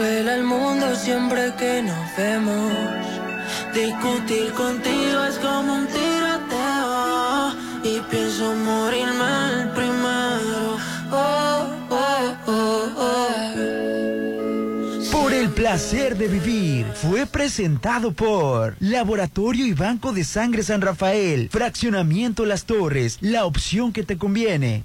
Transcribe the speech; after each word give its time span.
Congela 0.00 0.34
el 0.34 0.44
mundo 0.44 0.96
siempre 0.96 1.52
que 1.58 1.82
nos 1.82 2.16
vemos. 2.16 2.72
Discutir 3.74 4.50
contigo 4.52 5.24
es 5.28 5.36
como 5.36 5.74
un 5.74 5.86
tiroteo. 5.88 7.52
Y 7.84 8.00
pienso 8.10 8.54
morirme 8.54 9.60
el 9.60 9.68
primero. 9.72 10.78
Oh, 11.12 11.66
oh, 11.90 12.34
oh, 12.46 12.88
oh. 12.96 13.52
Por 15.12 15.34
el 15.34 15.50
placer 15.50 16.16
de 16.16 16.28
vivir 16.28 16.86
fue 16.94 17.26
presentado 17.26 18.12
por 18.12 18.76
Laboratorio 18.80 19.66
y 19.66 19.74
Banco 19.74 20.14
de 20.14 20.24
Sangre 20.24 20.62
San 20.62 20.80
Rafael, 20.80 21.50
Fraccionamiento 21.52 22.46
Las 22.46 22.64
Torres, 22.64 23.18
la 23.20 23.44
opción 23.44 23.92
que 23.92 24.04
te 24.04 24.16
conviene. 24.16 24.84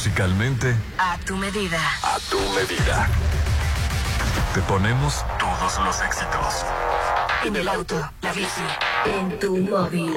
Musicalmente, 0.00 0.74
A 0.96 1.18
tu 1.26 1.36
medida. 1.36 1.78
a 2.02 2.18
tu 2.30 2.38
medida. 2.54 3.06
Te 4.54 4.62
ponemos 4.62 5.22
todos 5.38 5.78
los 5.84 6.00
éxitos. 6.00 6.64
En 7.44 7.54
el 7.54 7.68
auto, 7.68 8.00
la 8.22 8.32
bici, 8.32 8.62
en 9.04 9.38
tu 9.38 9.58
móvil. 9.58 10.16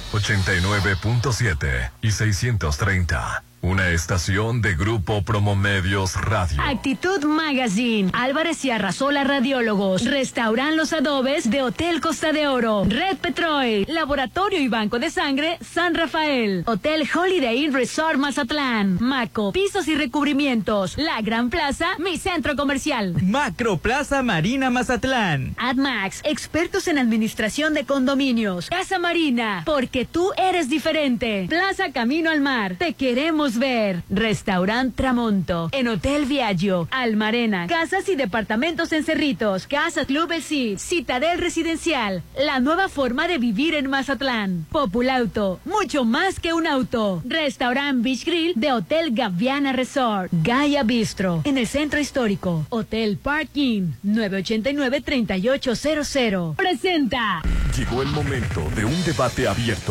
89.7 0.11 1.91
y 2.01 2.11
630. 2.11 3.43
Una 3.63 3.89
estación 3.89 4.63
de 4.63 4.73
Grupo 4.73 5.21
Promomedios 5.21 6.15
Radio. 6.15 6.59
Actitud 6.63 7.23
Magazine, 7.25 8.09
Álvarez 8.11 8.65
y 8.65 8.71
Arrasola 8.71 9.23
Radiólogos, 9.23 10.03
Restauran 10.05 10.77
Los 10.77 10.93
Adobes 10.93 11.47
de 11.47 11.61
Hotel 11.61 12.01
Costa 12.01 12.31
de 12.31 12.47
Oro, 12.47 12.85
Red 12.87 13.17
Petrol, 13.17 13.85
Laboratorio 13.87 14.59
y 14.59 14.67
Banco 14.67 14.97
de 14.97 15.11
Sangre 15.11 15.59
San 15.61 15.93
Rafael, 15.93 16.63
Hotel 16.65 17.07
Holiday 17.13 17.63
Inn 17.63 17.71
Resort 17.71 18.17
Mazatlán, 18.17 18.97
Maco, 18.99 19.51
Pisos 19.51 19.87
y 19.87 19.93
Recubrimientos, 19.93 20.97
La 20.97 21.21
Gran 21.21 21.51
Plaza, 21.51 21.89
mi 21.99 22.17
centro 22.17 22.55
comercial. 22.55 23.13
Macro 23.21 23.77
Plaza 23.77 24.23
Marina 24.23 24.71
Mazatlán. 24.71 25.53
AdMax, 25.59 26.21
expertos 26.23 26.87
en 26.87 26.97
administración 26.97 27.75
de 27.75 27.85
condominios. 27.85 28.71
Casa 28.71 28.97
Marina, 28.97 29.61
porque 29.67 30.00
tú 30.05 30.31
eres 30.37 30.69
diferente. 30.69 31.45
Plaza 31.49 31.91
Camino 31.91 32.29
al 32.29 32.41
Mar, 32.41 32.75
te 32.77 32.93
queremos 32.93 33.57
ver. 33.57 34.03
Restaurant 34.09 34.95
Tramonto, 34.95 35.69
en 35.71 35.87
Hotel 35.87 36.25
Viaggio, 36.25 36.87
Almarena, 36.91 37.67
casas 37.67 38.07
y 38.09 38.15
departamentos 38.15 38.91
en 38.91 39.03
Cerritos, 39.03 39.67
Casa 39.67 40.05
Club 40.05 40.31
Cid, 40.41 40.77
Citadel 40.77 41.39
Residencial, 41.39 42.23
la 42.37 42.59
nueva 42.59 42.89
forma 42.89 43.27
de 43.27 43.37
vivir 43.37 43.75
en 43.75 43.89
Mazatlán. 43.89 44.65
Populauto, 44.71 45.59
mucho 45.65 46.05
más 46.05 46.39
que 46.39 46.53
un 46.53 46.67
auto. 46.67 47.21
Restaurant 47.25 48.03
Beach 48.03 48.25
Grill 48.25 48.53
de 48.55 48.71
Hotel 48.71 49.13
Gaviana 49.13 49.73
Resort, 49.73 50.29
Gaia 50.31 50.83
Bistro, 50.83 51.41
en 51.43 51.57
el 51.57 51.67
centro 51.67 51.99
histórico. 51.99 52.65
Hotel 52.69 53.17
Parking, 53.17 53.91
989-3800. 54.05 56.55
Presenta. 56.55 57.41
Llegó 57.77 58.01
el 58.01 58.07
momento 58.09 58.63
de 58.75 58.85
un 58.85 59.03
debate 59.05 59.47
abierto. 59.47 59.90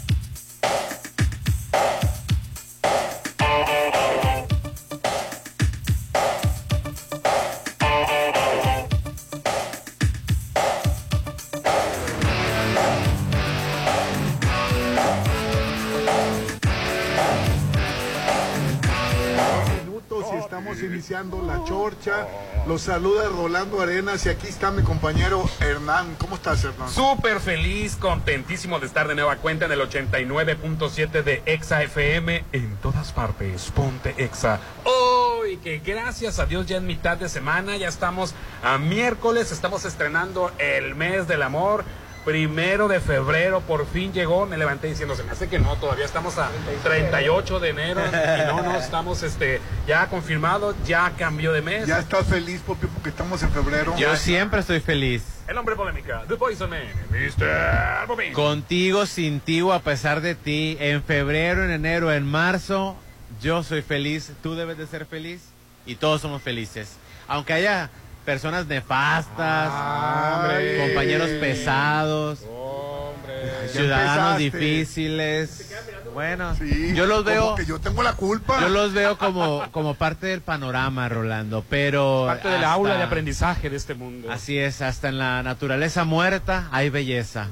Iniciando 21.11 21.41
la 21.41 21.61
chorcha. 21.65 22.25
Los 22.65 22.83
saluda 22.83 23.27
Rolando 23.27 23.81
Arenas 23.81 24.25
y 24.25 24.29
aquí 24.29 24.47
está 24.47 24.71
mi 24.71 24.81
compañero 24.81 25.43
Hernán. 25.59 26.15
¿Cómo 26.17 26.35
estás, 26.35 26.63
Hernán? 26.63 26.89
Súper 26.89 27.41
feliz, 27.41 27.97
contentísimo 27.97 28.79
de 28.79 28.85
estar 28.85 29.09
de 29.09 29.15
nueva 29.15 29.35
cuenta 29.35 29.65
en 29.65 29.73
el 29.73 29.81
89.7 29.81 31.23
de 31.23 31.43
Exa 31.45 31.83
FM 31.83 32.45
en 32.53 32.77
todas 32.77 33.11
partes. 33.11 33.71
Ponte 33.71 34.15
Exa. 34.17 34.61
Hoy 34.85 35.57
que 35.57 35.79
gracias 35.79 36.39
a 36.39 36.45
Dios 36.45 36.65
ya 36.65 36.77
en 36.77 36.85
mitad 36.85 37.17
de 37.17 37.27
semana, 37.27 37.75
ya 37.75 37.89
estamos 37.89 38.33
a 38.63 38.77
miércoles, 38.77 39.51
estamos 39.51 39.83
estrenando 39.83 40.49
el 40.59 40.95
mes 40.95 41.27
del 41.27 41.41
amor. 41.41 41.83
Primero 42.25 42.87
de 42.87 42.99
febrero, 42.99 43.61
por 43.61 43.87
fin 43.87 44.13
llegó, 44.13 44.45
me 44.45 44.55
levanté 44.55 44.87
diciendo, 44.87 45.15
se 45.15 45.23
me 45.23 45.31
hace 45.31 45.49
que 45.49 45.57
no, 45.57 45.75
todavía 45.77 46.05
estamos 46.05 46.37
a 46.37 46.49
38 46.83 47.59
de 47.59 47.69
enero 47.69 48.01
y 48.05 48.47
no, 48.47 48.61
no, 48.61 48.77
estamos 48.77 49.23
este, 49.23 49.59
ya 49.87 50.07
confirmado, 50.07 50.75
ya 50.85 51.13
cambió 51.17 51.51
de 51.51 51.63
mes. 51.63 51.87
Ya 51.87 51.99
estás 51.99 52.27
feliz, 52.27 52.61
porque 52.65 52.87
estamos 53.05 53.41
en 53.41 53.51
febrero. 53.51 53.95
Yo 53.97 54.15
siempre 54.15 54.59
estoy 54.59 54.81
feliz. 54.81 55.23
El 55.47 55.57
hombre 55.57 55.75
polémica, 55.75 56.23
The 56.27 56.35
Poison 56.35 56.69
Man, 56.69 56.87
Mr. 57.09 58.07
Bobby. 58.07 58.31
Contigo, 58.33 59.07
sin 59.07 59.39
ti 59.39 59.61
o 59.61 59.73
a 59.73 59.79
pesar 59.79 60.21
de 60.21 60.35
ti, 60.35 60.77
en 60.79 61.01
febrero, 61.03 61.65
en 61.65 61.71
enero, 61.71 62.13
en 62.13 62.25
marzo, 62.25 62.95
yo 63.41 63.63
soy 63.63 63.81
feliz, 63.81 64.31
tú 64.43 64.53
debes 64.53 64.77
de 64.77 64.85
ser 64.85 65.07
feliz 65.07 65.41
y 65.87 65.95
todos 65.95 66.21
somos 66.21 66.41
felices. 66.43 66.97
Aunque 67.27 67.53
haya 67.53 67.89
personas 68.25 68.67
nefastas, 68.67 69.71
Ay. 69.73 70.77
compañeros 70.79 71.29
pesados, 71.39 72.39
Hombre. 72.49 73.69
ciudadanos 73.69 74.37
difíciles. 74.37 75.67
Bueno, 76.13 76.53
Sí, 76.57 76.93
yo 76.93 77.05
los 77.05 77.23
veo, 77.23 77.55
que 77.55 77.65
yo 77.65 77.79
tengo 77.79 78.03
la 78.03 78.13
culpa. 78.13 78.59
yo 78.59 78.67
los 78.67 78.91
veo 78.91 79.17
como, 79.17 79.63
como 79.71 79.93
parte 79.93 80.27
del 80.27 80.41
panorama, 80.41 81.07
Rolando, 81.07 81.63
pero... 81.69 82.25
Parte 82.27 82.49
del 82.49 82.65
aula 82.65 82.95
de 82.97 83.03
aprendizaje 83.03 83.69
de 83.69 83.77
este 83.77 83.93
mundo. 83.93 84.29
Así 84.29 84.57
es, 84.57 84.81
hasta 84.81 85.07
en 85.07 85.17
la 85.17 85.41
naturaleza 85.41 86.03
muerta 86.03 86.67
hay 86.73 86.89
belleza. 86.89 87.47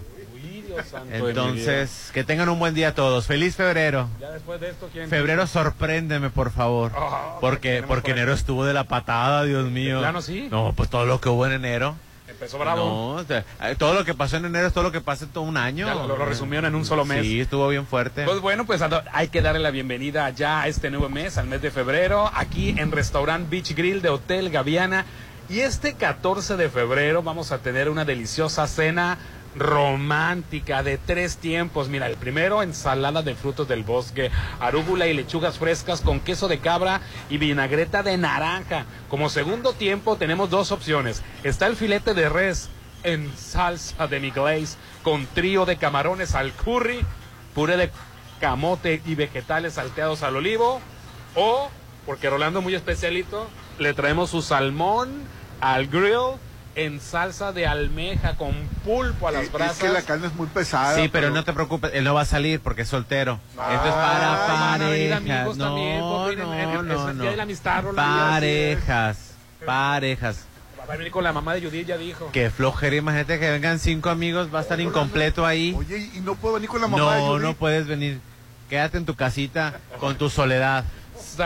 Entonces, 1.11 2.11
que 2.13 2.23
tengan 2.23 2.49
un 2.49 2.59
buen 2.59 2.73
día 2.73 2.93
todos. 2.95 3.25
Feliz 3.27 3.55
febrero. 3.55 4.07
Ya 4.19 4.31
después 4.31 4.59
de 4.61 4.69
esto, 4.69 4.89
¿quién? 4.91 5.09
Febrero, 5.09 5.45
sorpréndeme, 5.47 6.29
por 6.29 6.51
favor. 6.51 6.91
Ah, 6.95 7.37
Porque, 7.41 7.83
porque 7.87 8.11
enero 8.11 8.33
estuvo 8.33 8.65
de 8.65 8.73
la 8.73 8.83
patada, 8.85 9.43
Dios 9.43 9.69
mío. 9.69 9.95
¿De 9.97 10.01
plano 10.01 10.21
sí? 10.21 10.47
No, 10.51 10.73
pues 10.75 10.89
todo 10.89 11.05
lo 11.05 11.19
que 11.21 11.29
hubo 11.29 11.45
en 11.45 11.53
enero. 11.53 11.95
Empezó 12.27 12.57
bravo. 12.57 13.23
No, 13.27 13.35
eh, 13.35 13.43
todo 13.77 13.93
lo 13.93 14.05
que 14.05 14.13
pasó 14.13 14.37
en 14.37 14.45
enero 14.45 14.67
es 14.67 14.73
todo 14.73 14.83
lo 14.85 14.91
que 14.91 15.01
pasa 15.01 15.25
en 15.25 15.31
todo 15.31 15.43
un 15.43 15.57
año. 15.57 15.87
Ya 15.87 15.95
lo, 15.95 16.07
lo 16.07 16.25
resumieron 16.25 16.65
en 16.67 16.75
un 16.75 16.85
solo 16.85 17.03
mes. 17.03 17.21
Sí, 17.23 17.41
estuvo 17.41 17.67
bien 17.67 17.85
fuerte. 17.85 18.23
Pues 18.23 18.39
bueno, 18.39 18.65
pues 18.65 18.81
a- 18.81 19.03
hay 19.11 19.27
que 19.27 19.41
darle 19.41 19.59
la 19.59 19.71
bienvenida 19.71 20.29
ya 20.29 20.61
a 20.61 20.67
este 20.67 20.89
nuevo 20.89 21.09
mes, 21.09 21.37
al 21.37 21.47
mes 21.47 21.61
de 21.61 21.69
febrero, 21.71 22.31
aquí 22.33 22.75
en 22.77 22.91
Restaurant 22.91 23.49
Beach 23.49 23.75
Grill 23.75 24.01
de 24.01 24.09
Hotel 24.09 24.49
Gaviana. 24.51 25.05
Y 25.49 25.61
este 25.61 25.95
14 25.95 26.55
de 26.57 26.69
febrero 26.69 27.23
vamos 27.23 27.51
a 27.51 27.57
tener 27.57 27.89
una 27.89 28.05
deliciosa 28.05 28.67
cena 28.67 29.17
romántica 29.59 30.81
de 30.81 30.97
tres 30.97 31.37
tiempos. 31.37 31.89
Mira, 31.89 32.07
el 32.07 32.15
primero, 32.15 32.63
ensalada 32.63 33.21
de 33.21 33.35
frutos 33.35 33.67
del 33.67 33.83
bosque, 33.83 34.31
arúgula 34.59 35.07
y 35.07 35.13
lechugas 35.13 35.59
frescas 35.59 36.01
con 36.01 36.19
queso 36.21 36.47
de 36.47 36.59
cabra 36.59 37.01
y 37.29 37.37
vinagreta 37.37 38.01
de 38.01 38.17
naranja. 38.17 38.85
Como 39.09 39.29
segundo 39.29 39.73
tiempo 39.73 40.15
tenemos 40.15 40.49
dos 40.49 40.71
opciones. 40.71 41.21
Está 41.43 41.67
el 41.67 41.75
filete 41.75 42.13
de 42.13 42.29
res 42.29 42.69
en 43.03 43.31
salsa 43.37 44.07
de 44.07 44.19
mi 44.19 44.31
glaze 44.31 44.77
con 45.03 45.25
trío 45.27 45.65
de 45.65 45.77
camarones 45.77 46.35
al 46.35 46.51
curry, 46.53 47.05
puré 47.53 47.77
de 47.77 47.91
camote 48.39 49.01
y 49.05 49.15
vegetales 49.15 49.73
salteados 49.73 50.23
al 50.23 50.37
olivo. 50.37 50.81
O, 51.35 51.69
porque 52.05 52.29
Rolando 52.29 52.59
es 52.59 52.63
muy 52.63 52.75
especialito, 52.75 53.47
le 53.77 53.93
traemos 53.93 54.29
su 54.29 54.41
salmón 54.41 55.09
al 55.61 55.87
grill 55.87 56.39
en 56.85 56.99
salsa 56.99 57.51
de 57.51 57.67
almeja 57.67 58.35
con 58.35 58.53
pulpo 58.85 59.27
a 59.27 59.31
las 59.31 59.45
Eh, 59.47 59.49
brasas. 59.53 59.77
Es 59.77 59.83
que 59.83 59.89
la 59.89 60.01
carne 60.01 60.27
es 60.27 60.33
muy 60.35 60.47
pesada. 60.47 60.95
sí, 60.95 61.09
pero 61.11 61.29
no 61.29 61.43
te 61.43 61.53
preocupes, 61.53 61.91
él 61.93 62.03
no 62.03 62.13
va 62.13 62.21
a 62.21 62.25
salir 62.25 62.59
porque 62.59 62.83
es 62.83 62.87
soltero. 62.87 63.39
Esto 63.51 63.61
es 63.87 63.93
para 63.93 64.33
Ah, 64.33 64.47
van 64.47 64.81
a 64.81 64.89
venir 64.89 65.09
parejas. 65.11 65.17
amigos 65.39 65.57
también, 65.57 65.99
No, 65.99 66.29
en- 66.29 66.39
en- 66.39 66.45
no, 66.45 66.53
en- 66.53 66.59
es 66.59 66.65
no, 66.87 67.07
de 67.23 67.29
la 67.31 67.35
no. 67.37 67.41
amistad. 67.43 67.83
Parejas, 67.95 69.17
parejas. 69.65 70.45
Va 70.89 70.93
a 70.93 70.97
venir 70.97 71.11
con 71.11 71.23
la 71.23 71.33
mamá 71.33 71.53
de 71.53 71.61
Judith, 71.61 71.85
ya 71.87 71.97
dijo. 71.97 72.29
Qué 72.31 72.49
flojera, 72.49 72.95
imagínate 72.95 73.39
que 73.39 73.51
vengan 73.51 73.77
cinco 73.79 74.09
amigos, 74.09 74.49
va 74.53 74.59
a 74.59 74.61
estar 74.63 74.79
incompleto 74.79 75.45
ahí. 75.45 75.75
Oye, 75.77 76.09
¿y 76.15 76.19
no 76.21 76.35
puedo 76.35 76.55
venir 76.55 76.69
con 76.69 76.81
la 76.81 76.87
mamá 76.87 77.15
de 77.15 77.21
No, 77.21 77.27
Judith? 77.27 77.43
no 77.43 77.53
puedes 77.53 77.85
venir. 77.85 78.19
Quédate 78.69 78.97
en 78.97 79.05
tu 79.05 79.15
casita 79.15 79.79
con 79.99 80.15
tu 80.17 80.29
soledad. 80.29 80.85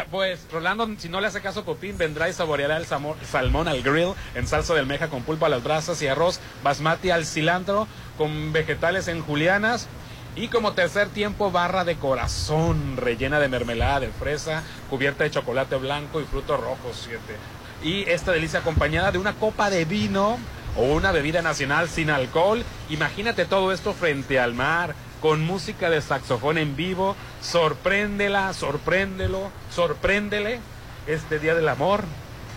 Pues 0.10 0.48
Rolando, 0.52 0.90
si 0.98 1.10
no 1.10 1.22
le 1.22 1.28
hace 1.28 1.42
caso 1.42 1.62
a 1.62 1.66
Popín, 1.66 1.98
vendrá 1.98 2.30
y 2.30 2.34
saboreará 2.34 2.78
el 2.78 2.86
salmón 2.86 3.68
al 3.68 3.82
grill 3.84 4.14
en 4.34 4.48
salsa 4.48 4.74
de 4.74 4.80
almeja 4.80 5.10
con 5.10 5.24
pulpa 5.24 5.46
a 5.46 5.50
las 5.50 5.64
brasas 5.64 6.02
y 6.02 6.08
arroz 6.08 6.40
basmati 6.64 7.12
al 7.12 7.26
cilantro 7.26 7.88
con 8.18 8.54
vegetales 8.54 9.08
en 9.08 9.22
julianas. 9.22 9.88
Y 10.36 10.48
como 10.48 10.74
tercer 10.74 11.10
tiempo, 11.10 11.52
barra 11.52 11.84
de 11.84 11.96
corazón 11.96 12.98
rellena 12.98 13.40
de 13.40 13.50
mermelada 13.50 14.00
de 14.00 14.10
fresa, 14.10 14.64
cubierta 14.90 15.26
de 15.26 15.32
chocolate 15.32 15.76
blanco 15.76 16.22
y 16.22 16.26
frutos 16.26 16.60
rojos. 16.60 17.06
Siete. 17.06 17.36
Y 17.84 18.10
esta 18.10 18.32
delicia 18.32 18.60
acompañada 18.60 19.12
de 19.12 19.20
una 19.20 19.34
copa 19.34 19.70
de 19.70 19.86
vino 19.86 20.40
o 20.76 20.82
una 20.82 21.12
bebida 21.12 21.44
nacional 21.44 21.88
sin 21.88 22.10
alcohol. 22.10 22.64
Imagínate 22.90 23.46
todo 23.46 23.72
esto 23.72 23.94
frente 23.94 24.40
al 24.40 24.56
mar, 24.56 24.96
con 25.24 25.42
música 25.42 25.90
de 25.90 26.02
saxofón 26.02 26.58
en 26.58 26.76
vivo. 26.76 27.16
Sorpréndela, 27.42 28.52
sorpréndelo, 28.52 29.52
sorpréndele 29.72 30.60
este 31.08 31.40
Día 31.40 31.56
del 31.56 31.70
Amor 31.70 32.04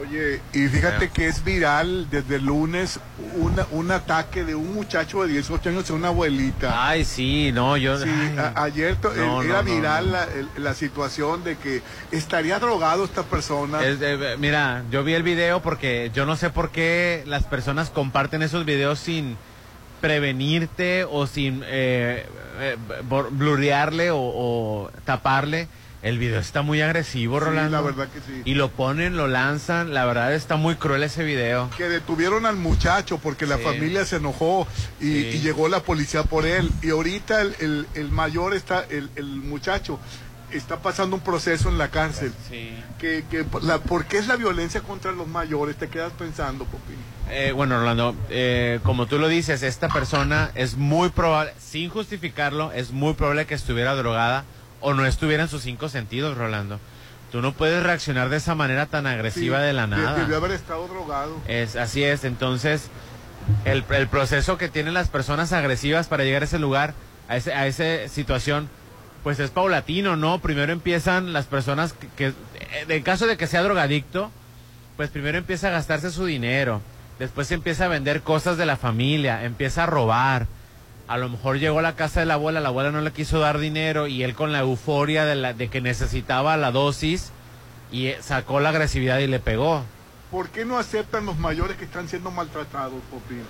Oye, 0.00 0.40
y 0.54 0.68
fíjate 0.68 1.10
que 1.10 1.26
es 1.28 1.44
viral 1.44 2.08
desde 2.10 2.36
el 2.36 2.46
lunes 2.46 2.98
una- 3.36 3.66
un 3.72 3.90
ataque 3.90 4.42
de 4.44 4.54
un 4.54 4.72
muchacho 4.74 5.22
de 5.22 5.32
18 5.32 5.68
años 5.68 5.90
a 5.90 5.94
una 5.94 6.08
abuelita. 6.08 6.88
Ay, 6.88 7.04
sí, 7.04 7.50
no, 7.52 7.76
yo... 7.76 7.98
Sí, 7.98 8.08
a- 8.38 8.62
ayer 8.64 8.96
to- 8.96 9.12
No, 9.12 9.42
era 9.42 9.62
no, 9.62 9.64
viral 9.74 10.06
no. 10.06 10.12
La, 10.12 10.24
el- 10.24 10.48
la 10.56 10.74
situación 10.74 11.44
de 11.44 11.56
que 11.56 11.82
estaría 12.10 12.58
drogado 12.58 13.04
esta 13.04 13.22
persona. 13.22 13.84
Es 13.84 14.00
de- 14.00 14.36
mira, 14.38 14.82
yo 14.90 15.04
vi 15.04 15.12
el 15.14 15.22
video 15.22 15.60
porque 15.60 16.10
yo 16.14 16.24
no 16.26 16.36
sé 16.36 16.48
por 16.50 16.70
qué 16.70 17.22
las 17.26 17.44
personas 17.44 17.90
comparten 17.90 18.42
esos 18.42 18.64
videos 18.64 18.98
sin 18.98 19.36
prevenirte 20.00 21.04
o 21.04 21.26
sin 21.26 21.62
eh, 21.66 22.26
eh, 22.60 22.76
blurrearle 23.30 24.10
o, 24.10 24.18
o 24.18 24.90
taparle. 25.04 25.68
El 26.02 26.18
video 26.18 26.40
está 26.40 26.62
muy 26.62 26.80
agresivo, 26.82 27.38
Sí, 27.38 27.44
Rolando. 27.44 27.70
la 27.70 27.80
verdad 27.80 28.08
que 28.08 28.18
sí. 28.20 28.42
Y 28.44 28.54
lo 28.54 28.70
ponen, 28.70 29.16
lo 29.16 29.28
lanzan. 29.28 29.94
La 29.94 30.04
verdad 30.04 30.34
está 30.34 30.56
muy 30.56 30.74
cruel 30.74 31.04
ese 31.04 31.22
video. 31.22 31.70
que 31.76 31.88
detuvieron 31.88 32.44
al 32.44 32.56
muchacho 32.56 33.18
porque 33.18 33.46
la 33.46 33.56
Sí. 33.58 33.62
familia 33.62 34.04
se 34.04 34.16
enojó 34.16 34.66
y, 35.00 35.04
Sí. 35.04 35.30
y 35.34 35.38
llegó 35.40 35.68
la 35.68 35.80
policía 35.80 36.24
por 36.24 36.44
él. 36.44 36.70
Y 36.82 36.90
ahorita 36.90 37.40
el, 37.42 37.54
el- 37.60 37.86
el 37.94 38.10
mayor 38.10 38.52
está, 38.54 38.84
el, 38.90 39.10
el 39.14 39.26
muchacho 39.26 40.00
está 40.50 40.80
pasando 40.80 41.14
un 41.16 41.22
proceso 41.22 41.68
en 41.68 41.78
la 41.78 41.88
cárcel. 41.88 42.32
Sí. 42.50 42.70
Que, 42.98 43.24
que 43.30 43.46
la, 43.62 43.78
¿Por 43.78 44.04
qué 44.06 44.18
es 44.18 44.26
la 44.26 44.34
violencia 44.36 44.80
contra 44.80 45.12
los 45.12 45.28
mayores? 45.28 45.76
Te 45.76 45.88
quedas 45.88 46.12
pensando, 46.18 46.64
Popín. 46.64 46.96
Eh, 47.30 47.52
bueno, 47.54 47.78
Rolando, 47.78 48.16
eh, 48.28 48.80
como 48.82 49.06
tú 49.06 49.18
lo 49.20 49.28
dices, 49.28 49.62
esta 49.62 49.88
persona 49.88 50.50
es 50.56 50.76
muy 50.76 51.10
probable, 51.10 51.52
sin 51.60 51.88
justificarlo, 51.90 52.72
es 52.72 52.90
muy 52.90 53.14
probable 53.14 53.46
que 53.46 53.54
estuviera 53.54 53.94
drogada 53.94 54.44
o 54.82 54.94
no 54.94 55.06
estuviera 55.06 55.44
en 55.44 55.48
sus 55.48 55.62
cinco 55.62 55.88
sentidos, 55.88 56.36
Rolando. 56.36 56.78
Tú 57.30 57.40
no 57.40 57.52
puedes 57.52 57.82
reaccionar 57.82 58.28
de 58.28 58.36
esa 58.36 58.54
manera 58.54 58.86
tan 58.86 59.06
agresiva 59.06 59.58
Sí, 59.60 59.64
de 59.64 59.72
la 59.72 59.86
nada. 59.86 60.18
Debió 60.18 60.36
haber 60.36 60.50
estado 60.50 60.86
drogado. 60.86 61.40
Es, 61.48 61.76
así 61.76 62.04
es, 62.04 62.24
entonces 62.24 62.90
el, 63.64 63.84
el 63.90 64.06
proceso 64.08 64.58
que 64.58 64.68
tienen 64.68 64.92
las 64.92 65.08
personas 65.08 65.52
agresivas 65.54 66.08
para 66.08 66.24
llegar 66.24 66.42
a 66.42 66.44
ese 66.44 66.58
lugar, 66.58 66.92
a, 67.28 67.36
ese, 67.36 67.54
a 67.54 67.66
esa 67.66 68.08
situación, 68.08 68.68
pues 69.22 69.40
es 69.40 69.50
paulatino, 69.50 70.16
¿no? 70.16 70.40
Primero 70.40 70.72
empiezan 70.72 71.32
las 71.32 71.46
personas 71.46 71.94
que, 71.94 72.08
que, 72.16 72.26
eh, 72.28 72.84
en 72.88 73.02
caso 73.02 73.26
de 73.26 73.36
que 73.38 73.46
sea 73.46 73.62
drogadicto, 73.62 74.30
pues 74.98 75.08
primero 75.08 75.38
empieza 75.38 75.68
a 75.68 75.70
gastarse 75.70 76.10
su 76.10 76.26
dinero, 76.26 76.82
después 77.18 77.50
empieza 77.50 77.86
a 77.86 77.88
vender 77.88 78.20
cosas 78.20 78.58
de 78.58 78.66
la 78.66 78.76
familia, 78.76 79.44
empieza 79.44 79.84
a 79.84 79.86
robar. 79.86 80.46
A 81.08 81.18
lo 81.18 81.28
mejor 81.28 81.58
llegó 81.58 81.80
a 81.80 81.82
la 81.82 81.94
casa 81.96 82.20
de 82.20 82.26
la 82.26 82.34
abuela, 82.34 82.60
la 82.60 82.68
abuela 82.68 82.90
no 82.90 83.00
le 83.00 83.12
quiso 83.12 83.38
dar 83.40 83.58
dinero 83.58 84.06
y 84.06 84.22
él 84.22 84.34
con 84.34 84.52
la 84.52 84.60
euforia 84.60 85.24
de, 85.24 85.34
la, 85.34 85.52
de 85.52 85.68
que 85.68 85.80
necesitaba 85.80 86.56
la 86.56 86.70
dosis 86.70 87.32
y 87.90 88.06
eh, 88.06 88.18
sacó 88.22 88.60
la 88.60 88.70
agresividad 88.70 89.18
y 89.18 89.26
le 89.26 89.38
pegó. 89.40 89.82
¿Por 90.30 90.48
qué 90.48 90.64
no 90.64 90.78
aceptan 90.78 91.26
los 91.26 91.36
mayores 91.38 91.76
que 91.76 91.84
están 91.84 92.08
siendo 92.08 92.30
maltratados, 92.30 92.94
Popín? 93.10 93.42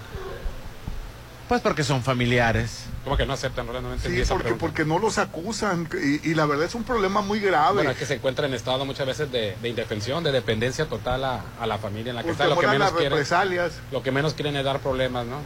Pues 1.48 1.60
porque 1.60 1.84
son 1.84 2.02
familiares. 2.02 2.86
¿Cómo 3.04 3.16
que 3.16 3.26
no 3.26 3.34
aceptan? 3.34 3.66
No 3.66 3.76
entendí 3.76 4.16
Sí, 4.16 4.20
esa 4.22 4.32
porque, 4.34 4.44
pregunta. 4.44 4.60
porque 4.66 4.84
no 4.86 4.98
los 4.98 5.18
acusan 5.18 5.86
y, 6.02 6.30
y 6.30 6.34
la 6.34 6.46
verdad 6.46 6.64
es 6.66 6.74
un 6.74 6.82
problema 6.84 7.20
muy 7.20 7.40
grave. 7.40 7.74
Bueno, 7.74 7.90
es 7.90 7.98
que 7.98 8.06
se 8.06 8.14
encuentra 8.14 8.46
en 8.46 8.54
estado 8.54 8.84
muchas 8.86 9.06
veces 9.06 9.30
de, 9.30 9.54
de 9.60 9.68
indefensión, 9.68 10.24
de 10.24 10.32
dependencia 10.32 10.86
total 10.86 11.22
a, 11.24 11.40
a 11.60 11.66
la 11.66 11.78
familia 11.78 12.10
en 12.10 12.16
la 12.16 12.22
que 12.22 12.28
porque 12.32 12.42
está. 12.44 12.54
Lo 12.54 12.58
que, 12.58 12.66
menos 12.66 12.80
las 12.80 12.92
quieren, 12.92 13.10
represalias. 13.10 13.72
lo 13.92 14.02
que 14.02 14.10
menos 14.12 14.34
quieren 14.34 14.56
es 14.56 14.64
dar 14.64 14.78
problemas, 14.80 15.26
¿no? 15.26 15.36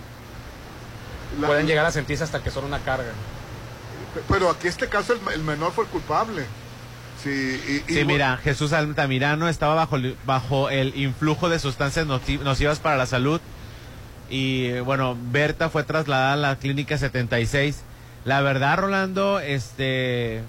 La- 1.40 1.46
Pueden 1.48 1.66
llegar 1.66 1.84
a 1.86 1.90
sentirse 1.92 2.24
hasta 2.24 2.42
que 2.42 2.50
son 2.50 2.64
una 2.64 2.78
carga. 2.80 3.12
Pero 4.28 4.48
aquí 4.50 4.68
este 4.68 4.88
caso 4.88 5.12
el, 5.12 5.20
el 5.34 5.42
menor 5.42 5.72
fue 5.72 5.84
el 5.84 5.90
culpable. 5.90 6.44
Sí, 7.22 7.30
y, 7.88 7.92
y- 7.92 7.96
Sí, 7.96 8.04
mira, 8.04 8.36
Jesús 8.38 8.72
Altamirano 8.72 9.48
estaba 9.48 9.74
bajo, 9.74 9.96
el- 9.96 10.16
bajo 10.24 10.70
el 10.70 10.96
influjo 10.96 11.48
de 11.48 11.58
sustancias 11.58 12.06
nocivas 12.06 12.78
para 12.78 12.96
la 12.96 13.06
salud. 13.06 13.40
Y 14.30 14.78
bueno, 14.80 15.16
Berta 15.30 15.68
fue 15.70 15.84
trasladada 15.84 16.32
a 16.32 16.36
la 16.36 16.56
clínica 16.56 16.98
76. 16.98 17.82
La 18.24 18.40
verdad, 18.40 18.78
Rolando, 18.78 19.38
este. 19.40 20.42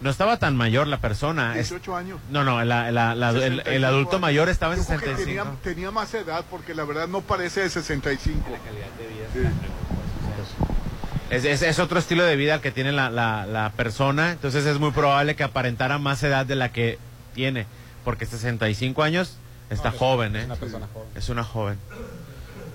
No 0.00 0.10
estaba 0.10 0.36
tan 0.38 0.56
mayor 0.56 0.86
la 0.86 0.98
persona. 1.00 1.52
Es- 1.58 1.70
18 1.70 1.96
años. 1.96 2.20
no, 2.30 2.44
no, 2.44 2.64
la- 2.64 2.90
la- 2.92 3.14
la- 3.16 3.30
el, 3.30 3.36
el 3.36 3.50
65 3.56 3.86
adulto 3.86 4.10
años. 4.12 4.20
mayor 4.20 4.48
estaba 4.48 4.74
en 4.74 4.80
Yo 4.80 4.86
creo 4.86 4.98
que 5.00 5.06
65. 5.06 5.44
Tenía, 5.44 5.62
tenía 5.62 5.90
más 5.90 6.14
edad 6.14 6.44
porque 6.50 6.74
la 6.74 6.84
verdad 6.84 7.08
no 7.08 7.20
parece 7.20 7.62
de 7.62 7.70
65. 7.70 8.44
Sí. 9.32 9.40
Es, 11.30 11.44
es- 11.44 11.62
es 11.62 11.78
otro 11.78 11.98
estilo 11.98 12.24
de 12.24 12.36
vida 12.36 12.60
que 12.60 12.70
tiene 12.70 12.92
la, 12.92 13.10
la- 13.10 13.44
la 13.46 13.70
persona, 13.72 14.32
entonces 14.32 14.64
es 14.66 14.78
muy 14.78 14.92
probable 14.92 15.36
que 15.36 15.44
aparentara 15.44 15.98
más 15.98 16.22
edad 16.22 16.46
de 16.46 16.54
la 16.56 16.70
que 16.72 16.98
tiene, 17.34 17.66
porque 18.04 18.24
65 18.24 19.02
años 19.02 19.36
está 19.68 19.88
No, 19.90 19.94
es- 19.94 19.98
joven, 19.98 20.36
es 20.36 20.42
¿eh? 20.42 20.46
una 20.46 20.56
persona 20.56 20.86
joven. 20.92 21.08
Es 21.14 21.28
una 21.28 21.44
joven. 21.44 21.78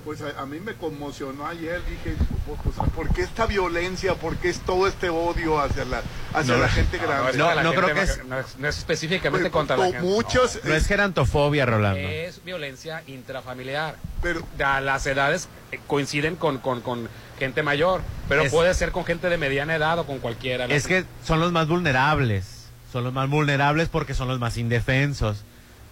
Pues 0.03 0.21
a, 0.21 0.41
a 0.41 0.45
mí 0.45 0.59
me 0.59 0.73
conmocionó 0.73 1.47
ayer, 1.47 1.81
dije, 1.85 2.15
pues, 2.45 2.59
pues, 2.75 2.89
¿por 2.89 3.07
qué 3.13 3.21
esta 3.21 3.45
violencia? 3.45 4.15
¿Por 4.15 4.35
qué 4.35 4.49
es 4.49 4.59
todo 4.59 4.85
este 4.87 5.09
odio 5.09 5.59
hacia 5.61 5.85
la, 5.85 6.01
hacia 6.33 6.55
No, 6.55 6.59
la 6.61 6.67
gente 6.67 6.97
No, 6.97 7.03
grande? 7.07 7.31
es 7.31 7.37
No, 7.37 7.63
no 7.63 7.73
creo 7.73 7.93
que 7.95 8.01
es- 8.01 8.25
no 8.25 8.37
es, 8.39 8.57
no 8.59 8.67
es 8.67 8.77
específicamente 8.79 9.49
Pues, 9.49 9.53
contra 9.53 9.77
la 9.77 9.85
gente. 9.85 10.01
muchos, 10.01 10.59
No 10.65 10.73
es 10.73 10.87
gerantofobia, 10.87 11.65
Rolando. 11.65 11.99
Es 11.99 12.43
violencia 12.43 13.01
intrafamiliar. 13.07 13.95
pero 14.21 14.41
Ya 14.57 14.81
las 14.81 15.05
edades 15.07 15.47
eh, 15.71 15.79
coinciden 15.87 16.35
con, 16.35 16.57
con, 16.57 16.81
con 16.81 17.07
gente 17.39 17.63
mayor, 17.63 18.01
pero 18.27 18.43
Es- 18.43 18.51
puede 18.51 18.73
ser 18.73 18.91
con 18.91 19.05
gente 19.05 19.29
de 19.29 19.37
mediana 19.37 19.75
edad 19.75 19.97
o 19.99 20.05
con 20.05 20.19
cualquiera. 20.19 20.65
Es 20.65 20.85
que 20.85 21.05
son 21.25 21.39
los 21.39 21.51
más 21.53 21.67
vulnerables, 21.69 22.67
son 22.91 23.03
los 23.05 23.13
más 23.13 23.29
vulnerables 23.29 23.87
porque 23.89 24.13
son 24.13 24.27
los 24.27 24.39
más 24.39 24.57
indefensos, 24.57 25.43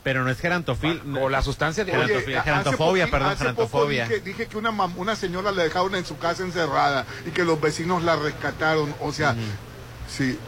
pero 0.04 0.24
no 0.24 0.30
es 0.32 0.40
gerantofil. 0.40 1.02
o 1.22 1.30
la 1.30 1.42
sustancia 1.42 1.86
de... 1.86 1.96
Oye, 1.98 2.22
gerantofobia, 2.44 3.08
perdón, 3.10 3.38
gerantofobia. 3.38 4.06
Dije, 4.08 4.20
dije 4.22 4.48
que 4.48 4.58
una, 4.58 4.72
mam- 4.72 4.94
una 4.98 5.16
señora 5.16 5.52
la 5.52 5.64
dejaron 5.64 5.94
en 5.96 6.06
su 6.06 6.18
casa 6.18 6.44
encerrada 6.44 7.06
y 7.26 7.32
que 7.32 7.44
los 7.44 7.60
vecinos 7.62 8.04
la 8.04 8.16
rescataron. 8.16 8.94
O 9.00 9.12
sea, 9.12 9.36
sí. 10.08 10.40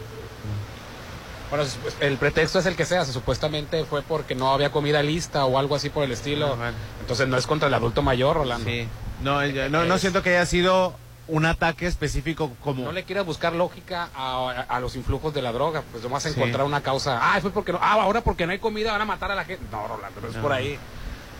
Bueno, 1.50 1.64
pues, 1.82 1.96
el 2.00 2.16
pretexto 2.16 2.58
es 2.58 2.66
el 2.66 2.74
que 2.74 2.84
sea, 2.84 3.04
supuestamente 3.04 3.84
fue 3.84 4.02
porque 4.02 4.34
no 4.34 4.52
había 4.52 4.72
comida 4.72 5.02
lista 5.02 5.44
o 5.44 5.58
algo 5.58 5.76
así 5.76 5.88
por 5.90 6.02
el 6.04 6.10
estilo. 6.12 6.56
Ah. 6.60 6.72
Entonces 7.00 7.28
no 7.28 7.36
es 7.36 7.46
contra 7.46 7.68
el 7.68 7.74
adulto 7.74 8.02
mayor, 8.02 8.36
Rolando. 8.36 8.68
Sí. 8.68 8.88
No, 9.22 9.44
yo- 9.46 9.68
no, 9.68 9.98
siento 9.98 10.22
que 10.22 10.30
haya 10.30 10.46
sido 10.46 10.96
un 11.26 11.46
ataque 11.46 11.86
específico 11.86 12.52
como... 12.62 12.84
No 12.84 12.92
le 12.92 13.04
quieras 13.04 13.24
buscar 13.24 13.52
lógica 13.54 14.08
a, 14.14 14.50
a- 14.50 14.60
a 14.76 14.80
los 14.80 14.94
influjos 14.96 15.32
de 15.32 15.40
la 15.42 15.52
droga, 15.52 15.82
pues 15.90 16.02
nomás 16.02 16.26
a 16.26 16.30
Sí. 16.30 16.34
encontrar 16.38 16.66
una 16.66 16.82
causa. 16.82 17.18
Ah, 17.22 17.40
fue 17.40 17.50
porque 17.50 17.72
no, 17.72 17.78
ah, 17.80 17.92
ahora 17.92 18.20
porque 18.20 18.44
no 18.46 18.52
hay 18.52 18.58
comida 18.58 18.92
van 18.92 19.00
a 19.00 19.04
matar 19.06 19.30
a 19.30 19.34
la 19.34 19.44
gente. 19.44 19.64
No, 19.72 19.88
Rolando, 19.88 20.20
no 20.20 20.28
es 20.28 20.36
No. 20.36 20.42
por 20.42 20.52
ahí 20.52 20.78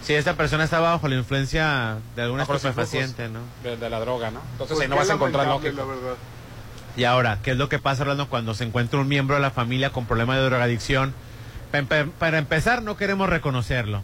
Sí, 0.02 0.12
esta 0.14 0.34
persona 0.34 0.64
estaba 0.64 0.90
bajo 0.92 1.08
la 1.08 1.14
influencia 1.16 1.96
de 2.14 2.26
los 2.26 2.38
estupefaciente, 2.40 3.28
¿no? 3.30 3.40
de, 3.62 3.76
de 3.78 3.88
la 3.90 4.00
droga, 4.00 4.30
¿no? 4.30 4.40
Entonces 4.52 4.76
Pues 4.76 4.80
ahí 4.84 4.88
no 4.88 4.96
vas 4.96 5.08
a 5.08 5.14
encontrar 5.14 5.46
lógica. 5.46 5.72
La 5.72 5.84
verdad. 5.84 6.14
Y 6.96 7.04
ahora, 7.04 7.38
¿qué 7.42 7.52
es 7.52 7.56
lo 7.56 7.70
que 7.70 7.78
pasa, 7.78 8.04
Rolando, 8.04 8.28
cuando 8.28 8.52
se 8.54 8.64
encuentra 8.64 9.00
un 9.00 9.08
miembro 9.08 9.34
de 9.36 9.40
la 9.42 9.50
familia 9.50 9.90
con 9.90 10.04
problema 10.04 10.36
de 10.36 10.44
drogadicción? 10.44 11.14
Pa- 11.72 11.82
pa- 11.82 12.06
Para 12.18 12.36
empezar, 12.38 12.82
no 12.82 12.96
queremos 12.98 13.28
reconocerlo. 13.30 14.02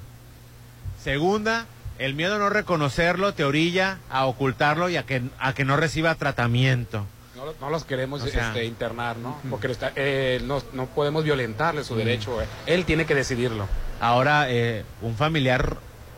Segunda, 1.03 1.67
el 2.01 2.15
miedo 2.15 2.37
a 2.37 2.39
no 2.39 2.49
reconocerlo 2.51 3.35
te 3.35 3.45
orilla 3.45 3.99
a 4.11 4.27
ocultarlo 4.27 4.89
y 4.89 4.97
a 4.97 5.05
que, 5.05 5.23
a 5.39 5.53
que 5.53 5.65
no 5.65 5.77
reciba 5.77 6.15
tratamiento. 6.15 7.07
No, 7.37 7.47
lo- 7.47 7.55
no 7.61 7.71
los 7.71 7.85
queremos 7.85 8.23
O 8.23 8.27
sea- 8.27 8.49
este, 8.49 8.65
internar, 8.65 9.17
¿no? 9.17 9.39
Porque 9.51 9.69
lo 9.69 9.73
está- 9.73 9.93
eh, 9.97 10.41
no, 10.45 10.63
no 10.73 10.87
podemos 10.87 11.25
violentarle 11.25 11.85
su 11.85 11.95
derecho. 11.97 12.41
eh. 12.43 12.47
Él 12.67 12.85
tiene 12.85 13.07
que 13.07 13.15
decidirlo. 13.15 13.67
Ahora, 14.01 14.47
eh, 14.51 14.85
un 15.03 15.15
familiar, 15.17 15.77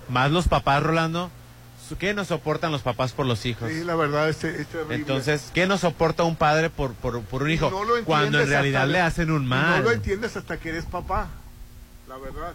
más 0.09 0.31
los 0.31 0.49
papás, 0.49 0.83
Rolando, 0.83 1.31
¿qué 1.99 2.15
nos 2.15 2.29
soportan 2.29 2.73
los 2.73 2.83
papás 2.83 3.13
por 3.13 3.27
los 3.27 3.45
hijos? 3.45 3.69
Sí, 3.71 3.85
la 3.85 3.95
verdad, 3.95 4.29
este, 4.29 4.61
es 4.63 4.67
terrible. 4.69 4.95
Entonces, 4.95 5.51
¿qué 5.53 5.67
nos 5.67 5.81
soporta 5.81 6.23
un 6.25 6.37
padre 6.37 6.71
por, 6.71 6.95
por, 6.95 7.21
por 7.23 7.43
un 7.43 7.51
hijo? 7.51 7.71
No 7.71 7.85
lo 7.85 8.03
cuando 8.05 8.41
en 8.41 8.49
realidad 8.49 8.83
hasta- 8.83 8.93
le 8.93 9.01
hacen 9.01 9.31
un 9.31 9.47
mal. 9.47 9.79
No 9.79 9.91
lo 9.91 9.93
entiendes 9.93 10.37
hasta 10.37 10.57
que 10.59 10.71
eres 10.71 10.85
papá, 10.87 11.29
la 12.09 12.17
verdad. 12.19 12.55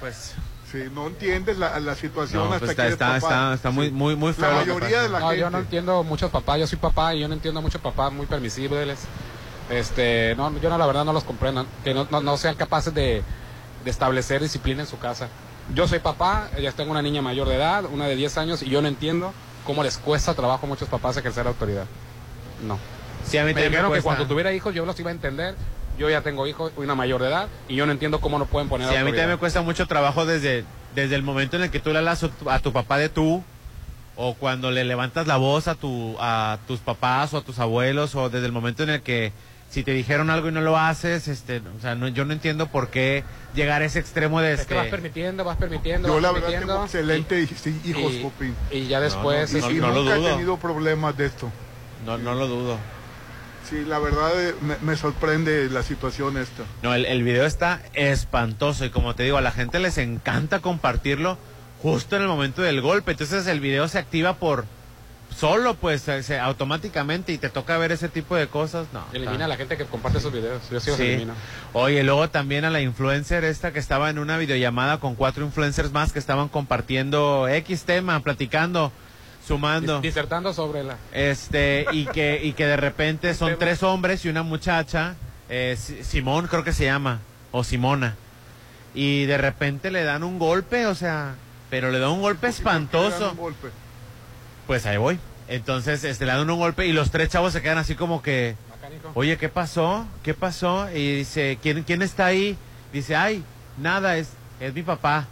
Pues, 0.00 0.34
Sí, 0.70 0.84
no 0.92 1.06
entiendes 1.06 1.58
la, 1.58 1.78
la 1.78 1.94
situación 1.94 2.44
no, 2.48 2.52
hasta 2.52 2.58
pues 2.66 2.68
que 2.68 2.72
está, 2.72 2.82
eres 2.84 2.92
está, 2.94 3.06
papá. 3.06 3.16
está, 3.18 3.54
está 3.54 3.70
muy, 3.70 3.90
muy, 3.90 4.16
muy 4.16 4.32
feo. 4.32 4.50
La 4.50 4.64
que 4.64 4.72
mayoría 4.72 5.02
de 5.02 5.08
la 5.08 5.20
No, 5.20 5.26
gente. 5.28 5.40
yo 5.40 5.50
no 5.50 5.58
entiendo 5.58 6.02
muchos 6.02 6.30
papás, 6.30 6.58
yo 6.58 6.66
soy 6.66 6.78
papá 6.78 7.14
y 7.14 7.20
yo 7.20 7.28
no 7.28 7.34
entiendo 7.34 7.62
muchos 7.62 7.80
papás 7.80 8.12
muy 8.12 8.26
permisibles. 8.26 8.98
Este, 9.70 10.34
no, 10.36 10.56
yo 10.60 10.68
no, 10.68 10.78
la 10.78 10.86
verdad 10.86 11.04
no 11.04 11.12
los 11.12 11.24
comprendo, 11.24 11.66
que 11.84 11.94
no, 11.94 12.06
no, 12.10 12.20
no 12.20 12.36
sean 12.36 12.54
capaces 12.56 12.92
de, 12.94 13.22
de 13.84 13.90
establecer 13.90 14.42
disciplina 14.42 14.82
en 14.82 14.88
su 14.88 14.98
casa. 14.98 15.28
Yo 15.74 15.86
soy 15.88 15.98
papá, 16.00 16.48
ya 16.60 16.70
tengo 16.72 16.90
una 16.92 17.02
niña 17.02 17.22
mayor 17.22 17.48
de 17.48 17.56
edad, 17.56 17.84
una 17.86 18.06
de 18.06 18.14
10 18.16 18.38
años, 18.38 18.62
y 18.62 18.68
yo 18.70 18.82
no 18.82 18.88
entiendo 18.88 19.32
cómo 19.64 19.82
les 19.82 19.98
cuesta 19.98 20.34
trabajo 20.34 20.66
a 20.66 20.68
muchos 20.68 20.88
papás 20.88 21.16
ejercer 21.16 21.46
autoridad. 21.46 21.86
No. 22.66 22.78
Sí, 23.24 23.38
a 23.38 23.44
mí 23.44 23.52
Me 23.54 23.64
dijeron 23.64 23.92
que 23.92 24.02
cuando 24.02 24.26
tuviera 24.26 24.52
hijos 24.52 24.72
yo 24.74 24.86
los 24.86 24.98
iba 25.00 25.10
a 25.10 25.12
entender. 25.12 25.56
Yo 25.98 26.10
ya 26.10 26.20
tengo 26.22 26.46
hijos, 26.46 26.72
una 26.76 26.94
mayor 26.94 27.22
de 27.22 27.28
edad, 27.28 27.48
y 27.68 27.74
yo 27.76 27.86
no 27.86 27.92
entiendo 27.92 28.20
cómo 28.20 28.38
no 28.38 28.46
pueden 28.46 28.68
poner 28.68 28.88
Sí, 28.88 28.94
a 28.96 29.04
mí 29.04 29.10
también 29.10 29.30
me 29.30 29.36
cuesta 29.38 29.62
mucho 29.62 29.86
trabajo 29.86 30.26
desde, 30.26 30.64
desde 30.94 31.14
el 31.16 31.22
momento 31.22 31.56
en 31.56 31.62
el 31.64 31.70
que 31.70 31.80
tú 31.80 31.90
le 31.92 31.98
hablas 31.98 32.22
a 32.22 32.28
tu- 32.28 32.50
a 32.50 32.58
tu 32.58 32.72
papá 32.72 32.98
de 32.98 33.08
tú, 33.08 33.42
o 34.16 34.34
cuando 34.34 34.70
le 34.70 34.84
levantas 34.84 35.26
la 35.26 35.36
voz 35.36 35.68
a, 35.68 35.74
tu, 35.74 36.16
a 36.20 36.58
tus 36.66 36.80
papás 36.80 37.34
o 37.34 37.38
a 37.38 37.42
tus 37.42 37.58
abuelos, 37.58 38.14
o 38.14 38.28
desde 38.30 38.46
el 38.46 38.52
momento 38.52 38.82
en 38.82 38.90
el 38.90 39.02
que 39.02 39.32
si 39.68 39.82
te 39.82 39.90
dijeron 39.92 40.30
algo 40.30 40.48
y 40.48 40.52
no 40.52 40.60
lo 40.60 40.78
haces, 40.78 41.28
este, 41.28 41.58
o 41.76 41.80
sea, 41.82 41.94
no, 41.96 42.08
yo 42.08 42.24
no 42.24 42.32
entiendo 42.32 42.66
por 42.68 42.88
qué 42.88 43.24
llegar 43.54 43.82
a 43.82 43.84
ese 43.84 43.98
extremo 43.98 44.40
de 44.40 44.52
Es 44.54 44.60
este... 44.60 44.74
que 44.74 44.80
vas 44.80 44.86
permitiendo, 44.88 45.44
vas 45.44 45.56
permitiendo, 45.56 46.08
Yo 46.08 46.14
vas 46.14 46.22
la 46.22 46.32
verdad 46.32 46.48
permitiendo, 46.48 46.72
tengo 46.74 46.84
excelente 46.84 47.40
y- 47.40 47.90
hijos, 47.90 48.12
y-. 48.70 48.76
Y 48.78 48.86
ya 48.86 49.00
después... 49.00 49.52
Y, 49.52 49.60
no, 49.60 49.70
y 49.70 49.74
no 49.74 49.88
lo 49.88 49.94
nunca 50.02 50.14
dudo. 50.16 50.28
he 50.28 50.32
tenido 50.32 50.56
problemas 50.56 51.16
de 51.16 51.26
esto. 51.26 51.50
No, 52.06 52.16
no 52.16 52.34
lo 52.34 52.46
dudo. 52.46 52.78
Sí, 53.68 53.84
la 53.84 53.98
verdad 53.98 54.30
eh, 54.48 54.54
me, 54.60 54.76
me 54.82 54.96
sorprende 54.96 55.68
la 55.70 55.82
situación 55.82 56.36
esta. 56.38 56.62
No, 56.82 56.94
el, 56.94 57.04
el 57.04 57.22
video 57.24 57.44
está 57.46 57.80
espantoso 57.94 58.84
y 58.84 58.90
como 58.90 59.14
te 59.14 59.24
digo, 59.24 59.36
a 59.38 59.40
la 59.40 59.50
gente 59.52 59.78
les 59.80 59.98
encanta 59.98 60.60
compartirlo 60.60 61.36
justo 61.82 62.16
en 62.16 62.22
el 62.22 62.28
momento 62.28 62.62
del 62.62 62.80
golpe. 62.80 63.12
Entonces 63.12 63.46
el 63.46 63.60
video 63.60 63.88
se 63.88 63.98
activa 63.98 64.34
por 64.34 64.64
solo, 65.36 65.74
pues, 65.74 66.02
se- 66.02 66.38
automáticamente 66.38 67.32
y 67.32 67.38
te 67.38 67.48
toca 67.50 67.76
ver 67.76 67.92
ese 67.92 68.08
tipo 68.08 68.36
de 68.36 68.46
cosas. 68.46 68.86
No. 68.92 69.04
Elimina 69.12 69.32
está- 69.32 69.44
a 69.44 69.48
la 69.48 69.56
gente 69.56 69.76
que 69.76 69.84
comparte 69.84 70.18
esos 70.18 70.32
videos. 70.32 70.62
Yo 70.70 70.80
sí 70.80 70.88
los 70.90 70.96
Sí. 70.98 71.02
elimino. 71.04 71.34
Oye, 71.72 72.02
luego 72.04 72.30
también 72.30 72.64
a 72.64 72.70
la 72.70 72.80
influencer 72.80 73.44
esta 73.44 73.72
que 73.72 73.78
estaba 73.78 74.08
en 74.10 74.18
una 74.18 74.38
videollamada 74.38 74.98
con 75.00 75.14
cuatro 75.14 75.44
influencers 75.44 75.92
más 75.92 76.12
que 76.12 76.18
estaban 76.20 76.48
compartiendo 76.48 77.48
X 77.48 77.82
tema, 77.84 78.20
platicando, 78.20 78.92
sumando. 79.46 79.98
Dis- 80.00 80.02
Disertando 80.02 80.52
sobre 80.52 80.82
la... 80.84 80.96
Este, 81.12 81.86
y 81.92 82.06
que, 82.06 82.40
y 82.42 82.52
que 82.52 82.66
de 82.66 82.76
repente 82.76 83.34
son 83.34 83.58
tres 83.58 83.82
hombres 83.82 84.24
y 84.24 84.28
una 84.28 84.42
muchacha, 84.42 85.14
eh, 85.48 85.76
Si- 85.78 86.02
Simón 86.04 86.46
creo 86.48 86.64
que 86.64 86.72
se 86.72 86.84
llama, 86.84 87.20
o 87.52 87.62
Simona. 87.64 88.14
Y 88.94 89.26
de 89.26 89.38
repente 89.38 89.90
le 89.90 90.02
dan 90.04 90.24
un 90.24 90.38
golpe, 90.38 90.86
o 90.86 90.94
sea, 90.94 91.34
pero 91.70 91.90
le 91.90 91.98
dan 91.98 92.10
un 92.10 92.20
golpe 92.22 92.48
espantoso. 92.48 93.30
un 93.32 93.36
golpe. 93.36 93.68
Pues 94.66 94.86
ahí 94.86 94.96
voy. 94.96 95.18
Entonces, 95.48 96.02
este, 96.02 96.26
le 96.26 96.32
dan 96.32 96.48
un 96.50 96.58
golpe 96.58 96.86
y 96.86 96.92
los 96.92 97.10
tres 97.10 97.28
chavos 97.28 97.52
se 97.52 97.62
quedan 97.62 97.78
así 97.78 97.94
como 97.94 98.20
que, 98.22 98.56
Mecánico. 98.74 99.12
oye, 99.14 99.36
¿qué 99.36 99.48
pasó? 99.48 100.06
¿Qué 100.24 100.34
pasó? 100.34 100.88
Y 100.90 101.18
dice, 101.18 101.58
¿quién, 101.62 101.82
quién 101.84 102.02
está 102.02 102.26
ahí? 102.26 102.56
Dice, 102.92 103.14
ay, 103.14 103.44
nada, 103.78 104.16
es, 104.16 104.30
es 104.58 104.74
mi 104.74 104.82
papá. 104.82 105.26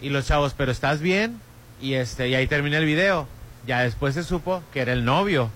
Y 0.00 0.10
los 0.10 0.26
chavos, 0.26 0.54
¿pero 0.56 0.70
estás 0.70 1.00
bien? 1.00 1.40
Y 1.80 1.94
este, 1.94 2.28
y 2.28 2.34
ahí 2.34 2.46
termina 2.46 2.78
el 2.78 2.84
video. 2.84 3.26
Ya 3.66 3.80
después 3.80 4.14
se 4.14 4.22
supo 4.22 4.62
que 4.72 4.80
era 4.80 4.92
el 4.92 5.04
novio. 5.04 5.50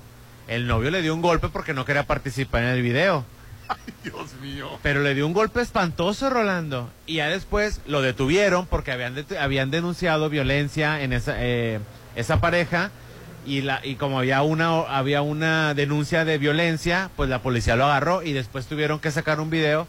El 0.48 0.66
novio 0.66 0.90
le 0.90 1.02
dio 1.02 1.14
un 1.14 1.22
golpe 1.22 1.48
porque 1.48 1.74
no 1.74 1.84
quería 1.84 2.04
participar 2.06 2.62
en 2.64 2.68
el 2.70 2.82
video. 2.82 3.24
Dios 4.04 4.34
mío. 4.42 4.68
Pero 4.82 5.00
le 5.02 5.14
dio 5.14 5.26
un 5.26 5.32
golpe 5.32 5.60
espantoso, 5.60 6.28
Rolando. 6.28 6.90
Y 7.06 7.16
ya 7.16 7.28
después 7.28 7.80
lo 7.86 8.02
detuvieron 8.02 8.66
porque 8.66 8.90
habían, 8.90 9.14
det- 9.14 9.38
habían 9.38 9.70
denunciado 9.70 10.28
violencia 10.28 11.02
en 11.02 11.12
esa, 11.12 11.34
eh, 11.38 11.78
esa 12.16 12.40
pareja. 12.40 12.90
Y, 13.46 13.62
la, 13.62 13.80
y 13.84 13.94
como 13.94 14.18
había 14.18 14.42
una, 14.42 14.80
había 14.80 15.22
una 15.22 15.72
denuncia 15.74 16.24
de 16.24 16.36
violencia, 16.36 17.10
pues 17.16 17.30
la 17.30 17.40
policía 17.40 17.74
lo 17.76 17.84
agarró 17.86 18.22
y 18.22 18.32
después 18.32 18.66
tuvieron 18.66 18.98
que 18.98 19.10
sacar 19.10 19.40
un 19.40 19.48
video 19.50 19.86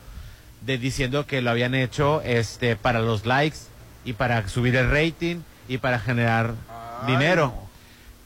de 0.62 0.78
diciendo 0.78 1.26
que 1.26 1.42
lo 1.42 1.50
habían 1.50 1.74
hecho 1.76 2.22
este 2.22 2.76
para 2.76 3.00
los 3.00 3.26
likes 3.26 3.58
y 4.06 4.14
para 4.14 4.48
subir 4.48 4.76
el 4.78 4.90
rating 4.92 5.38
y 5.68 5.80
para 5.80 6.00
generar 6.00 6.54
Ay, 6.70 7.12
dinero. 7.14 7.48
no. 7.56 7.71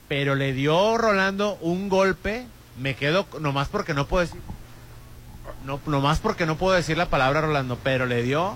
Pero 0.08 0.36
le 0.36 0.54
dio 0.54 0.98
Rolando 0.98 1.58
un 1.62 1.90
golpe, 1.90 2.46
me 2.80 2.96
quedo 2.96 3.26
nomás 3.40 3.68
porque 3.70 3.94
no 3.94 4.06
puedo 4.08 4.22
decir 4.22 4.40
no 5.66 5.80
nomás 5.88 6.20
porque 6.20 6.46
no 6.46 6.58
puedo 6.58 6.76
decir 6.76 6.98
la 6.98 7.08
palabra 7.08 7.42
Rolando, 7.42 7.78
pero 7.84 8.06
le 8.06 8.22
dio 8.22 8.56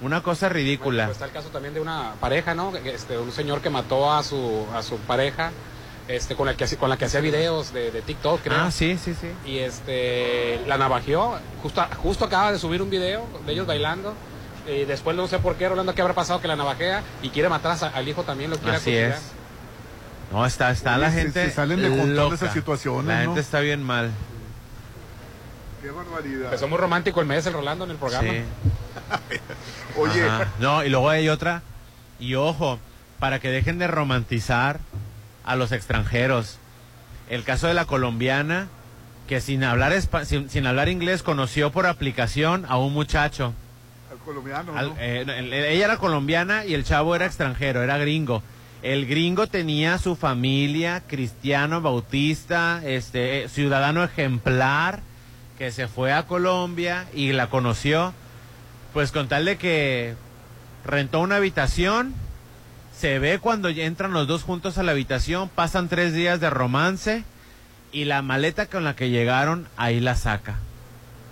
una 0.00 0.22
cosa 0.22 0.48
ridícula. 0.48 1.04
Pues 1.06 1.16
está 1.16 1.26
el 1.26 1.32
caso 1.32 1.48
también 1.48 1.74
de 1.74 1.80
una 1.80 2.14
pareja, 2.20 2.54
¿no? 2.54 2.74
Este, 2.76 3.18
un 3.18 3.32
señor 3.32 3.60
que 3.60 3.70
mató 3.70 4.12
a 4.12 4.22
su, 4.22 4.66
a 4.74 4.82
su 4.82 4.96
pareja 4.98 5.50
este, 6.08 6.34
con, 6.36 6.46
la 6.46 6.56
que, 6.56 6.66
con 6.76 6.88
la 6.88 6.96
que 6.96 7.06
hacía 7.06 7.20
videos 7.20 7.72
de, 7.72 7.90
de 7.90 8.00
TikTok, 8.02 8.40
creo. 8.42 8.58
ah, 8.58 8.70
sí, 8.70 8.98
sí, 9.02 9.14
sí. 9.14 9.28
Y 9.44 9.58
este, 9.58 10.60
la 10.66 10.78
navajeó. 10.78 11.38
Justo, 11.62 11.84
justo 12.02 12.24
acaba 12.24 12.52
de 12.52 12.58
subir 12.58 12.80
un 12.80 12.90
video 12.90 13.26
de 13.44 13.52
ellos 13.52 13.66
bailando. 13.66 14.14
Y 14.66 14.84
después 14.84 15.16
no 15.16 15.28
sé 15.28 15.38
por 15.38 15.56
qué, 15.56 15.68
Rolando, 15.68 15.94
qué 15.94 16.00
habrá 16.02 16.14
pasado 16.14 16.40
que 16.40 16.48
la 16.48 16.56
navajea 16.56 17.02
y 17.22 17.28
quiere 17.30 17.48
matar 17.48 17.76
a 17.80 17.86
al 17.88 18.08
hijo 18.08 18.24
también, 18.24 18.50
lo 18.50 18.58
quiere 18.58 18.76
Así 18.76 18.90
acuchillar. 18.90 19.18
es. 19.18 19.35
No, 20.32 20.44
está, 20.44 20.70
está 20.70 20.92
Oye, 20.94 21.00
la 21.02 21.10
se- 21.12 21.22
gente. 21.22 21.44
se 21.48 21.50
salen 21.54 21.80
de 21.82 21.88
control 21.88 22.30
de 22.30 22.34
esas 22.36 22.52
situaciones, 22.52 23.06
La 23.06 23.18
¿no? 23.20 23.26
gente 23.26 23.40
está 23.40 23.60
bien 23.60 23.82
mal. 23.82 24.10
Qué 25.82 25.90
barbaridad. 25.90 26.46
Empezó 26.46 26.68
muy 26.68 26.78
romántico 26.78 27.20
el 27.20 27.26
mes, 27.26 27.46
el 27.46 27.52
Rolando, 27.52 27.84
en 27.84 27.92
el 27.92 27.96
programa. 27.96 28.28
Sí. 28.28 28.40
Oye, 29.96 30.24
Ajá. 30.28 30.48
No, 30.58 30.84
y 30.84 30.88
luego 30.88 31.08
hay 31.10 31.28
otra. 31.28 31.62
Y 32.18 32.34
ojo, 32.34 32.78
para 33.18 33.38
que 33.38 33.50
dejen 33.50 33.78
de 33.78 33.86
romantizar 33.86 34.80
a 35.44 35.54
los 35.56 35.70
extranjeros. 35.72 36.58
El 37.30 37.44
caso 37.44 37.66
de 37.68 37.74
la 37.74 37.84
colombiana 37.84 38.68
que 39.28 39.40
sin 39.40 39.64
hablar 39.64 39.92
espa- 39.92 40.24
sin, 40.24 40.48
sin 40.50 40.66
hablar 40.66 40.88
inglés 40.88 41.22
conoció 41.22 41.70
por 41.72 41.86
aplicación 41.86 42.64
a 42.68 42.78
un 42.78 42.92
muchacho. 42.92 43.52
al 44.10 44.18
colombiano, 44.18 44.76
Al- 44.76 44.88
¿no? 44.90 44.96
eh, 44.98 45.20
el- 45.26 45.52
ella 45.52 45.84
era 45.84 45.96
colombiana 45.98 46.64
y 46.64 46.74
el 46.74 46.84
chavo 46.84 47.14
era 47.16 47.26
extranjero, 47.26 47.82
era 47.82 47.98
gringo. 47.98 48.42
El 48.86 49.06
gringo 49.06 49.48
tenía 49.48 49.98
su 49.98 50.14
familia, 50.14 51.02
cristiano, 51.08 51.80
bautista, 51.80 52.80
este, 52.84 53.42
eh, 53.42 53.48
ciudadano 53.48 54.04
ejemplar, 54.04 55.00
que 55.58 55.72
se 55.72 55.88
fue 55.88 56.12
a 56.12 56.28
Colombia 56.28 57.08
y 57.12 57.32
la 57.32 57.50
conoció. 57.50 58.14
Pues 58.92 59.10
con 59.10 59.26
tal 59.26 59.46
de 59.46 59.58
que 59.58 60.14
rentó 60.84 61.18
una 61.18 61.34
habitación, 61.34 62.14
se 62.96 63.18
ve 63.18 63.40
cuando 63.40 63.70
entran 63.70 64.12
los 64.12 64.28
dos 64.28 64.44
juntos 64.44 64.78
a 64.78 64.84
la 64.84 64.92
habitación, 64.92 65.48
pasan 65.48 65.88
tres 65.88 66.14
días 66.14 66.38
de 66.38 66.50
romance 66.50 67.24
y 67.90 68.04
la 68.04 68.22
maleta 68.22 68.66
con 68.66 68.84
la 68.84 68.94
que 68.94 69.10
llegaron 69.10 69.66
ahí 69.76 69.98
la 69.98 70.14
saca. 70.14 70.60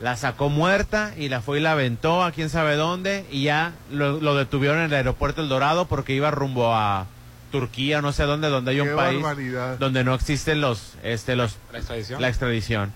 La 0.00 0.16
sacó 0.16 0.49
muerta 0.49 1.14
y 1.16 1.28
la 1.28 1.40
fue 1.40 1.61
y 1.61 1.62
la 1.62 1.70
aventó 1.70 2.25
a 2.25 2.32
quién 2.32 2.50
sabe 2.50 2.75
dónde 2.75 3.25
y 3.30 3.44
ya 3.44 3.75
lo, 3.92 4.20
lo 4.20 4.34
detuvieron 4.34 4.78
en 4.78 4.87
el 4.87 4.94
aeropuerto 4.94 5.40
El 5.40 5.49
Dorado 5.49 5.87
porque 5.87 6.14
iba 6.14 6.32
rumbo 6.32 6.75
a 6.75 7.06
Turquía, 7.54 8.02
no 8.02 8.12
sé 8.12 8.25
dónde, 8.25 8.49
donde 8.49 8.73
hay 8.73 8.78
Qué 8.78 8.82
un 8.82 8.96
país 8.96 9.23
barbaridad. 9.23 9.78
donde 9.78 10.02
no 10.02 10.12
existen 10.12 10.61
los, 10.61 10.94
este, 11.04 11.37
los, 11.37 11.56
La 11.70 11.78
extradición. 11.78 12.20
la 12.20 12.28
extradición. 12.28 12.92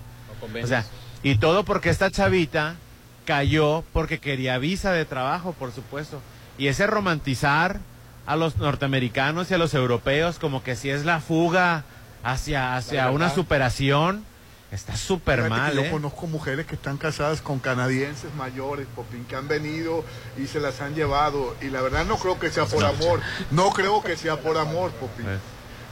o 0.60 0.66
sea, 0.66 0.84
y 1.22 1.36
todo 1.36 1.64
porque 1.64 1.90
esta 1.90 2.10
chavita 2.10 2.74
cayó 3.24 3.84
porque 3.92 4.18
quería 4.18 4.58
visa 4.58 4.90
de 4.90 5.04
trabajo, 5.04 5.52
por 5.52 5.70
supuesto. 5.70 6.20
Y 6.58 6.66
ese 6.66 6.88
romantizar 6.88 7.78
a 8.26 8.34
los 8.34 8.56
norteamericanos 8.56 9.48
y 9.48 9.54
a 9.54 9.58
los 9.58 9.74
europeos 9.74 10.40
como 10.40 10.64
que 10.64 10.74
si 10.74 10.90
es 10.90 11.04
la 11.04 11.20
fuga 11.20 11.84
hacia, 12.24 12.76
hacia 12.76 13.04
La 13.04 13.10
una 13.12 13.30
superación, 13.30 14.24
está 14.70 14.96
súper 14.96 15.48
mal, 15.48 15.74
Yo 15.74 15.80
¿eh? 15.82 15.90
conozco 15.90 16.26
mujeres 16.26 16.66
que 16.66 16.74
están 16.74 16.96
casadas 16.98 17.40
con 17.40 17.58
canadienses 17.58 18.34
mayores, 18.34 18.86
Popín, 18.94 19.24
que 19.24 19.36
han 19.36 19.48
venido 19.48 20.04
y 20.36 20.46
se 20.46 20.60
las 20.60 20.80
han 20.80 20.94
llevado. 20.94 21.54
Y 21.62 21.66
la 21.70 21.80
verdad 21.80 22.04
no 22.04 22.16
creo 22.18 22.38
que 22.38 22.50
sea 22.50 22.66
por 22.66 22.84
amor. 22.84 23.20
No 23.50 23.70
creo 23.70 24.02
que 24.02 24.16
sea 24.16 24.36
por 24.40 24.58
amor, 24.58 24.90
Popín. 24.92 25.26
Eh. 25.26 25.38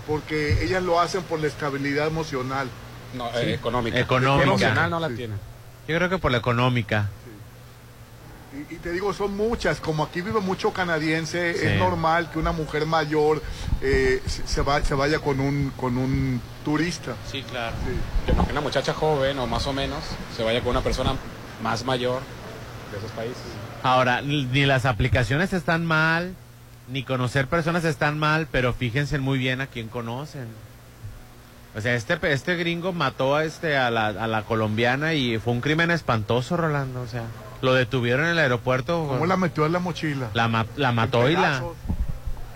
Porque 0.07 0.63
ellas 0.65 0.83
lo 0.83 1.01
hacen 1.01 1.23
por 1.23 1.41
la 1.41 1.47
estabilidad 1.49 2.07
emocional. 2.07 2.69
No, 3.15 3.29
eh, 3.35 3.55
económica. 3.55 3.99
Económica. 3.99 4.45
Emocional 4.45 4.91
no 4.91 5.01
la 5.01 5.09
Sí. 5.09 5.15
tiene. 5.17 5.35
Yo 5.89 5.97
creo 5.97 6.09
que 6.09 6.19
por 6.19 6.31
la 6.33 6.39
económica. 6.39 7.09
Y, 8.55 8.75
y 8.75 8.79
te 8.79 8.93
digo, 8.93 9.13
son 9.13 9.37
muchas. 9.37 9.81
Como 9.81 10.05
aquí 10.05 10.21
vive 10.23 10.41
mucho 10.41 10.73
canadiense, 10.73 11.55
Sí. 11.55 11.67
es 11.67 11.79
normal 11.79 12.31
que 12.31 12.39
una 12.39 12.53
mujer 12.53 12.87
mayor 12.87 13.43
eh, 13.83 14.23
se, 14.27 14.47
se 14.47 14.63
va- 14.63 14.83
se 14.83 14.95
vaya 14.95 15.19
con 15.19 15.41
un, 15.41 15.73
con 15.77 15.99
un 15.99 16.41
turista. 16.65 17.15
Sí, 17.31 17.43
claro. 17.43 17.77
Sí. 17.85 18.33
Que 18.45 18.53
una 18.53 18.61
muchacha 18.61 18.95
joven 18.95 19.39
o 19.39 19.47
más 19.47 19.67
o 19.67 19.73
menos 19.73 19.99
se 20.37 20.43
vaya 20.43 20.61
con 20.61 20.71
una 20.71 20.81
persona 20.83 21.15
más 21.63 21.85
mayor 21.85 22.21
de 22.93 22.99
esos 22.99 23.11
países. 23.13 23.37
Ahora, 23.83 24.23
ni 24.23 24.65
las 24.65 24.85
aplicaciones 24.87 25.53
están 25.53 25.85
mal, 25.85 26.35
ni 26.89 27.03
conocer 27.03 27.47
personas 27.49 27.85
están 27.85 28.19
mal, 28.19 28.47
pero 28.51 28.73
fíjense 28.73 29.19
muy 29.19 29.39
bien 29.39 29.61
a 29.61 29.67
quién 29.67 29.89
conocen. 29.89 30.47
O 31.77 31.81
sea, 31.81 31.95
este, 31.95 32.19
este 32.33 32.57
gringo 32.57 32.93
mató 32.93 33.37
a, 33.37 33.45
este, 33.45 33.77
a, 33.77 33.91
la, 33.91 34.07
a 34.07 34.27
la 34.27 34.43
colombiana 34.43 35.13
y 35.13 35.39
fue 35.39 35.53
un 35.53 35.61
crimen 35.61 35.91
espantoso, 35.91 36.57
Rolando. 36.57 37.03
O 37.03 37.07
sea, 37.07 37.25
lo 37.63 37.75
detuvieron 37.75 38.25
en 38.27 38.33
el 38.33 38.39
aeropuerto. 38.39 39.07
¿Cómo 39.09 39.27
la 39.27 39.37
metió 39.37 39.67
en 39.67 39.73
la 39.73 39.79
mochila? 39.79 40.29
La, 40.35 40.49
ma- 40.49 40.67
la 40.77 40.93
mató 40.93 41.29
y 41.31 41.35
la... 41.35 41.63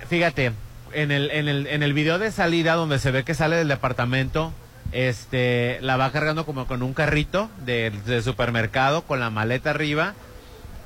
Fíjate, 0.09 0.53
en 0.93 1.11
el, 1.13 1.31
en, 1.31 1.49
el, 1.49 1.67
en 1.67 1.83
el 1.83 1.93
video 1.93 2.19
de 2.19 2.31
salida 2.33 2.75
donde 2.75 2.99
se 2.99 3.11
ve 3.11 3.23
que 3.25 3.35
sale 3.35 3.57
del 3.57 3.69
departamento, 3.69 4.53
este, 4.93 5.79
la 5.83 5.97
va 5.97 6.11
cargando 6.11 6.45
como 6.45 6.67
con 6.67 6.83
un 6.83 6.95
carrito 6.95 7.49
de, 7.65 7.91
de 8.07 8.23
supermercado 8.23 9.03
con 9.03 9.21
la 9.21 9.31
maleta 9.31 9.71
arriba 9.71 10.15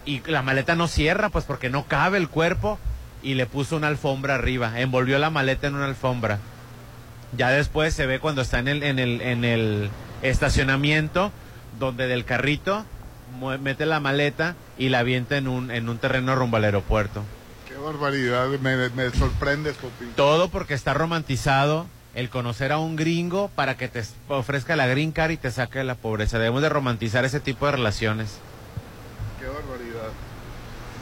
y 0.04 0.20
la 0.26 0.42
maleta 0.42 0.74
no 0.74 0.88
cierra 0.88 1.30
pues 1.30 1.46
porque 1.46 1.70
no 1.70 1.84
cabe 1.86 2.18
el 2.18 2.28
cuerpo 2.28 2.78
y 3.22 3.32
le 3.34 3.46
puso 3.46 3.76
una 3.76 3.88
alfombra 3.88 4.34
arriba, 4.34 4.78
envolvió 4.78 5.18
la 5.18 5.30
maleta 5.30 5.66
en 5.68 5.74
una 5.76 5.86
alfombra. 5.86 6.38
Ya 7.36 7.48
después 7.48 7.94
se 7.94 8.04
ve 8.06 8.20
cuando 8.20 8.42
está 8.42 8.58
en 8.58 8.68
el, 8.68 8.82
en 8.82 8.98
el, 8.98 9.20
en 9.22 9.44
el 9.46 9.88
estacionamiento 10.20 11.32
donde 11.80 12.06
del 12.06 12.26
carrito 12.26 12.84
mete 13.60 13.86
la 13.86 14.00
maleta 14.00 14.54
y 14.78 14.88
la 14.88 15.00
avienta 15.00 15.36
en 15.36 15.48
un, 15.48 15.70
en 15.70 15.88
un 15.88 15.98
terreno 15.98 16.34
rumbo 16.34 16.56
al 16.56 16.64
aeropuerto. 16.64 17.22
Qué 17.68 17.74
barbaridad, 17.76 18.46
me, 18.60 18.88
me 18.90 19.10
sorprendes, 19.10 19.76
Popín. 19.76 20.12
Todo 20.16 20.48
porque 20.48 20.74
está 20.74 20.94
romantizado 20.94 21.86
el 22.14 22.30
conocer 22.30 22.70
a 22.72 22.78
un 22.78 22.94
gringo 22.96 23.50
para 23.56 23.76
que 23.76 23.88
te 23.88 24.02
ofrezca 24.28 24.76
la 24.76 24.86
green 24.86 25.10
card 25.12 25.32
y 25.32 25.36
te 25.36 25.50
saque 25.50 25.78
de 25.78 25.84
la 25.84 25.96
pobreza. 25.96 26.38
Debemos 26.38 26.62
de 26.62 26.68
romantizar 26.68 27.24
ese 27.24 27.40
tipo 27.40 27.66
de 27.66 27.72
relaciones. 27.72 28.38
Qué 29.40 29.46
barbaridad. 29.46 30.10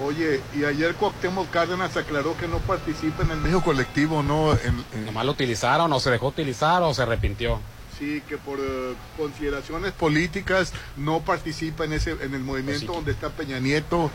Oye, 0.03 0.41
y 0.59 0.65
ayer 0.65 0.95
Cuauhtémoc 0.95 1.51
Cárdenas 1.51 1.97
aclaró 1.97 2.35
que 2.39 2.49
no 2.49 2.59
participa 2.59 3.23
en 3.25 3.33
el 3.33 3.37
México 3.39 3.63
colectivo, 3.63 4.23
¿no? 4.23 4.53
En- 4.55 4.83
en- 4.95 5.05
Nomás 5.07 5.27
lo 5.27 5.33
utilizaron, 5.33 5.93
o 5.93 6.01
se 6.01 6.11
dejó 6.11 6.29
utilizar, 6.29 6.83
o 6.83 6.95
se 6.95 7.03
arrepintió. 7.03 7.61
Sí, 7.99 8.23
que 8.29 8.39
por 8.39 8.59
eh, 8.61 8.95
consideraciones 9.17 9.93
políticas 9.93 10.73
no 10.97 11.21
participa 11.21 11.85
en 11.85 11.93
ese 11.93 12.13
en 12.13 12.35
el 12.35 12.43
movimiento 12.43 12.93
donde 12.93 13.13
está 13.13 13.31
Peña 13.31 13.59
Nieto. 13.59 14.11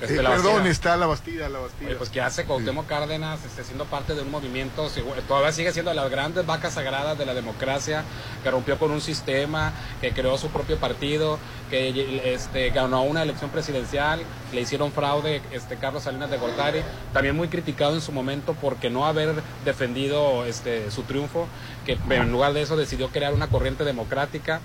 Este, 0.00 0.16
Eh, 0.16 0.22
la 0.22 0.30
perdón, 0.30 0.54
Bastida. 0.54 0.70
está 0.70 0.96
la 0.96 1.06
Bastida, 1.06 1.48
la 1.48 1.58
Bastida. 1.58 1.88
Oye, 1.88 1.96
pues 1.96 2.10
que 2.10 2.20
hace 2.20 2.44
Cuauhtémoc 2.44 2.86
Cárdenas 2.86 3.44
este, 3.44 3.64
siendo 3.64 3.84
parte 3.84 4.14
de 4.14 4.22
un 4.22 4.30
movimiento, 4.30 4.88
todavía 5.26 5.52
sigue 5.52 5.72
siendo 5.72 5.90
de 5.90 5.96
las 5.96 6.10
grandes 6.10 6.46
vacas 6.46 6.74
sagradas 6.74 7.18
de 7.18 7.26
la 7.26 7.34
democracia, 7.34 8.04
que 8.42 8.50
rompió 8.50 8.78
con 8.78 8.90
un 8.92 9.00
sistema, 9.00 9.72
que 10.00 10.12
creó 10.12 10.38
su 10.38 10.48
propio 10.48 10.76
partido, 10.76 11.38
que 11.68 12.32
este, 12.32 12.70
ganó 12.70 13.02
una 13.02 13.22
elección 13.22 13.50
presidencial, 13.50 14.20
le 14.52 14.60
hicieron 14.60 14.92
fraude 14.92 15.42
este, 15.50 15.76
Carlos 15.76 16.04
Salinas 16.04 16.30
de 16.30 16.36
Gortari, 16.38 16.82
también 17.12 17.36
muy 17.36 17.48
criticado 17.48 17.94
en 17.94 18.00
su 18.00 18.12
momento 18.12 18.54
porque 18.60 18.90
no 18.90 19.04
haber 19.06 19.34
defendido 19.64 20.44
este, 20.44 20.90
su 20.90 21.02
triunfo, 21.02 21.48
que 21.84 21.98
en 22.10 22.30
lugar 22.30 22.52
de 22.52 22.62
eso 22.62 22.76
decidió 22.76 23.08
crear 23.08 23.34
una 23.34 23.48
corriente 23.48 23.84
democrática. 23.84 24.60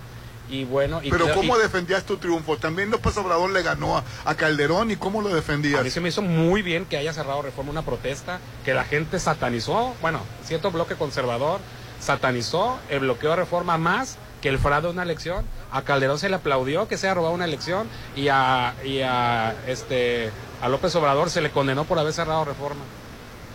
Y 0.49 0.65
bueno, 0.65 0.99
y 1.01 1.09
Pero 1.09 1.25
creo- 1.25 1.35
¿cómo 1.35 1.57
y- 1.57 1.61
defendías 1.61 2.03
tu 2.03 2.17
triunfo? 2.17 2.57
También 2.57 2.91
López 2.91 3.15
Obrador 3.17 3.49
le 3.49 3.63
ganó 3.63 3.97
a, 3.97 4.03
a 4.25 4.35
Calderón 4.35 4.91
y 4.91 4.97
¿cómo 4.97 5.21
lo 5.21 5.29
A 5.29 5.31
mí 5.31 5.35
defendías? 5.37 5.91
se 5.91 6.01
me 6.01 6.09
hizo 6.09 6.21
muy 6.21 6.61
bien 6.61 6.85
que 6.85 6.97
haya 6.97 7.13
cerrado 7.13 7.41
Reforma 7.41 7.71
una 7.71 7.81
protesta, 7.83 8.39
que 8.65 8.73
la 8.73 8.83
gente 8.83 9.19
satanizó, 9.19 9.95
bueno, 10.01 10.19
cierto 10.45 10.69
bloque 10.71 10.95
conservador 10.95 11.59
satanizó 11.99 12.77
el 12.89 12.99
bloqueo 12.99 13.29
de 13.31 13.37
Reforma 13.37 13.77
más 13.77 14.17
que 14.41 14.49
el 14.49 14.59
fraude 14.59 14.87
de 14.87 14.93
una 14.93 15.03
elección. 15.03 15.45
A 15.71 15.83
Calderón 15.83 16.19
se 16.19 16.27
le 16.27 16.35
aplaudió 16.35 16.87
que 16.89 16.97
se 16.97 17.07
haya 17.07 17.13
robado 17.15 17.33
una 17.33 17.45
elección 17.45 17.87
y 18.15 18.27
a, 18.27 18.73
y 18.83 18.99
a, 18.99 19.55
este, 19.67 20.29
a 20.61 20.67
López 20.67 20.93
Obrador 20.95 21.29
se 21.29 21.39
le 21.41 21.49
condenó 21.51 21.85
por 21.85 21.97
haber 21.97 22.11
cerrado 22.11 22.43
Reforma. 22.43 22.81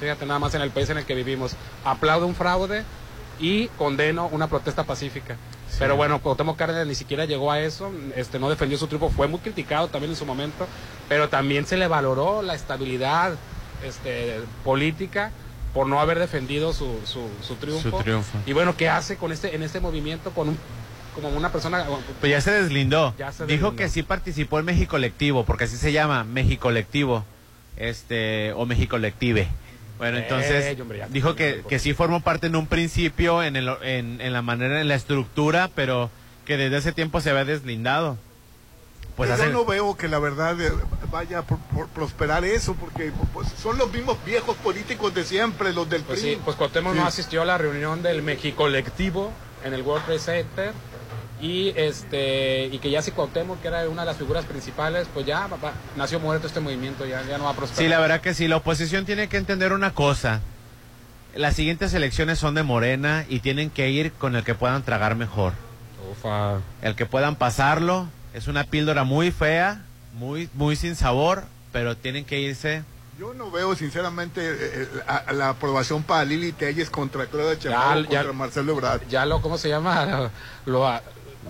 Fíjate 0.01 0.25
nada 0.25 0.39
más 0.39 0.55
en 0.55 0.63
el 0.63 0.71
país 0.71 0.89
en 0.89 0.97
el 0.99 1.05
que 1.05 1.15
vivimos. 1.15 1.53
Aplaudo 1.85 2.27
un 2.27 2.35
fraude 2.35 2.85
y 3.39 3.67
condeno 3.77 4.29
una 4.33 4.47
protesta 4.49 4.85
pacífica. 4.85 5.37
Pero 5.79 5.97
bueno, 5.97 6.21
Cuauhtémoc 6.21 6.57
Cárdenas 6.57 6.87
ni 6.87 6.95
siquiera 6.95 7.25
llegó 7.25 7.53
a 7.53 7.61
eso, 7.61 7.93
este, 8.17 8.39
no 8.39 8.49
defendió 8.51 8.79
su 8.79 8.87
triunfo, 8.87 9.11
fue 9.11 9.29
muy 9.29 9.41
criticado 9.41 9.89
también 9.89 10.11
en 10.13 10.17
su 10.17 10.27
momento, 10.27 10.67
pero 11.09 11.29
también 11.29 11.67
se 11.67 11.77
le 11.77 11.87
valoró 11.89 12.43
la 12.43 12.55
estabilidad 12.55 13.35
este, 13.85 14.41
política 14.65 15.31
por 15.75 15.87
no 15.87 16.01
haber 16.01 16.19
defendido 16.19 16.73
su, 16.73 16.99
su, 17.05 17.29
su 17.47 17.55
triunfo. 17.57 17.91
Su 17.91 18.03
triunfo. 18.03 18.39
Y 18.47 18.53
bueno, 18.53 18.77
¿qué 18.77 18.89
hace 18.89 19.17
con 19.17 19.31
este, 19.31 19.55
en 19.55 19.63
este 19.63 19.81
movimiento 19.81 20.31
con 20.31 20.49
un, 20.49 20.59
como 21.15 21.29
una 21.29 21.53
persona... 21.53 21.85
Pues 22.21 22.31
ya 22.33 22.41
se 22.41 22.51
deslindó. 22.51 23.15
Ya 23.19 23.31
se 23.31 23.45
Dijo 23.47 23.71
deslindó. 23.71 23.77
que 23.77 23.89
sí 23.89 24.03
participó 24.03 24.59
en 24.59 24.65
México 24.65 24.93
Colectivo, 24.93 25.45
porque 25.45 25.65
así 25.65 25.77
se 25.77 25.93
llama, 25.93 26.25
México 26.25 26.63
Colectivo, 26.63 27.25
este, 27.77 28.53
o 28.55 28.67
México 28.67 28.93
Colective. 28.93 29.49
Bueno, 29.99 30.19
entonces 30.19 30.79
hombre, 30.81 30.99
ya 30.99 31.09
dijo 31.09 31.35
que, 31.35 31.65
que 31.69 31.79
sí 31.79 31.93
formó 31.93 32.21
parte 32.21 32.47
en 32.47 32.57
un 32.57 32.67
principio, 32.67 33.43
en, 33.43 33.57
el, 33.57 33.69
en, 33.83 34.21
en 34.21 34.33
la 34.33 34.43
manera, 34.43 34.81
en 34.81 34.89
la 34.89 34.95
estructura, 34.95 35.69
pero 35.75 36.11
que 36.45 36.57
desde 36.57 36.77
ese 36.79 36.93
tiempo 36.93 37.21
se 37.21 37.31
había 37.31 37.45
deslindado. 37.45 38.17
Pues 39.17 39.37
Yo 39.37 39.47
no 39.51 39.65
veo 39.65 39.97
que 39.97 40.07
la 40.07 40.21
verdad 40.21 40.61
eh, 40.61 40.71
vaya 41.11 41.39
a 41.41 41.43
por- 41.43 41.59
por 41.75 41.89
prosperar 41.89 42.45
eso, 42.45 42.75
porque 42.75 43.11
pues, 43.35 43.49
son 43.61 43.77
los 43.77 43.93
mismos 43.93 44.17
viejos 44.25 44.57
políticos 44.59 45.13
de 45.13 45.25
siempre, 45.25 45.73
los 45.73 45.91
del 45.91 46.03
Pues 46.03 46.21
PRI. 46.21 46.35
sí, 46.35 46.41
pues 46.45 46.57
Cuauhtémoc 46.57 46.93
Sí. 46.95 47.01
no 47.01 47.07
asistió 47.07 47.43
a 47.43 47.45
la 47.45 47.59
reunión 47.59 48.01
del 48.03 48.23
Mexicolectivo 48.23 49.33
en 49.65 49.75
el 49.75 49.83
World 49.83 50.05
Trade 50.05 50.21
Center 50.21 50.73
y 51.41 51.73
este 51.77 52.67
y 52.67 52.79
que 52.79 52.91
ya 52.91 53.01
si 53.03 53.13
Cuauhtémoc 53.13 53.61
que 53.63 53.69
era 53.69 53.89
una 53.89 54.03
de 54.03 54.07
las 54.07 54.17
figuras 54.17 54.45
principales, 54.45 55.07
pues 55.15 55.25
ya 55.27 55.47
va- 55.47 55.73
nació 55.97 56.19
muerto 56.21 56.47
este 56.47 56.61
movimiento, 56.61 57.07
ya, 57.07 57.23
ya 57.25 57.39
no 57.39 57.45
va 57.45 57.51
a 57.51 57.55
prosperar. 57.55 57.85
Sí, 57.85 57.89
la 57.89 58.01
verdad 58.01 58.21
que 58.21 58.35
sí, 58.35 58.49
la 58.49 58.57
oposición 58.57 59.05
tiene 59.05 59.29
que 59.29 59.37
entender 59.37 59.73
una 59.73 59.93
cosa. 59.95 60.41
Las 61.35 61.55
siguientes 61.55 61.95
elecciones 61.95 62.39
son 62.39 62.55
de 62.55 62.63
Morena 62.65 63.25
y 63.29 63.41
tienen 63.41 63.71
que 63.71 63.91
ir 63.91 64.13
con 64.13 64.35
el 64.35 64.43
que 64.45 64.55
puedan 64.55 64.83
tragar 64.83 65.15
mejor. 65.15 65.53
Ufa. 66.11 66.59
El 66.83 66.97
que 66.97 67.07
puedan 67.07 67.37
pasarlo 67.37 68.09
es 68.35 68.49
una 68.49 68.65
píldora 68.65 69.05
muy 69.05 69.31
fea, 69.31 69.83
muy 70.15 70.49
muy 70.55 70.75
sin 70.75 70.97
sabor, 70.97 71.45
pero 71.71 71.97
tienen 71.97 72.25
que 72.25 72.41
irse. 72.41 72.83
Yo 73.21 73.35
no 73.35 73.51
veo 73.51 73.75
sinceramente 73.77 74.41
eh, 74.43 74.57
eh, 74.61 74.89
a- 75.07 75.33
la 75.33 75.51
aprobación 75.51 76.03
para 76.03 76.25
Lili 76.25 76.53
Telles 76.53 76.89
contra 76.89 77.27
Claudia 77.27 77.55
ya- 77.59 77.95
contra 77.95 78.33
Marcelo 78.33 78.73
Ebrard. 78.73 79.03
Ya 79.09 79.27
lo 79.27 79.41
¿cómo 79.43 79.59
se 79.59 79.69
llama? 79.69 80.31
Lo, 80.67 80.87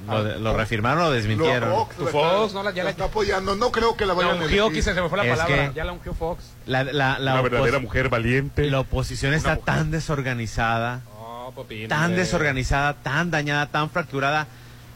Lo, 0.07 0.39
lo 0.39 0.57
reafirmaron 0.57 1.05
o 1.05 1.11
desmintieron. 1.11 1.71
Lo- 1.71 1.77
Fox 1.87 1.97
Tu 1.97 2.07
Fox, 2.07 2.55
no, 2.55 2.63
la- 2.63 2.73
ya 2.73 2.85
la 2.85 2.91
está 2.91 3.05
apoyando. 3.05 3.57
No 3.57 3.73
creo 3.73 3.97
que 3.97 4.07
la 4.07 4.15
vayan 4.15 4.39
a 4.39 4.45
ungió, 4.45 4.71
quise, 4.71 4.95
se 4.95 5.01
me 5.03 5.09
fue 5.09 5.19
la 5.19 5.25
Es 5.25 5.31
palabra. 5.31 5.69
que- 5.71 5.75
Ya 5.75 5.85
la 5.85 5.93
ungió 5.93 6.15
Fox. 6.15 6.45
La, 6.67 6.85
la, 6.85 7.19
la 7.19 7.33
Una 7.33 7.41
opos- 7.41 7.51
verdadera 7.51 7.79
mujer 7.81 8.09
valiente. 8.09 8.71
la 8.71 8.81
oposición 8.81 9.35
está 9.35 9.51
mujer. 9.57 9.65
tan 9.65 9.91
desorganizada, 9.91 11.01
Popín, 11.55 11.89
tan 11.89 12.15
desorganizada, 12.15 12.95
tan 12.95 13.31
dañada, 13.31 13.67
tan 13.67 13.91
fracturada, 13.91 14.47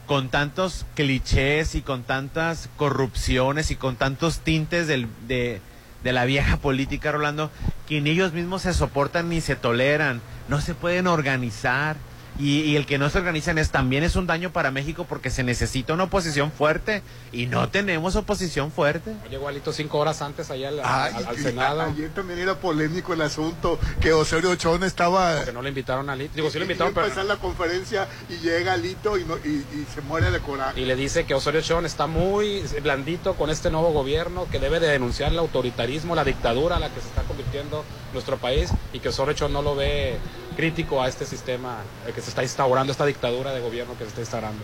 con 0.05 0.29
tantos 0.29 0.85
clichés 0.95 1.75
y 1.75 1.81
con 1.81 2.03
tantas 2.03 2.69
corrupciones 2.77 3.71
y 3.71 3.75
con 3.75 3.95
tantos 3.95 4.39
tintes 4.39 4.87
del- 4.87 5.07
de, 5.27 5.61
de 6.03 6.13
la 6.13 6.25
vieja 6.25 6.57
política, 6.57 7.11
Rolando, 7.11 7.49
que 7.87 8.01
ni 8.01 8.11
ellos 8.11 8.33
mismos 8.33 8.63
se 8.63 8.73
soportan 8.73 9.29
ni 9.29 9.41
se 9.41 9.55
toleran, 9.55 10.21
no 10.49 10.59
se 10.61 10.75
pueden 10.75 11.07
organizar. 11.07 11.95
Y, 12.39 12.61
y 12.61 12.75
el 12.77 12.87
que 12.87 12.97
no 12.97 13.09
se 13.11 13.19
organizan 13.19 13.59
es 13.59 13.69
también 13.69 14.03
es 14.03 14.15
un 14.15 14.25
daño 14.25 14.51
para 14.51 14.71
México 14.71 15.05
porque 15.07 15.29
se 15.29 15.43
necesita 15.43 15.93
una 15.93 16.05
oposición 16.05 16.51
fuerte 16.51 17.03
y 17.31 17.45
no 17.45 17.69
tenemos 17.69 18.15
oposición 18.15 18.71
fuerte. 18.71 19.13
Llegó 19.29 19.47
Alito 19.47 19.71
cinco 19.71 19.99
horas 19.99 20.21
antes 20.23 20.49
allá 20.49 20.69
al, 20.69 20.79
Ay, 20.83 21.13
al- 21.15 21.25
al 21.27 21.39
y- 21.39 21.43
Senado. 21.43 21.81
a- 21.81 21.85
ayer 21.85 22.09
también 22.11 22.39
era 22.39 22.55
polémico 22.55 23.13
el 23.13 23.21
asunto 23.21 23.77
que 24.01 24.13
Osorio 24.13 24.49
Ochón 24.49 24.83
estaba 24.83 25.45
Que 25.45 25.51
no 25.53 25.61
le 25.61 25.69
invitaron 25.69 26.09
a 26.09 26.13
Alito. 26.13 26.33
Digo, 26.35 26.49
sí 26.49 26.57
lo 26.57 26.63
invitaron, 26.65 26.93
pero... 26.93 27.05
empezar 27.05 27.25
la 27.25 27.37
conferencia 27.37 28.07
y 28.27 28.37
llega 28.39 28.73
Alito 28.73 29.17
y, 29.19 29.25
no- 29.25 29.37
y, 29.37 29.49
y 29.49 29.85
se 29.93 30.01
muere 30.01 30.31
de 30.31 30.39
coraje. 30.39 30.81
y 30.81 30.85
le 30.85 30.95
dice 30.95 31.25
que 31.25 31.35
Osorio 31.35 31.61
Chón 31.61 31.85
está 31.85 32.07
muy 32.07 32.63
blandito 32.81 33.35
con 33.35 33.51
este 33.51 33.69
nuevo 33.69 33.91
gobierno, 33.91 34.47
que 34.51 34.57
debe 34.59 34.79
de 34.79 34.87
denunciar 34.87 35.31
el 35.31 35.37
autoritarismo, 35.37 36.15
la 36.15 36.23
dictadura 36.23 36.77
a 36.77 36.79
la 36.79 36.89
que 36.89 36.99
se 36.99 37.07
está 37.07 37.21
convirtiendo 37.23 37.85
nuestro 38.11 38.37
país 38.37 38.71
y 38.91 38.99
que 38.99 39.09
Osorio 39.09 39.33
Chón 39.35 39.53
no 39.53 39.61
lo 39.61 39.75
ve 39.75 40.17
crítico 40.53 41.01
a 41.01 41.07
este 41.07 41.25
sistema 41.25 41.77
que 42.13 42.21
se 42.21 42.29
está 42.29 42.43
instaurando, 42.43 42.91
esta 42.91 43.05
dictadura 43.05 43.51
de 43.51 43.61
gobierno 43.61 43.93
que 43.93 44.03
se 44.03 44.09
está 44.09 44.21
instaurando. 44.21 44.61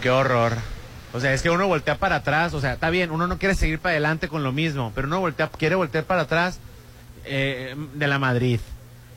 Qué 0.00 0.10
horror. 0.10 0.54
O 1.12 1.20
sea, 1.20 1.32
es 1.32 1.42
que 1.42 1.50
uno 1.50 1.66
voltea 1.66 1.96
para 1.96 2.16
atrás, 2.16 2.52
o 2.52 2.60
sea, 2.60 2.74
está 2.74 2.90
bien, 2.90 3.10
uno 3.10 3.26
no 3.26 3.38
quiere 3.38 3.54
seguir 3.54 3.78
para 3.78 3.92
adelante 3.92 4.28
con 4.28 4.42
lo 4.42 4.52
mismo, 4.52 4.92
pero 4.94 5.06
uno 5.06 5.20
voltea, 5.20 5.48
quiere 5.48 5.74
voltear 5.74 6.04
para 6.04 6.22
atrás 6.22 6.58
eh, 7.24 7.74
de 7.94 8.06
la 8.06 8.18
Madrid, 8.18 8.60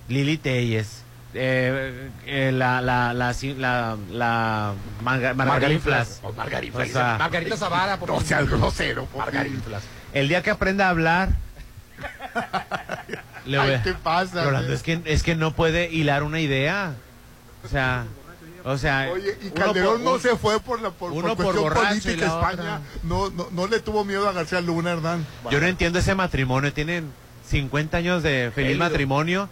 Lili 0.08 0.38
Telles, 0.38 1.04
eh, 1.34 2.10
eh, 2.26 2.52
la, 2.52 2.82
la, 2.82 3.13
la, 3.13 3.36
la, 3.58 3.98
la, 4.10 4.74
Marga-. 5.04 5.32
Oh, 5.32 5.36
Margarinflas. 5.36 6.22
O 6.24 6.34
sea, 6.86 7.18
Margarita 7.20 7.56
Zavala, 7.56 7.98
por 7.98 8.10
no 8.10 8.22
seas 8.22 8.50
grosero, 8.50 9.06
por. 9.06 9.26
El 10.13 10.28
día 10.28 10.42
que 10.42 10.50
aprenda 10.50 10.88
a 10.88 10.89
hablar, 10.89 11.30
le 13.49 13.57
voy 13.57 13.67
Ay, 13.69 13.73
a- 13.75 13.83
¿qué 13.83 13.93
pasa? 13.93 14.43
Rolando, 14.45 14.73
es 14.73 14.83
que, 14.83 15.01
es 15.05 15.23
que 15.23 15.35
no 15.35 15.53
puede 15.53 15.91
hilar 15.91 16.23
una 16.23 16.39
idea. 16.39 16.93
O 17.65 17.67
sea, 17.67 18.05
o 18.63 18.77
sea, 18.77 19.09
Oye, 19.12 19.38
y 19.41 19.49
Calderón 19.51 19.95
por- 19.95 19.99
no 20.01 20.12
un- 20.13 20.19
se 20.21 20.35
fue 20.35 20.59
por 20.59 20.81
la 20.81 20.91
por, 20.91 21.12
uno 21.12 21.35
por 21.35 21.53
por 21.55 21.73
cuestión 21.73 21.97
y 21.97 21.99
política 22.01 22.25
España. 22.27 22.81
No, 23.03 23.29
no, 23.29 23.47
no 23.51 23.67
le 23.67 23.79
tuvo 23.79 24.05
miedo 24.05 24.27
a 24.29 24.31
García 24.33 24.62
Luna, 24.62 24.91
Hernán. 24.91 25.25
Yo 25.49 25.59
no 25.59 25.67
entiendo 25.67 25.99
ese 25.99 26.15
matrimonio. 26.15 26.71
Tienen 26.73 27.12
50 27.47 27.97
años 27.97 28.21
de 28.23 28.51
feliz 28.53 28.77
matrimonio 28.77 29.49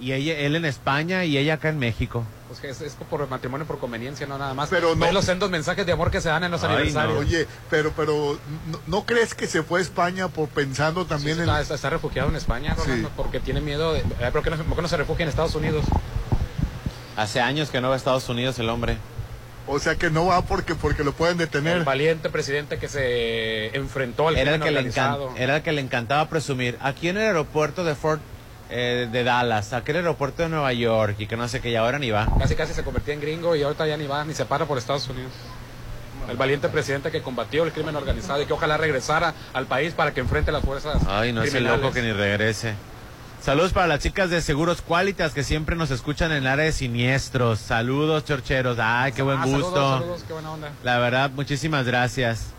y 0.00 0.12
ella, 0.12 0.38
él 0.38 0.54
en 0.56 0.64
España 0.64 1.24
y 1.24 1.36
ella 1.38 1.54
acá 1.54 1.68
en 1.70 1.78
México. 1.78 2.24
Pues 2.48 2.60
que 2.60 2.70
es, 2.70 2.80
es 2.80 2.94
por 2.94 3.28
matrimonio 3.28 3.66
por 3.66 3.78
conveniencia, 3.78 4.26
no 4.26 4.38
nada 4.38 4.54
más. 4.54 4.70
Pero 4.70 4.94
no- 4.96 5.04
Ve 5.06 5.12
los 5.12 5.26
sendos 5.26 5.50
mensajes 5.50 5.84
de 5.84 5.92
amor 5.92 6.10
que 6.10 6.20
se 6.22 6.30
dan 6.30 6.44
en 6.44 6.50
los 6.50 6.64
Ay, 6.64 6.70
aniversarios. 6.74 7.18
Oye, 7.18 7.46
pero, 7.68 7.92
pero, 7.94 8.38
¿no, 8.70 8.80
no 8.86 9.04
crees 9.04 9.34
que 9.34 9.46
se 9.46 9.62
fue 9.62 9.80
a 9.80 9.82
España 9.82 10.28
por 10.28 10.48
pensando 10.48 11.04
también 11.04 11.36
sí, 11.36 11.42
en... 11.42 11.48
está, 11.50 11.90
refugiado 11.90 12.30
en 12.30 12.36
España, 12.36 12.74
Rolando, 12.74 13.08
Sí. 13.08 13.14
porque 13.16 13.38
tiene 13.40 13.60
miedo 13.60 13.92
de... 13.92 14.00
eh, 14.00 14.30
¿Por 14.32 14.42
qué, 14.42 14.48
no, 14.50 14.56
por 14.56 14.76
qué 14.76 14.82
no 14.82 14.88
se 14.88 14.96
refugia 14.96 15.24
en 15.24 15.28
Estados 15.28 15.54
Unidos? 15.54 15.84
Hace 17.16 17.40
años 17.40 17.70
que 17.70 17.80
no 17.80 17.88
va 17.88 17.94
a 17.94 17.96
Estados 17.98 18.28
Unidos 18.28 18.58
el 18.58 18.70
hombre. 18.70 18.96
O 19.66 19.78
sea 19.78 19.96
que 19.96 20.08
no 20.08 20.24
va 20.26 20.40
porque, 20.42 20.74
porque 20.74 21.04
lo 21.04 21.12
pueden 21.12 21.34
El 21.34 21.38
detener. 21.40 21.84
valiente 21.84 22.30
presidente 22.30 22.78
que 22.78 22.88
se 22.88 23.76
enfrentó 23.76 24.28
al 24.28 24.36
Era 24.38 24.54
el, 24.54 24.62
que 24.62 24.70
le 24.70 24.80
era 25.36 25.56
el 25.56 25.62
que 25.62 25.72
le 25.72 25.80
encantaba 25.82 26.26
presumir. 26.30 26.78
Aquí 26.80 27.08
en 27.10 27.18
el 27.18 27.24
aeropuerto 27.24 27.84
de 27.84 27.94
Fort 27.94 28.22
eh, 28.70 29.08
de 29.10 29.24
Dallas, 29.24 29.72
aquí 29.72 29.90
en 29.92 29.98
el 29.98 30.04
aeropuerto 30.04 30.42
de 30.42 30.48
Nueva 30.48 30.72
York 30.72 31.16
y 31.18 31.26
que 31.26 31.36
no 31.36 31.48
sé 31.48 31.60
qué, 31.60 31.70
y 31.70 31.76
ahora 31.76 31.98
ni 31.98 32.10
va. 32.10 32.26
Casi 32.38 32.54
casi 32.54 32.74
se 32.74 32.82
convertía 32.84 33.14
en 33.14 33.20
gringo 33.20 33.56
y 33.56 33.62
ahorita 33.62 33.86
ya 33.86 33.96
ni 33.96 34.06
va, 34.06 34.24
ni 34.24 34.34
se 34.34 34.44
para 34.44 34.66
por 34.66 34.78
Estados 34.78 35.08
Unidos. 35.08 35.32
El 36.28 36.36
valiente 36.36 36.68
presidente 36.68 37.10
que 37.10 37.22
combatió 37.22 37.64
el 37.64 37.72
crimen 37.72 37.96
organizado 37.96 38.42
y 38.42 38.46
que 38.46 38.52
ojalá 38.52 38.76
regresara 38.76 39.32
al 39.54 39.64
país 39.66 39.94
para 39.94 40.12
que 40.12 40.20
enfrente 40.20 40.52
las 40.52 40.62
fuerzas 40.62 40.98
Ay, 41.08 41.32
no 41.32 41.42
es 41.42 41.54
el 41.54 41.64
loco 41.64 41.90
que 41.90 42.02
ni 42.02 42.12
regrese. 42.12 42.74
Saludos 43.40 43.72
para 43.72 43.86
las 43.86 44.00
chicas 44.00 44.28
de 44.28 44.42
Seguros 44.42 44.82
Qualitas 44.82 45.32
que 45.32 45.42
siempre 45.44 45.74
nos 45.76 45.90
escuchan 45.90 46.30
en 46.32 46.38
el 46.38 46.46
área 46.48 46.64
de 46.66 46.72
siniestros. 46.72 47.60
Saludos, 47.60 48.24
chorcheros. 48.26 48.76
Ay, 48.78 49.12
qué 49.12 49.22
buen 49.22 49.38
Ah, 49.38 49.46
gusto. 49.46 49.70
Saludos, 49.70 50.00
saludos, 50.00 50.24
qué 50.26 50.32
buena 50.34 50.52
onda. 50.52 50.70
La 50.82 50.98
verdad, 50.98 51.30
muchísimas 51.30 51.86
gracias. 51.86 52.52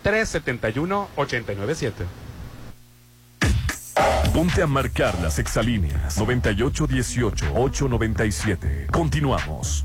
6691-371-897. 0.05 1.93
Ponte 4.35 4.63
a 4.63 4.67
marcar 4.67 5.19
las 5.21 5.39
exalíneas 5.39 6.19
9818-897. 6.19 8.91
Continuamos. 8.91 9.85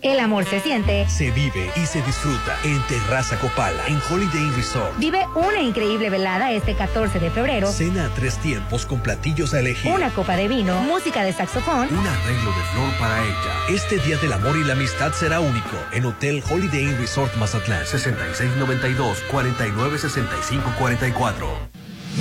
El 0.00 0.20
amor 0.20 0.44
se 0.44 0.60
siente. 0.60 1.08
Se 1.08 1.32
vive 1.32 1.72
y 1.74 1.84
se 1.84 2.00
disfruta 2.02 2.56
en 2.62 2.80
Terraza 2.86 3.36
Copala, 3.40 3.84
en 3.88 3.98
Holiday 4.08 4.42
Inn 4.42 4.54
Resort. 4.54 4.96
Vive 4.98 5.26
una 5.34 5.60
increíble 5.60 6.08
velada 6.08 6.52
este 6.52 6.76
14 6.76 7.18
de 7.18 7.30
febrero. 7.30 7.66
Cena 7.72 8.06
a 8.06 8.10
tres 8.10 8.38
tiempos 8.38 8.86
con 8.86 9.00
platillos 9.00 9.54
a 9.54 9.60
elegir. 9.60 9.90
Una 9.90 10.10
copa 10.10 10.36
de 10.36 10.46
vino, 10.46 10.80
música 10.82 11.24
de 11.24 11.32
saxofón. 11.32 11.88
Un 11.90 12.06
arreglo 12.06 12.52
de 12.52 12.62
flor 12.72 12.92
para 13.00 13.24
ella. 13.24 13.56
Este 13.70 13.98
día 13.98 14.16
del 14.18 14.32
amor 14.32 14.56
y 14.56 14.62
la 14.62 14.74
amistad 14.74 15.12
será 15.12 15.40
único 15.40 15.76
en 15.92 16.04
Hotel 16.04 16.44
Holiday 16.48 16.84
Inn 16.84 16.96
Resort 16.98 17.34
Mazatlán. 17.34 17.84
6692 17.84 19.24
496544. 19.30 21.48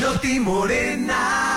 Noti 0.01 0.39
Morena. 0.39 1.56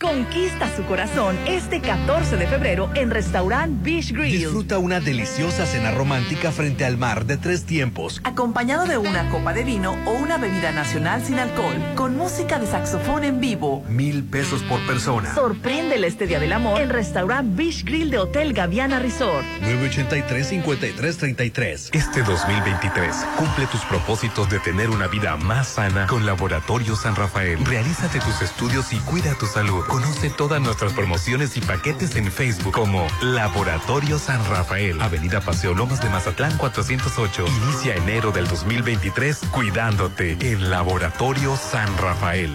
Conquista 0.00 0.74
su 0.74 0.82
corazón 0.84 1.38
este 1.46 1.82
14 1.82 2.38
de 2.38 2.46
febrero 2.46 2.88
en 2.94 3.10
Restaurant 3.10 3.82
Beach 3.82 4.12
Grill. 4.12 4.32
Disfruta 4.32 4.78
una 4.78 4.98
deliciosa 4.98 5.66
cena 5.66 5.90
romántica 5.90 6.52
frente 6.52 6.86
al 6.86 6.96
mar 6.96 7.26
de 7.26 7.36
tres 7.36 7.66
tiempos. 7.66 8.22
Acompañado 8.24 8.86
de 8.86 8.96
una 8.96 9.28
copa 9.28 9.52
de 9.52 9.62
vino 9.62 9.98
o 10.06 10.12
una 10.12 10.38
bebida 10.38 10.72
nacional 10.72 11.22
sin 11.22 11.38
alcohol, 11.38 11.76
con 11.96 12.16
música 12.16 12.58
de 12.58 12.66
saxofón 12.66 13.24
en 13.24 13.40
vivo. 13.40 13.84
Mil 13.90 14.24
pesos 14.24 14.62
por 14.62 14.80
persona. 14.86 15.34
Sorpréndele 15.34 16.06
este 16.06 16.26
Día 16.26 16.40
del 16.40 16.54
Amor 16.54 16.80
en 16.80 16.88
Restaurant 16.88 17.54
Beach 17.54 17.84
Grill 17.84 18.10
de 18.10 18.20
Hotel 18.20 18.54
Gaviana 18.54 19.00
Resort. 19.00 19.44
983-5333. 19.60 21.90
Este 21.92 22.22
2023, 22.22 23.16
cumple 23.36 23.66
tus 23.66 23.82
propósitos 23.82 24.48
de 24.48 24.60
tener 24.60 24.88
una 24.88 25.08
vida 25.08 25.36
más 25.36 25.68
sana 25.68 26.06
con 26.06 26.24
Laboratorio 26.24 26.96
San 26.96 27.16
Rafael. 27.16 27.62
Realízate 27.66 28.18
tus 28.20 28.40
estudios 28.40 28.94
y 28.94 28.98
cuida 29.00 29.34
tu 29.34 29.44
salud. 29.44 29.89
Conoce 29.90 30.30
todas 30.30 30.60
nuestras 30.60 30.92
promociones 30.92 31.56
y 31.56 31.60
paquetes 31.60 32.14
en 32.14 32.30
Facebook 32.30 32.72
como 32.72 33.08
Laboratorio 33.22 34.20
San 34.20 34.38
Rafael, 34.48 35.02
Avenida 35.02 35.40
Paseo 35.40 35.74
Lomas 35.74 36.00
de 36.00 36.08
Mazatlán 36.08 36.56
408. 36.58 37.44
Inicia 37.64 37.96
enero 37.96 38.30
del 38.30 38.46
2023 38.46 39.40
cuidándote 39.50 40.38
en 40.40 40.70
Laboratorio 40.70 41.56
San 41.56 41.88
Rafael. 41.98 42.54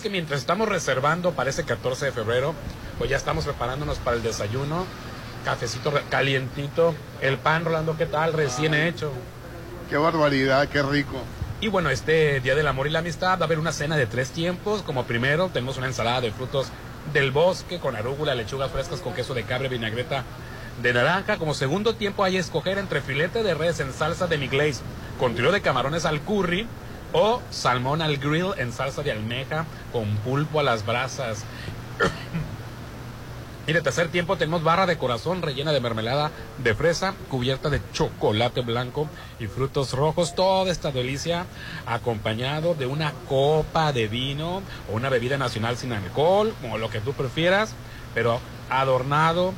que 0.04 0.10
mientras 0.10 0.42
estamos 0.42 0.68
reservando 0.68 1.32
para 1.32 1.50
ese 1.50 1.63
14 1.63 2.08
de 2.08 2.12
febrero, 2.12 2.54
pues 2.98 3.10
ya 3.10 3.16
estamos 3.16 3.46
preparándonos 3.46 4.00
para 4.00 4.18
el 4.18 4.22
desayuno, 4.22 4.86
cafecito 5.46 5.94
calientito, 6.10 6.94
el 7.22 7.38
pan 7.38 7.63
Rolando, 7.63 7.96
¿qué 7.96 8.06
tal? 8.06 8.34
Recién 8.34 8.74
hecho. 8.74 9.13
Qué 9.89 9.96
barbaridad, 9.96 10.68
qué 10.68 10.84
rico. 10.84 11.16
Y 11.62 11.70
bueno, 11.70 11.89
este 11.89 12.42
Día 12.42 12.54
del 12.54 12.68
Amor 12.68 12.88
y 12.88 12.89
la 12.89 13.00
Amistad 13.00 13.39
va 13.39 13.44
a 13.44 13.46
haber 13.46 13.60
una 13.60 13.72
cena 13.72 13.96
de 13.96 14.06
tres 14.06 14.32
tiempos. 14.32 14.82
Como 14.82 15.06
primero, 15.06 15.48
tenemos 15.48 15.78
una 15.78 15.88
ensalada 15.88 16.20
de 16.20 16.32
frutos 16.32 16.68
del 17.13 17.32
bosque 17.32 17.80
con 17.80 17.96
arúgula, 17.96 18.36
lechugas 18.36 18.72
frescas 18.72 19.00
con 19.00 19.13
queso 19.13 19.34
de 19.34 19.44
cabra, 19.44 19.70
vinagreta 19.70 20.26
de 20.82 20.92
naranja. 20.92 21.38
Como 21.38 21.54
segundo 21.54 21.96
tiempo 21.96 22.26
hay 22.26 22.36
escoger 22.36 22.78
entre 22.78 23.00
filete 23.00 23.42
de 23.42 23.54
res 23.54 23.80
en 23.80 23.94
salsa 23.94 24.28
de 24.28 24.38
miglaze 24.38 24.82
con 25.18 25.34
trío 25.34 25.54
de 25.54 25.62
camarones 25.62 26.04
al 26.04 26.20
curry 26.20 26.68
o 27.13 27.41
salmón 27.52 28.02
al 28.02 28.17
grill 28.17 28.54
en 28.58 28.73
salsa 28.73 29.04
de 29.04 29.12
almeja 29.12 29.65
con 29.91 30.10
pulpo 30.17 30.60
a 30.60 30.63
las 30.63 30.86
brasas. 30.86 31.45
y 33.67 33.73
de 33.73 33.82
tercer 33.82 34.10
tiempo 34.10 34.36
tenemos 34.36 34.63
barra 34.63 34.86
de 34.86 34.97
corazón 34.97 35.41
rellena 35.41 35.71
de 35.71 35.80
mermelada 35.80 36.32
de 36.58 36.76
fresa, 36.76 37.13
cubierta 37.30 37.69
de 37.69 37.82
chocolate 37.93 38.62
blanco 38.62 39.08
y 39.39 39.47
frutos 39.47 39.93
rojos. 39.93 40.36
Toda 40.36 40.71
esta 40.71 40.91
delicia 40.91 41.45
acompañado 41.86 42.73
de 42.73 42.88
una 42.88 43.13
copa 43.30 43.93
de 43.93 44.08
vino 44.08 44.62
o 44.91 44.95
una 44.95 45.10
bebida 45.10 45.38
nacional 45.38 45.78
sin 45.78 45.93
alcohol, 45.93 46.54
como 46.62 46.78
lo 46.78 46.89
que 46.89 46.99
tú 46.99 47.13
prefieras, 47.13 47.76
pero 48.13 48.39
adornado, 48.69 49.54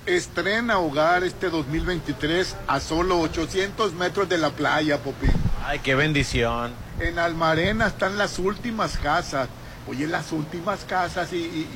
Estrena 0.06 0.80
hogar 0.80 1.23
este 1.23 1.49
2023 1.49 2.56
a 2.67 2.80
solo 2.80 3.19
800 3.19 3.93
metros 3.93 4.28
de 4.28 4.38
la 4.38 4.49
playa, 4.49 4.97
Popi. 4.97 5.28
Ay, 5.63 5.80
qué 5.80 5.95
bendición. 5.95 6.71
En 6.99 7.19
Almarena 7.19 7.88
están 7.88 8.17
las 8.17 8.39
últimas 8.39 8.97
casas. 8.97 9.47
Oye, 9.88 10.08
las 10.08 10.32
últimas 10.32 10.84
casas 10.86 11.32
y, 11.34 11.67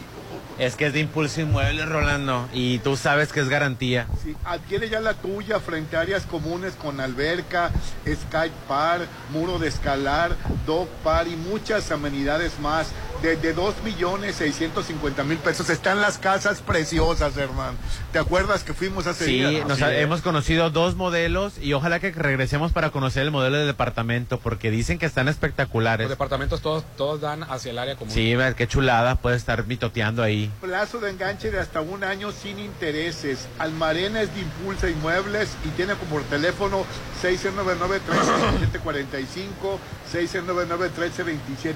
es 0.57 0.75
que 0.75 0.87
es 0.87 0.93
de 0.93 0.99
impulso 0.99 1.41
inmueble, 1.41 1.85
Rolando, 1.85 2.47
y 2.53 2.79
tú 2.79 2.95
sabes 2.95 3.31
que 3.31 3.39
es 3.39 3.49
garantía. 3.49 4.07
Sí, 4.23 4.35
adquiere 4.45 4.89
ya 4.89 4.99
la 4.99 5.13
tuya 5.13 5.59
frente 5.59 5.97
a 5.97 6.01
áreas 6.01 6.25
comunes 6.25 6.73
con 6.75 6.99
alberca, 6.99 7.71
Skype 8.05 8.55
Par, 8.67 9.01
muro 9.31 9.59
de 9.59 9.67
escalar, 9.67 10.35
dog 10.65 10.87
par 11.03 11.27
y 11.27 11.35
muchas 11.35 11.91
amenidades 11.91 12.59
más. 12.59 12.91
De, 13.23 13.37
de 13.37 13.53
2 13.53 13.81
millones 13.83 14.35
650 14.35 15.23
mil 15.23 15.37
pesos. 15.39 15.69
Están 15.69 16.01
las 16.01 16.17
casas 16.19 16.61
preciosas, 16.61 17.35
hermano. 17.37 17.77
¿Te 18.11 18.19
acuerdas 18.19 18.63
que 18.63 18.73
fuimos 18.73 19.07
hace 19.07 19.25
Sí, 19.25 19.31
días? 19.43 19.65
nos 19.67 19.81
ha- 19.81 19.95
hemos 19.95 20.21
conocido 20.21 20.69
dos 20.69 20.95
modelos 20.95 21.57
y 21.59 21.73
ojalá 21.73 21.99
que 21.99 22.11
regresemos 22.11 22.71
para 22.73 22.91
conocer 22.91 23.23
el 23.23 23.31
modelo 23.31 23.57
de 23.57 23.65
departamento 23.65 24.39
porque 24.39 24.69
dicen 24.69 24.99
que 24.99 25.05
están 25.05 25.25
Los 25.25 25.35
espectaculares. 25.35 26.09
departamentos 26.09 26.61
todos, 26.61 26.83
todos 26.97 27.21
dan 27.21 27.43
hacia 27.43 27.71
el 27.71 27.79
área 27.79 27.95
común. 27.95 28.13
Sí, 28.13 28.35
qué 28.57 28.67
chulada, 28.67 29.15
puede 29.15 29.37
estar 29.37 29.65
mitoteando 29.65 30.21
ahí. 30.21 30.51
Plazo 30.61 30.99
de 30.99 31.11
enganche 31.11 31.49
de 31.49 31.59
hasta 31.59 31.79
un 31.79 32.03
año 32.03 32.31
sin 32.33 32.59
intereses. 32.59 33.47
Almarena 33.57 34.21
es 34.21 34.33
de 34.35 34.41
Impulsa 34.41 34.89
Inmuebles 34.89 35.49
y 35.65 35.69
tiene 35.69 35.93
como 35.95 36.19
teléfono 36.23 36.85
699-1327-45, 37.23 39.77
699-1327-45. 40.11 41.73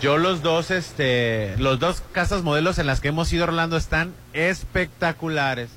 Yo 0.00 0.09
los 0.18 0.42
dos, 0.42 0.70
este, 0.70 1.54
los 1.58 1.78
dos 1.78 2.02
casas 2.12 2.42
modelos 2.42 2.78
en 2.78 2.86
las 2.86 3.00
que 3.00 3.08
hemos 3.08 3.32
ido 3.32 3.44
Orlando 3.44 3.76
están 3.76 4.14
espectaculares. 4.32 5.70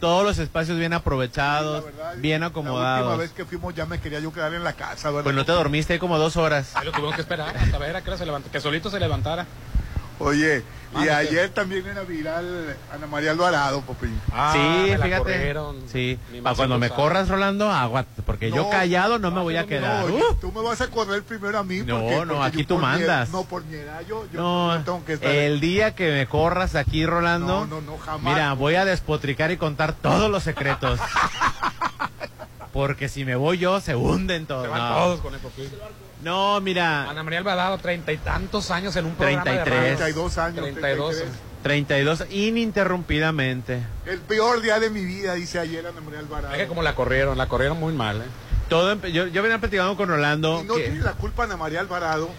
Todos 0.00 0.24
los 0.24 0.38
espacios 0.38 0.78
bien 0.78 0.92
aprovechados, 0.92 1.84
bien 2.18 2.40
La 2.42 2.46
última 2.48 2.60
acomodados. 2.60 3.18
vez 3.18 3.32
que 3.32 3.44
fuimos 3.44 3.74
ya 3.74 3.84
me 3.84 4.00
quería 4.00 4.20
yo 4.20 4.32
quedar 4.32 4.54
en 4.54 4.62
la 4.62 4.74
casa, 4.74 5.08
¿verdad? 5.10 5.24
Pues 5.24 5.34
no 5.34 5.44
te 5.44 5.50
dormiste 5.52 5.94
ahí 5.94 5.98
como 5.98 6.18
dos 6.18 6.36
horas. 6.36 6.70
Ahí 6.76 6.84
lo 6.84 6.92
tuvimos 6.92 7.16
que 7.16 7.22
esperar 7.22 7.56
hasta 7.56 7.78
ver 7.78 7.96
a 7.96 8.02
qué 8.02 8.10
hora 8.10 8.18
se 8.18 8.24
levanta, 8.26 8.48
que 8.50 8.60
solito 8.60 8.90
se 8.90 9.00
levantara. 9.00 9.46
Oye, 10.20 10.62
y 10.96 11.08
ayer 11.08 11.50
también 11.50 11.86
era 11.86 12.02
viral 12.02 12.76
Ana 12.92 13.06
María 13.06 13.32
Alvarado, 13.32 13.82
Popín. 13.82 14.18
Ah, 14.32 14.52
sí, 14.54 14.90
me 14.90 14.96
fíjate. 14.98 15.18
corrieron. 15.18 15.76
Sí, 15.92 16.18
para 16.42 16.56
cuando 16.56 16.78
me 16.78 16.88
corras, 16.90 17.28
Rolando, 17.28 17.70
aguante, 17.70 18.22
porque 18.22 18.50
yo 18.50 18.70
callado 18.70 19.18
no 19.18 19.30
me 19.30 19.40
voy 19.42 19.56
a 19.56 19.66
quedar. 19.66 20.06
No, 20.06 20.14
Uh, 20.14 20.34
tú 20.40 20.50
me 20.52 20.62
vas 20.62 20.80
a 20.80 20.88
correr 20.88 21.22
primero 21.22 21.58
a 21.58 21.62
mí. 21.64 21.78
No, 21.80 22.00
porque- 22.00 22.16
no, 22.16 22.34
porque 22.34 22.44
aquí 22.46 22.64
tú 22.64 22.74
por 22.74 22.84
mi- 22.84 22.86
mandas. 22.98 23.28
no, 23.30 23.44
por 23.44 23.64
mi 23.64 23.76
edad 23.76 24.00
yo, 24.08 24.24
yo 24.32 24.40
no, 24.40 24.78
no 24.78 24.84
tengo 24.84 25.04
que 25.04 25.12
estar. 25.14 25.30
el 25.30 25.60
día 25.60 25.94
que 25.94 26.10
me 26.10 26.26
corras 26.26 26.74
aquí, 26.74 27.04
Rolando, 27.06 27.66
No, 27.66 27.66
no, 27.66 27.80
no, 27.82 27.98
jamás. 27.98 28.32
mira, 28.34 28.52
voy 28.54 28.74
a 28.76 28.84
despotricar 28.84 29.50
y 29.50 29.56
contar 29.58 29.92
todos 29.92 30.30
los 30.30 30.42
secretos. 30.42 30.98
Porque 32.72 33.08
si 33.08 33.24
me 33.24 33.34
voy 33.34 33.58
yo, 33.58 33.80
se 33.80 33.96
hunden 33.96 34.46
todos. 34.46 34.64
Se 34.64 34.68
van 34.68 34.80
no. 34.90 34.94
todos 34.96 35.20
con 35.20 35.34
el 35.34 35.40
popín. 35.40 35.70
No, 36.22 36.60
mira, 36.60 37.08
Ana 37.08 37.22
María 37.22 37.38
Alvarado, 37.38 37.78
treinta 37.78 38.12
y 38.12 38.16
tantos 38.16 38.70
años 38.70 38.96
en 38.96 39.06
un 39.06 39.14
programa 39.14 39.44
de 39.44 39.50
33. 39.62 39.80
radio. 39.80 39.96
32 39.96 40.38
años. 40.38 40.64
32. 40.64 41.16
33. 41.16 41.38
32 41.62 42.24
ininterrumpidamente. 42.30 43.82
El 44.06 44.18
peor 44.20 44.60
día 44.60 44.80
de 44.80 44.90
mi 44.90 45.04
vida, 45.04 45.34
dice 45.34 45.58
ayer 45.58 45.86
Ana 45.86 46.00
María 46.00 46.20
Alvarado. 46.20 46.54
Es 46.54 46.60
que 46.60 46.66
como 46.66 46.82
la 46.82 46.94
corrieron, 46.94 47.36
la 47.38 47.46
corrieron 47.46 47.78
muy 47.78 47.92
mal, 47.92 48.18
¿eh? 48.22 48.24
Todo 48.68 48.94
yo, 49.06 49.26
yo 49.28 49.42
venía 49.42 49.58
platicando 49.58 49.96
con 49.96 50.08
Rolando. 50.08 50.60
Y 50.62 50.66
no 50.66 50.74
que- 50.74 50.82
tiene 50.84 51.00
la 51.00 51.12
culpa 51.12 51.44
Ana 51.44 51.56
María 51.56 51.80
Alvarado. 51.80 52.30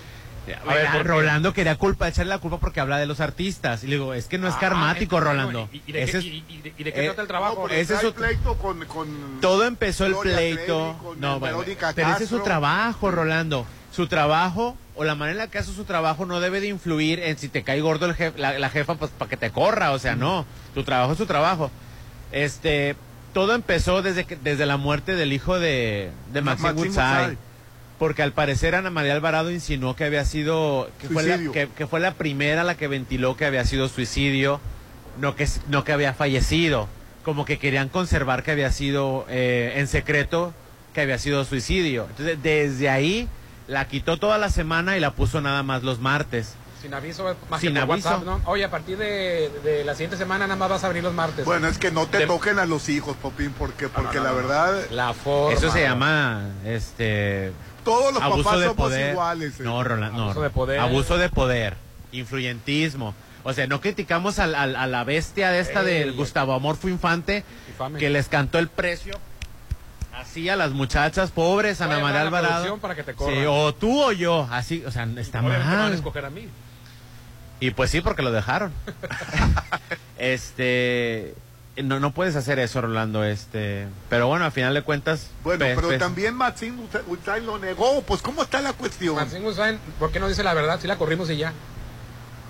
Rolando 1.03 1.53
quería 1.53 1.75
culpa, 1.77 2.07
echarle 2.07 2.29
la 2.29 2.39
culpa 2.39 2.57
porque 2.59 2.79
habla 2.79 2.97
de 2.97 3.05
los 3.05 3.19
artistas. 3.19 3.83
Y 3.83 3.87
le 3.87 3.93
digo, 3.95 4.13
es 4.13 4.25
que 4.27 4.37
no 4.37 4.47
es 4.47 4.55
Ah, 4.55 4.59
karmático, 4.59 5.19
Rolando. 5.19 5.69
¿Y, 5.71 5.81
y 5.87 5.91
de, 5.91 6.03
Ese 6.03 6.11
qué, 6.13 6.17
es- 6.19 6.23
y- 6.25 6.43
y 6.49 6.57
de- 6.61 6.73
y 6.77 6.83
de 6.83 6.93
qué 6.93 7.01
eh, 7.01 7.05
trata 7.07 7.21
el 7.21 7.27
trabajo? 7.27 7.67
No, 7.67 7.73
ese 7.73 7.93
es 7.95 8.03
otro- 8.03 8.13
pleito 8.25 8.55
con, 8.57 8.85
con 8.85 9.07
Todo 9.41 9.65
empezó 9.65 10.05
el 10.05 10.15
pleito. 10.15 10.95
Trevi, 10.97 10.99
con 11.03 11.19
No, 11.19 11.39
bueno, 11.39 11.63
pero 11.95 12.09
ese 12.15 12.23
es 12.23 12.29
su 12.29 12.39
trabajo, 12.39 13.11
Rolando. 13.11 13.65
Su 13.91 14.07
trabajo 14.07 14.77
o 14.95 15.03
la 15.03 15.15
manera 15.15 15.31
en 15.31 15.37
la 15.45 15.51
que 15.51 15.57
hace 15.57 15.73
su 15.73 15.83
trabajo 15.83 16.25
no 16.25 16.39
debe 16.39 16.61
de 16.61 16.67
influir 16.67 17.19
en 17.19 17.37
si 17.37 17.49
te 17.49 17.63
cae 17.63 17.81
gordo 17.81 18.05
el 18.05 18.15
jef- 18.15 18.35
la, 18.37 18.59
la 18.59 18.69
jefa 18.69 18.95
pues 18.95 19.09
para 19.17 19.27
que 19.29 19.37
te 19.37 19.49
corra, 19.51 19.91
o 19.91 19.99
sea, 19.99 20.15
no. 20.15 20.45
Tu 20.75 20.83
trabajo 20.83 21.13
es 21.13 21.17
tu 21.17 21.25
trabajo. 21.25 21.71
Este, 22.31 22.95
todo 23.33 23.55
empezó 23.55 24.01
desde 24.01 24.25
que, 24.25 24.35
desde 24.35 24.65
la 24.65 24.77
muerte 24.77 25.15
del 25.15 25.33
hijo 25.33 25.59
de, 25.59 26.11
de 26.31 26.41
Ma- 26.41 26.51
Maxine 26.55 26.73
Maxine 26.73 26.89
Woodside. 26.89 27.37
Porque 27.99 28.23
al 28.23 28.31
parecer 28.31 28.75
Ana 28.75 28.89
María 28.89 29.13
Alvarado 29.13 29.51
insinuó 29.51 29.95
que 29.95 30.05
había 30.05 30.23
sido, 30.25 30.89
que 31.01 31.09
fue, 31.09 31.23
la, 31.23 31.37
que, 31.51 31.67
que 31.75 31.85
fue 31.85 31.99
la 31.99 32.13
primera 32.13 32.63
la 32.63 32.75
que 32.75 32.87
ventiló 32.87 33.35
que 33.35 33.45
había 33.45 33.65
sido 33.65 33.89
suicidio, 33.89 34.61
no 35.19 35.35
que, 35.35 35.47
no 35.67 35.83
que 35.83 35.91
había 35.91 36.13
fallecido. 36.13 36.87
Como 37.25 37.43
que 37.43 37.59
querían 37.59 37.89
conservar 37.89 38.43
que 38.43 38.51
había 38.51 38.71
sido 38.71 39.25
eh, 39.29 39.73
en 39.75 39.87
secreto 39.87 40.53
que 40.93 41.01
había 41.01 41.17
sido 41.19 41.43
suicidio. 41.43 42.07
Entonces, 42.11 42.41
desde 42.41 42.89
ahí 42.89 43.27
la 43.67 43.87
quitó 43.89 44.17
toda 44.17 44.37
la 44.37 44.49
semana 44.49 44.95
y 44.95 45.01
la 45.01 45.11
puso 45.11 45.41
nada 45.41 45.61
más 45.61 45.83
los 45.83 45.99
martes. 45.99 46.55
Sin 46.81 46.93
aviso, 46.93 47.35
más 47.49 47.59
Sin 47.59 47.73
que 47.73 47.81
por 47.81 47.91
aviso. 47.91 48.07
WhatsApp, 48.09 48.25
¿no? 48.25 48.41
Oye, 48.45 48.63
a 48.63 48.71
partir 48.71 48.97
de, 48.97 49.51
de 49.65 49.83
la 49.83 49.93
siguiente 49.95 50.15
semana 50.15 50.47
nada 50.47 50.55
más 50.57 50.69
vas 50.69 50.83
a 50.85 50.87
abrir 50.87 51.03
los 51.03 51.13
martes. 51.13 51.43
Bueno, 51.43 51.67
es 51.67 51.77
que 51.77 51.91
no 51.91 52.07
te 52.07 52.19
De- 52.19 52.27
toquen 52.27 52.57
a 52.57 52.65
los 52.65 52.87
hijos, 52.87 53.17
Popín, 53.17 53.51
porque, 53.59 53.89
porque 53.89 54.17
no, 54.17 54.23
la 54.23 54.29
no, 54.29 54.35
verdad, 54.37 54.85
La 54.89 55.13
forma. 55.13 55.53
Eso 55.53 55.69
se 55.73 55.81
llama 55.81 56.47
este 56.65 57.51
todos 57.89 58.13
los 58.13 58.23
abuso 58.23 58.43
papás 58.43 58.59
de 58.59 58.65
somos 58.67 58.77
poder. 58.77 59.11
iguales. 59.11 59.59
eh. 59.59 59.63
No, 59.63 59.83
Roland, 59.83 60.13
no. 60.15 60.23
Abuso 60.25 60.41
de 60.41 60.49
poder. 60.49 60.79
Abuso 60.79 61.17
de 61.17 61.29
poder, 61.29 61.75
influyentismo. 62.11 63.13
O 63.43 63.53
sea, 63.53 63.67
no 63.67 63.79
criticamos 63.81 64.37
al- 64.39 64.55
al- 64.55 64.75
a 64.75 64.85
la 64.87 65.03
bestia 65.03 65.49
de 65.51 65.59
esta 65.59 65.83
del. 65.83 66.13
Gustavo 66.13 66.53
Amorfo 66.53 66.89
Infante 66.89 67.43
Infame. 67.69 67.99
que 67.99 68.09
les 68.09 68.27
cantó 68.27 68.59
el 68.59 68.67
precio 68.67 69.13
así 70.13 70.49
a 70.49 70.57
las 70.57 70.71
muchachas 70.71 71.31
pobres, 71.31 71.79
Ana 71.79 71.99
María 71.99 72.21
Alvarado. 72.21 72.51
producción 72.55 72.79
para 72.81 72.95
que 72.95 73.03
te 73.03 73.13
corran. 73.13 73.35
Sí, 73.35 73.45
o 73.47 73.73
tú 73.73 74.03
o 74.03 74.11
yo, 74.11 74.47
así, 74.51 74.83
o 74.85 74.91
sea, 74.91 75.03
está 75.17 75.39
Obviamente 75.39 75.59
me 75.65 75.71
van 75.71 75.79
a 75.79 75.83
mal. 75.83 75.93
escoger 75.93 76.25
a 76.25 76.29
mí. 76.29 76.47
Y 77.61 77.71
pues 77.71 77.89
sí, 77.91 78.01
porque 78.01 78.21
lo 78.21 78.31
dejaron. 78.31 78.71
este, 80.17 81.33
no, 81.83 81.99
no 81.99 82.11
puedes 82.13 82.35
hacer 82.35 82.59
eso, 82.59 82.81
Rolando, 82.81 83.23
este, 83.23 83.87
pero 84.09 84.27
bueno, 84.27 84.45
al 84.45 84.51
final 84.51 84.73
de 84.73 84.81
cuentas. 84.81 85.27
Bueno, 85.43 85.59
pues, 85.65 85.75
pero 85.75 85.87
pues, 85.87 85.99
también 85.99 86.33
Maxine 86.35 86.77
Woodside 87.07 87.41
lo 87.41 87.57
negó. 87.59 88.01
Pues, 88.03 88.21
¿cómo 88.21 88.43
está 88.43 88.61
la 88.61 88.73
cuestión? 88.73 89.15
Maxine 89.15 89.41
Guzmán, 89.41 89.79
¿por 89.99 90.11
qué 90.11 90.19
no 90.19 90.27
dice 90.27 90.43
la 90.43 90.53
verdad? 90.53 90.79
Si 90.79 90.87
la 90.87 90.97
corrimos 90.97 91.29
y 91.29 91.37
ya. 91.37 91.53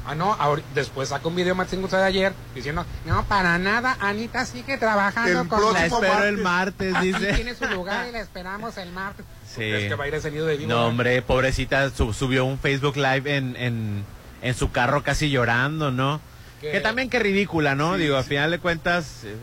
Ah, 0.08 0.15
no, 0.15 0.36
ahori- 0.39 0.63
después 0.74 1.10
sacó 1.10 1.30
un 1.30 1.36
video 1.36 1.54
Maxine 1.54 1.82
Guzmán 1.84 2.02
ayer 2.04 2.34
diciendo, 2.56 2.86
no, 3.06 3.26
para 3.26 3.58
nada, 3.60 3.96
Anita 4.00 4.46
sigue 4.46 4.78
trabajando 4.78 5.42
El 5.42 5.48
con 5.48 5.74
La 5.74 5.86
espero 5.86 6.02
martes. 6.13 6.30
el 6.30 6.38
martes, 6.38 6.96
Aquí 6.96 7.13
dice. 7.13 7.34
tiene 7.34 7.54
su 7.56 7.65
lugar 7.65 8.08
y 8.08 8.12
la 8.12 8.20
esperamos 8.22 8.78
el 8.78 8.92
martes. 8.92 9.26
Sí. 9.56 9.63
Es 9.63 9.89
que 9.89 9.96
va 9.96 10.06
a 10.06 10.08
ir 10.08 10.15
ese 10.15 10.32
nido 10.32 10.46
de 10.48 10.58
víbora. 10.58 10.76
No, 10.76 10.86
hombre, 10.88 11.22
pobrecita, 11.22 11.89
su- 11.92 12.13
subió 12.13 12.46
un 12.46 12.58
Facebook 12.58 12.96
Live 12.96 13.36
en, 13.36 13.56
en, 13.56 14.04
en 14.42 14.54
su 14.56 14.72
carro 14.72 15.04
casi 15.04 15.30
llorando, 15.30 15.92
¿no? 15.92 16.22
Que- 16.62 16.72
Que 16.72 16.82
también 16.82 17.10
que 17.10 17.19
ridícula, 17.19 17.76
¿no? 17.76 17.95
Sí, 17.95 18.02
Digo, 18.02 18.17
al 18.17 18.24
sí. 18.24 18.30
final 18.30 18.52
de 18.52 18.60
cuentas, 18.60 19.24
eh, 19.24 19.36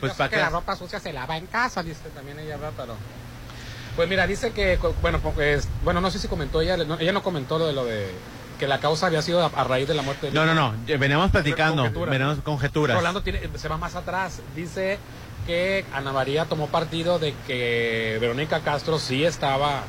pues 0.00 0.12
para 0.14 0.30
que 0.30 0.36
qué. 0.36 0.42
la 0.42 0.50
ropa 0.50 0.76
sucia 0.76 1.00
se 1.00 1.12
lava 1.12 1.36
en 1.36 1.46
casa, 1.46 1.82
dice 1.82 2.00
también 2.14 2.38
ella, 2.38 2.56
¿verdad? 2.56 2.72
Pero... 2.76 2.96
Pues 3.96 4.08
mira, 4.08 4.26
dice 4.26 4.50
que, 4.52 4.76
bueno, 5.02 5.20
pues, 5.20 5.68
bueno, 5.84 6.00
no 6.00 6.10
sé 6.10 6.18
si 6.18 6.26
comentó 6.28 6.60
ella, 6.60 6.76
no, 6.78 6.98
ella 6.98 7.12
no 7.12 7.22
comentó 7.22 7.58
lo 7.58 7.66
de 7.68 7.72
lo 7.72 7.84
de 7.84 8.10
que 8.58 8.66
la 8.68 8.78
causa 8.80 9.06
había 9.06 9.20
sido 9.22 9.42
a, 9.44 9.46
a 9.46 9.64
raíz 9.64 9.86
de 9.88 9.94
la 9.94 10.02
muerte 10.02 10.26
de 10.26 10.32
No, 10.32 10.44
no, 10.46 10.54
no, 10.54 10.74
veníamos 10.98 11.30
platicando, 11.30 11.82
Conjeturas. 11.82 12.10
veníamos 12.10 12.38
conjeturas. 12.40 12.96
Rolando 12.96 13.22
tiene, 13.22 13.40
se 13.56 13.68
va 13.68 13.76
más 13.78 13.94
atrás. 13.96 14.40
Dice 14.56 14.98
que 15.46 15.84
Ana 15.92 16.12
María 16.12 16.44
tomó 16.46 16.68
partido 16.68 17.18
de 17.18 17.34
que 17.46 18.16
Verónica 18.20 18.60
Castro 18.60 18.98
sí 18.98 19.24
estaba, 19.24 19.82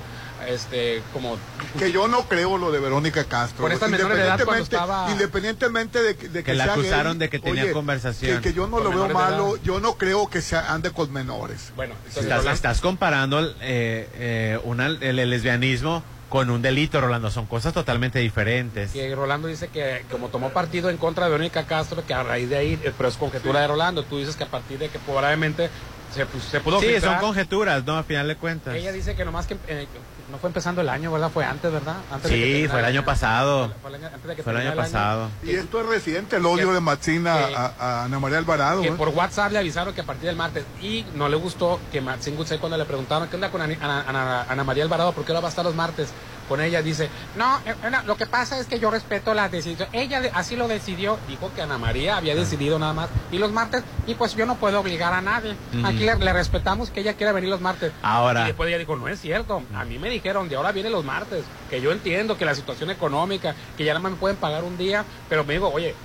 este, 0.47 1.01
como 1.13 1.37
Que 1.79 1.91
yo 1.91 2.07
no 2.07 2.23
creo 2.27 2.57
lo 2.57 2.71
de 2.71 2.79
Verónica 2.79 3.23
Castro. 3.25 3.61
Por 3.67 3.71
menores 3.89 4.17
de 4.17 4.23
edad 4.23 4.39
Independientemente- 4.39 4.75
estaba- 4.75 5.11
Independientemente 5.11 6.01
de 6.03 6.15
que, 6.15 6.29
de 6.29 6.43
Que 6.43 6.53
la 6.53 6.63
sea 6.65 6.73
acusaron 6.73 7.13
gay, 7.13 7.19
de 7.19 7.29
que 7.29 7.39
tenía 7.39 7.71
conversación. 7.71 8.41
Que, 8.41 8.49
que 8.49 8.53
yo 8.55 8.67
no 8.67 8.79
lo 8.79 8.89
veo 8.89 9.09
malo. 9.09 9.57
Yo 9.63 9.79
no 9.79 9.95
creo 9.97 10.29
que 10.29 10.41
se 10.41 10.55
ande 10.57 10.91
con 10.91 11.11
menores. 11.11 11.71
bueno, 11.75 11.93
entonces 12.07 12.23
Estás, 12.23 12.45
estás 12.53 12.81
comparando 12.81 13.41
eh, 13.61 14.09
eh, 14.15 14.59
una- 14.63 14.87
el, 14.87 15.01
el 15.19 15.29
lesbianismo 15.29 16.03
con 16.29 16.49
un 16.49 16.61
delito, 16.61 16.99
Rolando. 16.99 17.29
Son 17.31 17.45
cosas 17.45 17.73
totalmente 17.73 18.19
diferentes. 18.19 18.91
que 18.91 19.13
Rolando 19.15 19.47
dice 19.47 19.67
que 19.69 20.03
como 20.11 20.27
tomó 20.29 20.49
partido 20.49 20.89
en 20.89 20.97
contra 20.97 21.25
de 21.25 21.31
Verónica 21.31 21.65
Castro, 21.65 22.03
que 22.05 22.13
a 22.13 22.23
raíz 22.23 22.49
de 22.49 22.57
ahí, 22.57 22.79
eh, 22.83 22.91
pero 22.97 23.07
es 23.09 23.15
conjetura 23.15 23.61
de 23.61 23.67
Rolando, 23.67 24.03
tú 24.03 24.17
dices 24.17 24.35
que 24.35 24.43
a 24.43 24.47
partir 24.47 24.77
de 24.79 24.89
que 24.89 24.99
probablemente 24.99 25.69
se, 26.13 26.25
pu- 26.25 26.39
se 26.41 26.59
pudo 26.61 26.79
Sí, 26.81 26.87
son 26.99 27.17
conjeturas, 27.19 27.83
¿no? 27.85 27.97
A 27.97 28.03
final 28.03 28.27
de 28.27 28.35
cuentas. 28.37 28.73
Ella 28.75 28.91
dice 28.91 29.15
que 29.15 29.23
nomás 29.25 29.47
que 29.47 29.55
eh, 29.67 29.87
no 30.35 30.39
fue 30.41 30.49
empezando 30.49 30.81
el 30.81 30.89
año, 30.89 31.11
¿verdad? 31.13 31.31
Fue 31.33 31.45
antes, 31.45 31.71
¿verdad? 31.71 31.95
Antes 32.11 32.29
de 32.29 32.37
que 32.37 32.61
Sí, 32.63 32.67
fue 32.67 32.79
el 32.79 32.85
año 32.85 33.05
pasado. 33.05 33.71
Fue 33.81 33.89
el 33.89 33.95
año- 33.95 34.07
antes 34.13 34.23
de 34.27 34.35
que 34.35 34.43
Fue 34.43 34.51
el 34.51 34.57
año 34.59 34.69
terminara 34.71 34.91
pasado. 34.91 35.29
Y 35.43 35.51
esto 35.51 35.79
es 35.81 35.87
reciente, 35.87 36.35
el 36.35 36.45
odio 36.45 36.67
Que- 36.67 36.73
de 36.73 36.79
Maxina 36.81 37.35
a, 37.55 37.71
a 37.79 38.03
Ana 38.03 38.19
María 38.19 38.37
Alvarado. 38.37 38.81
que 38.81 38.89
¿eh? 38.89 38.91
por 38.91 39.09
WhatsApp 39.09 39.53
le 39.53 39.59
avisaron 39.59 39.93
que 39.93 40.01
a 40.01 40.03
partir 40.03 40.25
del 40.25 40.35
martes 40.35 40.65
y 40.81 41.05
no 41.15 41.29
le 41.29 41.37
gustó 41.37 41.79
que 41.91 42.01
Maxine 42.01 42.35
Goodsey 42.35 42.57
cuando 42.59 42.77
le 42.77 42.83
preguntaron 42.85 43.29
qué 43.29 43.35
onda 43.35 43.49
con 43.49 43.61
Ana, 43.61 44.03
Ana- 44.07 44.45
Ana 44.49 44.63
María 44.65 44.83
Alvarado, 44.83 45.13
¿por 45.13 45.23
qué 45.23 45.31
ahora 45.31 45.39
va 45.41 45.47
a 45.47 45.49
estar 45.51 45.63
los 45.63 45.73
martes? 45.75 46.09
Con 46.47 46.61
ella 46.61 46.81
dice, 46.83 47.09
no, 47.35 47.59
eh, 47.65 47.73
lo 48.05 48.15
que 48.17 48.27
pasa 48.27 48.59
es 48.59 48.67
que 48.67 48.79
yo 48.79 48.91
respeto 48.91 49.33
la 49.33 49.49
decisión. 49.49 49.89
Ella 49.93 50.21
así 50.33 50.55
lo 50.55 50.67
decidió, 50.67 51.17
dijo 51.27 51.51
que 51.55 51.61
Ana 51.63 51.77
María 51.79 52.17
había 52.17 52.35
decidido 52.35 52.77
nada 52.77 52.93
más 52.93 53.09
y 53.31 53.37
los 53.39 53.51
martes 53.51 53.83
y 54.05 54.13
pues 54.13 54.35
yo 54.35 54.45
no 54.45 54.55
puedo 54.55 54.79
obligar 54.79 55.11
a 55.13 55.21
nadie. 55.21 55.55
Aquí 55.83 55.99
le, 56.05 56.15
le 56.17 56.33
respetamos 56.33 56.91
que 56.91 56.99
ella 57.01 57.13
quiera 57.15 57.31
venir 57.31 57.49
los 57.49 57.61
martes. 57.61 57.91
Ahora. 58.03 58.43
Y 58.43 58.45
después 58.47 58.67
ella 58.69 58.77
dijo, 58.77 58.95
no 58.95 59.07
es 59.07 59.19
cierto, 59.19 59.63
a 59.75 59.85
mí 59.85 59.97
me 59.97 60.09
dijeron, 60.09 60.47
de 60.47 60.55
ahora 60.55 60.71
vienen 60.71 60.91
los 60.91 61.03
martes, 61.03 61.43
que 61.69 61.81
yo 61.81 61.91
entiendo 61.91 62.37
que 62.37 62.45
la 62.45 62.53
situación 62.53 62.91
económica, 62.91 63.55
que 63.75 63.83
ya 63.83 63.93
nada 63.93 64.03
más 64.03 64.11
me 64.11 64.17
pueden 64.19 64.37
pagar 64.37 64.63
un 64.63 64.77
día, 64.77 65.03
pero 65.29 65.43
me 65.45 65.53
digo, 65.53 65.69
oye, 65.73 65.95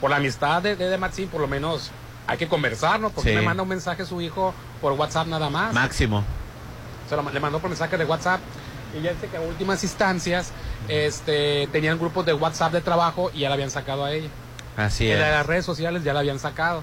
por 0.00 0.10
la 0.10 0.16
amistad 0.16 0.62
de, 0.62 0.76
de, 0.76 0.88
de 0.90 0.96
Maxine, 0.98 1.26
por 1.28 1.40
lo 1.40 1.48
menos 1.48 1.90
hay 2.28 2.38
que 2.38 2.46
conversar, 2.46 3.00
¿no? 3.00 3.10
Porque 3.10 3.30
Sí. 3.30 3.34
me 3.36 3.42
manda 3.42 3.64
un 3.64 3.68
mensaje 3.68 4.04
su 4.06 4.20
hijo 4.20 4.54
por 4.80 4.92
WhatsApp 4.92 5.26
nada 5.26 5.50
más. 5.50 5.74
Máximo. 5.74 6.22
Se 7.08 7.16
lo- 7.16 7.28
le 7.28 7.40
mandó 7.40 7.58
por 7.58 7.70
mensaje 7.70 7.96
de 7.96 8.04
WhatsApp 8.04 8.38
Y 8.96 9.02
ya 9.02 9.12
sé 9.20 9.26
que 9.28 9.36
a 9.36 9.40
últimas 9.40 9.82
instancias 9.84 10.52
este, 10.88 11.68
tenían 11.72 11.98
grupos 11.98 12.24
de 12.26 12.32
WhatsApp 12.32 12.72
de 12.72 12.80
trabajo 12.80 13.30
y 13.34 13.40
ya 13.40 13.48
la 13.48 13.54
habían 13.54 13.70
sacado 13.70 14.04
a 14.04 14.12
ella. 14.12 14.28
Así 14.76 15.04
Y 15.04 15.10
es. 15.10 15.18
de 15.18 15.30
las 15.30 15.44
redes 15.46 15.64
sociales 15.64 16.04
ya 16.04 16.12
la 16.14 16.20
habían 16.20 16.38
sacado. 16.38 16.82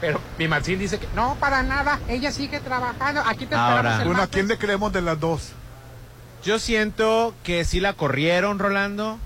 Pero 0.00 0.20
mi 0.38 0.46
Maxine 0.46 0.78
dice 0.78 0.98
que 0.98 1.08
no, 1.14 1.36
para 1.40 1.62
nada, 1.62 2.00
ella 2.08 2.30
sigue 2.30 2.60
trabajando. 2.60 3.22
Aquí 3.26 3.46
te 3.46 3.54
Ahora. 3.54 3.76
esperamos 3.76 4.00
el 4.00 4.04
Bueno, 4.06 4.18
¿a 4.18 4.22
martes". 4.22 4.34
quién 4.34 4.48
le 4.48 4.58
creemos 4.58 4.92
de 4.92 5.02
las 5.02 5.18
dos? 5.18 5.52
Yo 6.44 6.58
siento 6.58 7.34
que 7.42 7.64
sí 7.64 7.80
la 7.80 7.94
corrieron, 7.94 8.58
Rolando, 8.58 9.18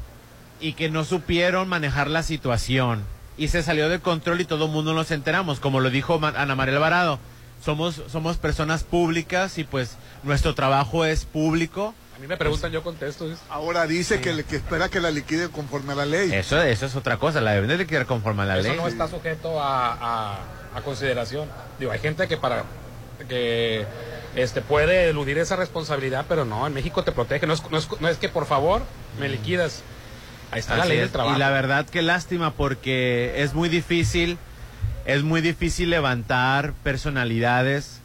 y 0.60 0.72
que 0.74 0.88
no 0.90 1.04
supieron 1.04 1.68
manejar 1.68 2.08
la 2.08 2.22
situación. 2.22 3.02
Y 3.36 3.48
se 3.48 3.62
salió 3.62 3.88
de 3.88 4.00
control 4.00 4.40
y 4.40 4.44
todo 4.44 4.66
el 4.66 4.70
mundo 4.70 4.92
nos 4.94 5.10
enteramos, 5.10 5.60
como 5.60 5.80
lo 5.80 5.90
dijo 5.90 6.20
Ana 6.22 6.54
María 6.54 6.74
Alvarado. 6.76 7.18
Somos, 7.62 8.02
somos 8.08 8.36
personas 8.38 8.84
públicas 8.84 9.58
y 9.58 9.64
pues 9.64 9.96
nuestro 10.22 10.54
trabajo 10.54 11.04
es 11.04 11.24
público. 11.24 11.94
A 12.16 12.18
mí 12.18 12.26
me 12.26 12.36
preguntan, 12.36 12.72
yo 12.72 12.82
contesto. 12.82 13.28
¿sí? 13.28 13.34
Ahora 13.50 13.86
dice 13.86 14.20
que, 14.20 14.32
le- 14.32 14.44
que 14.44 14.56
espera 14.56 14.88
que 14.88 15.00
la 15.00 15.10
liquide 15.10 15.48
conforme 15.48 15.92
a 15.92 15.96
la 15.96 16.06
ley. 16.06 16.32
Eso, 16.32 16.60
eso 16.62 16.86
es 16.86 16.96
otra 16.96 17.16
cosa, 17.18 17.40
la 17.40 17.52
deben 17.52 17.68
de 17.68 17.78
liquidar 17.78 18.06
conforme 18.06 18.42
a 18.42 18.46
la 18.46 18.58
Eso 18.58 18.68
ley. 18.68 18.76
no 18.76 18.88
está 18.88 19.08
sujeto 19.08 19.60
a, 19.60 19.92
a- 19.92 20.38
a 20.74 20.80
consideración. 20.82 21.48
Digo, 21.78 21.92
hay 21.92 21.98
gente 21.98 22.28
que 22.28 22.36
para 22.36 22.64
que 23.28 23.84
este 24.36 24.60
puede 24.62 25.08
eludir 25.10 25.36
esa 25.38 25.56
responsabilidad, 25.56 26.24
pero 26.28 26.44
no, 26.44 26.66
en 26.66 26.72
México 26.74 27.04
te 27.04 27.12
protege. 27.12 27.46
No 27.46 27.54
es, 27.54 27.70
no 27.70 27.76
es, 27.78 27.88
no 28.00 28.08
es 28.08 28.16
que 28.18 28.28
por 28.28 28.46
favor 28.46 28.82
me 29.18 29.28
liquidas. 29.28 29.82
Ahí 30.50 30.60
está 30.60 30.76
la 30.76 30.84
ley 30.86 30.96
es. 30.96 31.02
del 31.04 31.10
trabajo. 31.10 31.36
Y 31.36 31.38
la 31.38 31.50
verdad 31.50 31.86
que 31.86 32.02
lástima 32.02 32.52
porque 32.54 33.34
es 33.42 33.54
muy 33.54 33.68
difícil, 33.68 34.38
es 35.14 35.24
muy 35.24 35.40
difícil 35.40 35.90
levantar 35.90 36.72
personalidades 36.84 38.00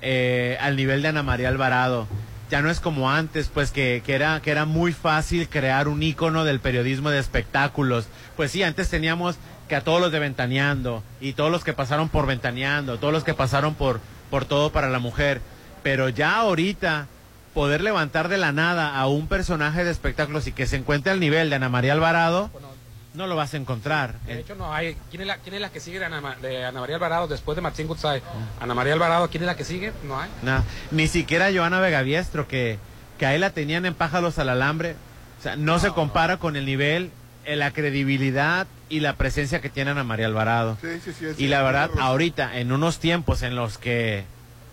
eh, 0.00 0.56
al 0.60 0.76
nivel 0.76 1.02
de 1.02 1.08
Ana 1.08 1.24
María 1.24 1.48
Alvarado. 1.48 2.06
Ya 2.50 2.62
no 2.62 2.70
es 2.70 2.78
como 2.78 3.10
antes, 3.10 3.48
pues 3.52 3.72
que, 3.72 4.02
que 4.06 4.14
era, 4.14 4.40
que 4.40 4.52
era 4.52 4.64
muy 4.64 4.92
fácil 4.92 5.48
crear 5.48 5.88
un 5.88 6.04
ícono 6.04 6.44
del 6.44 6.60
periodismo 6.60 7.10
de 7.10 7.18
espectáculos. 7.18 8.06
Pues 8.36 8.52
sí, 8.52 8.62
antes 8.62 8.88
teníamos 8.88 9.36
que 9.68 9.74
a 9.74 9.82
todos 9.82 10.00
los 10.00 10.12
de 10.12 10.20
Ventaneando 10.20 11.02
y 11.20 11.32
todos 11.32 11.50
los 11.50 11.64
que 11.64 11.72
pasaron 11.72 12.08
por 12.08 12.26
Ventaneando, 12.26 12.98
todos 12.98 13.12
los 13.12 13.24
que 13.24 13.34
pasaron 13.34 13.74
por, 13.74 14.00
por 14.30 14.44
todo 14.44 14.70
para 14.70 14.88
la 14.88 15.00
mujer. 15.00 15.40
Pero 15.82 16.10
ya 16.10 16.36
ahorita 16.36 17.08
poder 17.54 17.80
levantar 17.80 18.28
de 18.28 18.38
la 18.38 18.52
nada 18.52 18.96
a 18.96 19.08
un 19.08 19.26
personaje 19.26 19.82
de 19.82 19.90
espectáculos 19.90 20.46
y 20.46 20.52
que 20.52 20.68
se 20.68 20.76
encuentre 20.76 21.10
al 21.12 21.18
nivel 21.18 21.50
de 21.50 21.56
Ana 21.56 21.68
María 21.68 21.92
Alvarado, 21.92 22.50
no 23.14 23.26
lo 23.26 23.36
vas 23.36 23.54
a 23.54 23.56
encontrar. 23.56 24.14
De 24.26 24.38
hecho, 24.40 24.54
no 24.54 24.72
hay. 24.72 24.96
¿Quién 25.10 25.22
es 25.22 25.26
la, 25.26 25.38
quién 25.38 25.54
es 25.54 25.60
la 25.60 25.70
que 25.70 25.80
sigue 25.80 25.98
de 25.98 26.04
Ana, 26.04 26.20
Ma- 26.20 26.36
de 26.36 26.64
Ana 26.64 26.80
María 26.80 26.96
Alvarado 26.96 27.26
después 27.28 27.56
de 27.56 27.62
Martín 27.62 27.86
Gutzai? 27.86 28.22
Ana 28.60 28.74
María 28.74 28.92
Alvarado, 28.92 29.28
¿quién 29.28 29.42
es 29.42 29.46
la 29.46 29.56
que 29.56 29.64
sigue? 29.64 29.92
No 30.04 30.20
hay. 30.20 30.30
Nah, 30.42 30.60
ni 30.90 31.08
siquiera 31.08 31.50
Joana 31.52 31.80
Vegaviestro, 31.80 32.46
que, 32.46 32.78
que 33.18 33.26
ahí 33.26 33.38
la 33.38 33.50
tenían 33.50 33.84
en 33.86 33.94
pájaros 33.94 34.38
al 34.38 34.48
alambre. 34.48 34.94
O 35.38 35.42
sea, 35.42 35.56
no, 35.56 35.78
se 35.78 35.90
compara 35.90 36.36
con 36.36 36.54
el 36.56 36.66
nivel, 36.66 37.10
eh, 37.46 37.56
la 37.56 37.70
credibilidad 37.72 38.66
y 38.88 39.00
la 39.00 39.14
presencia 39.16 39.60
que 39.60 39.70
tiene 39.70 39.90
Ana 39.92 40.04
María 40.04 40.26
Alvarado. 40.26 40.76
Sí, 40.80 41.00
sí, 41.04 41.12
sí, 41.12 41.26
y 41.44 41.48
la 41.48 41.62
verdad, 41.62 41.90
ahorita, 41.98 42.58
en 42.58 42.70
unos 42.72 42.98
tiempos 42.98 43.42
en 43.42 43.54
los 43.56 43.78
que 43.78 44.24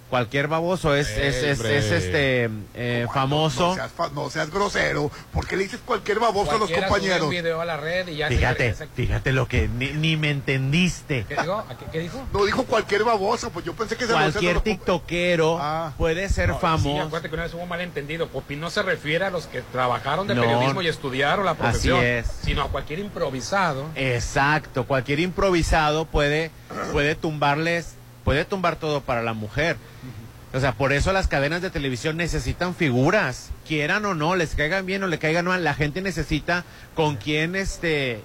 cualquier 0.10 0.48
baboso 0.48 0.96
es, 0.96 1.10
es, 1.10 1.44
es, 1.44 1.60
este 1.92 2.50
eh, 2.76 3.08
famoso. 3.14 3.70
No 3.70 3.76
seas, 3.76 3.92
fa- 3.92 4.10
no 4.14 4.30
seas 4.30 4.50
grosero. 4.52 5.12
¿Por 5.34 5.46
qué 5.48 5.58
le 5.58 5.64
dices 5.64 5.80
cualquier 5.86 6.20
baboso 6.20 6.52
a 6.52 6.58
los 6.58 6.72
compañeros? 6.72 7.30
video 7.30 7.60
a 7.62 7.66
la 7.66 7.78
red 7.78 8.08
y 8.08 8.18
ya 8.18 8.30
se 8.30 8.36
Fíjate, 8.36 8.74
fíjate 8.96 9.32
lo 9.34 9.48
que 9.48 9.68
ni, 9.68 9.92
ni 9.92 10.16
me 10.18 10.30
entendiste. 10.32 11.26
¿Qué 11.28 11.36
dijo? 11.36 11.54
¿A 11.54 11.78
¿Qué, 11.78 11.86
qué 11.92 12.00
dijo? 12.00 12.26
No 12.34 12.46
dijo 12.46 12.64
cualquier 12.66 13.04
baboso, 13.04 13.50
pues 13.52 13.66
yo 13.66 13.74
pensé 13.74 13.96
que 13.98 14.06
se 14.06 14.14
Cualquier 14.14 14.62
tiktokero 14.62 15.60
puede 15.98 16.30
ser 16.30 16.50
No, 16.50 16.56
Sí, 16.56 16.62
famoso. 16.62 17.02
acuérdate 17.04 17.30
que 17.30 17.36
una 17.36 17.44
vez 17.44 17.54
hubo 17.54 17.64
un 17.64 17.70
malentendido. 17.70 18.28
Popi 18.28 18.56
no 18.56 18.70
se 18.70 18.82
refiere 18.84 19.26
a 19.26 19.30
los 19.30 19.48
que 19.48 19.62
trabajaron 19.62 20.28
de 20.28 20.36
No. 20.36 20.42
periodismo 20.42 20.82
y 20.82 20.88
estudiaron 20.88 21.46
la 21.46 21.52
Así 21.52 21.60
profesión, 21.62 22.04
es. 22.04 22.28
sino 22.44 22.64
a 22.64 22.70
cualquier 22.70 23.00
improvisado. 23.00 23.86
Exacto, 23.96 24.86
cualquier 24.86 25.20
improvisado 25.20 26.06
puede, 26.06 26.52
puede 26.92 27.16
tumbarles, 27.16 27.96
puede 28.28 28.44
tumbar 28.44 28.76
todo 28.76 29.00
para 29.00 29.24
la 29.24 29.32
mujer. 29.32 29.78
O 30.54 30.60
sea, 30.60 30.74
por 30.74 30.92
eso 30.92 31.14
las 31.14 31.30
cadenas 31.30 31.62
de 31.62 31.70
televisión 31.70 32.18
necesitan 32.18 32.76
figuras, 32.76 33.52
quieran 33.66 34.04
o 34.04 34.16
no, 34.16 34.36
les 34.36 34.54
caigan 34.54 34.86
bien 34.86 35.02
o 35.02 35.08
le 35.08 35.18
caigan 35.18 35.46
mal, 35.46 35.64
la 35.64 35.74
gente 35.74 36.02
necesita 36.02 36.66
con 36.94 37.16
quién 37.16 37.56
este 37.56 38.20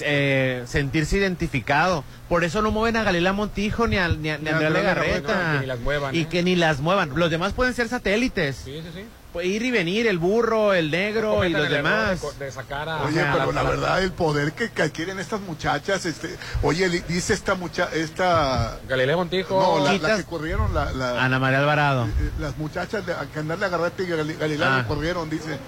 eh, 0.00 0.64
sentirse 0.66 1.18
identificado. 1.18 2.02
Por 2.28 2.42
eso 2.42 2.60
no 2.60 2.72
mueven 2.72 2.96
a 2.96 3.04
Galila 3.04 3.32
Montijo 3.32 3.86
ni 3.86 3.98
a, 3.98 4.08
ni 4.08 4.30
a, 4.30 4.38
ni 4.38 4.48
a 4.48 4.54
Andrea 4.54 4.70
Legarreta. 4.70 5.62
y 6.10 6.22
¿eh? 6.22 6.26
que 6.26 6.42
ni 6.42 6.56
las 6.56 6.80
muevan. 6.80 7.12
Los 7.14 7.30
demás 7.30 7.52
pueden 7.52 7.72
ser 7.72 7.88
satélites. 7.88 8.56
Sí, 8.64 8.82
sí, 8.82 8.90
sí. 8.92 9.04
Ir 9.42 9.62
y 9.62 9.70
venir 9.70 10.06
el 10.06 10.18
burro, 10.18 10.72
el 10.74 10.90
negro 10.90 11.44
y 11.44 11.50
los 11.50 11.68
demás. 11.68 12.20
De, 12.38 12.50
sacar 12.50 12.88
a, 12.88 13.02
Oye, 13.02 13.20
a 13.20 13.32
pero 13.32 13.52
la 13.52 13.62
verdad, 13.62 14.02
el 14.02 14.12
poder 14.12 14.52
que, 14.52 14.70
que 14.70 14.82
adquieren 14.82 15.18
estas 15.18 15.40
muchachas, 15.40 16.04
este, 16.06 16.36
oye, 16.62 16.88
dice 17.08 17.34
esta 17.34 17.54
mucha, 17.54 17.88
esta... 17.92 18.78
Galileo 18.88 19.18
Montijo. 19.18 19.60
No, 19.60 19.84
la, 19.84 19.92
la 19.94 20.16
que 20.16 20.24
corrieron, 20.24 20.72
la, 20.74 20.92
la- 20.92 21.24
Ana 21.24 21.38
María 21.38 21.58
Alvarado. 21.60 22.06
eh, 22.06 22.30
las 22.38 22.56
muchachas 22.58 23.04
de, 23.06 23.14
que 23.32 23.38
andarle 23.38 23.66
a 23.66 23.68
y 23.68 23.70
Gal- 24.06 24.38
Galileo 24.38 24.66
Ah. 24.68 24.84
corrieron, 24.86 25.28
dice. 25.30 25.58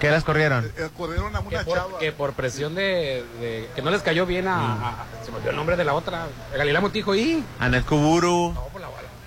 ¿Qué 0.00 0.10
las 0.10 0.24
corrieron? 0.24 0.70
Eh, 0.76 0.90
corrieron 0.96 1.34
a 1.34 1.40
que 1.40 1.46
una 1.48 1.64
por, 1.64 1.74
chava. 1.78 1.98
que 1.98 2.12
por 2.12 2.32
presión 2.34 2.74
de, 2.74 3.24
de- 3.40 3.68
que 3.74 3.80
no 3.82 3.90
les 3.90 4.02
cayó 4.02 4.26
bien 4.26 4.46
a, 4.46 4.72
a- 4.90 5.04
se 5.24 5.30
me 5.30 5.38
olvidó 5.38 5.50
el 5.50 5.56
nombre 5.56 5.76
de 5.76 5.84
la 5.84 5.94
otra 5.94 6.26
Galilea 6.56 6.80
Montijo 6.82 7.14
y 7.14 7.42
Anet 7.58 7.84
Kuburu, 7.86 8.54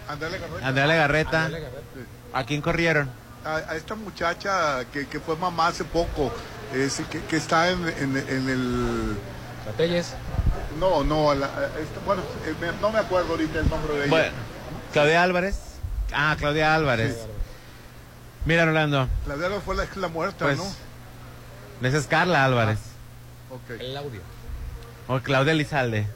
Andale 0.07 0.37
Garrete. 0.39 0.65
Andrea 0.65 0.87
Legarreta. 0.87 1.45
Ándale, 1.45 1.63
Garreta. 1.63 1.79
¿A 2.33 2.43
quién 2.43 2.61
corrieron? 2.61 3.09
A, 3.45 3.55
a 3.57 3.75
esta 3.75 3.95
muchacha 3.95 4.85
que, 4.91 5.07
que 5.07 5.19
fue 5.19 5.35
mamá 5.35 5.67
hace 5.67 5.83
poco, 5.83 6.31
es, 6.73 7.01
que, 7.09 7.21
que 7.21 7.37
está 7.37 7.69
en, 7.69 7.87
en, 7.87 8.17
en 8.17 8.49
el... 8.49 9.17
Satelles. 9.65 10.13
No, 10.79 11.03
no, 11.03 11.33
la- 11.35 11.47
a- 11.47 11.65
esta- 11.79 11.99
bueno, 12.05 12.21
eh, 12.45 12.53
me- 12.61 12.71
no 12.81 12.91
me 12.91 12.99
acuerdo 12.99 13.31
ahorita 13.31 13.59
el 13.59 13.69
nombre 13.69 13.93
de 13.93 13.99
ella. 14.01 14.09
Bueno, 14.09 14.31
Claudia 14.93 15.23
Álvarez. 15.23 15.57
Ah, 16.13 16.35
Claudia 16.39 16.73
Álvarez. 16.75 17.17
Mira, 18.45 18.65
Rolando. 18.65 19.07
La 19.27 19.35
de 19.35 19.47
ella 19.47 19.61
fue 19.61 19.75
la, 19.75 19.85
la 19.95 20.07
muerta, 20.07 20.45
Pues, 20.45 20.57
¿no? 20.57 20.65
esa 21.87 21.97
es 21.97 22.07
Carla 22.07 22.45
Álvarez. 22.45 22.79
Ok. 23.51 23.79
El 23.79 23.97
audio. 23.97 24.21
O 25.07 25.19
Claudia 25.19 25.53
Elizalde. 25.53 26.07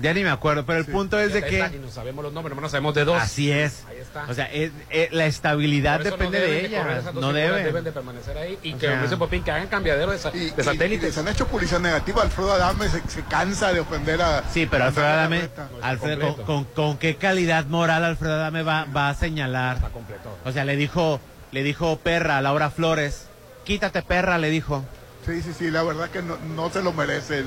Ya 0.00 0.14
ni 0.14 0.22
me 0.22 0.30
acuerdo, 0.30 0.64
pero 0.64 0.78
el 0.78 0.84
punto 0.86 1.18
es 1.18 1.32
de 1.32 1.42
que... 1.42 1.58
y 1.74 1.78
no 1.78 1.90
sabemos 1.90 2.22
los 2.22 2.32
nombres, 2.32 2.56
no 2.56 2.68
sabemos 2.68 2.94
de 2.94 3.04
dos. 3.04 3.20
Así 3.20 3.50
es. 3.50 3.84
Ahí 3.88 3.96
está. 3.96 4.26
O 4.28 4.34
sea, 4.34 4.44
es- 4.46 4.70
es- 4.90 5.12
la 5.12 5.26
estabilidad 5.26 5.98
no 5.98 6.04
depende 6.04 6.38
deben 6.40 6.52
de 6.62 6.66
ella. 6.66 6.84
No 6.84 7.10
figuras, 7.10 7.34
debe. 7.34 7.62
Deben 7.64 7.84
de 7.84 7.92
permanecer 7.92 8.38
ahí 8.38 8.58
y 8.62 8.74
O 8.74 8.78
que, 8.78 8.86
sea- 8.86 9.02
dice 9.02 9.16
Popín, 9.16 9.42
que 9.42 9.50
hagan 9.50 9.66
cambiadero 9.66 10.12
de, 10.12 10.18
sa- 10.18 10.30
Y, 10.32 10.50
de 10.50 10.62
satélites. 10.62 11.02
y 11.02 11.06
les 11.06 11.18
han 11.18 11.26
hecho 11.28 11.48
publicidad 11.48 11.80
negativa. 11.80 12.22
Alfredo 12.22 12.52
Adame 12.52 12.88
se, 12.88 13.02
se 13.08 13.22
cansa 13.24 13.72
de 13.72 13.80
ofender 13.80 14.22
a. 14.22 14.44
Sí, 14.52 14.66
pero 14.70 14.84
Alfredo 14.84 15.08
Adame. 15.08 15.48
Alfredo, 15.82 16.20
con, 16.20 16.28
completo. 16.36 16.44
con- 16.46 16.64
con 16.86 16.98
qué 16.98 17.16
calidad 17.16 17.66
moral 17.66 18.04
Alfredo 18.04 18.34
Adame 18.34 18.62
va, 18.62 18.84
va 18.84 19.08
a 19.08 19.14
señalar? 19.14 19.76
Está 19.78 19.88
completo. 19.88 20.38
O 20.44 20.52
sea, 20.52 20.64
le 20.64 20.76
dijo, 20.76 21.20
le 21.50 21.64
dijo 21.64 21.98
perra 21.98 22.38
a 22.38 22.40
Laura 22.40 22.70
Flores. 22.70 23.26
Quítate 23.64 24.02
perra, 24.02 24.38
le 24.38 24.48
dijo. 24.50 24.84
Sí, 25.26 25.42
sí, 25.42 25.52
sí, 25.58 25.70
la 25.72 25.82
verdad 25.82 26.08
que 26.08 26.22
no, 26.22 26.36
no 26.54 26.70
se 26.70 26.82
lo 26.82 26.92
merece 26.92 27.38
el. 27.38 27.46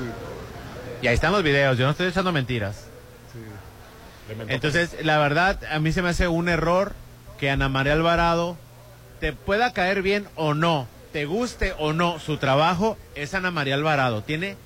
Y 1.02 1.08
ahí 1.08 1.14
están 1.14 1.32
los 1.32 1.42
videos, 1.42 1.76
yo 1.76 1.84
no 1.84 1.90
estoy 1.90 2.06
echando 2.06 2.32
mentiras. 2.32 2.86
Entonces, 4.48 4.96
la 5.04 5.18
verdad, 5.18 5.58
a 5.70 5.78
mí 5.80 5.92
se 5.92 6.00
me 6.00 6.08
hace 6.08 6.28
un 6.28 6.48
error 6.48 6.94
que 7.38 7.50
Ana 7.50 7.68
María 7.68 7.92
Alvarado 7.92 8.56
te 9.20 9.32
pueda 9.32 9.72
caer 9.72 10.00
bien 10.00 10.26
o 10.36 10.54
no, 10.54 10.86
te 11.12 11.26
guste 11.26 11.74
o 11.78 11.92
no 11.92 12.20
su 12.20 12.36
trabajo, 12.38 12.96
es 13.16 13.34
Ana 13.34 13.50
María 13.50 13.74
Alvarado. 13.74 14.22
Tiene 14.22 14.56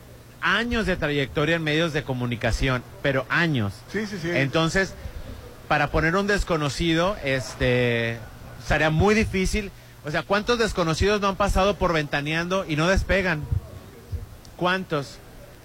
años 0.42 0.86
de 0.86 0.96
trayectoria 0.96 1.56
en 1.56 1.64
medios 1.64 1.94
de 1.94 2.04
comunicación, 2.04 2.82
pero 3.02 3.24
años. 3.30 3.72
Sí, 3.90 4.06
sí, 4.06 4.18
sí. 4.20 4.30
Entonces, 4.30 4.94
para 5.68 5.90
poner 5.90 6.16
un 6.16 6.26
desconocido, 6.26 7.16
este, 7.24 8.18
sería 8.64 8.90
muy 8.90 9.14
difícil. 9.14 9.70
O 10.04 10.10
sea, 10.10 10.22
¿cuántos 10.22 10.58
desconocidos 10.58 11.20
no 11.20 11.28
han 11.28 11.36
pasado 11.36 11.76
por 11.76 11.92
ventaneando 11.92 12.64
y 12.68 12.76
no 12.76 12.86
despegan? 12.88 13.42
¿Cuántos? 14.56 15.18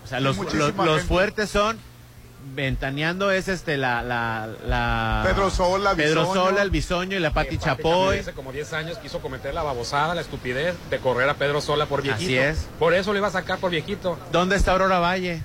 O 0.04 0.08
sea, 0.08 0.20
los, 0.20 0.38
los, 0.38 1.04
fuertes 1.04 1.50
son 1.50 1.78
ventaneando 2.56 3.32
es 3.32 3.48
este 3.48 3.78
la 3.78 4.02
la, 4.02 4.50
la 4.66 5.24
Pedro 5.26 5.50
Sola, 5.50 5.94
Pedro 5.96 6.22
Bisoño. 6.22 6.44
Sola, 6.44 6.62
el 6.62 6.70
Bisoño 6.70 7.18
y 7.18 7.20
la 7.20 7.32
Pati 7.32 7.58
Chapoy. 7.58 8.20
Hace 8.20 8.34
como 8.34 8.52
10 8.52 8.74
años 8.74 8.98
quiso 8.98 9.22
cometer 9.22 9.54
la 9.54 9.64
babosada, 9.64 10.16
la 10.16 10.22
estupidez 10.22 10.76
de 10.90 11.00
correr 11.00 11.30
a 11.30 11.36
Pedro 11.36 11.62
Sola 11.62 11.86
por 11.86 12.02
viejito. 12.02 12.26
Así 12.26 12.38
es. 12.38 12.68
Por 12.80 12.94
eso 12.94 13.14
le 13.14 13.20
iba 13.20 13.28
a 13.28 13.32
sacar 13.32 13.60
por 13.60 13.72
viejito. 13.72 14.18
¿Dónde 14.32 14.56
está 14.56 14.72
Aurora 14.72 15.00
Valle? 15.00 15.42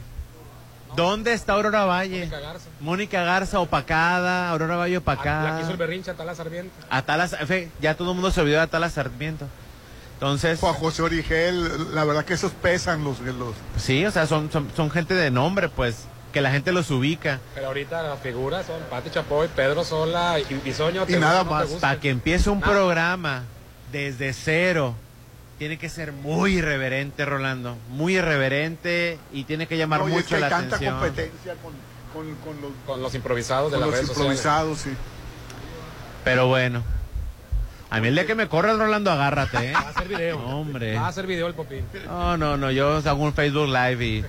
¿Dónde 0.96 1.34
está 1.34 1.52
Aurora 1.52 1.84
Valle? 1.84 2.20
Mónica 2.20 2.40
Garza. 2.40 2.68
Mónica 2.80 3.24
Garza 3.24 3.60
opacada, 3.60 4.48
Aurora 4.50 4.76
Valle 4.76 4.94
La 4.94 4.98
opacada. 5.00 5.58
quiso 5.58 5.72
el 5.72 5.76
berrinche 5.76 6.10
a 6.10 6.14
Tala 6.14 6.34
Sarmiento. 6.34 6.72
Atala, 6.88 7.28
fe, 7.28 7.70
ya 7.80 7.94
todo 7.94 8.10
el 8.10 8.14
mundo 8.14 8.30
se 8.30 8.40
olvidó 8.40 8.56
de 8.56 8.62
Atala 8.62 8.88
Sarmiento. 8.88 9.46
Entonces, 10.16 10.58
Juan 10.60 10.74
José 10.74 11.02
Origel, 11.02 11.94
la 11.94 12.04
verdad 12.04 12.24
que 12.24 12.34
esos 12.34 12.52
pesan 12.52 13.04
los. 13.04 13.20
los 13.20 13.54
sí, 13.76 14.04
o 14.06 14.10
sea, 14.10 14.26
son, 14.26 14.50
son, 14.50 14.68
son 14.74 14.90
gente 14.90 15.12
de 15.14 15.30
nombre, 15.30 15.68
pues, 15.68 16.04
que 16.32 16.40
la 16.40 16.50
gente 16.50 16.72
los 16.72 16.90
ubica. 16.90 17.38
Pero 17.54 17.66
ahorita 17.68 18.02
las 18.02 18.20
figuras 18.20 18.64
son 18.66 18.80
Pati 18.90 19.10
Chapoy, 19.10 19.48
Pedro 19.54 19.84
Sola 19.84 20.38
y 20.40 20.44
Bisoño. 20.54 21.04
Y 21.06 21.12
nada 21.16 21.44
más. 21.44 21.66
Para 21.80 22.00
que 22.00 22.08
empiece 22.10 22.48
un 22.48 22.62
programa 22.62 23.44
desde 23.92 24.32
cero, 24.32 24.94
tiene 25.58 25.76
que 25.78 25.90
ser 25.90 26.12
muy 26.12 26.54
irreverente, 26.58 27.26
Rolando. 27.26 27.76
Muy 27.90 28.16
irreverente 28.16 29.18
y 29.32 29.44
tiene 29.44 29.66
que 29.66 29.76
llamar 29.76 30.00
No, 30.00 30.08
y 30.08 30.12
es 30.12 30.16
mucho 30.16 30.28
que 30.30 30.34
hay 30.36 30.40
la 30.40 30.48
tanta 30.48 30.76
atención. 30.76 30.98
competencia 30.98 31.54
con, 31.62 31.72
con, 32.14 32.34
con 32.36 32.62
los, 32.62 32.70
Con 32.86 33.02
los 33.02 33.14
improvisados 33.14 33.70
de 33.70 33.78
con 33.78 33.80
las 33.80 33.86
los 33.88 33.94
redes 33.96 34.08
sociales. 34.08 34.38
improvisados, 34.38 34.78
sí. 34.78 34.90
Pero 36.24 36.46
bueno. 36.48 36.82
A 37.88 38.00
mí 38.00 38.08
el 38.08 38.14
día 38.14 38.26
que 38.26 38.34
me 38.34 38.48
corre 38.48 38.76
Rolando, 38.76 39.12
agárrate, 39.12 39.70
¿eh? 39.70 39.72
Va 39.72 39.78
a 39.80 39.88
hacer 39.90 40.08
video. 40.08 40.38
No, 40.40 40.60
hombre. 40.60 40.94
Va 40.96 41.06
a 41.06 41.08
hacer 41.08 41.26
video 41.26 41.46
el 41.46 41.54
Popín. 41.54 41.84
No, 42.06 42.36
no, 42.36 42.56
no, 42.56 42.70
yo 42.72 42.96
hago 42.96 43.22
un 43.22 43.32
Facebook 43.32 43.68
Live 43.68 44.04
y 44.04 44.24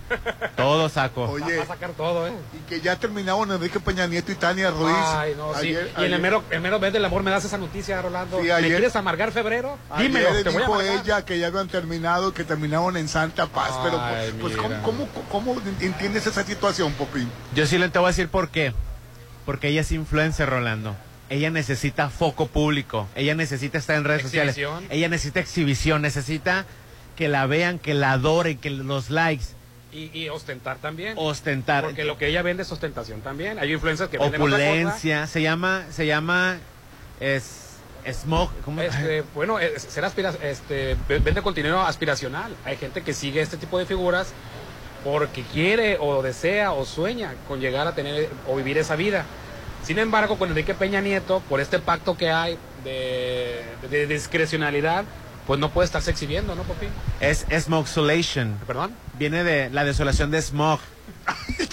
todo 0.56 0.88
saco. 0.90 1.24
Oye, 1.24 1.58
Va 1.58 1.64
a 1.64 1.68
sacar 1.68 1.92
todo, 1.92 2.28
¿eh? 2.28 2.34
y 2.54 2.70
que 2.70 2.82
ya 2.82 2.96
terminaron 2.98 3.52
Enrique 3.52 3.80
Peña 3.80 4.06
Nieto 4.06 4.32
y 4.32 4.36
Tania 4.36 4.70
Ruiz. 4.70 4.96
Ay, 4.96 5.34
no, 5.36 5.54
sí. 5.56 5.70
Ayer- 5.70 5.92
y 5.98 6.04
en 6.04 6.14
el 6.14 6.22
mero, 6.22 6.44
el 6.52 6.62
mero 6.62 6.80
mes 6.80 6.94
del 6.94 7.04
amor 7.04 7.24
me 7.24 7.32
das 7.32 7.46
esa 7.46 7.58
noticia, 7.58 8.00
Rolando. 8.02 8.40
Sí, 8.40 8.48
¿Me 8.48 8.62
quieres 8.68 8.96
amargar 8.96 9.32
febrero? 9.32 9.78
Ayer 9.90 10.08
Dímelo, 10.12 10.30
te 10.44 10.50
voy 10.50 10.62
a 10.62 10.68
dijo 10.68 10.82
ella 10.82 11.26
que 11.26 11.40
ya 11.40 11.48
habían 11.48 11.68
terminado, 11.68 12.34
que 12.34 12.44
terminaron 12.44 12.96
en 12.96 13.08
Santa 13.08 13.48
Paz. 13.48 13.72
pero 13.84 14.00
Ay, 14.00 14.34
pues, 14.40 14.56
¿cómo, 14.56 14.76
cómo, 14.84 15.08
cómo 15.32 15.62
entiendes 15.82 16.28
esa 16.28 16.44
situación, 16.44 16.94
Popín? 16.94 17.28
Yo 17.56 17.66
sí 17.66 17.80
le 17.80 17.90
te 17.90 17.98
voy 17.98 18.06
a 18.06 18.10
decir 18.10 18.30
por 18.30 18.50
qué. 18.50 18.74
Porque 19.48 19.70
ella 19.70 19.82
es 19.82 19.92
influencer, 19.92 20.48
Rolando. 20.50 20.96
Ella 21.30 21.50
necesita 21.50 22.10
foco 22.10 22.48
público. 22.48 23.08
Ella 23.16 23.36
necesita 23.36 23.78
estar 23.78 23.98
en 23.98 24.04
redes 24.06 24.22
sociales. 24.24 24.58
Ella 24.90 25.10
necesita 25.10 25.40
exhibición. 25.40 26.02
Necesita 26.02 26.66
que 27.16 27.28
la 27.28 27.46
vean, 27.48 27.80
que 27.80 27.94
la 27.94 28.14
adoren, 28.14 28.58
que 28.58 28.70
los 28.70 29.10
likes. 29.10 29.46
Y, 29.92 30.10
y 30.18 30.30
ostentar 30.30 30.78
también. 30.78 31.16
Ostentar. 31.18 31.84
Porque 31.84 32.04
lo 32.06 32.18
que 32.18 32.28
ella 32.28 32.42
vende 32.44 32.64
es 32.64 32.72
ostentación 32.72 33.22
también. 33.22 33.58
Hay 33.60 33.72
influencers 33.74 34.10
que 34.10 34.18
venden 34.18 34.42
otra. 34.42 34.56
Opulencia. 34.56 35.28
Se 35.28 35.42
llama, 35.42 35.86
se 35.92 36.06
llama, 36.06 36.58
es, 37.20 37.78
smog. 38.06 38.50
¿cómo? 38.64 38.82
Este, 38.82 39.22
bueno, 39.36 39.60
es- 39.60 39.82
ser 39.84 40.06
aspira, 40.06 40.34
este, 40.44 40.96
ve- 41.10 41.20
vende 41.20 41.42
contenido 41.42 41.82
aspiracional. 41.82 42.56
Hay 42.66 42.78
gente 42.78 43.02
que 43.02 43.14
sigue 43.14 43.42
este 43.42 43.58
tipo 43.58 43.80
de 43.80 43.86
figuras 43.86 44.34
porque 45.04 45.42
quiere 45.44 45.98
o 46.00 46.22
desea 46.22 46.74
o 46.74 46.86
sueña 46.86 47.34
con 47.48 47.60
llegar 47.60 47.88
a 47.88 47.96
tener 47.96 48.30
o 48.48 48.56
vivir 48.56 48.78
esa 48.78 48.96
vida. 48.96 49.26
Sin 49.88 50.00
embargo, 50.00 50.38
con 50.38 50.50
Enrique 50.50 50.74
Peña 50.74 51.00
Nieto, 51.00 51.42
por 51.48 51.62
este 51.62 51.80
pacto 51.80 52.18
que 52.18 52.30
hay 52.30 52.58
de, 52.84 53.64
de 53.90 54.06
discrecionalidad, 54.06 55.06
pues 55.46 55.62
no 55.62 55.70
puede 55.70 55.86
estarse 55.86 56.12
exhibiendo, 56.12 56.56
¿no, 56.56 56.64
Popín? 56.64 56.90
Es 57.22 57.46
smogsolation. 57.58 58.60
¿Perdón? 58.68 58.92
Viene 59.18 59.46
de 59.46 59.70
la 59.70 59.86
desolación 59.86 60.30
de 60.30 60.42
smog. 60.42 60.82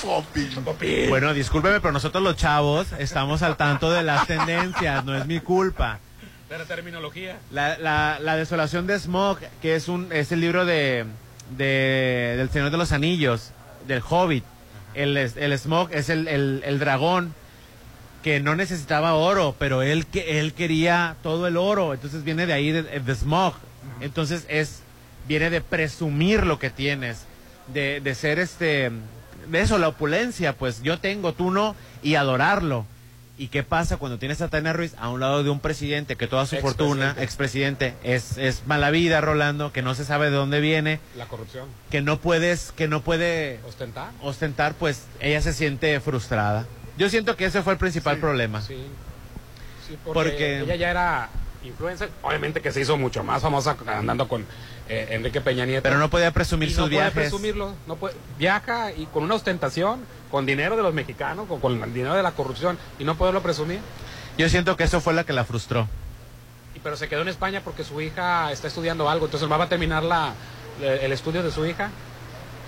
Popín. 0.00 1.08
Bueno, 1.08 1.34
discúlpeme, 1.34 1.80
pero 1.80 1.90
nosotros 1.92 2.22
los 2.22 2.36
chavos 2.36 2.86
estamos 3.00 3.42
al 3.42 3.56
tanto 3.56 3.90
de 3.90 4.04
las 4.04 4.28
tendencias, 4.28 5.04
no 5.04 5.16
es 5.16 5.26
mi 5.26 5.40
culpa. 5.40 5.98
De 6.48 6.56
la 6.56 6.64
terminología. 6.66 7.38
La, 7.50 7.76
la, 7.78 8.18
la 8.20 8.36
desolación 8.36 8.86
de 8.86 8.96
Smog, 9.00 9.38
que 9.60 9.74
es 9.74 9.88
un 9.88 10.12
es 10.12 10.30
el 10.30 10.40
libro 10.40 10.64
de, 10.64 11.04
de 11.56 12.34
del 12.36 12.48
Señor 12.50 12.70
de 12.70 12.76
los 12.76 12.92
Anillos, 12.92 13.50
del 13.88 14.02
Hobbit. 14.08 14.44
El, 14.94 15.16
es- 15.16 15.36
el 15.36 15.58
Smog 15.58 15.88
es 15.90 16.10
el, 16.10 16.28
el, 16.28 16.62
el 16.64 16.78
dragón 16.78 17.34
que 18.24 18.40
no 18.40 18.56
necesitaba 18.56 19.14
oro, 19.14 19.54
pero 19.58 19.82
él 19.82 20.06
que 20.06 20.40
él 20.40 20.54
quería 20.54 21.14
todo 21.22 21.46
el 21.46 21.56
oro, 21.58 21.94
entonces 21.94 22.24
viene 22.24 22.46
de 22.46 22.54
ahí 22.54 22.72
de, 22.72 22.82
de 22.82 23.14
Smog. 23.14 23.54
Entonces 24.00 24.46
es 24.48 24.80
viene 25.28 25.50
de 25.50 25.60
presumir 25.60 26.44
lo 26.44 26.58
que 26.58 26.70
tienes, 26.70 27.18
de, 27.72 28.00
de 28.00 28.14
ser 28.14 28.38
este 28.38 28.90
de 29.50 29.60
eso 29.60 29.76
la 29.78 29.88
opulencia, 29.88 30.54
pues 30.56 30.82
yo 30.82 30.98
tengo, 30.98 31.34
tú 31.34 31.50
no 31.50 31.76
y 32.02 32.14
adorarlo. 32.16 32.86
¿Y 33.36 33.48
qué 33.48 33.62
pasa 33.64 33.96
cuando 33.98 34.16
tienes 34.18 34.40
a 34.40 34.48
Tania 34.48 34.72
Ruiz 34.72 34.94
a 34.96 35.08
un 35.10 35.18
lado 35.20 35.42
de 35.42 35.50
un 35.50 35.58
presidente 35.60 36.14
que 36.16 36.26
toda 36.28 36.46
su 36.46 36.56
fortuna, 36.58 37.16
expresidente, 37.18 37.94
es, 38.04 38.38
es 38.38 38.62
mala 38.66 38.90
vida, 38.90 39.20
Rolando, 39.20 39.72
que 39.72 39.82
no 39.82 39.94
se 39.94 40.04
sabe 40.04 40.30
de 40.30 40.36
dónde 40.36 40.60
viene, 40.60 41.00
La 41.16 41.26
corrupción. 41.26 41.66
que 41.90 42.00
no 42.00 42.20
puedes, 42.20 42.72
que 42.72 42.86
no 42.88 43.02
puede 43.02 43.58
Ostentar. 43.66 44.12
ostentar, 44.22 44.74
pues 44.74 45.02
ella 45.20 45.42
se 45.42 45.52
siente 45.52 45.98
frustrada. 46.00 46.64
Yo 46.96 47.08
siento 47.08 47.36
que 47.36 47.46
ese 47.46 47.62
fue 47.62 47.72
el 47.74 47.78
principal 47.78 48.18
problema. 48.18 48.60
Sí. 48.60 48.86
Sí, 49.86 49.98
porque, 50.04 50.30
Porque- 50.30 50.60
ella 50.60 50.74
ya 50.76 50.90
era 50.90 51.28
influencer. 51.64 52.10
Obviamente 52.22 52.60
que 52.60 52.72
se 52.72 52.80
hizo 52.80 52.96
mucho 52.96 53.22
más 53.24 53.42
famosa 53.42 53.76
andando 53.86 54.28
con 54.28 54.46
eh, 54.88 55.08
Enrique 55.10 55.40
Peña 55.40 55.64
Nieto. 55.66 55.82
Pero 55.82 55.98
no 55.98 56.10
podía 56.10 56.30
presumir 56.30 56.68
Y 56.68 56.72
sus 56.72 56.80
no 56.84 56.88
viajes. 56.88 57.12
Puede 57.14 57.26
presumirlo, 57.28 57.74
no 57.86 57.96
puede, 57.96 58.14
viaja 58.38 58.92
y 58.92 59.06
con 59.06 59.24
una 59.24 59.34
ostentación, 59.34 60.00
con 60.30 60.44
dinero 60.46 60.76
de 60.76 60.82
los 60.82 60.92
mexicanos, 60.94 61.46
con, 61.48 61.60
con 61.60 61.82
el 61.82 61.92
dinero 61.94 62.14
de 62.14 62.22
la 62.22 62.32
corrupción, 62.32 62.78
y 62.98 63.04
no 63.04 63.16
poderlo 63.16 63.42
presumir. 63.42 63.80
Yo 64.36 64.48
siento 64.48 64.76
que 64.76 64.84
eso 64.84 65.00
fue 65.00 65.14
la 65.14 65.24
que 65.24 65.32
la 65.32 65.44
frustró. 65.44 65.88
Y, 66.74 66.80
pero 66.80 66.96
se 66.96 67.08
quedó 67.08 67.22
en 67.22 67.28
España 67.28 67.62
porque 67.64 67.84
su 67.84 68.00
hija 68.00 68.50
está 68.52 68.68
estudiando 68.68 69.08
algo. 69.08 69.26
Entonces 69.26 69.50
va 69.50 69.62
a 69.62 69.68
terminar 69.68 70.02
la, 70.02 70.34
el 70.82 71.12
estudio 71.12 71.42
de 71.42 71.50
su 71.50 71.64
hija 71.66 71.90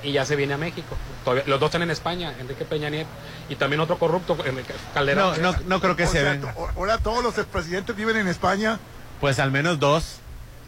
y 0.03 0.13
ya 0.13 0.25
se 0.25 0.37
viene 0.37 0.55
a 0.55 0.59
México. 0.59 0.97
Todavía- 1.25 1.45
los 1.47 1.59
dos 1.61 1.69
están 1.69 1.83
en 1.83 1.91
España, 1.91 2.35
Enrique 2.39 2.65
Peña 2.65 2.89
Nieto 2.91 3.09
y 3.49 3.57
también 3.57 3.81
otro 3.81 3.99
corrupto, 3.99 4.37
Enrique 4.45 4.75
Calderón. 4.95 5.41
No, 5.43 5.53
no, 5.53 5.59
no 5.67 5.81
creo 5.81 5.97
que 5.97 6.05
O 6.05 6.07
se 6.07 6.21
sea, 6.21 6.33
venga. 6.33 6.55
ahora 6.77 6.99
todos 6.99 7.23
los 7.25 7.37
expresidentes 7.39 7.95
viven 7.97 8.17
en 8.17 8.29
España 8.29 8.79
Pues 9.21 9.39
al 9.39 9.51
menos 9.51 9.79
dos. 9.81 10.19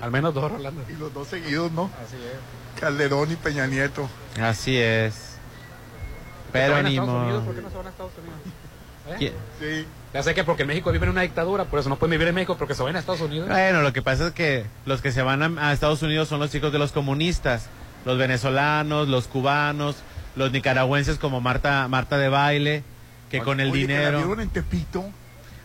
Al 0.01 0.11
menos 0.11 0.33
dos, 0.33 0.51
Rolando. 0.51 0.83
y 0.89 0.93
los 0.93 1.13
dos 1.13 1.29
seguidos, 1.29 1.71
¿no? 1.73 1.91
Así 2.05 2.17
es. 2.17 2.81
Calderón 2.81 3.31
y 3.33 3.37
Peña 3.37 3.67
Nieto. 3.67 4.09
Así 4.41 4.77
es. 4.79 5.15
¿Se 5.15 6.53
Pero 6.53 6.83
ni 6.83 6.99
modo. 7.01 7.43
¿Por 7.45 7.55
qué 7.55 7.63
no 7.63 7.69
se 7.71 7.77
van 7.77 7.87
a 7.87 7.91
Estados 7.91 8.13
Unidos? 8.19 9.21
¿Eh? 9.61 9.85
Ya 10.15 10.23
sé 10.23 10.35
que 10.35 10.45
porque 10.45 10.63
en 10.63 10.69
México 10.69 10.91
viven 10.93 11.09
en 11.09 11.13
una 11.15 11.23
dictadura, 11.23 11.65
por 11.65 11.79
eso 11.81 11.89
no 11.89 11.97
pueden 11.97 12.13
vivir 12.13 12.29
en 12.29 12.35
México 12.35 12.57
porque 12.57 12.75
se 12.75 12.83
van 12.83 12.97
a 12.97 12.99
Estados 12.99 13.21
Unidos. 13.21 13.49
Bueno, 13.49 13.83
lo 13.83 13.93
que 13.93 14.01
pasa 14.03 14.29
es 14.29 14.33
que 14.33 14.65
los 14.87 15.03
que 15.03 15.13
se 15.13 15.23
van 15.23 15.59
a, 15.59 15.69
a 15.69 15.73
Estados 15.73 16.03
Unidos 16.03 16.29
son 16.29 16.41
los 16.41 16.51
chicos 16.51 16.73
de 16.73 16.79
los 16.79 16.93
comunistas, 16.93 17.67
los 18.05 18.19
venezolanos, 18.19 19.09
los 19.09 19.27
cubanos, 19.29 19.97
los 20.37 20.53
nicaragüenses 20.53 21.19
como 21.19 21.41
Marta 21.41 21.87
Marta 21.89 22.17
de 22.19 22.29
baile, 22.29 22.83
que 23.31 23.41
con 23.41 23.61
el 23.61 23.71
Oye, 23.71 23.87
que 23.87 23.93
la 23.95 23.99
dinero 24.01 24.19
vieron 24.19 24.41
en 24.41 24.51
Tepito. 24.51 25.05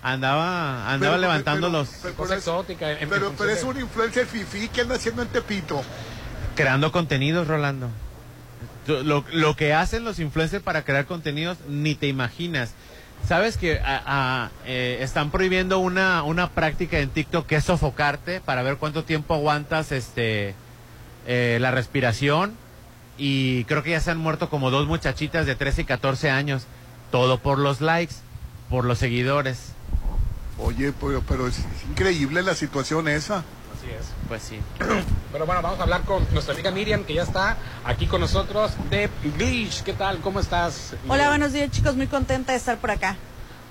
andaba 0.01 0.91
andaba 0.91 1.15
Pero- 1.15 1.21
levantando 1.21 1.67
pero- 1.67 1.79
los 1.79 1.89
pero- 2.17 2.33
exótica. 2.33 2.91
en- 2.91 3.03
en 3.03 3.09
Pero, 3.09 3.31
es 3.49 3.61
de- 3.61 3.65
un 3.67 3.79
influencer 3.79 4.25
fifí 4.25 4.67
que 4.67 4.81
anda 4.81 4.95
haciendo 4.95 5.21
en 5.21 5.27
Tepito. 5.29 5.81
creando 6.55 6.91
contenidos, 6.91 7.47
Rolando. 7.47 7.89
Lo, 8.87 9.23
lo 9.31 9.55
que 9.55 9.73
hacen 9.73 10.03
los 10.03 10.19
influencers 10.19 10.61
para 10.61 10.83
crear 10.83 11.05
contenidos 11.05 11.57
ni 11.69 11.95
te 11.95 12.07
imaginas. 12.07 12.73
Sabes 13.25 13.55
que 13.55 13.79
a- 13.79 14.03
a- 14.05 14.51
eh, 14.65 14.97
están 14.99 15.31
prohibiendo 15.31 15.79
una, 15.79 16.23
una 16.23 16.49
práctica 16.49 16.99
en 16.99 17.09
TikTok 17.09 17.47
que 17.47 17.55
es 17.55 17.63
sofocarte 17.63 18.41
para 18.41 18.61
ver 18.63 18.75
cuánto 18.75 19.05
tiempo 19.05 19.33
aguantas 19.35 19.93
este 19.93 20.53
eh, 21.27 21.57
la 21.61 21.71
respiración 21.71 22.55
y 23.17 23.63
creo 23.65 23.83
que 23.83 23.91
ya 23.91 23.99
se 23.99 24.11
han 24.11 24.17
muerto 24.17 24.49
como 24.49 24.71
dos 24.71 24.87
muchachitas 24.87 25.45
de 25.45 25.55
13 25.55 25.81
y 25.81 25.85
14 25.85 26.29
años. 26.29 26.65
Todo 27.11 27.37
por 27.37 27.59
los 27.59 27.79
likes, 27.79 28.15
por 28.69 28.85
los 28.85 28.97
seguidores. 28.97 29.73
Oye, 30.57 30.93
pero, 30.99 31.21
pero 31.27 31.47
es, 31.47 31.59
es 31.59 31.83
increíble 31.89 32.41
la 32.41 32.55
situación 32.55 33.07
esa. 33.07 33.37
Así 33.37 33.91
es. 33.91 34.07
Pues 34.27 34.41
sí. 34.43 34.59
Pero 35.31 35.47
bueno, 35.47 35.61
vamos 35.63 35.79
a 35.79 35.83
hablar 35.83 36.03
con 36.03 36.25
nuestra 36.31 36.53
amiga 36.53 36.69
Miriam, 36.69 37.03
que 37.03 37.15
ya 37.15 37.23
está 37.23 37.57
aquí 37.83 38.05
con 38.05 38.21
nosotros 38.21 38.71
de 38.91 39.09
Glitch. 39.35 39.81
¿Qué 39.83 39.93
tal? 39.93 40.19
¿Cómo 40.19 40.39
estás? 40.39 40.93
Hola, 41.07 41.29
buenos 41.29 41.53
días 41.53 41.71
chicos, 41.71 41.95
muy 41.95 42.07
contenta 42.07 42.51
de 42.51 42.59
estar 42.59 42.77
por 42.77 42.91
acá. 42.91 43.17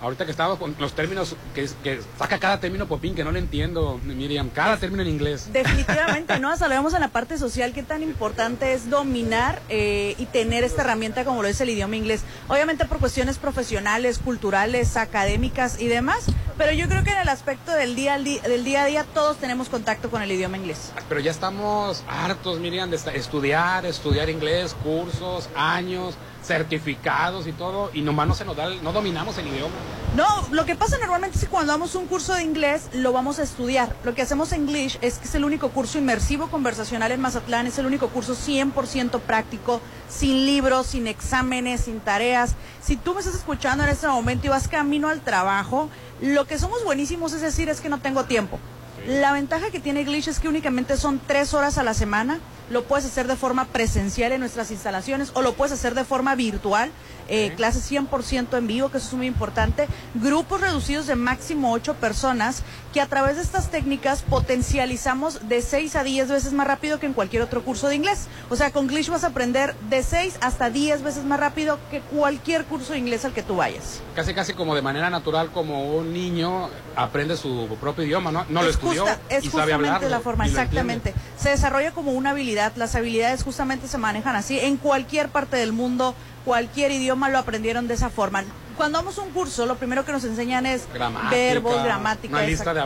Ahorita 0.03 0.25
que 0.25 0.33
estamos 0.33 0.59
con 0.59 0.75
los 0.81 0.95
términos, 0.95 1.37
que, 1.55 1.69
que 1.85 2.01
saca 2.19 2.39
cada 2.41 2.59
término 2.59 2.87
Popín, 2.87 3.15
que 3.15 3.23
no 3.23 3.31
le 3.31 3.39
entiendo, 3.39 4.01
Miriam. 4.03 4.51
Cada 4.51 4.77
término 4.77 5.03
en 5.03 5.09
inglés. 5.09 5.49
Definitivamente, 5.53 6.41
¿no? 6.41 6.57
Saludamos 6.57 6.93
en 6.95 7.01
la 7.01 7.09
parte 7.09 7.39
social, 7.39 7.73
qué 7.73 7.85
tan 7.85 8.03
importante 8.03 8.73
es 8.73 8.91
dominar 8.91 9.63
eh, 9.69 10.17
y 10.19 10.27
tener 10.27 10.65
esta 10.65 10.83
herramienta 10.83 11.25
como 11.25 11.43
lo 11.43 11.49
es 11.49 11.61
el 11.61 11.71
idioma 11.71 11.95
inglés. 11.95 12.23
Obviamente 12.49 12.85
por 12.85 12.99
cuestiones 12.99 13.39
profesionales, 13.39 14.19
culturales, 14.19 14.97
académicas 14.97 15.81
y 15.81 15.87
demás, 15.87 16.27
pero 16.59 16.73
yo 16.73 16.89
creo 16.89 17.05
que 17.05 17.13
en 17.13 17.19
el 17.19 17.29
aspecto 17.29 17.71
del 17.71 17.95
día, 17.95 18.15
al 18.15 18.25
del 18.25 18.65
día 18.65 18.83
a 18.83 18.87
día 18.87 19.05
todos 19.15 19.37
tenemos 19.37 19.69
contacto 19.69 20.11
con 20.11 20.21
el 20.23 20.33
idioma 20.33 20.57
inglés. 20.57 20.93
Pero 21.09 21.21
ya 21.21 21.31
estamos 21.31 22.03
hartos, 22.09 22.59
Miriam, 22.59 22.91
de 22.91 22.97
estudiar, 23.15 23.87
estudiar 23.87 24.29
inglés, 24.29 24.75
cursos, 24.83 25.49
años, 25.55 26.17
certificados 26.43 27.47
y 27.47 27.53
todo, 27.53 27.91
y 27.95 28.03
nomás 28.03 28.27
no 28.27 28.35
se 28.35 28.45
nos 28.45 28.57
da, 28.57 28.69
no 28.83 28.93
dominamos 28.93 29.39
el 29.39 29.47
idioma. 29.49 29.75
No, 30.17 30.27
lo 30.51 30.67
que 30.67 30.77
pasa 30.77 30.99
normalmente 30.99 31.39
es 31.39 31.45
que 31.45 31.51
cuando 31.51 31.73
damos 31.73 31.95
un 31.95 32.07
curso 32.07 32.35
de 32.35 32.43
inglés 32.43 32.91
lo 32.93 33.13
vamos 33.13 33.39
a 33.39 33.43
estudiar. 33.43 33.97
Lo 34.05 34.15
que 34.15 34.23
hacemos 34.23 34.53
en 34.53 34.63
English 34.63 34.99
es 35.01 35.19
que 35.19 35.27
es 35.27 35.35
el 35.35 35.45
único 35.45 35.71
curso 35.71 35.99
inmersivo 35.99 36.49
conversacional 36.49 37.13
en 37.13 37.21
Mazatlán, 37.21 37.67
es 37.67 37.79
el 37.79 37.87
único 37.87 38.09
curso 38.09 38.35
100% 38.35 39.21
práctico, 39.21 39.81
sin 40.09 40.45
libros, 40.45 40.89
sin 40.89 41.07
exámenes, 41.07 41.83
sin 41.83 42.01
tareas. 42.01 42.55
Si 42.83 42.97
tú 42.97 43.15
me 43.15 43.21
estás 43.21 43.37
escuchando 43.37 43.85
en 43.85 43.91
este 43.91 44.07
momento 44.07 44.47
y 44.47 44.51
vas 44.51 44.69
camino 44.69 45.09
al 45.09 45.21
trabajo, 45.21 45.89
lo 46.21 46.47
que 46.47 46.59
somos 46.59 46.85
buenísimos 46.85 47.33
es 47.33 47.41
decir 47.41 47.69
es 47.69 47.81
que 47.81 47.89
no 47.89 48.01
tengo 48.01 48.25
tiempo. 48.25 48.59
La 49.07 49.33
ventaja 49.33 49.71
que 49.71 49.81
tiene 49.81 50.05
Glitch 50.05 50.29
es 50.29 50.39
que 50.39 50.49
únicamente 50.49 50.97
son 50.97 51.21
tres 51.27 51.55
horas 51.55 51.77
a 51.77 51.83
la 51.83 51.93
semana. 51.93 52.39
Lo 52.71 52.85
puedes 52.85 53.05
hacer 53.05 53.27
de 53.27 53.35
forma 53.35 53.65
presencial 53.67 54.31
en 54.31 54.39
nuestras 54.39 54.71
instalaciones 54.71 55.33
o 55.35 55.43
lo 55.43 55.55
puedes 55.55 55.73
hacer 55.73 55.95
de 55.95 56.05
forma 56.05 56.37
virtual. 56.37 56.93
Eh, 57.35 57.55
clases 57.57 57.91
100% 57.91 58.59
en 58.59 58.67
vivo, 58.67 58.91
que 58.91 58.99
eso 58.99 59.09
es 59.09 59.15
muy 59.15 59.27
importante. 59.27 59.89
Grupos 60.15 60.61
reducidos 60.61 61.07
de 61.07 61.15
máximo 61.17 61.73
ocho 61.73 61.95
personas, 61.95 62.63
que 62.93 63.01
a 63.01 63.07
través 63.07 63.37
de 63.37 63.43
estas 63.43 63.71
técnicas 63.71 64.23
potencializamos 64.23 65.49
de 65.49 65.63
6 65.63 65.97
a 65.97 66.05
10 66.05 66.29
veces 66.29 66.53
más 66.53 66.67
rápido 66.67 66.99
que 67.01 67.07
en 67.07 67.15
cualquier 67.15 67.43
otro 67.43 67.65
curso 67.65 67.89
de 67.89 67.95
inglés. 67.97 68.27
O 68.51 68.57
sea, 68.57 68.71
con 68.71 68.87
Glitch 68.87 69.09
vas 69.09 69.25
a 69.25 69.29
aprender 69.29 69.75
de 69.89 70.03
6 70.03 70.37
hasta 70.43 70.69
10 70.71 71.03
veces 71.03 71.25
más 71.25 71.41
rápido 71.41 71.79
que 71.91 72.01
cualquier 72.01 72.65
curso 72.67 72.93
de 72.93 72.99
inglés 72.99 73.25
al 73.25 73.33
que 73.33 73.43
tú 73.43 73.57
vayas. 73.57 74.01
Casi, 74.15 74.35
casi 74.35 74.53
como 74.53 74.75
de 74.75 74.83
manera 74.83 75.09
natural, 75.11 75.51
como 75.53 75.97
un 75.97 76.13
niño 76.13 76.69
aprende 76.97 77.37
su 77.39 77.67
propio 77.81 78.05
idioma, 78.05 78.31
¿no? 78.31 78.45
No 78.51 78.63
lo 78.63 78.69
es 78.69 78.75
estudió 78.77 79.03
justa- 79.07 79.21
es 79.31 79.45
y 79.45 79.49
sabe 79.49 79.63
justamente 79.73 79.87
hablarlo. 79.87 80.09
la 80.11 80.21
forma, 80.21 80.47
y 80.47 80.51
exactamente. 80.51 81.15
Se 81.39 81.49
desarrolla 81.49 81.93
como 81.93 82.13
una 82.13 82.31
habilidad. 82.31 82.73
Las 82.77 82.95
habilidades 82.95 83.43
justamente 83.43 83.89
se 83.89 83.97
manejan 83.99 84.37
así. 84.37 84.59
En 84.61 84.77
cualquier 84.77 85.29
parte 85.31 85.57
del 85.57 85.73
mundo, 85.73 86.15
cualquier 86.45 86.91
idioma 86.93 87.22
lo 87.29 87.39
aprendieron 87.39 87.89
de 87.89 87.95
esa 87.95 88.11
forma. 88.11 88.45
Cuando 88.77 88.99
vamos 88.99 89.19
a 89.19 89.23
un 89.23 89.31
curso, 89.31 89.67
lo 89.67 89.77
primero 89.77 90.05
que 90.05 90.13
nos 90.13 90.25
enseñan 90.25 90.67
es 90.67 90.89
Gramática, 90.93 91.31
verbos, 91.31 91.85
gramática. 91.85 92.35
Una 92.35 92.47
lista 92.47 92.73
de 92.73 92.83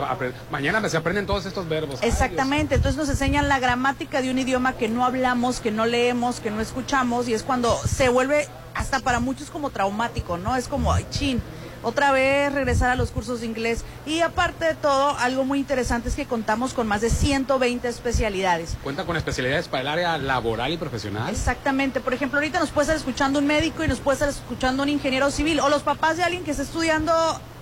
Mañana 0.51 0.87
se 0.89 0.97
aprenden 0.97 1.25
todos 1.25 1.45
estos 1.45 1.67
verbos. 1.67 1.99
Ay, 2.01 2.09
Exactamente, 2.09 2.75
entonces 2.75 2.97
nos 2.97 3.09
enseñan 3.09 3.47
la 3.47 3.59
gramática 3.59 4.21
de 4.21 4.29
un 4.29 4.39
idioma 4.39 4.73
que 4.73 4.89
no 4.89 5.05
hablamos, 5.05 5.59
que 5.59 5.71
no 5.71 5.85
leemos, 5.85 6.39
que 6.39 6.51
no 6.51 6.61
escuchamos 6.61 7.27
y 7.27 7.33
es 7.33 7.43
cuando 7.43 7.77
se 7.77 8.09
vuelve 8.09 8.47
hasta 8.73 8.99
para 8.99 9.19
muchos 9.19 9.49
como 9.49 9.69
traumático, 9.69 10.37
¿no? 10.37 10.55
Es 10.55 10.67
como, 10.67 10.93
ay, 10.93 11.05
chin, 11.09 11.41
otra 11.83 12.11
vez 12.11 12.51
regresar 12.53 12.89
a 12.89 12.95
los 12.95 13.11
cursos 13.11 13.41
de 13.41 13.45
inglés 13.45 13.83
y 14.05 14.19
aparte 14.19 14.65
de 14.65 14.75
todo, 14.75 15.17
algo 15.17 15.45
muy 15.45 15.59
interesante 15.59 16.09
es 16.09 16.15
que 16.15 16.25
contamos 16.25 16.73
con 16.73 16.87
más 16.87 17.01
de 17.01 17.09
120 17.09 17.87
especialidades. 17.87 18.77
Cuenta 18.83 19.05
con 19.05 19.17
especialidades 19.17 19.67
para 19.67 19.81
el 19.81 19.87
área 19.87 20.17
laboral 20.17 20.73
y 20.73 20.77
profesional. 20.77 21.29
Exactamente, 21.29 21.99
por 21.99 22.13
ejemplo, 22.13 22.39
ahorita 22.39 22.59
nos 22.59 22.71
puede 22.71 22.85
estar 22.85 22.97
escuchando 22.97 23.39
un 23.39 23.47
médico 23.47 23.83
y 23.83 23.87
nos 23.87 23.99
puede 23.99 24.15
estar 24.15 24.29
escuchando 24.29 24.83
un 24.83 24.89
ingeniero 24.89 25.31
civil 25.31 25.59
o 25.59 25.69
los 25.69 25.83
papás 25.83 26.17
de 26.17 26.23
alguien 26.23 26.43
que 26.43 26.51
está 26.51 26.63
estudiando 26.63 27.13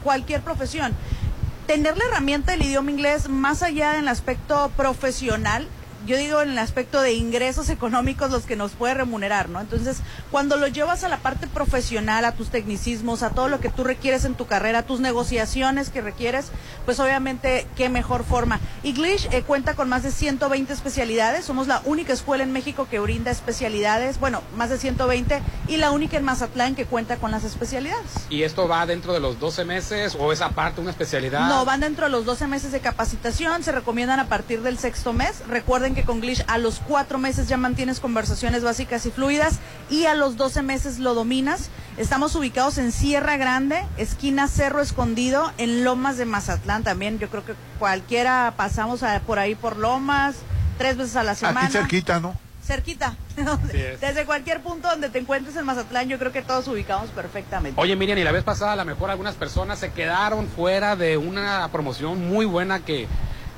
cualquier 0.04 0.42
profesión. 0.42 0.94
Tener 1.68 1.98
la 1.98 2.06
herramienta 2.06 2.52
del 2.52 2.62
idioma 2.62 2.92
inglés 2.92 3.28
más 3.28 3.64
allá 3.64 3.94
del 3.94 4.08
aspecto 4.08 4.72
profesional, 4.78 5.68
yo 6.06 6.18
digo 6.18 6.42
en 6.42 6.52
el 6.52 6.58
aspecto 6.58 7.02
de 7.02 7.14
ingresos 7.14 7.70
económicos 7.70 8.32
los 8.32 8.46
que 8.46 8.56
nos 8.56 8.74
puede 8.74 8.94
remunerar, 8.94 9.50
¿no? 9.50 9.60
Entonces, 9.60 9.98
cuando 10.32 10.58
lo 10.58 10.68
llevas 10.68 11.04
a 11.04 11.10
la 11.10 11.18
parte 11.18 11.48
profesional, 11.48 12.26
a 12.26 12.34
tus 12.34 12.50
tecnicismos, 12.50 13.24
a 13.24 13.32
todo 13.32 13.50
lo 13.50 13.60
que 13.60 13.70
tú 13.70 13.84
requieres 13.84 14.26
en 14.26 14.36
tu 14.36 14.46
carrera, 14.46 14.80
a 14.80 14.84
tus 14.84 15.00
negociaciones 15.00 15.90
que 15.90 16.02
requieres, 16.02 16.52
pues 16.86 17.00
obviamente 17.00 17.66
qué 17.76 17.90
mejor 17.90 18.24
forma. 18.24 18.60
English 18.84 19.28
eh, 19.32 19.42
cuenta 19.42 19.74
con 19.74 19.90
más 19.90 20.04
de 20.04 20.12
120 20.12 20.72
especialidades, 20.72 21.46
somos 21.46 21.68
la 21.68 21.82
única 21.86 22.14
escuela 22.14 22.44
en 22.44 22.52
México 22.52 22.88
que 22.90 23.00
brinda 23.00 23.32
especialidades, 23.32 24.20
bueno, 24.20 24.42
más 24.56 24.70
de 24.70 24.78
120 24.78 25.42
y 25.68 25.78
la 25.78 25.92
única 25.92 26.18
en 26.18 26.24
Mazatlán 26.24 26.76
que 26.76 26.86
cuenta 26.86 27.18
con 27.18 27.32
las 27.32 27.44
especialidades. 27.44 28.06
¿Y 28.30 28.44
esto 28.44 28.68
va 28.68 28.86
dentro 28.86 29.14
de 29.14 29.20
los 29.20 29.40
12 29.40 29.66
meses 29.66 30.16
o 30.20 30.32
es 30.32 30.42
aparte 30.42 30.82
una 30.82 30.92
especialidad? 30.92 31.48
No, 31.48 31.66
van 31.66 31.80
dentro 31.80 32.06
de 32.06 32.12
los 32.12 32.26
12 32.26 32.48
meses 32.48 32.72
de 32.72 32.80
capacitación, 32.80 33.64
se 33.64 33.72
recomiendan 33.72 34.20
a 34.20 34.28
partir 34.28 34.62
del 34.62 34.78
sexto 34.78 35.14
mes. 35.14 35.42
Recuerden 35.48 35.95
que 35.96 36.04
con 36.04 36.22
Glitch 36.22 36.44
a 36.48 36.58
los 36.60 36.80
cuatro 36.80 37.18
meses 37.18 37.48
ya 37.48 37.58
mantienes 37.58 38.00
conversaciones 38.00 38.64
básicas 38.64 39.06
y 39.08 39.12
fluidas 39.12 39.60
y 39.90 40.06
a 40.06 40.14
los 40.14 40.38
12 40.38 40.62
meses 40.62 41.00
lo 41.00 41.14
dominas. 41.16 41.70
Estamos 41.98 42.36
ubicados 42.36 42.78
en 42.78 42.92
Sierra 42.92 43.38
Grande, 43.38 43.84
esquina 43.98 44.48
Cerro 44.48 44.82
Escondido, 44.82 45.52
en 45.58 45.84
Lomas 45.84 46.18
de 46.18 46.26
Mazatlán 46.26 46.84
también. 46.84 47.18
Yo 47.18 47.30
creo 47.30 47.46
que 47.46 47.54
cualquiera 47.80 48.54
pasamos 48.58 49.02
a- 49.02 49.20
por 49.22 49.40
ahí 49.40 49.56
por 49.56 49.78
Lomas, 49.78 50.36
tres 50.78 50.98
veces 50.98 51.16
a 51.16 51.24
la 51.24 51.34
semana. 51.34 51.62
Aquí 51.68 51.78
cerquita, 51.78 52.20
¿no? 52.20 52.36
Cerquita. 52.64 53.16
es. 53.74 54.02
Desde 54.02 54.26
cualquier 54.26 54.62
punto 54.62 54.90
donde 54.90 55.10
te 55.10 55.20
encuentres 55.20 55.56
en 55.56 55.66
Mazatlán, 55.66 56.10
yo 56.10 56.18
creo 56.20 56.32
que 56.32 56.42
todos 56.42 56.68
ubicamos 56.68 57.10
perfectamente. 57.12 57.80
Oye, 57.80 57.96
Miriam, 57.96 58.18
y 58.18 58.24
la 58.24 58.32
vez 58.32 58.44
pasada 58.44 58.74
a 58.74 58.76
lo 58.76 58.84
mejor 58.86 59.10
algunas 59.12 59.36
personas 59.36 59.80
se 59.80 59.92
quedaron 59.92 60.48
fuera 60.48 60.96
de 60.96 61.16
una 61.18 61.68
promoción 61.72 62.28
muy 62.28 62.46
buena 62.46 62.80
que, 62.80 63.08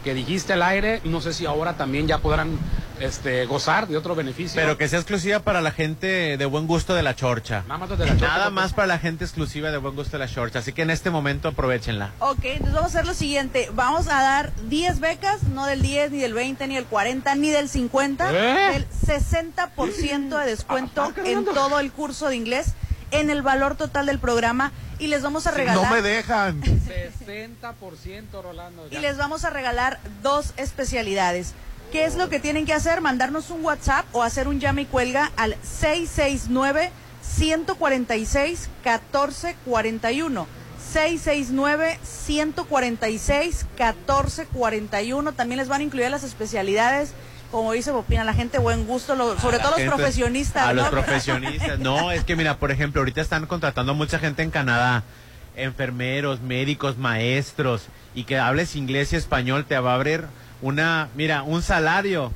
que 0.08 0.14
dijiste 0.14 0.54
al 0.54 0.64
aire. 0.64 1.02
No 1.04 1.20
sé 1.20 1.34
si 1.34 1.46
ahora 1.46 1.74
también 1.74 2.08
ya 2.08 2.20
podrán 2.20 2.58
este, 3.02 3.46
gozar 3.46 3.90
de 3.90 3.98
otro 3.98 4.16
beneficio. 4.16 4.56
Pero 4.56 4.78
que 4.78 4.88
sea 4.88 5.00
exclusiva 5.00 5.40
para 5.40 5.60
la 5.60 5.72
gente 5.72 6.38
de 6.38 6.46
buen 6.46 6.66
gusto 6.66 6.94
de 6.94 7.04
la 7.04 7.14
chorcha. 7.14 7.66
Nada 7.68 7.78
más 7.78 7.90
de 7.90 7.98
la 7.98 8.12
Chorcha, 8.12 8.26
Nada 8.26 8.44
pues. 8.46 8.54
más 8.54 8.74
para 8.74 8.88
la 8.88 9.00
gente 9.00 9.26
exclusiva 9.26 9.70
de 9.70 9.78
buen 9.80 9.96
gusto 9.96 10.14
de 10.18 10.20
la 10.20 10.32
chorcha. 10.32 10.60
Así 10.60 10.72
que 10.72 10.84
en 10.84 10.92
este 10.92 11.10
momento 11.10 11.50
aprovechenla. 11.50 12.14
Ok, 12.20 12.40
entonces 12.46 12.74
vamos 12.74 12.96
a 12.96 13.00
hacer 13.00 13.06
lo 13.06 13.14
siguiente. 13.14 13.70
Vamos 13.74 14.08
a 14.08 14.22
dar 14.22 14.54
10 14.70 15.02
becas, 15.02 15.44
no 15.44 15.66
del 15.66 15.82
10, 15.82 16.12
ni 16.12 16.20
del 16.20 16.34
20, 16.34 16.66
ni 16.68 16.76
del 16.76 16.86
40, 16.86 17.36
ni 17.36 17.50
del 17.50 17.68
50. 17.68 18.32
¿Eh? 18.32 18.74
Del 18.76 18.88
60% 18.90 20.40
de 20.40 20.46
descuento 20.46 21.12
en 21.26 21.44
todo 21.44 21.82
el 21.82 21.92
curso 21.92 22.30
de 22.30 22.38
inglés, 22.38 22.76
en 23.12 23.30
el 23.30 23.42
valor 23.42 23.76
total 23.76 24.06
del 24.06 24.20
programa. 24.20 24.72
Y 25.00 25.08
les 25.08 25.22
vamos 25.22 25.46
a 25.48 25.52
regalar. 25.52 25.90
No 25.90 25.96
me 25.96 26.02
dejan. 26.02 26.62
60%, 26.62 28.42
Rolando. 28.42 28.88
y 28.90 28.98
les 28.98 29.18
vamos 29.18 29.46
a 29.46 29.50
regalar 29.50 30.00
dos 30.24 30.54
especialidades. 30.58 31.54
¿Qué 31.92 32.06
es 32.06 32.16
lo 32.16 32.30
que 32.30 32.40
tienen 32.40 32.66
que 32.66 32.74
hacer? 32.74 33.00
Mandarnos 33.02 33.50
un 33.50 33.64
WhatsApp 33.64 34.06
o 34.12 34.24
hacer 34.24 34.48
un 34.48 34.60
llame 34.60 34.82
y 34.82 34.86
cuelga 34.86 35.32
al 35.38 35.56
669 35.64 36.92
146 37.22 38.70
1441. 38.84 40.48
669 40.94 42.00
146 42.04 43.66
1441. 43.78 45.32
También 45.34 45.60
les 45.60 45.68
van 45.68 45.82
a 45.82 45.84
incluir 45.84 46.10
las 46.10 46.24
especialidades. 46.24 47.12
Como 47.52 47.72
dice 47.72 47.92
Bopina, 47.92 48.24
la 48.24 48.34
gente 48.34 48.58
buen 48.60 48.86
gusto, 48.86 49.16
lo- 49.16 49.40
sobre 49.40 49.60
todo 49.60 49.78
los 49.78 49.88
profesionistas. 49.96 50.68
A 50.68 50.74
los 50.74 50.86
¿no? 50.86 50.92
profesionistas. 50.92 51.80
No, 51.80 52.12
es 52.12 52.24
que 52.24 52.36
mira, 52.36 52.58
por 52.58 52.72
ejemplo, 52.72 53.02
ahorita 53.02 53.22
están 53.22 53.46
contratando 53.46 53.94
a 53.94 53.96
mucha 53.96 54.20
gente 54.20 54.44
en 54.44 54.52
Canadá. 54.52 55.04
Enfermeros, 55.56 56.42
médicos, 56.42 56.98
maestros. 56.98 57.84
Y 58.14 58.26
que 58.26 58.38
hables 58.38 58.76
inglés 58.76 59.14
y 59.14 59.16
español 59.16 59.66
te 59.66 59.78
va 59.80 59.92
a 59.92 59.96
abrir 59.96 60.26
una, 60.62 61.10
mira, 61.16 61.44
un 61.44 61.62
salario 61.62 62.32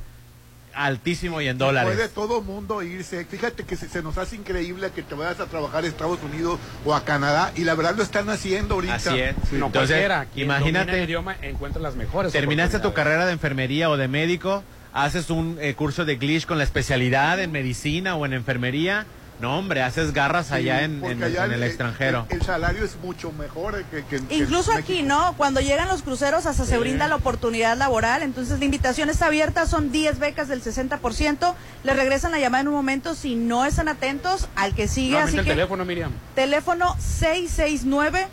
altísimo 0.74 1.40
y 1.42 1.48
en 1.48 1.58
Puede 1.58 1.68
dólares. 1.72 2.10
todo 2.14 2.40
mundo 2.40 2.82
irse. 2.82 3.24
Fíjate 3.26 3.64
que 3.64 3.76
se, 3.76 3.88
se 3.90 4.02
nos 4.02 4.16
hace 4.16 4.36
increíble 4.36 4.90
que 4.94 5.02
te 5.02 5.14
vayas 5.14 5.38
a 5.40 5.46
trabajar 5.46 5.84
a 5.84 5.86
Estados 5.86 6.18
Unidos 6.22 6.58
o 6.86 6.94
a 6.94 7.04
Canadá 7.04 7.52
y 7.54 7.64
la 7.64 7.74
verdad 7.74 7.94
lo 7.94 8.02
están 8.02 8.30
haciendo 8.30 8.76
ahorita. 8.76 8.94
Así 8.94 9.18
es. 9.20 9.34
Sí. 9.50 9.56
No 9.56 9.66
Entonces, 9.66 10.10
imagínate- 10.34 10.98
el 11.02 11.04
idioma 11.10 11.36
encuentra 11.42 11.82
las 11.82 11.94
mejores. 11.94 12.32
Terminaste 12.32 12.78
tu 12.80 12.94
carrera 12.94 13.26
de 13.26 13.32
enfermería 13.32 13.90
o 13.90 13.96
de 13.98 14.08
médico, 14.08 14.64
haces 14.92 15.30
un 15.30 15.58
eh, 15.60 15.74
curso 15.74 16.04
de 16.04 16.16
Glitch 16.16 16.46
con 16.46 16.58
la 16.58 16.64
especialidad 16.64 17.40
en 17.40 17.52
medicina 17.52 18.16
o 18.16 18.26
en 18.26 18.32
enfermería. 18.32 19.06
No, 19.40 19.58
hombre, 19.58 19.82
haces 19.82 20.12
garras 20.12 20.48
Sí, 20.48 20.54
allá 20.54 20.82
en, 20.82 21.00
porque 21.00 21.14
en- 21.14 21.24
allá 21.24 21.46
en 21.46 21.52
el 21.52 21.64
extranjero. 21.64 22.26
El, 22.30 22.36
el 22.36 22.42
salario 22.44 22.84
es 22.84 22.96
mucho 23.02 23.32
mejor 23.32 23.82
que, 23.90 24.04
que- 24.04 24.20
Incluso 24.36 24.70
aquí. 24.72 25.02
¿no? 25.02 25.34
Cuando 25.36 25.60
llegan 25.60 25.88
los 25.88 26.02
cruceros 26.02 26.46
hasta 26.46 26.64
se 26.64 26.78
brinda 26.78 27.08
la 27.08 27.16
oportunidad 27.16 27.76
laboral, 27.76 28.22
entonces 28.22 28.60
la 28.60 28.64
invitación 28.66 29.10
está 29.10 29.26
abierta, 29.26 29.66
son 29.66 29.90
10 29.90 30.20
becas 30.20 30.46
del 30.46 30.62
60%, 30.62 31.54
les 31.82 31.96
regresan 31.96 32.30
la 32.30 32.38
llamada 32.38 32.60
en 32.60 32.68
un 32.68 32.74
momento 32.74 33.16
si 33.16 33.34
no 33.34 33.64
están 33.64 33.88
atentos 33.88 34.48
al 34.54 34.76
que 34.76 34.86
sigue, 34.86 35.18
así 35.18 35.36
el 35.36 35.42
que 35.44 35.50
teléfono, 35.50 35.84
Miriam. 35.84 36.12
teléfono 36.36 36.94
669 37.00 38.28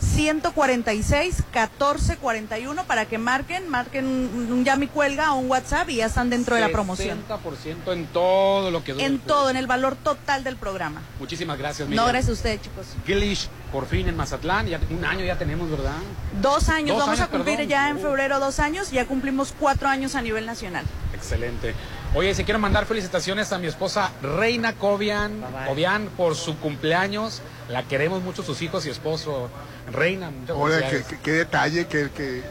146 0.00 1.36
1441 1.36 1.38
146 1.38 1.44
1441 1.52 2.84
para 2.84 3.04
que 3.06 3.18
marquen, 3.18 3.68
marquen 3.68 4.06
un, 4.06 4.52
un 4.52 4.64
llame 4.64 4.86
y 4.86 4.88
cuelga 4.88 5.32
o 5.34 5.38
un 5.38 5.50
WhatsApp 5.50 5.88
y 5.90 5.96
ya 5.96 6.06
están 6.06 6.30
dentro 6.30 6.54
de 6.54 6.60
la 6.60 6.68
promoción. 6.68 7.18
60% 7.28 7.92
en 7.92 8.06
todo 8.06 8.70
lo 8.70 8.82
que 8.84 8.92
dura 8.92 9.04
En 9.04 9.18
todo, 9.18 9.50
en 9.50 9.56
el 9.56 9.66
valor 9.66 9.96
total 9.96 10.44
del 10.44 10.56
programa. 10.56 11.02
Muchísimas 11.18 11.58
gracias, 11.58 11.88
Miriam. 11.88 12.04
No, 12.04 12.08
gracias 12.10 12.30
a 12.30 12.32
ustedes, 12.32 12.62
chicos. 12.62 12.86
Glitch, 13.06 13.48
por 13.72 13.86
fin 13.86 14.08
en 14.08 14.16
Mazatlán. 14.16 14.66
Ya, 14.66 14.80
un 14.90 15.04
año 15.04 15.24
ya 15.24 15.36
tenemos, 15.36 15.70
¿verdad? 15.70 15.92
Dos 16.40 16.68
años, 16.68 16.96
Dos 16.96 17.06
vamos 17.06 17.18
años, 17.20 17.28
a 17.28 17.30
cumplir 17.30 17.56
perdón. 17.56 17.70
ya 17.70 17.88
en 17.90 17.96
Uh. 17.96 18.00
febrero 18.00 18.40
dos 18.40 18.60
años, 18.60 18.90
ya 18.90 19.06
cumplimos 19.06 19.54
cuatro 19.58 19.88
años 19.88 20.14
a 20.14 20.22
nivel 20.22 20.46
nacional. 20.46 20.84
Excelente. 21.14 21.74
Oye, 22.14 22.34
si 22.34 22.44
quiero 22.44 22.58
mandar 22.58 22.86
felicitaciones 22.86 23.52
a 23.52 23.58
mi 23.58 23.66
esposa 23.66 24.10
Reina 24.22 24.72
Cobian, 24.74 25.44
Cobian 25.66 26.06
por 26.16 26.36
su 26.36 26.56
cumpleaños. 26.58 27.42
La 27.68 27.82
queremos 27.82 28.22
mucho, 28.22 28.42
sus 28.42 28.62
hijos 28.62 28.86
y 28.86 28.90
esposo. 28.90 29.50
Reina, 29.92 30.30
muchas 30.30 30.56
Ahora, 30.56 30.76
qué, 30.76 30.82
felicidades. 30.86 31.06
qué- 31.08 31.18
qué 31.22 31.32
detalle 31.32 31.86
que, 31.86 32.10
que, 32.10 32.42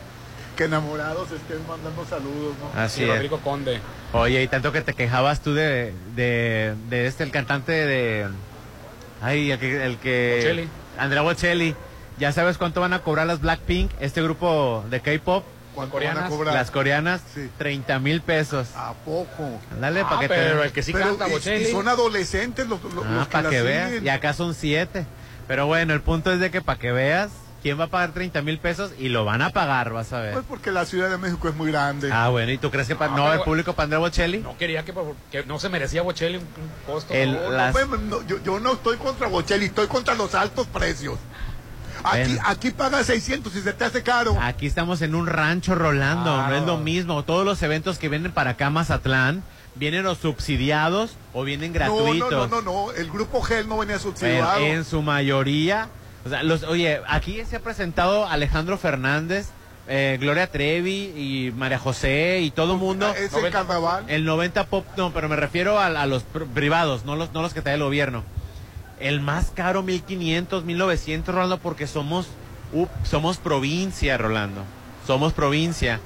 que 0.55 0.63
enamorados 0.65 1.31
estén 1.31 1.65
mandando 1.67 2.05
saludos, 2.05 2.55
¿no? 2.73 2.79
Así 2.81 3.01
Y 3.01 3.03
es. 3.05 3.09
Rodrigo 3.11 3.39
Conde. 3.39 3.79
Oye, 4.13 4.41
y 4.43 4.47
tanto 4.47 4.71
que 4.71 4.81
te 4.81 4.93
quejabas 4.93 5.41
tú 5.41 5.53
de, 5.53 5.93
de, 6.15 6.75
de 6.89 7.07
este, 7.07 7.23
el 7.23 7.31
cantante 7.31 7.71
de... 7.71 8.27
Ay, 9.21 9.51
el 9.51 9.59
que... 9.59 9.83
El 9.85 9.97
que 9.97 10.35
Bocelli. 10.37 10.69
Andrea 10.97 11.21
Bocelli. 11.21 11.75
¿Ya 12.19 12.31
sabes 12.31 12.57
cuánto 12.57 12.81
van 12.81 12.93
a 12.93 12.99
cobrar 13.03 13.27
las 13.27 13.41
Blackpink, 13.41 13.91
este 13.99 14.21
grupo 14.23 14.83
de 14.89 15.01
K-pop? 15.01 15.43
¿Cuánto 15.75 15.91
coreanas, 15.93 16.23
van 16.23 16.25
a 16.25 16.35
cobrar? 16.35 16.53
Las 16.55 16.71
coreanas, 16.71 17.21
Sí. 17.35 17.49
30 17.59 17.99
mil 17.99 18.21
pesos. 18.21 18.69
¿A 18.75 18.93
poco? 18.93 19.59
Dale, 19.79 20.01
Ah, 20.01 20.09
para 20.09 20.21
que 20.21 20.27
pero 20.29 20.59
te... 20.61 20.65
el 20.65 20.71
que 20.71 20.81
sí 20.81 20.93
Pero, 20.93 21.05
canta 21.09 21.27
y- 21.27 21.31
Bocelli. 21.31 21.65
y 21.65 21.71
son 21.71 21.87
adolescentes 21.87 22.67
los, 22.67 22.81
los, 22.83 23.05
Ah, 23.05 23.09
los 23.11 23.27
que 23.27 23.31
para 23.31 23.49
que 23.51 23.59
siguen. 23.59 24.05
Y 24.05 24.09
acá 24.09 24.33
son 24.33 24.55
siete. 24.55 25.05
Pero 25.47 25.65
bueno, 25.67 25.93
el 25.93 26.01
punto 26.01 26.31
es 26.31 26.39
de 26.39 26.51
que 26.51 26.61
para 26.61 26.77
que 26.79 26.91
veas, 26.91 27.29
¿quién 27.63 27.79
va 27.79 27.85
a 27.85 27.87
pagar 27.87 28.11
30 28.11 28.41
mil 28.41 28.59
pesos? 28.59 28.91
Y 28.99 29.09
lo 29.09 29.23
van 29.25 29.41
a 29.41 29.49
pagar, 29.51 29.91
vas 29.93 30.11
a 30.13 30.19
ver. 30.19 30.33
Pues 30.33 30.45
porque 30.47 30.71
la 30.71 30.85
Ciudad 30.85 31.09
de 31.09 31.17
México 31.17 31.47
es 31.47 31.55
muy 31.55 31.71
grande. 31.71 32.09
Ah, 32.11 32.29
bueno, 32.29 32.51
¿y 32.51 32.57
tú 32.57 32.69
crees 32.69 32.87
que 32.87 32.95
pa- 32.95 33.07
No, 33.07 33.17
no, 33.17 33.33
el 33.33 33.39
público 33.41 33.73
para 33.73 33.85
Andrea 33.85 33.99
Bocelli? 33.99 34.39
No 34.39 34.57
quería 34.57 34.83
que, 34.83 34.93
que 35.31 35.43
no 35.45 35.57
se 35.59 35.69
merecía 35.69 36.01
Bocelli 36.01 36.37
un, 36.37 36.43
un 36.43 36.93
costo. 36.93 37.13
El- 37.13 37.33
No, 37.33 37.49
las- 37.51 37.71
Pues, 37.71 37.87
no, 37.87 38.25
yo, 38.27 38.43
yo 38.43 38.59
no 38.59 38.73
estoy 38.73 38.97
contra 38.97 39.27
Bocelli, 39.27 39.65
estoy 39.65 39.87
contra 39.87 40.15
los 40.15 40.35
altos 40.35 40.67
precios. 40.67 41.17
Aquí, 42.03 42.19
Bueno. 42.35 42.41
aquí 42.45 42.71
paga 42.71 43.03
600 43.03 43.55
y 43.55 43.61
se 43.61 43.73
te 43.73 43.83
hace 43.83 44.03
caro. 44.03 44.37
Aquí 44.39 44.67
estamos 44.67 45.01
en 45.01 45.15
un 45.15 45.25
rancho, 45.27 45.73
Rolando, 45.75 46.41
no 46.47 46.55
es 46.55 46.63
lo 46.63 46.77
mismo. 46.77 47.23
Todos 47.23 47.43
los 47.43 47.61
eventos 47.63 47.97
que 47.97 48.07
vienen 48.07 48.31
para 48.31 48.51
acá, 48.51 48.69
Mazatlán, 48.69 49.43
vienen 49.79 50.05
o 50.05 50.15
subsidiados 50.15 51.15
o 51.33 51.43
vienen 51.43 51.71
no, 51.71 51.75
gratuitos. 51.79 52.31
no, 52.31 52.47
no, 52.47 52.61
no, 52.61 52.85
no, 52.87 52.91
el 52.91 53.09
grupo 53.11 53.41
Gel 53.41 53.67
no 53.67 53.77
venía 53.77 53.95
Pero 53.97 54.11
subsidiado. 54.11 54.59
en 54.59 54.83
su 54.85 55.01
mayoría, 55.01 55.89
o 56.25 56.29
sea, 56.29 56.43
los, 56.43 56.63
oye, 56.63 56.99
aquí 57.07 57.43
se 57.49 57.55
ha 57.57 57.59
presentado 57.59 58.27
Alejandro 58.27 58.77
Fernández, 58.77 59.49
eh, 59.87 60.17
Gloria 60.19 60.47
Trevi 60.51 61.13
y 61.15 61.53
María 61.55 61.79
José 61.79 62.39
y 62.41 62.51
todo 62.51 62.73
el 62.73 62.79
mundo. 62.79 63.07
Es 63.17 63.33
el 63.33 63.51
carnaval. 63.51 64.03
El 64.09 64.25
90 64.25 64.65
pop, 64.65 64.85
no, 64.97 65.13
pero 65.13 65.29
me 65.29 65.35
refiero 65.37 65.79
a, 65.79 65.85
a 65.87 66.05
los 66.05 66.23
pr- 66.25 66.45
privados, 66.47 67.05
no 67.05 67.15
los, 67.15 67.31
no 67.33 67.41
los 67.41 67.53
que 67.53 67.61
trae 67.61 67.75
el 67.75 67.83
gobierno. 67.83 68.23
El 68.99 69.21
más 69.21 69.51
caro, 69.55 69.83
1500, 69.83 70.65
1900, 70.65 71.33
Rolando, 71.33 71.57
porque 71.59 71.87
somos, 71.87 72.27
up, 72.73 72.89
somos 73.03 73.37
provincia, 73.37 74.17
Rolando. 74.17 74.63
Somos 75.05 75.31
provincia. 75.33 76.01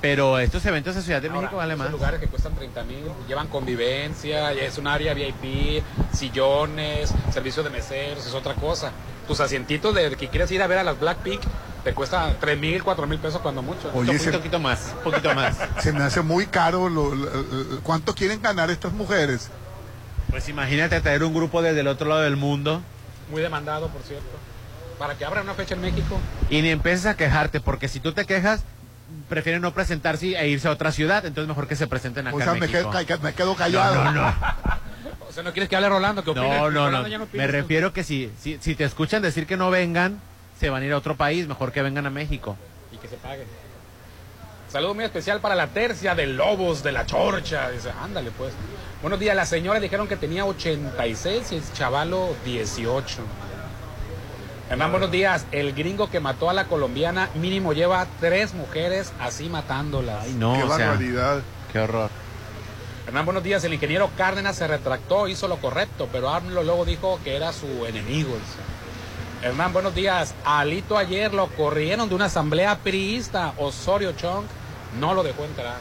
Pero 0.00 0.38
estos 0.38 0.64
eventos 0.64 0.96
en 0.96 1.02
Ciudad 1.02 1.20
de 1.20 1.28
Ahora, 1.28 1.40
México 1.42 1.56
vale 1.58 1.76
más. 1.76 1.90
lugares 1.90 2.20
que 2.20 2.26
cuestan 2.26 2.54
30 2.54 2.84
mil, 2.84 3.04
llevan 3.28 3.48
convivencia, 3.48 4.50
es 4.52 4.78
un 4.78 4.86
área 4.86 5.12
VIP, 5.12 5.82
sillones, 6.12 7.12
servicio 7.32 7.62
de 7.62 7.70
meseros, 7.70 8.26
es 8.26 8.32
otra 8.34 8.54
cosa. 8.54 8.92
Tus 9.28 9.40
asientitos 9.40 9.94
de 9.94 10.16
que 10.16 10.28
quieres 10.28 10.50
ir 10.52 10.62
a 10.62 10.66
ver 10.66 10.78
a 10.78 10.84
las 10.84 10.98
Blackpink 10.98 11.40
te 11.84 11.92
cuesta 11.94 12.34
3 12.40 12.58
mil, 12.58 12.82
4 12.82 13.06
mil 13.06 13.18
pesos 13.18 13.40
cuando 13.42 13.62
mucho. 13.62 13.90
Oye, 13.94 14.10
un 14.10 14.18
se- 14.18 14.32
poquito 14.32 14.58
más, 14.58 14.92
un 14.98 15.02
poquito 15.12 15.34
más. 15.34 15.56
Se 15.80 15.92
me 15.92 16.02
hace 16.02 16.20
muy 16.22 16.46
caro. 16.46 16.88
lo- 16.88 17.14
lo- 17.14 17.30
lo- 17.30 17.80
¿Cuánto 17.82 18.14
quieren 18.14 18.40
ganar 18.42 18.70
estas 18.70 18.92
mujeres? 18.92 19.48
Pues 20.30 20.48
imagínate 20.48 21.00
traer 21.00 21.24
un 21.24 21.34
grupo 21.34 21.60
desde 21.62 21.80
el 21.80 21.88
otro 21.88 22.08
lado 22.08 22.20
del 22.22 22.36
mundo 22.36 22.82
Muy 23.30 23.42
demandado, 23.42 23.88
por 23.88 24.02
cierto. 24.02 24.28
Para 24.98 25.16
que 25.16 25.24
abra 25.24 25.42
una 25.42 25.54
fecha 25.54 25.74
en 25.74 25.80
México. 25.82 26.18
y 26.50 26.62
ni 26.62 26.70
empieces 26.70 27.06
a 27.06 27.16
quejarte, 27.16 27.60
porque 27.60 27.88
si 27.88 28.00
tú 28.00 28.12
te 28.12 28.24
quejas, 28.26 28.62
prefieren 29.28 29.62
no 29.62 29.72
presentarse 29.72 30.36
e 30.38 30.48
irse 30.48 30.68
a 30.68 30.72
otra 30.72 30.92
ciudad, 30.92 31.24
entonces 31.24 31.48
mejor 31.48 31.68
que 31.68 31.76
se 31.76 31.86
presenten 31.86 32.26
acá 32.26 32.36
O 32.36 32.40
sea, 32.40 32.52
en 32.52 32.60
me 32.60 32.68
quedo, 32.68 32.90
me 33.22 33.32
quedo 33.32 33.54
callado. 33.54 33.94
No, 33.96 34.12
no, 34.12 34.22
no. 34.22 34.34
O 35.28 35.32
sea, 35.32 35.44
¿no 35.44 35.52
quieres 35.52 35.68
que 35.68 35.76
hable 35.76 35.88
Rolando? 35.88 36.24
¿Qué 36.24 36.30
opina? 36.30 36.48
No, 36.48 36.70
no, 36.72 36.86
Rolando 36.86 37.18
no. 37.18 37.28
Me 37.32 37.46
refiero 37.46 37.92
que 37.92 38.02
si, 38.02 38.32
si, 38.40 38.58
si 38.60 38.74
te 38.74 38.82
escuchan 38.82 39.22
decir 39.22 39.46
que 39.46 39.56
no 39.56 39.70
vengan, 39.70 40.20
se 40.58 40.70
van 40.70 40.82
a 40.82 40.86
ir 40.86 40.92
a 40.92 40.96
otro 40.96 41.16
país, 41.16 41.46
mejor 41.46 41.70
que 41.70 41.82
vengan 41.82 42.04
a 42.06 42.10
México. 42.10 42.56
Y 42.90 42.96
que 42.96 43.06
se 43.06 43.14
pague. 43.16 43.46
Saludo 44.68 44.94
muy 44.94 45.04
especial 45.04 45.40
para 45.40 45.54
la 45.54 45.68
tercia 45.68 46.14
de 46.14 46.26
Lobos 46.26 46.82
de 46.82 46.92
la 46.92 47.06
Chorcha. 47.06 47.70
Dice, 47.70 47.90
ándale 48.02 48.30
pues. 48.30 48.52
Buenos 49.02 49.18
días, 49.18 49.34
la 49.34 49.46
señora 49.46 49.80
dijeron 49.80 50.06
que 50.06 50.16
tenía 50.16 50.44
86 50.44 51.52
y 51.52 51.54
el 51.56 51.72
chavalo 51.72 52.34
18. 52.44 53.16
Hernán, 54.70 54.92
buenos 54.92 55.10
días. 55.10 55.46
El 55.50 55.72
gringo 55.74 56.10
que 56.10 56.20
mató 56.20 56.48
a 56.48 56.52
la 56.52 56.66
colombiana 56.66 57.28
mínimo 57.34 57.72
lleva 57.72 58.06
tres 58.20 58.54
mujeres 58.54 59.12
así 59.18 59.48
matándolas. 59.48 60.24
Ay, 60.24 60.34
no, 60.34 60.54
Qué 60.54 60.62
o 60.62 60.76
sea, 60.76 60.86
barbaridad. 60.90 61.42
qué 61.72 61.80
horror. 61.80 62.10
Hernán, 63.06 63.24
buenos 63.24 63.42
días. 63.42 63.64
El 63.64 63.74
ingeniero 63.74 64.10
Cárdenas 64.16 64.56
se 64.56 64.68
retractó, 64.68 65.26
hizo 65.26 65.48
lo 65.48 65.56
correcto, 65.56 66.08
pero 66.12 66.28
AMLO 66.28 66.62
luego 66.62 66.84
dijo 66.84 67.18
que 67.24 67.34
era 67.34 67.52
su 67.52 67.66
enemigo. 67.84 68.28
dice. 68.30 69.48
Hernán, 69.48 69.72
buenos 69.72 69.94
días. 69.94 70.34
A 70.44 70.60
Alito 70.60 70.96
ayer 70.96 71.34
lo 71.34 71.48
corrieron 71.48 72.08
de 72.08 72.14
una 72.14 72.26
asamblea 72.26 72.78
priista. 72.78 73.54
Osorio 73.58 74.12
Chong 74.12 74.44
no 75.00 75.14
lo 75.14 75.24
dejó 75.24 75.44
entrar. 75.46 75.78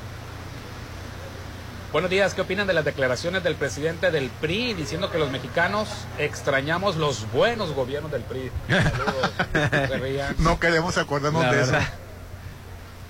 Buenos 1.92 2.12
días. 2.12 2.36
¿Qué 2.36 2.42
opinan 2.42 2.68
de 2.68 2.74
las 2.74 2.86
declaraciones 2.86 3.44
del 3.44 3.56
presidente 3.56 4.12
del 4.12 4.30
PRI 4.30 4.76
diciendo 4.76 5.10
que 5.10 5.18
los 5.18 5.32
mexicanos 5.32 5.90
extrañamos 6.20 6.98
los 6.98 7.32
buenos 7.32 7.74
gobiernos 7.74 8.12
del 8.12 8.22
PRI? 8.22 8.52
Saludos. 8.70 10.36
No 10.38 10.60
queremos 10.60 11.00
acordarnos 11.00 11.42
La 11.44 11.52
de 11.52 11.58
verdad. 11.58 11.82
eso. 11.82 11.92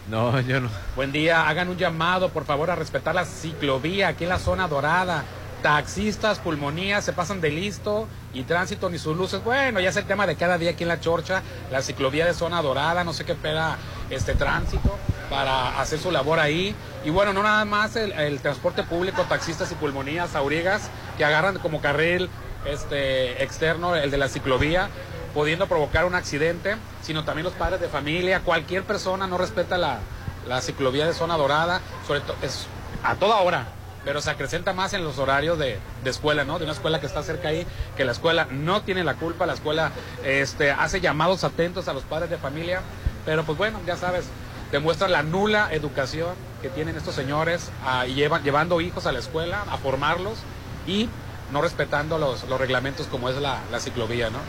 No, 0.08 0.40
yo 0.40 0.62
no. 0.62 0.70
Buen 0.96 1.12
día, 1.12 1.50
hagan 1.50 1.68
un 1.68 1.76
llamado 1.78 2.30
por 2.30 2.46
favor 2.46 2.72
a 2.72 2.76
respetar 2.76 3.14
la 3.14 3.26
ciclovía 3.26 4.08
aquí 4.08 4.24
en 4.24 4.30
la 4.30 4.40
zona 4.40 4.70
dorada. 4.70 5.26
Taxistas, 5.62 6.40
pulmonías 6.40 7.04
se 7.04 7.12
pasan 7.12 7.42
de 7.42 7.50
listo 7.50 8.08
y 8.34 8.44
tránsito 8.44 8.90
ni 8.90 8.98
sus 8.98 9.18
luces. 9.18 9.44
Bueno, 9.44 9.82
ya 9.82 9.90
es 9.90 9.98
el 9.98 10.06
tema 10.06 10.26
de 10.26 10.38
cada 10.38 10.58
día 10.58 10.72
aquí 10.72 10.84
en 10.84 10.88
la 10.90 11.02
Chorcha, 11.02 11.44
la 11.70 11.82
ciclovía 11.82 12.26
de 12.26 12.34
zona 12.34 12.62
dorada, 12.62 13.04
no 13.04 13.12
sé 13.12 13.26
qué 13.26 13.34
espera 13.34 13.76
este 14.10 14.36
tránsito 14.36 14.98
para 15.30 15.80
hacer 15.80 16.00
su 16.00 16.12
labor 16.12 16.40
ahí. 16.40 16.76
Y 17.06 17.10
bueno, 17.10 17.34
no 17.34 17.44
nada 17.44 17.64
más 17.66 17.96
el, 17.96 18.40
transporte 18.40 18.84
público, 18.84 19.24
taxistas 19.24 19.72
y 19.72 19.76
pulmonías, 19.76 20.36
aurigas, 20.36 20.90
que 21.18 21.26
agarran 21.26 21.60
como 21.60 21.82
carril 21.82 22.30
este 22.66 23.44
externo 23.44 23.96
el 23.96 24.12
de 24.12 24.18
la 24.18 24.28
ciclovía 24.28 24.90
pudiendo 25.34 25.68
provocar 25.68 26.06
un 26.06 26.16
accidente, 26.16 26.76
sino 27.02 27.24
también 27.24 27.46
los 27.46 27.54
padres 27.54 27.80
de 27.80 27.88
familia, 27.88 28.42
cualquier 28.42 28.84
persona 28.84 29.28
no 29.28 29.38
respeta 29.38 29.78
la, 29.78 30.00
la 30.48 30.60
ciclovía 30.62 31.06
de 31.06 31.14
zona 31.14 31.38
dorada, 31.38 31.82
sobre 32.08 32.22
todo 32.22 32.36
es 32.42 32.66
a 33.04 33.16
toda 33.16 33.38
hora, 33.38 33.68
pero 34.04 34.22
se 34.22 34.32
acrecenta 34.32 34.74
más 34.74 34.94
en 34.94 35.04
los 35.04 35.20
horarios 35.20 35.60
de, 35.60 35.78
de 36.04 36.10
escuela, 36.10 36.44
¿no? 36.44 36.58
De 36.58 36.66
una 36.66 36.74
escuela 36.74 37.00
que 37.00 37.06
está 37.06 37.22
cerca 37.22 37.50
ahí, 37.50 37.66
que 37.96 38.06
la 38.06 38.12
escuela 38.12 38.48
no 38.50 38.82
tiene 38.82 39.04
la 39.04 39.16
culpa, 39.16 39.46
la 39.46 39.54
escuela 39.54 39.92
este, 40.26 40.72
hace 40.72 41.00
llamados 41.00 41.44
atentos 41.44 41.88
a 41.88 41.94
los 41.94 42.04
padres 42.04 42.30
de 42.30 42.38
familia, 42.38 42.82
pero 43.26 43.44
pues 43.44 43.58
bueno, 43.58 43.80
ya 43.86 43.96
sabes, 43.96 44.26
demuestra 44.72 45.08
la 45.08 45.24
nula 45.24 45.70
educación 45.72 46.36
que 46.62 46.70
tienen 46.70 46.96
estos 46.96 47.16
señores 47.16 47.72
ah, 47.86 48.06
y 48.06 48.14
llevan, 48.14 48.44
llevando 48.44 48.82
hijos 48.82 49.06
a 49.06 49.12
la 49.12 49.20
escuela, 49.20 49.64
a 49.70 49.78
formarlos 49.78 50.40
y 50.86 51.10
no 51.52 51.62
respetando 51.62 52.18
los, 52.18 52.48
los 52.48 52.60
reglamentos 52.60 53.08
como 53.08 53.30
es 53.30 53.38
la, 53.38 53.60
la 53.72 53.80
ciclovía, 53.80 54.30
¿no? 54.30 54.40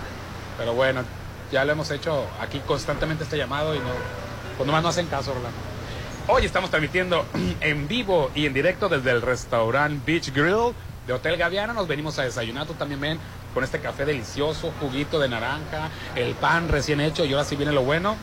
Pero 0.59 0.75
bueno, 0.75 1.03
ya 1.51 1.64
lo 1.64 1.73
hemos 1.73 1.91
hecho 1.91 2.27
aquí 2.41 2.61
constantemente 2.66 3.25
este 3.25 3.39
llamado 3.39 3.75
y 3.75 3.79
no, 3.79 3.91
pues 4.57 4.66
nomás 4.66 4.83
no 4.83 4.91
hacen 4.91 5.07
caso, 5.07 5.33
Rolando. 5.33 5.59
Hoy 6.29 6.45
estamos 6.45 6.71
transmitiendo 6.71 7.25
en 7.61 7.89
vivo 7.89 8.31
y 8.35 8.47
en 8.47 8.53
directo 8.53 8.89
desde 8.89 9.11
el 9.11 9.23
restaurante 9.23 10.01
Beach 10.05 10.33
Grill 10.33 10.75
de 11.07 11.12
Hotel 11.14 11.37
Gaviana. 11.37 11.73
Nos 11.73 11.89
venimos 11.89 12.18
a 12.18 12.23
desayunar, 12.23 12.66
tú 12.66 12.75
también 12.75 13.01
ven, 13.01 13.18
con 13.55 13.64
este 13.64 13.81
café 13.81 14.05
delicioso, 14.05 14.73
juguito 14.81 15.18
de 15.18 15.29
naranja, 15.29 15.89
el 16.14 16.35
pan 16.35 16.68
recién 16.68 17.01
hecho 17.01 17.25
y 17.25 17.33
ahora 17.33 17.45
sí 17.45 17.57
viene 17.57 17.73
lo 17.73 17.83
bueno. 17.83 18.16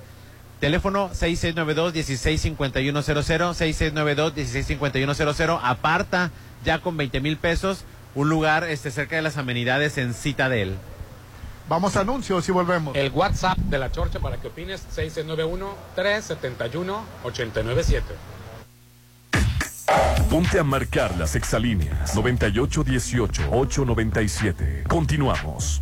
teléfono 0.59 1.09
6692-165100, 1.13 3.55
6692-165100. 4.35 5.59
Aparta 5.63 6.29
ya 6.63 6.77
con 6.79 6.95
20 6.95 7.21
mil 7.21 7.37
pesos 7.37 7.85
un 8.15 8.29
lugar 8.29 8.63
este, 8.65 8.91
cerca 8.91 9.15
de 9.15 9.21
las 9.21 9.37
amenidades 9.37 9.97
en 9.97 10.13
Citadel. 10.13 10.75
Vamos 11.69 11.95
a 11.95 12.01
anuncios 12.01 12.47
y 12.49 12.51
volvemos. 12.51 12.95
El 12.95 13.11
WhatsApp 13.11 13.57
de 13.57 13.79
la 13.79 13.91
Chorcha 13.91 14.19
para 14.19 14.37
que 14.37 14.47
opines, 14.47 14.85
691-371-897. 15.95 18.01
Ponte 20.29 20.59
a 20.59 20.63
marcar 20.63 21.17
las 21.17 21.35
exalíneas 21.35 22.15
9818-897. 22.15 24.87
Continuamos. 24.87 25.81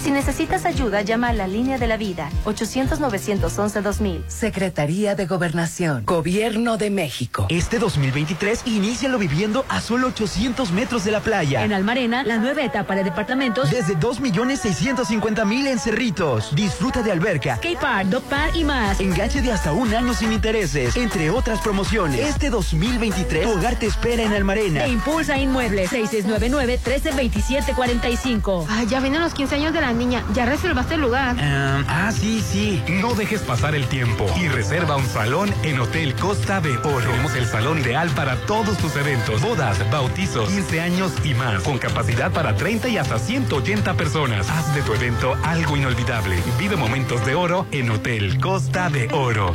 Si 0.06 0.12
necesitas 0.12 0.64
ayuda, 0.66 1.02
llama 1.02 1.30
a 1.30 1.32
la 1.32 1.48
línea 1.48 1.78
de 1.78 1.88
la 1.88 1.96
vida 1.96 2.30
800-911-2000. 2.44 4.22
Secretaría 4.28 5.16
de 5.16 5.26
Gobernación, 5.26 6.04
Gobierno 6.04 6.76
de 6.76 6.90
México. 6.90 7.46
Este 7.48 7.80
2023, 7.80 8.62
inícialo 8.66 9.18
viviendo 9.18 9.64
a 9.68 9.80
solo 9.80 10.06
800 10.06 10.70
metros 10.70 11.04
de 11.04 11.10
la 11.10 11.18
playa. 11.18 11.64
En 11.64 11.72
Almarena, 11.72 12.22
la 12.22 12.38
nueva 12.38 12.62
etapa 12.62 12.94
de 12.94 13.02
departamentos. 13.02 13.68
Desde 13.68 13.96
2.650.000 13.96 15.66
en 15.66 15.78
Cerritos. 15.80 16.54
Disfruta 16.54 17.02
de 17.02 17.10
alberca, 17.10 17.58
K-Park, 17.60 18.06
Dog 18.06 18.22
Park 18.22 18.54
y 18.54 18.62
más. 18.62 19.00
Enganche 19.00 19.42
de 19.42 19.50
hasta 19.50 19.72
un 19.72 19.92
año 19.92 20.14
sin 20.14 20.30
intereses, 20.30 20.96
entre 20.96 21.30
otras 21.30 21.60
promociones. 21.62 22.20
Este 22.20 22.48
2023, 22.48 23.42
tu 23.42 23.50
hogar 23.58 23.74
te 23.74 23.86
espera 23.86 24.22
en 24.22 24.32
Almarena. 24.32 24.84
E 24.84 24.88
Impulsa 24.88 25.36
Inmuebles, 25.36 25.90
6699-132745. 25.90 28.66
Ay, 28.68 28.86
ya 28.86 29.00
vienen 29.00 29.20
los 29.20 29.34
15 29.34 29.56
años 29.56 29.72
de 29.72 29.80
la 29.80 29.95
niña. 29.96 30.24
¿Ya 30.32 30.46
reservaste 30.46 30.94
el 30.94 31.00
lugar? 31.00 31.34
Um, 31.34 31.84
ah, 31.88 32.10
sí, 32.12 32.40
sí. 32.40 32.82
No 32.88 33.14
dejes 33.14 33.40
pasar 33.42 33.74
el 33.74 33.86
tiempo 33.86 34.26
y 34.40 34.48
reserva 34.48 34.96
un 34.96 35.06
salón 35.06 35.52
en 35.62 35.80
Hotel 35.80 36.14
Costa 36.14 36.60
de 36.60 36.76
Oro. 36.78 37.10
Tenemos 37.10 37.34
el 37.34 37.46
salón 37.46 37.78
ideal 37.80 38.10
para 38.10 38.36
todos 38.46 38.76
tus 38.78 38.94
eventos, 38.96 39.40
bodas, 39.40 39.78
bautizos, 39.90 40.48
15 40.48 40.80
años 40.80 41.12
y 41.24 41.34
más, 41.34 41.62
con 41.62 41.78
capacidad 41.78 42.30
para 42.32 42.54
30 42.54 42.88
y 42.88 42.98
hasta 42.98 43.18
180 43.18 43.94
personas. 43.94 44.48
Haz 44.50 44.74
de 44.74 44.82
tu 44.82 44.92
evento 44.94 45.36
algo 45.42 45.76
inolvidable. 45.76 46.38
Vive 46.58 46.76
momentos 46.76 47.24
de 47.26 47.34
oro 47.34 47.66
en 47.70 47.90
Hotel 47.90 48.40
Costa 48.40 48.90
de 48.90 49.08
Oro. 49.12 49.54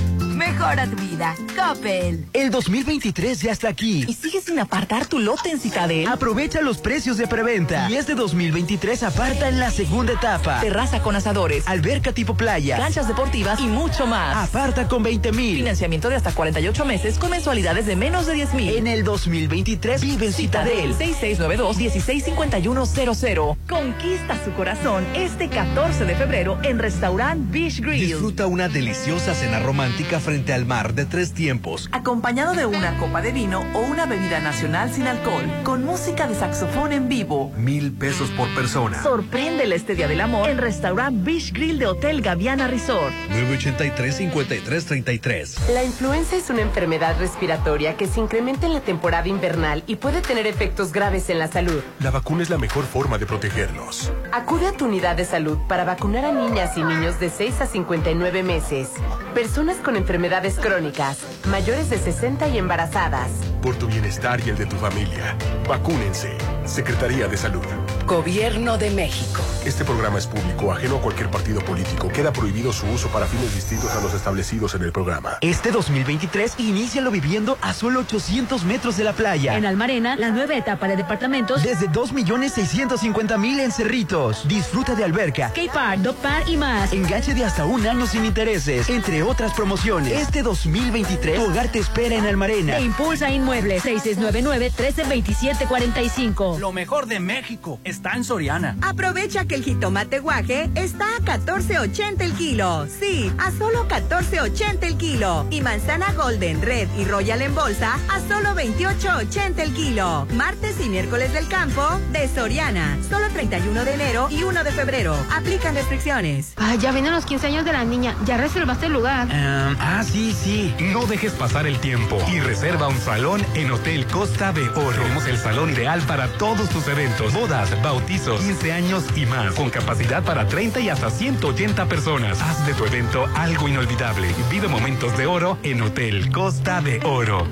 Mejora 0.46 0.86
tu 0.88 0.98
vida. 0.98 1.36
Coppel. 1.56 2.26
El 2.34 2.52
2023 2.52 3.42
ya 3.42 3.54
está 3.54 3.70
aquí. 3.70 4.04
¿Y 4.08 4.14
sigues 4.14 4.44
sin 4.44 4.60
apartar 4.60 5.06
tu 5.06 5.20
lote 5.20 5.52
en 5.52 5.60
Citadel? 5.60 6.06
Aprovecha 6.08 6.60
los 6.62 6.80
precios 6.80 7.18
de 7.18 7.28
preventa. 7.28 7.90
Y 7.90 7.96
este 7.96 8.14
2023 8.14 9.04
aparta 9.04 9.48
en 9.48 9.60
la 9.60 9.72
segunda 9.72 10.12
etapa. 10.12 10.60
Terraza 10.60 11.02
con 11.02 11.16
asadores, 11.16 11.66
Alberca 11.68 12.12
tipo 12.12 12.36
playa. 12.36 12.76
canchas 12.78 13.08
deportivas 13.08 13.62
y 13.62 13.68
mucho 13.68 14.06
más. 14.06 14.50
Aparta 14.50 14.90
con 14.90 15.02
20 15.02 15.32
mil. 15.32 15.56
Financiamiento 15.58 16.10
de 16.10 16.18
hasta 16.18 16.34
48 16.34 16.84
meses 16.84 17.18
con 17.18 17.30
mensualidades 17.30 17.86
de 17.86 17.96
menos 17.96 18.26
de 18.26 18.34
10 18.34 18.54
mil. 18.54 18.76
En 18.76 18.88
el 18.88 19.06
2023 19.06 20.02
vive 20.02 20.26
en 20.26 20.34
Citadel. 20.34 20.94
6692-165100. 20.98 23.56
Conquista 23.70 24.44
su 24.44 24.52
corazón 24.52 25.06
este 25.16 25.48
14 25.48 26.04
de 26.04 26.16
febrero 26.16 26.60
en 26.64 26.80
Restaurant 26.80 27.50
Beach 27.50 27.80
Grill. 27.80 28.08
Disfruta 28.08 28.46
una 28.48 28.68
deliciosa 28.68 29.34
cena 29.34 29.60
romántica 29.60 30.20
frente 30.34 30.52
al 30.52 30.66
mar 30.66 30.96
de 30.96 31.06
tres 31.06 31.34
tiempos. 31.34 31.90
Acompañado 31.92 32.56
de 32.56 32.66
una 32.66 32.98
copa 32.98 33.22
de 33.22 33.32
vino 33.32 33.64
o 33.76 33.82
una 33.82 34.08
bebida 34.08 34.40
nacional 34.40 34.92
sin 34.92 35.06
alcohol, 35.06 35.44
con 35.62 35.86
música 35.86 36.26
de 36.26 36.34
saxofón 36.34 36.92
en 36.92 37.08
vivo. 37.08 37.52
Mil 37.56 37.92
pesos 37.92 38.32
por 38.32 38.50
persona. 38.56 39.04
Sorpréndele 39.04 39.76
este 39.76 39.94
Día 39.94 40.08
del 40.08 40.22
Amor 40.22 40.50
en 40.50 40.58
Restaurant 40.58 41.24
Beach 41.24 41.54
Grill 41.54 41.78
de 41.78 41.86
Hotel 41.86 42.24
Gaviana 42.24 42.68
Resort. 42.68 43.14
983-5333. 43.30 45.72
La 45.72 45.84
influenza 45.84 46.36
es 46.36 46.50
una 46.50 46.64
enfermedad 46.64 47.16
respiratoria 47.20 47.96
que 47.96 48.08
se 48.08 48.20
incrementa 48.20 48.66
en 48.66 48.74
la 48.74 48.82
temporada 48.82 49.28
invernal 49.28 49.84
y 49.86 49.98
puede 49.98 50.22
tener 50.22 50.48
efectos 50.48 50.92
graves 50.92 51.30
en 51.30 51.38
la 51.38 51.48
salud. 51.48 51.80
La 52.00 52.10
vacuna 52.10 52.42
es 52.42 52.50
la 52.50 52.58
mejor 52.58 52.86
forma 52.86 53.20
de 53.20 53.28
protegernos. 53.28 54.12
Acude 54.32 54.66
a 54.66 54.72
tu 54.72 54.86
unidad 54.86 55.16
de 55.16 55.26
salud 55.26 55.60
para 55.68 55.84
vacunar 55.84 56.26
a 56.26 56.32
niñas 56.32 56.76
y 56.76 56.84
niños 56.84 57.20
de 57.20 57.30
6 57.30 57.62
a 57.62 57.68
59 57.68 58.42
meses, 58.42 58.90
personas 59.36 59.78
con 59.78 59.96
enfermedades 60.14 60.60
crónicas, 60.60 61.18
mayores 61.48 61.90
de 61.90 61.98
60 61.98 62.48
y 62.50 62.60
embarazadas. 62.60 63.32
Por 63.64 63.76
tu 63.78 63.88
bienestar 63.88 64.40
y 64.46 64.52
el 64.52 64.58
de 64.58 64.68
tu 64.68 64.76
familia. 64.76 65.36
Vacúnense. 65.68 66.38
Secretaría 66.66 67.28
de 67.28 67.36
Salud. 67.36 67.66
Gobierno 68.06 68.78
de 68.78 68.92
México. 68.92 69.42
Este 69.66 69.86
programa 69.86 70.18
es 70.18 70.28
público, 70.28 70.74
ajeno 70.74 70.98
a 70.98 71.02
cualquier 71.02 71.30
partido 71.30 71.62
político. 71.62 72.10
Queda 72.10 72.34
prohibido 72.34 72.74
su 72.74 72.86
uso 72.88 73.08
para 73.08 73.26
fines 73.28 73.56
distintos 73.56 73.90
a 73.92 74.02
los 74.02 74.14
establecidos 74.14 74.76
en 74.76 74.84
el 74.84 74.92
programa. 74.92 75.38
Este 75.40 75.72
2023 75.72 76.56
inícialo 76.60 77.12
viviendo 77.12 77.58
a 77.62 77.74
solo 77.74 78.02
800 78.02 78.66
metros 78.66 78.98
de 78.98 79.06
la 79.06 79.14
playa. 79.14 79.56
En 79.56 79.66
Almarena, 79.66 80.18
la 80.18 80.32
nueva 80.32 80.56
etapa 80.56 80.88
de 80.90 80.98
departamentos. 80.98 81.64
Desde 81.64 81.88
2.650.000 81.90 83.60
en 83.62 83.72
Cerritos. 83.72 84.46
Disfruta 84.48 84.96
de 84.96 85.06
alberca, 85.06 85.54
K-Park, 85.54 86.02
Dog 86.02 86.16
Park 86.18 86.44
y 86.48 86.58
más. 86.58 86.92
enganche 86.92 87.34
de 87.34 87.46
hasta 87.46 87.64
un 87.66 87.88
año 87.88 88.06
sin 88.06 88.26
intereses, 88.26 88.90
entre 88.90 89.24
otras 89.24 89.54
promociones. 89.54 90.12
Este 90.12 90.44
2023, 90.44 91.36
tu 91.36 91.44
hogar 91.50 91.70
te 91.70 91.80
espera 91.80 92.16
en 92.16 92.26
Almarena. 92.26 92.76
Te 92.76 92.82
impulsa 92.84 93.30
Inmuebles 93.32 93.86
6699-132745. 93.86 96.60
Lo 96.60 96.74
mejor 96.74 97.06
de 97.06 97.22
México 97.22 97.80
está 97.94 98.14
en 98.14 98.24
Soriana. 98.24 98.76
Aprovecha 98.82 99.46
que 99.46 99.54
el 99.56 99.64
jitomate 99.64 100.20
guaje 100.20 100.70
está 100.76 101.06
a 101.16 101.20
14.80 101.20 102.22
el 102.22 102.34
kilo. 102.34 102.88
Sí, 103.00 103.32
a 103.38 103.52
solo 103.52 103.88
14.80 103.88 104.78
el 104.82 104.98
kilo. 104.98 105.46
Y 105.52 105.62
manzana 105.62 106.12
golden, 106.14 106.62
red 106.62 106.88
y 106.98 107.06
royal 107.06 107.42
en 107.44 107.54
bolsa 107.54 108.00
a 108.10 108.20
solo 108.28 108.56
28.80 108.56 109.60
el 109.60 109.74
kilo. 109.74 110.28
Martes 110.34 110.76
y 110.84 110.90
miércoles 110.90 111.32
del 111.34 111.48
campo 111.48 111.88
de 112.12 112.28
Soriana. 112.28 112.98
Solo 113.08 113.30
31 113.30 113.86
de 113.86 113.94
enero 113.94 114.28
y 114.32 114.44
1 114.44 114.64
de 114.64 114.72
febrero. 114.72 115.16
Aplican 115.32 115.76
restricciones. 115.76 116.54
Ay, 116.58 116.80
ya 116.80 116.92
vienen 116.92 117.14
los 117.14 117.26
15 117.26 117.48
años 117.48 117.66
de 117.66 117.74
la 117.74 117.86
niña. 117.86 118.16
Ya 118.26 118.38
reservaste 118.38 118.88
el 118.88 118.94
lugar. 118.94 119.28
ah, 119.32 120.04
sí, 120.04 120.34
sí. 120.34 120.74
No 120.80 121.06
dejes 121.06 121.34
pasar 121.34 121.68
el 121.68 121.80
tiempo 121.80 122.18
y 122.32 122.40
reserva 122.40 122.88
un 122.88 123.00
salón 123.00 123.46
en 123.54 123.72
Hotel 123.72 124.08
Costa 124.08 124.52
de 124.52 124.68
Oro. 124.70 125.04
Tenemos 125.04 125.28
el 125.28 125.38
salón 125.38 125.70
ideal 125.70 126.02
para 126.02 126.28
todos 126.40 126.70
tus 126.70 126.88
eventos, 126.88 127.34
bodas, 127.34 127.70
bautizos, 127.84 128.42
15 128.42 128.72
años 128.72 129.04
y 129.16 129.28
más, 129.28 129.54
con 129.54 129.70
capacidad 129.70 130.24
para 130.24 130.48
30 130.48 130.80
y 130.80 130.90
hasta 130.90 131.12
180 131.12 131.88
personas. 131.88 132.42
Haz 132.42 132.66
de 132.66 132.74
tu 132.74 132.86
evento 132.86 133.28
algo 133.36 133.68
inolvidable. 133.68 134.34
Vive 134.50 134.68
momentos 134.68 135.16
de 135.18 135.28
oro 135.28 135.60
en 135.62 135.84
Hotel 135.84 136.32
Costa 136.32 136.82
de 136.82 137.00
Oro. 137.04 137.46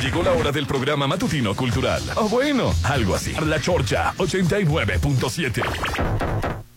Llegó 0.00 0.22
la 0.22 0.32
hora 0.32 0.52
del 0.52 0.66
programa 0.66 1.06
matutino 1.06 1.54
cultural. 1.54 2.02
O 2.14 2.28
bueno, 2.28 2.72
algo 2.84 3.16
así. 3.16 3.34
La 3.44 3.60
Chorcha 3.60 4.14
89.7. 4.16 6.67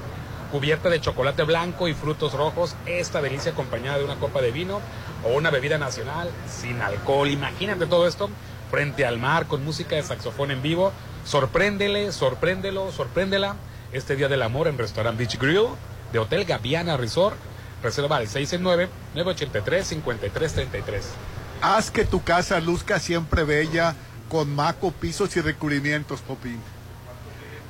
cubierta 0.50 0.88
de 0.88 1.00
chocolate 1.00 1.42
blanco 1.42 1.88
y 1.88 1.94
frutos 1.94 2.32
rojos, 2.32 2.74
esta 2.86 3.20
delicia 3.20 3.52
acompañada 3.52 3.98
de 3.98 4.04
una 4.04 4.16
copa 4.16 4.40
de 4.40 4.50
vino 4.50 4.80
o 5.24 5.36
una 5.36 5.50
bebida 5.50 5.78
nacional 5.78 6.30
sin 6.48 6.80
alcohol. 6.80 7.28
Imagínate 7.28 7.86
todo 7.86 8.06
esto 8.06 8.30
frente 8.70 9.04
al 9.04 9.18
mar 9.18 9.46
con 9.46 9.64
música 9.64 9.96
de 9.96 10.02
saxofón 10.02 10.50
en 10.50 10.62
vivo. 10.62 10.92
Sorpréndele, 11.24 12.12
sorpréndelo, 12.12 12.90
sorpréndela 12.92 13.56
este 13.92 14.16
Día 14.16 14.28
del 14.28 14.42
Amor 14.42 14.68
en 14.68 14.78
Restaurant 14.78 15.18
Beach 15.18 15.38
Grill 15.38 15.66
de 16.12 16.18
Hotel 16.18 16.44
Gaviana 16.44 16.96
Resort. 16.96 17.36
Reserva 17.82 18.16
al 18.16 18.28
669-983-5333. 18.28 21.02
Haz 21.60 21.90
que 21.90 22.04
tu 22.04 22.22
casa 22.22 22.60
luzca 22.60 23.00
siempre 23.00 23.44
bella 23.44 23.96
con 24.28 24.54
Maco 24.54 24.92
Pisos 24.92 25.36
y 25.36 25.40
Recubrimientos, 25.40 26.20
Popín. 26.20 26.60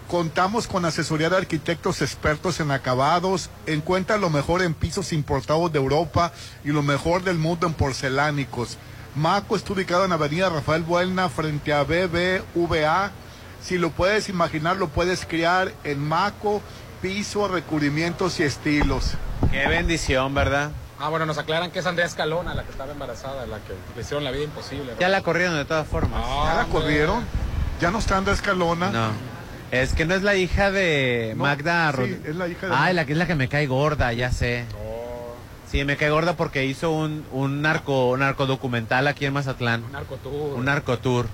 Contamos 0.09 0.67
con 0.67 0.87
asesoría 0.87 1.29
de 1.29 1.37
arquitectos 1.37 2.01
expertos 2.01 2.61
en 2.61 2.71
acabados. 2.71 3.51
Encuentra 3.67 4.17
lo 4.17 4.31
mejor 4.31 4.63
en 4.63 4.73
pisos 4.73 5.13
importados 5.13 5.71
de 5.71 5.79
Europa 5.79 6.33
y 6.65 6.69
lo 6.69 6.83
mejor 6.83 7.23
del 7.23 7.37
mundo 7.37 7.67
en 7.67 7.75
porcelánicos. 7.75 8.79
Maco 9.15 9.57
está 9.57 9.75
ubicado 9.75 10.07
en 10.07 10.13
Avenida 10.13 10.49
Rafael 10.49 10.83
Buelna 10.83 11.29
frente 11.29 11.75
a 11.75 11.83
BBVA. 11.83 13.11
Si 13.63 13.77
lo 13.77 13.91
puedes 13.91 14.31
imaginar, 14.31 14.77
lo 14.77 14.89
puedes 14.89 15.27
crear 15.27 15.75
en 15.85 16.01
Maco, 16.01 16.63
piso, 17.03 17.49
recubrimientos 17.49 18.41
y 18.41 18.43
estilos. 18.45 19.13
Qué 19.51 19.67
bendición, 19.69 20.35
¿verdad? 20.35 20.71
Ah, 21.01 21.09
bueno, 21.11 21.27
nos 21.27 21.39
aclaran 21.39 21.71
que 21.71 21.79
es 21.79 21.87
Andrea 21.87 22.07
Escalona 22.07 22.55
la 22.55 22.65
que 22.65 22.71
estaba 22.73 22.91
embarazada, 22.93 23.47
la 23.47 23.59
que 23.59 23.73
le 23.95 24.03
hicieron 24.03 24.25
la 24.25 24.31
vida 24.33 24.45
imposible. 24.45 24.95
Ya 24.99 25.09
la 25.09 25.23
corrieron 25.23 25.55
de 25.57 25.65
todas 25.65 25.87
formas. 25.87 26.21
¿Ya 26.45 26.55
la 26.55 26.65
corrieron? 26.65 27.25
¿Ya 27.81 27.91
no 27.93 27.99
está 28.01 28.17
Andrés 28.17 28.39
Escalona? 28.39 28.91
No. 28.91 29.11
Es 29.71 29.93
que 29.93 30.07
no 30.07 30.15
es 30.15 30.23
la 30.23 30.35
hija 30.35 30.71
de 30.73 31.35
No, 31.37 31.45
Magda 31.45 31.91
sí, 31.93 31.97
Rod- 31.99 32.27
es 32.27 32.37
la 32.37 32.49
hija 32.49 32.67
de 32.67 32.73
Ay, 32.73 32.79
Magda. 32.79 32.93
la 32.95 33.05
que 33.07 33.13
es 33.13 33.19
la 33.19 33.27
que 33.27 33.35
me 33.37 33.49
cae 33.49 33.67
gorda, 33.67 34.13
ya 34.13 34.33
sé. 34.33 34.65
Sí, 35.71 35.85
me 35.85 35.97
cae 35.99 36.09
gorda 36.11 36.33
porque 36.35 36.65
hizo 36.65 36.91
un, 36.91 37.27
un 37.31 37.61
narco 37.61 38.17
narcodocumental 38.19 39.07
aquí 39.07 39.27
en 39.27 39.35
Mazatlán. 39.35 39.85
Un 39.85 39.93
narcotour. 39.93 40.55
Un 40.59 40.65
narcotour. 40.65 41.27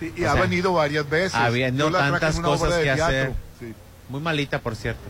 Sí, 0.00 0.12
y 0.16 0.24
O 0.24 0.30
ha 0.30 0.32
sea, 0.32 0.42
venido 0.42 0.72
varias 0.72 1.08
veces. 1.08 1.34
Habiendo 1.34 1.92
tantas 1.92 2.40
cosas 2.40 2.74
que 2.74 2.82
teatro. 2.84 3.04
hacer. 3.04 3.32
Muy 4.08 4.20
malita, 4.20 4.60
por 4.60 4.76
cierto. 4.76 5.00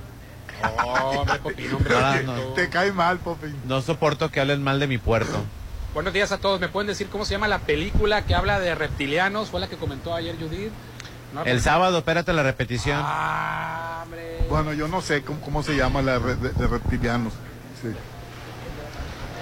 Oh, 0.84 1.20
hombre, 1.20 1.38
Popín, 1.38 1.72
hombre. 1.74 1.94
No. 2.24 2.34
Te 2.54 2.68
cae 2.68 2.92
mal, 2.92 3.18
Popín. 3.18 3.54
No 3.66 3.82
soporto 3.82 4.30
que 4.30 4.40
hablen 4.40 4.62
mal 4.62 4.80
de 4.80 4.86
mi 4.86 4.98
puerto. 4.98 5.44
Buenos 5.92 6.12
días 6.12 6.32
a 6.32 6.38
todos. 6.38 6.60
¿Me 6.60 6.68
pueden 6.68 6.88
decir 6.88 7.08
cómo 7.08 7.24
se 7.24 7.32
llama 7.32 7.48
la 7.48 7.60
película 7.60 8.24
que 8.24 8.34
habla 8.34 8.58
de 8.58 8.74
reptilianos? 8.74 9.48
Fue 9.48 9.60
la 9.60 9.68
que 9.68 9.76
comentó 9.76 10.14
ayer 10.14 10.36
Judith. 10.38 10.72
No, 11.34 11.44
El 11.44 11.60
sábado, 11.60 11.98
espérate 11.98 12.32
la 12.32 12.42
repetición. 12.42 13.00
Ah, 13.02 14.00
hombre. 14.04 14.46
Bueno, 14.48 14.72
yo 14.72 14.88
no 14.88 15.02
sé 15.02 15.22
cómo, 15.22 15.40
cómo 15.40 15.62
se 15.62 15.76
llama 15.76 16.00
la 16.02 16.18
de, 16.18 16.36
de 16.36 16.66
reptilianos. 16.66 17.32
Sí. 17.82 17.88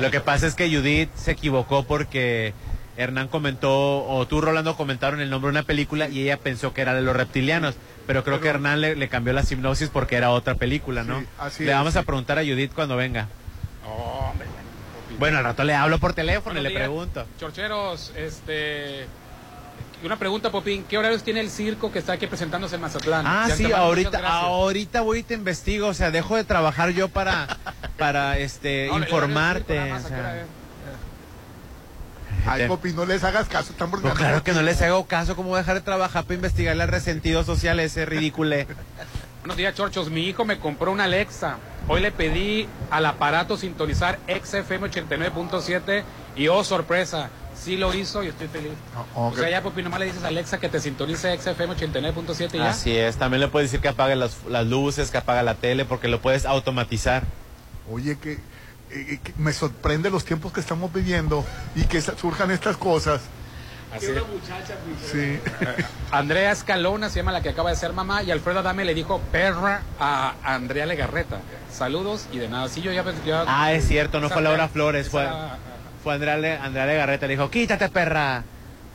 Lo 0.00 0.10
que 0.10 0.20
pasa 0.20 0.46
es 0.46 0.54
que 0.54 0.68
Judith 0.68 1.10
se 1.14 1.32
equivocó 1.32 1.84
porque 1.84 2.54
Hernán 2.96 3.28
comentó, 3.28 4.04
o 4.06 4.26
tú, 4.26 4.40
Rolando, 4.40 4.76
comentaron 4.76 5.20
el 5.20 5.30
nombre 5.30 5.48
de 5.48 5.58
una 5.58 5.62
película 5.62 6.08
y 6.08 6.22
ella 6.22 6.38
pensó 6.38 6.72
que 6.72 6.82
era 6.82 6.94
de 6.94 7.02
los 7.02 7.14
reptilianos. 7.14 7.74
Pero 8.06 8.22
creo 8.24 8.40
que 8.40 8.48
Hernán 8.48 8.80
le, 8.80 8.96
le 8.96 9.08
cambió 9.08 9.32
la 9.32 9.42
hipnosis 9.48 9.88
porque 9.88 10.16
era 10.16 10.30
otra 10.30 10.54
película, 10.56 11.04
¿no? 11.04 11.20
Sí, 11.20 11.26
así 11.38 11.64
le 11.64 11.70
es, 11.70 11.76
vamos 11.76 11.92
sí. 11.94 11.98
a 11.98 12.02
preguntar 12.02 12.38
a 12.38 12.42
Judith 12.42 12.72
cuando 12.74 12.96
venga. 12.96 13.28
Oh, 13.86 14.30
hombre. 14.30 14.46
Bueno, 15.18 15.38
al 15.38 15.44
rato 15.44 15.64
le 15.64 15.74
hablo 15.74 15.98
por 15.98 16.12
teléfono 16.12 16.58
y 16.58 16.62
le 16.62 16.68
días. 16.70 16.80
pregunto. 16.82 17.26
Chorcheros, 17.38 18.12
este. 18.16 19.06
Una 20.04 20.18
pregunta, 20.18 20.50
Popín. 20.50 20.84
¿Qué 20.84 20.98
horarios 20.98 21.22
tiene 21.22 21.40
el 21.40 21.48
circo 21.48 21.90
que 21.90 21.98
está 21.98 22.12
aquí 22.14 22.26
presentándose 22.26 22.74
en 22.74 22.82
Mazatlán? 22.82 23.24
Ah, 23.26 23.44
sí, 23.46 23.62
antemano, 23.64 23.84
ahorita, 23.84 24.18
ahorita 24.38 25.00
voy 25.00 25.20
y 25.20 25.22
te 25.22 25.32
investigo, 25.34 25.86
o 25.88 25.94
sea, 25.94 26.10
dejo 26.10 26.36
de 26.36 26.44
trabajar 26.44 26.90
yo 26.90 27.08
para, 27.08 27.56
para 27.96 28.36
este, 28.38 28.88
No, 28.88 28.98
informarte. 28.98 29.74
circo 29.76 29.86
nada 29.86 29.94
más, 29.94 30.04
o 30.04 30.06
¿a 30.06 30.08
qué 30.10 30.14
hora 30.20 30.32
sea. 30.34 30.44
Ay, 32.46 32.62
Te- 32.62 32.68
Popín, 32.68 32.94
no 32.96 33.04
les 33.06 33.24
hagas 33.24 33.48
caso. 33.48 33.72
Están 33.72 33.90
Pues 33.90 34.02
burlando. 34.02 34.18
claro 34.20 34.42
que 34.44 34.52
no 34.52 34.62
les 34.62 34.80
hago 34.82 35.06
caso, 35.06 35.34
¿cómo 35.36 35.50
voy 35.50 35.56
a 35.56 35.60
dejar 35.60 35.76
de 35.76 35.80
trabajar 35.80 36.24
para 36.24 36.34
investigarle 36.34 36.82
al 36.82 36.88
resentido 36.88 37.42
social 37.44 37.80
ese 37.80 38.04
ridículo? 38.06 38.56
Buenos 39.40 39.56
días, 39.56 39.74
Chorchos. 39.74 40.10
Mi 40.10 40.26
hijo 40.26 40.44
me 40.44 40.58
compró 40.58 40.90
una 40.92 41.04
Alexa. 41.04 41.56
Hoy 41.86 42.00
le 42.00 42.10
pedí 42.12 42.66
al 42.90 43.04
aparato 43.04 43.56
sintonizar 43.58 44.18
XFM 44.26 44.90
89.7 44.90 46.02
y 46.36 46.48
oh, 46.48 46.64
sorpresa, 46.64 47.28
sí 47.54 47.76
lo 47.76 47.92
hizo 47.92 48.22
y 48.24 48.28
estoy 48.28 48.48
feliz. 48.48 48.72
Oh, 49.14 49.28
O 49.28 49.36
sea, 49.36 49.50
ya, 49.50 49.62
Popi, 49.62 49.82
nomás 49.82 50.00
le 50.00 50.06
dices 50.06 50.24
a 50.24 50.28
Alexa 50.28 50.58
que 50.58 50.70
te 50.70 50.80
sintonice 50.80 51.36
XFM 51.36 51.76
89.7 51.76 52.54
y 52.54 52.58
ya. 52.58 52.70
Así 52.70 52.96
es, 52.96 53.16
también 53.16 53.42
le 53.42 53.48
puedes 53.48 53.70
decir 53.70 53.82
que 53.82 53.88
apague 53.88 54.16
las, 54.16 54.38
las 54.48 54.66
luces, 54.66 55.10
que 55.10 55.18
apague 55.18 55.42
la 55.42 55.54
tele, 55.56 55.84
porque 55.84 56.08
lo 56.08 56.20
puedes 56.22 56.46
automatizar. 56.46 57.22
Oye, 57.92 58.16
que, 58.18 58.38
eh, 58.94 59.18
que 59.22 59.32
me 59.38 59.52
sorprende 59.52 60.10
los 60.10 60.24
tiempos 60.24 60.52
que 60.52 60.60
estamos 60.60 60.92
viviendo 60.92 61.44
y 61.74 61.82
que 61.84 62.00
surjan 62.00 62.50
estas 62.50 62.76
cosas. 62.76 63.20
Así. 63.94 64.06
Sí. 65.12 65.38
Andrea 66.10 66.50
Escalona 66.50 67.08
se 67.10 67.16
llama 67.20 67.30
la 67.32 67.42
que 67.42 67.50
acaba 67.50 67.70
de 67.70 67.76
ser 67.76 67.92
mamá 67.92 68.22
y 68.24 68.30
Alfredo 68.32 68.58
Adame 68.60 68.84
le 68.84 68.92
dijo 68.94 69.20
perra 69.30 69.82
a 70.00 70.34
Andrea 70.42 70.84
Legarreta. 70.86 71.38
Saludos 71.72 72.26
y 72.32 72.38
de 72.38 72.48
nada. 72.48 72.68
Sí, 72.68 72.82
yo 72.82 72.90
ya... 72.92 73.04
ya- 73.24 73.44
Ah, 73.46 73.72
es 73.72 73.86
cierto, 73.86 74.20
no 74.20 74.30
fue 74.30 74.42
Laura 74.42 74.68
Flores, 74.68 75.08
fue, 75.10 75.28
fue 76.02 76.14
Andrea, 76.14 76.36
Le- 76.38 76.56
Andrea 76.58 76.86
Legarreta, 76.86 77.26
le 77.26 77.34
dijo, 77.34 77.50
quítate 77.50 77.88
perra. 77.88 78.42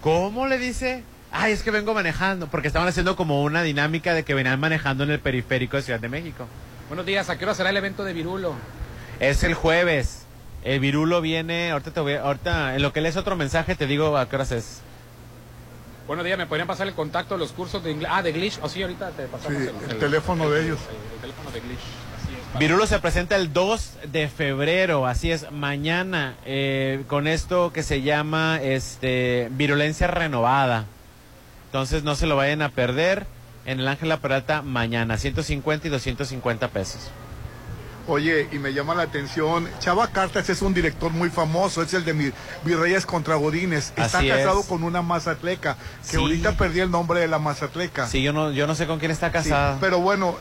¿Cómo 0.02 0.48
le 0.48 0.58
dice? 0.58 1.04
Ay, 1.32 1.54
es 1.54 1.62
que 1.64 1.72
vengo 1.72 1.94
manejando, 1.94 2.48
porque 2.48 2.68
estaban 2.68 2.88
haciendo 2.88 3.16
como 3.16 3.44
una 3.44 3.62
dinámica 3.64 4.14
de 4.14 4.24
que 4.24 4.34
venían 4.34 4.60
manejando 4.60 5.04
en 5.04 5.12
el 5.12 5.20
periférico 5.20 5.78
de 5.78 5.84
Ciudad 5.84 6.00
de 6.00 6.10
México. 6.10 6.46
Buenos 6.88 7.06
días, 7.06 7.30
¿a 7.30 7.38
qué 7.38 7.46
hora 7.46 7.54
será 7.54 7.70
el 7.70 7.78
evento 7.78 8.04
de 8.04 8.14
Virulo? 8.14 8.56
Es 9.20 9.44
el 9.44 9.54
jueves. 9.54 10.24
El 10.64 10.80
virulo 10.80 11.22
viene, 11.22 11.72
ahorita 11.72 11.92
te 11.92 12.00
voy, 12.00 12.14
a- 12.14 12.22
ahorita, 12.22 12.76
en 12.76 12.82
lo 12.82 12.92
que 12.92 13.02
lees 13.02 13.16
otro 13.18 13.36
mensaje 13.36 13.76
te 13.76 13.88
digo 13.88 14.18
a 14.18 14.28
qué 14.28 14.36
horas 14.36 14.52
es. 14.52 14.82
Buenos 16.06 16.26
días, 16.26 16.38
¿me 16.38 16.48
podrían 16.48 16.68
pasar 16.68 16.88
el 16.88 16.94
contacto 16.96 17.36
de 17.36 17.40
los 17.40 17.52
cursos 17.52 17.84
de 17.84 17.92
inglés? 17.92 18.10
Ah, 18.12 18.22
de 18.22 18.32
Glitch. 18.32 18.60
Oh, 18.62 18.68
sí, 18.68 18.82
ahorita 18.82 19.12
te 19.12 19.24
pasamos 19.28 19.58
Sí, 19.62 19.70
el 19.90 19.98
teléfono 20.00 20.50
de 20.50 20.66
ellos. 20.66 20.80
El, 20.90 20.96
el 21.16 21.22
teléfono 21.22 21.52
de 21.52 21.60
Glitch. 21.62 21.80
Así 21.80 22.34
es. 22.54 22.60
Virulo 22.60 22.88
se 22.88 23.00
presenta 23.00 23.36
el 23.36 23.54
2 23.54 23.94
de 24.12 24.28
febrero, 24.28 25.06
así 25.06 25.32
es, 25.32 25.52
mañana, 25.52 26.36
eh, 26.46 27.04
con 27.08 27.28
esto 27.28 27.72
que 27.72 27.84
se 27.84 28.02
llama 28.02 28.60
este 28.62 29.50
virulencia 29.52 30.08
renovada. 30.08 30.86
Entonces 31.68 32.04
no 32.04 32.16
se 32.16 32.26
lo 32.26 32.36
vayan 32.36 32.64
a 32.64 32.70
perder 32.70 33.28
en 33.66 33.80
el 33.80 33.88
Ángela 33.88 34.18
Peralta 34.18 34.62
mañana, 34.64 35.18
150 35.18 35.88
y 35.88 35.90
250 35.92 36.68
pesos. 36.70 37.12
Oye, 38.10 38.48
y 38.52 38.58
me 38.58 38.74
llama 38.74 38.96
la 38.96 39.04
atención, 39.04 39.70
Chava 39.80 40.08
Cartas 40.08 40.50
es 40.50 40.64
un 40.64 40.74
director 40.74 41.12
muy 41.12 41.30
famoso, 41.30 41.84
es 41.84 41.94
el 41.94 42.04
de 42.06 42.14
Mi- 42.16 42.32
Virreyes 42.66 43.06
contra 43.06 43.36
Godines. 43.36 43.94
Está 43.96 44.18
Así 44.18 44.28
casado 44.30 44.62
es. 44.62 44.66
con 44.66 44.84
una 44.84 45.04
mazatleca, 45.04 45.76
que 46.04 46.12
Sí. 46.12 46.18
ahorita 46.18 46.54
perdí 46.58 46.80
el 46.80 46.90
nombre 46.90 47.20
de 47.20 47.28
la 47.28 47.38
mazatleca. 47.38 48.08
Sí, 48.08 48.24
yo 48.24 48.34
no, 48.34 48.52
yo 48.52 48.66
no 48.66 48.74
sé 48.74 48.88
con 48.88 48.98
quién 48.98 49.12
está 49.12 49.28
Sí, 49.28 49.34
casada. 49.34 49.78
pero 49.80 50.00
bueno, 50.00 50.36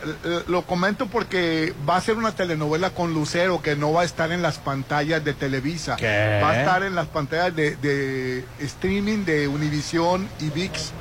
lo 0.46 0.62
comento 0.62 1.06
porque 1.08 1.74
va 1.88 1.96
a 1.96 2.00
ser 2.00 2.16
una 2.16 2.32
telenovela 2.32 2.90
con 2.90 3.12
Lucero 3.12 3.60
que 3.60 3.76
no 3.76 3.92
va 3.92 4.00
a 4.02 4.04
estar 4.06 4.32
en 4.32 4.40
las 4.40 4.56
pantallas 4.58 5.22
de 5.22 5.34
Televisa. 5.34 5.96
¿Qué? 5.96 6.40
Va 6.42 6.50
a 6.52 6.58
estar 6.60 6.82
en 6.82 6.94
las 6.94 7.06
pantallas 7.08 7.54
de, 7.54 7.76
de 7.76 8.44
streaming 8.60 9.24
de 9.26 9.46
Univisión 9.46 10.26
y 10.40 10.48
VIX. 10.48 10.92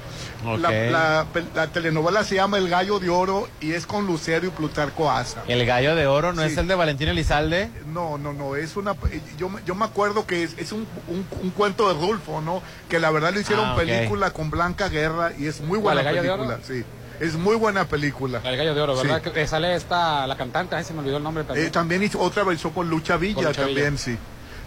La, 0.45 0.69
la 0.71 1.25
pe- 1.33 1.43
la 1.55 1.67
telenovela 1.67 2.23
se 2.23 2.35
llama 2.35 2.57
El 2.57 2.69
Gallo 2.69 2.99
de 2.99 3.09
Oro 3.09 3.49
y 3.59 3.71
es 3.73 3.85
con 3.87 4.05
Lucero 4.05 4.45
y 4.45 4.49
Plutarco 4.49 5.09
Asa. 5.11 5.43
El 5.47 5.65
gallo 5.65 5.95
de 5.95 6.05
oro 6.07 6.31
no 6.33 6.41
Sí. 6.43 6.49
es 6.49 6.57
el 6.57 6.67
de 6.67 6.75
Valentín 6.75 7.07
Elizalde. 7.09 7.69
No, 7.87 8.17
no, 8.17 8.33
no, 8.33 8.55
es 8.55 8.75
una... 8.77 8.95
Yo, 9.37 9.49
me- 9.49 9.61
yo 9.65 9.73
me 9.75 9.85
acuerdo 9.85 10.25
que 10.27 10.43
es, 10.43 10.53
es 10.57 10.71
un, 10.71 10.87
un- 11.07 11.25
un 11.41 11.49
cuento 11.49 11.87
de 11.93 11.99
Rulfo, 11.99 12.39
¿no? 12.41 12.61
Que 12.87 12.99
la 12.99 13.09
verdad 13.11 13.33
lo 13.33 13.39
hicieron 13.39 13.65
Ah, 13.65 13.75
película 13.75 14.31
con 14.31 14.49
Blanca 14.51 14.89
Guerra 14.89 15.31
y 15.37 15.47
es 15.47 15.59
muy 15.61 15.79
buena 15.79 16.01
¿La 16.03 16.09
del 16.11 16.15
Gallo 16.21 16.31
de 16.31 16.37
película. 16.37 16.55
Oro? 16.57 16.63
Sí, 16.67 16.83
es 17.19 17.33
muy 17.35 17.55
buena 17.55 17.85
película. 17.85 18.39
El 18.43 18.57
gallo 18.57 18.75
de 18.75 18.81
oro, 18.81 18.95
¿verdad? 18.95 19.21
Sí. 19.23 19.31
Que 19.31 19.41
eh, 19.41 19.47
sale 19.47 19.75
esta, 19.75 20.27
la 20.27 20.37
cantante, 20.37 20.75
ay, 20.75 20.83
se 20.83 20.93
me 20.93 20.99
olvidó 20.99 21.17
el 21.17 21.23
nombre 21.23 21.43
también. 21.45 21.65
Eh, 21.67 21.69
también 21.71 22.03
hizo 22.03 22.19
otra 22.19 22.43
versión 22.43 22.71
con 22.73 22.89
Lucha 22.89 23.17
Villa, 23.17 23.35
Con 23.35 23.45
Lucha 23.45 23.61
también, 23.63 23.91
Villa. 23.95 23.97
sí. 24.03 24.17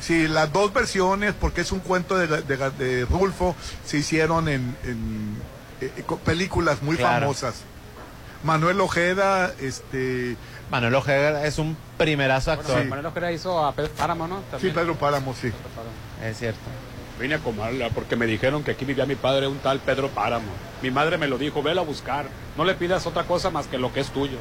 Sí, 0.00 0.26
las 0.28 0.50
dos 0.52 0.72
versiones, 0.72 1.34
porque 1.38 1.60
es 1.60 1.70
un 1.72 1.80
cuento 1.80 2.16
de, 2.16 2.26
de- 2.26 2.70
de 2.70 3.04
Rulfo, 3.04 3.54
se 3.84 3.98
hicieron 3.98 4.48
en, 4.48 4.74
en, 4.82 5.36
eh, 5.80 6.02
con 6.06 6.18
películas 6.18 6.82
muy 6.82 6.96
Claro. 6.96 7.20
famosas. 7.26 7.62
Manuel 8.42 8.80
Ojeda, 8.80 9.52
este... 9.60 10.36
Manuel 10.70 10.94
Ojeda 10.94 11.44
es 11.46 11.58
un 11.58 11.76
primerazo 11.98 12.54
Bueno, 12.54 12.62
actor. 12.70 12.84
Manuel 12.86 13.06
Ojeda 13.06 13.32
hizo 13.32 13.64
a 13.64 13.72
Pedro 13.72 13.90
Páramo, 13.92 14.28
¿no? 14.28 14.38
Sí, 14.38 14.42
También. 14.50 14.74
Pedro 14.74 14.94
Páramo, 14.94 15.34
sí. 15.34 15.52
Es 16.24 16.38
cierto. 16.38 16.60
Vine 17.20 17.34
a 17.34 17.38
Comala 17.40 17.90
porque 17.90 18.16
me 18.16 18.24
dijeron 18.26 18.62
que 18.64 18.70
aquí 18.70 18.86
vivía 18.86 19.04
mi 19.04 19.14
padre, 19.16 19.46
un 19.46 19.58
tal 19.58 19.78
Pedro 19.80 20.08
Páramo. 20.08 20.46
Mi 20.80 20.90
madre 20.90 21.18
me 21.18 21.26
lo 21.28 21.36
dijo, 21.36 21.62
velo 21.62 21.82
a 21.82 21.84
buscar. 21.84 22.24
No 22.56 22.64
le 22.64 22.74
pidas 22.74 23.06
otra 23.06 23.24
cosa 23.24 23.50
más 23.50 23.66
que 23.66 23.76
lo 23.76 23.92
que 23.92 24.00
es 24.00 24.08
tuyo. 24.08 24.38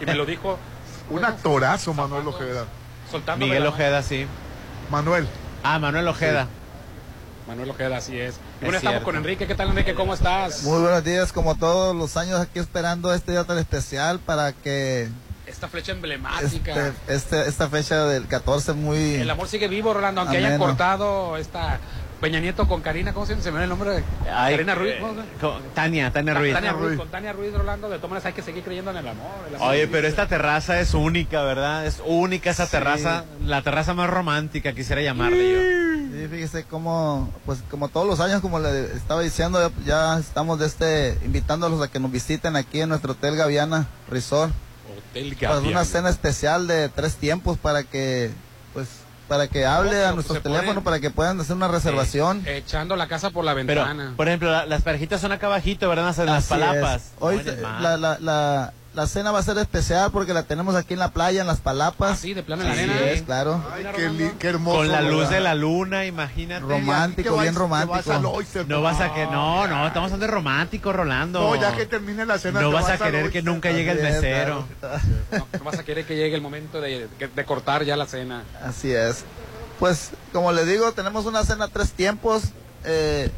Y 0.00 0.06
me 0.06 0.14
lo 0.14 0.26
dijo 0.26 0.58
Un 1.10 1.24
actorazo, 1.24 1.92
Manuel 1.94 2.26
Ojeda. 2.26 2.64
soltando 3.10 3.44
Miguel 3.46 3.66
Ojeda, 3.66 4.02
sí. 4.02 4.26
Manuel. 4.90 5.26
Ah, 5.62 5.78
Manuel 5.78 6.08
Ojeda. 6.08 6.48
Manuel 7.50 7.70
Ojeda, 7.70 7.96
así 7.96 8.16
es. 8.16 8.36
Y 8.60 8.64
bueno, 8.66 8.70
Es 8.70 8.76
estamos 8.76 8.92
cierto. 8.92 9.04
con 9.04 9.16
Enrique. 9.16 9.48
¿Qué 9.48 9.56
tal, 9.56 9.70
Enrique? 9.70 9.92
¿Cómo 9.94 10.14
estás? 10.14 10.62
Muy 10.62 10.80
buenos 10.82 11.02
días, 11.02 11.32
como 11.32 11.56
todos 11.56 11.96
los 11.96 12.16
años 12.16 12.38
aquí 12.40 12.60
esperando 12.60 13.12
este 13.12 13.32
día 13.32 13.42
tan 13.42 13.58
especial 13.58 14.20
para 14.20 14.52
que 14.52 15.08
Esta 15.46 15.66
flecha 15.66 15.90
emblemática. 15.90 16.70
este, 17.08 17.12
este- 17.12 17.48
esta 17.48 17.68
fecha 17.68 18.04
del 18.04 18.28
14 18.28 18.72
muy... 18.74 19.14
El 19.16 19.28
amor 19.28 19.48
sigue 19.48 19.66
vivo, 19.66 19.92
Rolando, 19.92 20.20
aunque 20.20 20.36
hayan 20.36 20.58
cortado 20.58 21.36
esta 21.38 21.80
Peña 22.20 22.38
Nieto 22.40 22.68
con 22.68 22.82
Karina, 22.82 23.12
¿cómo 23.14 23.24
se 23.24 23.32
llama? 23.32 23.42
Se 23.44 23.50
me 23.50 23.58
ve 23.58 23.64
el 23.64 23.70
nombre 23.70 23.90
de 23.92 24.04
Ay, 24.30 24.52
Karina 24.54 24.74
Ruiz. 24.74 24.92
eh, 24.92 24.98
¿cómo 25.00 25.12
se 25.14 25.18
llama? 25.20 25.30
con- 25.40 25.62
Tania, 25.74 26.10
Tania 26.12 26.34
Ruiz. 26.34 26.52
Tania 26.52 26.72
Ruiz, 26.72 26.98
con 26.98 27.08
Tania 27.08 27.32
Ruiz, 27.32 27.52
Rolando, 27.54 27.88
de 27.88 27.96
todas 27.96 28.10
maneras 28.10 28.26
hay 28.26 28.32
que 28.34 28.42
seguir 28.42 28.62
creyendo 28.62 28.90
en 28.90 28.98
el 28.98 29.08
amor. 29.08 29.26
el 29.48 29.54
amor 29.54 29.68
Oye, 29.70 29.86
pero 29.88 30.06
esta 30.06 30.26
terraza 30.28 30.80
es 30.80 30.92
única, 30.94 31.42
¿verdad? 31.42 31.86
Es 31.86 32.02
única 32.04 32.50
esa 32.50 32.66
Sí. 32.66 32.72
terraza, 32.72 33.24
la 33.44 33.62
terraza 33.62 33.94
más 33.94 34.10
romántica, 34.10 34.72
quisiera 34.74 35.00
llamarle 35.00 35.52
yo. 35.52 36.20
Sí, 36.20 36.28
fíjese 36.28 36.64
cómo, 36.64 37.32
pues 37.46 37.60
como 37.70 37.88
todos 37.88 38.06
los 38.06 38.20
años, 38.20 38.40
como 38.42 38.58
le 38.58 38.84
estaba 38.94 39.22
diciendo, 39.22 39.72
ya, 39.86 40.18
estamos 40.18 40.58
de 40.58 40.66
este, 40.66 41.18
invitándolos 41.24 41.80
a 41.80 41.88
que 41.88 42.00
nos 42.00 42.10
visiten 42.10 42.56
aquí 42.56 42.80
en 42.82 42.90
nuestro 42.90 43.12
Hotel 43.12 43.36
Gaviana 43.36 43.86
Resort. 44.10 44.52
Hotel 45.10 45.36
Pues 45.38 45.42
una 45.48 45.54
Gaviana. 45.54 45.84
cena 45.84 46.10
especial 46.10 46.66
de 46.66 46.88
tres 46.90 47.14
tiempos 47.16 47.56
para 47.58 47.84
que, 47.84 48.30
para 49.30 49.46
que 49.46 49.64
hable 49.64 50.04
a 50.04 50.10
nuestros 50.10 50.42
teléfonos, 50.42 50.82
para 50.82 50.98
que 50.98 51.08
puedan 51.08 51.38
hacer 51.40 51.54
una 51.54 51.68
reservación. 51.68 52.42
Echando 52.46 52.96
la 52.96 53.06
casa 53.06 53.30
por 53.30 53.44
la 53.44 53.54
Pero, 53.54 53.82
ventana. 53.84 54.14
por 54.16 54.26
ejemplo, 54.26 54.50
la- 54.50 54.66
las 54.66 54.82
parejitas 54.82 55.20
son 55.20 55.30
acá 55.30 55.46
abajito, 55.46 55.88
¿verdad? 55.88 56.12
En 56.18 56.26
las 56.26 56.38
Así 56.38 56.48
palapas. 56.48 56.96
es. 57.02 57.12
Hoy 57.20 57.36
No, 57.62 57.80
la, 57.80 57.96
la, 57.96 58.18
la, 58.18 58.72
la 58.92 59.06
cena 59.06 59.30
va 59.30 59.38
a 59.38 59.42
ser 59.44 59.56
especial 59.58 60.10
porque 60.10 60.34
la 60.34 60.42
tenemos 60.42 60.74
aquí 60.74 60.94
en 60.94 60.98
la 60.98 61.10
playa, 61.12 61.40
en 61.42 61.46
las 61.46 61.60
palapas. 61.60 62.18
sí, 62.18 62.34
de 62.34 62.42
plano 62.42 62.62
en 62.62 62.68
la 62.68 62.74
Así 62.74 62.82
arena. 62.82 63.10
es, 63.10 63.22
claro. 63.22 63.64
Ay, 63.72 63.86
qué, 63.94 64.08
li- 64.08 64.32
qué 64.38 64.48
hermoso. 64.48 64.78
Con 64.78 64.88
la 64.90 65.00
luz 65.00 65.18
¿verdad? 65.20 65.30
de 65.30 65.40
la 65.40 65.54
luna, 65.54 66.06
imagínate. 66.06 66.60
Romántico, 66.60 67.38
bien 67.38 67.54
romántico. 67.54 67.92
vas 67.94 68.08
al 68.08 68.26
Oyster, 68.26 68.66
No 68.68 68.82
vas 68.82 69.00
a 69.00 69.14
que 69.14 69.26
no, 69.26 69.68
no, 69.68 69.86
estamos 69.86 70.08
hablando 70.08 70.26
de 70.26 70.32
romántico, 70.32 70.92
Rolando. 70.92 71.40
No, 71.40 71.54
ya 71.54 71.72
que 71.76 71.86
termine 71.86 72.26
la 72.26 72.38
cena. 72.38 72.60
No 72.60 72.72
vas 72.72 72.88
a 72.90 72.98
querer 72.98 73.30
que 73.30 73.42
nunca 73.42 73.70
llegue 73.70 73.92
el 73.92 74.02
mesero. 74.02 74.66
No, 75.30 75.46
no 75.58 75.64
vas 75.64 75.78
a 75.78 75.84
querer 75.84 76.04
que 76.04 76.16
llegue 76.16 76.34
el 76.34 76.42
momento 76.42 76.80
de, 76.80 77.06
de 77.34 77.44
cortar 77.44 77.84
ya 77.84 77.96
la 77.96 78.06
cena. 78.06 78.42
Así 78.64 78.90
es. 78.92 79.24
Pues, 79.78 80.10
como 80.32 80.50
les 80.52 80.66
digo, 80.66 80.90
tenemos 80.92 81.26
una 81.26 81.44
cena 81.44 81.68
tres 81.68 81.92
tiempos. 81.92 82.42
eh, 82.84 83.30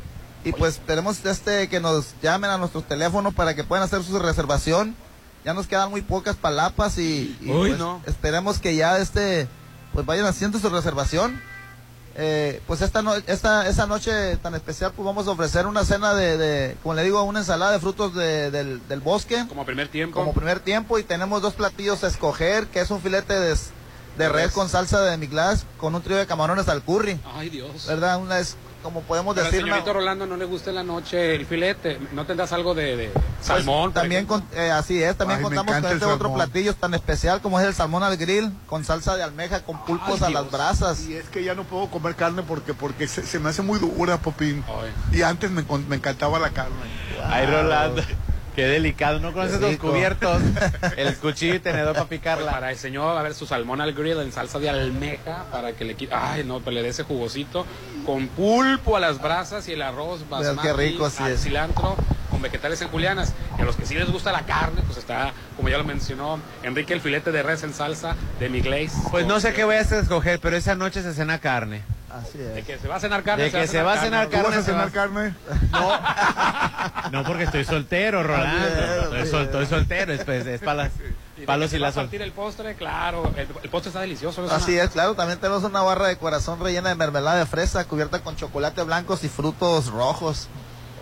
y 0.45 0.51
pues 0.53 0.81
tenemos 0.87 1.25
este 1.25 1.69
que 1.69 1.79
nos 1.79 2.15
llamen 2.21 2.51
a 2.51 2.59
nuestros 2.59 2.83
teléfonos 2.89 3.33
para 3.33 3.55
que 3.55 3.63
puedan 3.63 3.85
hacer 3.85 4.03
su 4.03 4.19
reservación. 4.19 4.97
Ya 5.45 5.55
nos 5.55 5.67
quedan 5.67 5.91
muy 5.91 6.03
pocas 6.03 6.37
palapas 6.37 6.99
y, 6.99 7.37
y, 7.41 7.51
Uy, 7.51 7.69
pues, 7.71 7.79
no. 7.79 8.01
esperemos 8.07 8.59
que 8.59 8.77
ya 8.77 8.99
este 8.99 9.49
pues 9.93 10.07
vayan 10.07 10.27
haciendo 10.27 10.59
su 10.59 10.69
reservación. 10.71 11.41
Eh, 12.15 12.61
pues 12.67 12.83
esta, 12.83 13.01
no, 13.01 13.15
esta 13.15 13.67
esa 13.67 13.87
noche 13.87 14.37
tan 14.37 14.55
especial 14.55 14.93
pues 14.95 15.07
vamos 15.07 15.27
a 15.27 15.31
ofrecer 15.31 15.67
una 15.67 15.83
cena 15.83 16.13
de, 16.15 16.37
de 16.37 16.77
como 16.83 16.95
le 16.95 17.05
digo, 17.05 17.23
una 17.23 17.39
ensalada 17.41 17.73
de 17.73 17.81
frutos 17.81 18.15
de- 18.15 18.51
del, 18.51 18.87
del 18.87 19.01
bosque 19.01 19.47
Como 19.49 19.65
primer 19.65 19.89
tiempo. 19.89 20.19
como 20.21 20.35
primer 20.35 20.61
tiempo 20.61 20.99
y 20.99 21.05
tenemos 21.05 21.41
dos 21.41 21.55
platillos 21.55 22.05
a 22.05 22.09
escoger, 22.09 22.67
que 22.67 22.81
es 22.83 22.91
un 22.91 23.01
filete 23.01 23.33
de, 23.41 23.57
de 24.19 24.29
res 24.29 24.53
con 24.53 24.69
salsa 24.69 25.01
de 25.01 25.17
miglas 25.17 25.65
con 25.79 25.95
un 25.95 26.03
trío 26.03 26.19
de 26.19 26.27
camarones 26.27 26.69
al 26.69 26.83
curry. 26.83 27.19
Ay, 27.35 27.49
Dios. 27.49 27.87
¿Verdad? 27.87 28.19
Una 28.21 28.39
es, 28.41 28.57
como 28.83 29.01
podemos 29.03 29.35
Pero 29.35 29.47
decir, 29.47 29.63
una- 29.65 29.75
señorito 29.75 29.93
Rolando 29.93 30.27
no 30.27 30.37
le 30.37 30.45
gusta 30.45 30.71
en 30.71 30.77
la 30.77 30.83
noche 30.83 31.35
el 31.35 31.47
filete. 31.47 31.99
¿No 32.13 32.27
tendrás 32.27 32.53
algo 32.53 32.75
de, 32.75 32.97
de 32.97 33.13
salmón? 33.41 33.93
también 33.93 34.27
con, 34.27 34.45
eh, 34.55 34.71
así 34.71 35.03
es, 35.03 35.17
también 35.17 35.39
Ay, 35.39 35.45
contamos 35.45 35.75
con 35.75 35.85
este 35.93 36.05
otro 36.05 36.35
platillo 36.35 36.75
tan 36.75 36.95
especial 36.95 37.41
como 37.41 37.59
es 37.61 37.67
el 37.67 37.75
salmón 37.75 38.03
al 38.03 38.17
grill 38.17 38.53
con 38.67 38.85
salsa 38.85 39.17
de 39.17 39.23
almeja 39.23 39.63
con 39.65 39.85
pulpos 39.85 40.23
Ay, 40.23 40.29
a 40.35 40.43
las 40.43 40.51
brasas. 40.51 41.01
Y 41.07 41.15
es 41.17 41.27
que 41.29 41.45
ya 41.45 41.55
no 41.55 41.65
puedo 41.65 41.89
comer 41.89 42.15
carne 42.17 42.43
porque 42.43 42.75
porque 42.75 43.07
se, 43.09 43.25
se 43.25 43.39
me 43.39 43.51
hace 43.51 43.63
muy 43.63 43.79
dura, 43.79 44.19
Popín. 44.19 44.65
Ay. 44.69 45.19
Y 45.19 45.23
antes 45.23 45.51
me, 45.51 45.65
me 45.89 45.97
encantaba 45.97 46.39
la 46.39 46.51
carne. 46.51 46.75
Ay, 47.25 47.47
Rolando. 47.47 48.03
Qué 48.55 48.67
delicado, 48.67 49.19
¿no 49.19 49.33
conoces 49.33 49.61
los 49.61 49.77
cubiertos? 49.79 50.43
El 50.97 51.17
cuchillo 51.17 51.55
y 51.55 51.59
tenedor 51.59 51.95
para 51.95 52.07
Pues 52.07 52.21
picarla. 52.21 52.53
para 52.53 52.71
el 52.71 52.77
señor, 52.77 53.17
a 53.17 53.23
ver, 53.23 53.35
su 53.35 53.47
salmón 53.47 53.81
al 53.81 53.95
grill 53.95 54.21
en 54.21 54.31
salsa 54.31 54.59
de 54.59 54.69
almeja 54.69 55.47
para 55.51 55.73
que 55.73 55.85
le 55.87 55.95
quite. 55.95 56.15
Ay, 56.15 56.45
no, 56.45 56.59
pero 56.61 56.73
le 56.73 56.83
dé 56.83 56.89
ese 56.91 57.03
jugosito. 57.03 57.65
Con 58.05 58.29
pulpo 58.29 58.97
a 58.97 59.01
las 59.01 59.21
brasas 59.23 59.67
y 59.69 59.73
el 59.73 59.81
arroz 59.83 60.29
basmati, 60.29 60.69
qué 60.69 60.73
rico, 60.75 61.07
al 61.19 61.33
es. 61.33 61.43
cilantro 61.43 61.97
con 62.31 62.43
vegetales 62.43 62.83
en 62.83 62.89
julianas. 62.89 63.33
Y 63.59 63.63
a 63.63 63.65
los 63.65 63.77
que 63.77 63.87
sí 63.87 63.95
les 63.95 64.11
gusta 64.11 64.33
la 64.33 64.43
carne, 64.45 64.83
pues 64.87 64.99
está, 64.99 65.33
como 65.57 65.69
ya 65.71 65.79
lo 65.79 65.85
mencionó 65.85 66.39
Enrique, 66.63 66.93
el 66.93 67.01
filete 67.01 67.33
de 67.33 67.43
res 67.43 67.63
en 67.63 67.73
salsa 67.73 68.17
de 68.39 68.49
mi 68.51 68.61
glaze. 68.61 68.93
Pues 69.11 69.27
no 69.27 69.41
sé 69.41 69.53
qué 69.55 69.65
voy 69.65 69.77
a 69.77 69.81
escoger, 69.81 70.41
pero 70.41 70.57
esa 70.57 70.75
noche 70.75 71.03
se 71.03 71.15
cena 71.15 71.39
carne. 71.39 71.83
Así 72.13 72.39
De 72.39 72.61
es. 72.61 72.67
que 72.67 72.79
se 72.79 72.89
va 72.89 72.97
a 72.97 73.01
cenar 73.01 73.23
carne. 73.23 73.45
De 73.45 73.51
que 73.51 73.67
se 73.67 73.83
va 73.83 73.95
a 73.95 73.99
cenar 73.99 74.27
¿Tú 74.29 74.37
vas 74.37 74.43
carne, 74.45 74.57
a 74.59 74.63
cenar 74.63 74.91
carne? 74.91 75.35
No, 77.11 77.25
porque 77.25 77.45
estoy 77.45 77.65
soltero, 77.65 78.23
Rolando. 78.23 78.67
Estoy, 79.17 79.27
sol- 79.27 79.43
estoy 79.45 79.67
soltero, 79.67 80.13
es, 80.13 80.25
pues, 80.25 80.47
es 80.47 80.61
para 80.61 80.85
las 80.85 80.91
Y 81.37 81.41
de 81.41 81.47
palos 81.47 81.69
y 81.69 81.71
se 81.73 81.79
va 81.79 81.87
las 81.89 81.97
a 81.97 82.01
partir 82.03 82.23
el 82.23 82.33
postre, 82.33 82.75
claro. 82.75 83.33
El, 83.37 83.49
el 83.63 83.71
postre 83.71 83.89
está 83.91 84.01
delicioso. 84.01 84.47
Así 84.51 84.79
es, 84.79 84.91
claro, 84.91 85.15
también 85.15 85.39
tenemos 85.39 85.65
una 85.65 85.83
barra 85.83 86.09
de 86.09 86.17
corazón 86.17 86.61
rellena 86.61 86.91
de 86.91 86.95
mermelada 86.95 87.39
de 87.39 87.47
fresa 87.47 87.85
cubierta 87.87 88.21
con 88.23 88.37
chocolate 88.37 88.83
blancos 88.83 89.25
y 89.25 89.29
frutos 89.29 89.87
rojos. 89.89 90.49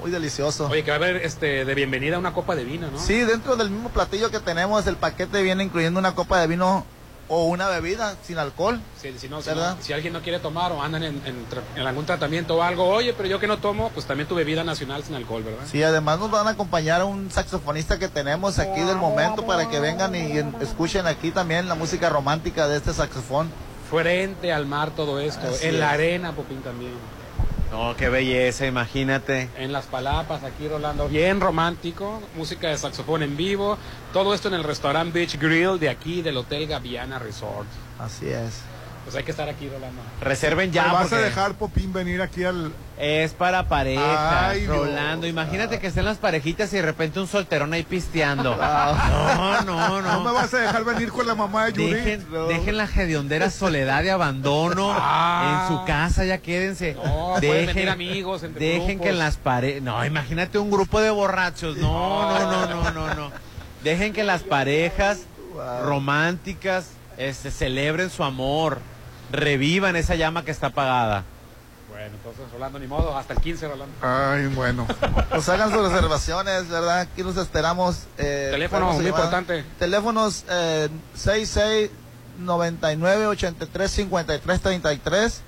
Muy 0.00 0.10
delicioso. 0.10 0.66
Oye, 0.68 0.82
que 0.82 0.90
va 0.90 0.96
a 0.96 1.00
haber 1.00 1.16
este, 1.16 1.64
de 1.66 1.74
bienvenida 1.74 2.18
una 2.18 2.32
copa 2.32 2.54
de 2.56 2.64
vino, 2.64 2.90
¿no? 2.90 2.98
Sí, 2.98 3.18
dentro 3.20 3.56
del 3.56 3.68
mismo 3.68 3.90
platillo 3.90 4.30
que 4.30 4.40
tenemos, 4.40 4.86
el 4.86 4.96
paquete 4.96 5.42
viene 5.42 5.62
incluyendo 5.62 6.00
una 6.00 6.14
copa 6.14 6.40
de 6.40 6.46
vino 6.46 6.86
o 7.32 7.44
una 7.44 7.68
bebida 7.68 8.16
sin 8.24 8.38
alcohol. 8.38 8.80
Si, 9.00 9.16
si 9.18 9.28
no, 9.28 9.40
si, 9.40 9.48
¿Verdad? 9.50 9.76
no- 9.76 9.82
si 9.82 9.92
alguien 9.92 10.12
no 10.12 10.20
quiere 10.20 10.40
tomar 10.40 10.72
o 10.72 10.82
andan 10.82 11.04
en, 11.04 11.22
en 11.24 11.46
tra- 11.48 11.62
en 11.76 11.86
algún 11.86 12.04
tratamiento 12.04 12.56
o 12.56 12.62
algo, 12.62 12.84
oye, 12.88 13.14
pero 13.16 13.28
yo 13.28 13.38
que 13.38 13.46
no 13.46 13.58
tomo, 13.58 13.90
pues 13.90 14.04
también 14.04 14.28
tu 14.28 14.34
bebida 14.34 14.64
nacional 14.64 15.02
sin 15.04 15.14
alcohol, 15.14 15.44
¿verdad? 15.44 15.60
Sí, 15.70 15.82
además 15.82 16.18
nos 16.18 16.30
van 16.30 16.48
a 16.48 16.50
acompañar 16.50 17.04
un 17.04 17.30
saxofonista 17.30 17.98
que 17.98 18.08
tenemos 18.08 18.58
aquí 18.58 18.80
del 18.80 18.96
momento 18.96 19.46
para 19.46 19.68
que 19.70 19.78
vengan 19.80 20.14
y 20.14 20.38
en- 20.38 20.54
escuchen 20.60 21.06
aquí 21.06 21.30
también 21.30 21.68
la 21.68 21.76
música 21.76 22.08
romántica 22.10 22.66
de 22.68 22.76
este 22.78 22.92
saxofón. 22.92 23.48
Frente 23.88 24.52
al 24.52 24.66
mar 24.66 24.90
todo 24.90 25.18
esto, 25.20 25.46
Así 25.48 25.66
en 25.66 25.80
la 25.80 25.90
arena, 25.90 26.32
Popín 26.32 26.60
también. 26.62 26.92
No, 27.70 27.94
qué 27.96 28.08
belleza, 28.08 28.66
imagínate. 28.66 29.48
En 29.56 29.72
las 29.72 29.86
palapas, 29.86 30.42
aquí 30.42 30.66
Rolando, 30.66 31.08
bien 31.08 31.40
romántico, 31.40 32.20
música 32.36 32.68
de 32.68 32.76
saxofón 32.76 33.22
en 33.22 33.36
vivo, 33.36 33.78
todo 34.12 34.34
esto 34.34 34.48
en 34.48 34.54
el 34.54 34.64
restaurante 34.64 35.18
Beach 35.18 35.38
Grill 35.38 35.78
de 35.78 35.88
aquí 35.88 36.20
del 36.20 36.36
Hotel 36.36 36.66
Gaviana 36.66 37.18
Resort. 37.20 37.68
Así 37.98 38.28
es. 38.28 38.62
Pues 39.04 39.16
hay 39.16 39.24
que 39.24 39.30
estar 39.30 39.48
aquí, 39.48 39.66
Rolando. 39.68 40.00
Reserven 40.20 40.68
¿Me 40.70 40.74
ya. 40.74 40.92
vas 40.92 41.12
a 41.12 41.18
dejar, 41.18 41.54
Popín, 41.54 41.92
venir 41.92 42.20
aquí 42.22 42.44
al... 42.44 42.70
Es 42.98 43.32
para 43.32 43.64
Ay, 43.70 44.60
Dios. 44.60 44.76
Rolando. 44.76 45.26
Imagínate 45.26 45.78
que 45.78 45.86
estén 45.86 46.04
las 46.04 46.18
parejitas 46.18 46.70
y 46.74 46.76
de 46.76 46.82
repente 46.82 47.18
un 47.18 47.26
solterón 47.26 47.72
ahí 47.72 47.82
pisteando. 47.82 48.56
Ah. 48.60 49.62
No, 49.64 50.00
no, 50.00 50.02
¿No 50.02 50.18
me 50.20 50.24
no. 50.26 50.34
vas 50.34 50.52
a 50.52 50.58
dejar 50.58 50.84
venir 50.84 51.10
con 51.10 51.26
la 51.26 51.34
mamá 51.34 51.66
de 51.66 51.72
Yuri? 51.72 51.92
Dejen, 51.94 52.26
dejen 52.48 52.76
la 52.76 52.84
hediondera 52.84 53.48
soledad 53.50 54.02
de 54.02 54.10
abandono 54.10 54.92
Ah. 54.96 55.66
en 55.70 55.76
su 55.78 55.84
casa, 55.86 56.24
ya 56.26 56.38
quédense. 56.38 56.94
No, 56.94 57.34
pueden 57.40 57.66
venir 57.66 57.88
amigos, 57.88 58.42
entre 58.42 58.64
dejen 58.66 58.98
grupos. 58.98 59.06
que 59.06 59.12
las 59.14 59.36
parejas. 59.38 59.82
No, 59.82 60.04
imagínate 60.04 60.58
un 60.58 60.70
grupo 60.70 61.00
de 61.00 61.10
borrachos. 61.10 61.78
No, 61.78 62.38
no, 62.38 62.66
no, 62.66 62.82
no, 62.82 62.90
no, 62.92 63.14
no. 63.14 63.32
Dejen 63.82 64.12
que 64.12 64.24
las 64.24 64.42
parejas 64.42 65.20
románticas 65.84 66.90
este, 67.20 67.50
celebren 67.50 68.10
su 68.10 68.24
amor, 68.24 68.78
revivan 69.30 69.96
esa 69.96 70.14
llama 70.14 70.44
que 70.44 70.50
está 70.50 70.68
apagada. 70.68 71.24
Bueno, 71.90 72.14
entonces 72.16 72.44
Rolando, 72.52 72.78
ni 72.78 72.86
modo, 72.86 73.16
hasta 73.16 73.34
el 73.34 73.40
15, 73.40 73.68
Rolando. 73.68 73.94
Ay, 74.00 74.46
bueno. 74.46 74.86
Pues 75.28 75.48
hagan 75.48 75.70
sus 75.70 75.82
reservaciones, 75.90 76.68
¿verdad? 76.68 77.00
Aquí 77.00 77.22
los 77.22 77.36
esperamos. 77.36 78.04
eh, 78.16 78.48
Teléfono 78.52 78.86
muy 78.92 79.04
llamar- 79.04 79.08
importante. 79.08 79.64
Teléfonos 79.78 80.44
eh, 80.48 80.88
66 81.14 81.90
99 82.38 83.26
83 83.26 83.90
53 83.90 84.60
33. 84.62 85.42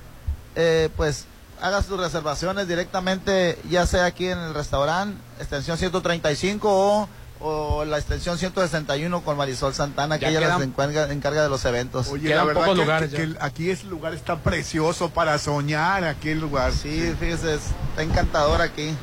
Eh, 0.57 0.89
pues 0.97 1.25
haga 1.63 1.83
sus 1.83 1.99
reservaciones 1.99 2.69
directamente, 2.69 3.59
ya 3.71 3.87
sea 3.87 4.05
aquí 4.07 4.27
en 4.27 4.39
el 4.39 4.53
restaurante, 4.53 5.17
extensión 5.39 5.79
135 5.79 6.69
o, 6.69 7.09
o 7.43 7.85
la 7.85 7.99
extensión 7.99 8.39
161 8.39 9.23
con 9.25 9.37
Marisol 9.37 9.75
Santana, 9.75 10.19
que 10.19 10.23
Ya 10.27 10.31
ella 10.31 10.41
quedan- 10.41 10.59
las 10.61 10.69
encarga, 10.69 11.13
encarga 11.13 11.43
de 11.43 11.49
los 11.49 11.65
eventos. 11.65 12.09
Oye, 12.09 12.29
Quedan 12.29 12.39
la 12.39 12.45
verdad 12.45 12.61
pocos 12.63 12.75
que, 12.79 12.83
lugares 12.85 13.11
que- 13.11 13.29
ya. 13.29 13.39
que 13.39 13.45
aquí 13.45 13.71
ese 13.71 13.87
lugar 13.87 14.15
está 14.15 14.39
precioso 14.39 15.11
para 15.11 15.37
soñar, 15.39 16.05
aquí 16.05 16.31
el 16.31 16.41
lugar. 16.41 16.73
Sí, 16.73 17.15
fíjese, 17.19 17.55
está 17.57 18.03
encantador 18.03 18.61
aquí. 18.63 18.95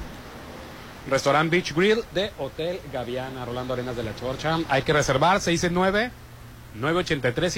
Restaurant 1.09 1.49
Beach 1.49 1.73
Grill 1.73 2.03
de 2.13 2.31
Hotel 2.37 2.79
Gaviana, 2.93 3.43
Rolando 3.45 3.73
Arenas 3.73 3.95
de 3.95 4.03
la 4.03 4.15
Chorcha. 4.15 4.59
Hay 4.69 4.83
que 4.83 4.93
reservar 4.93 5.41
669 5.41 6.11
983 6.11 6.11
5333 6.11 6.28
983 6.75 7.53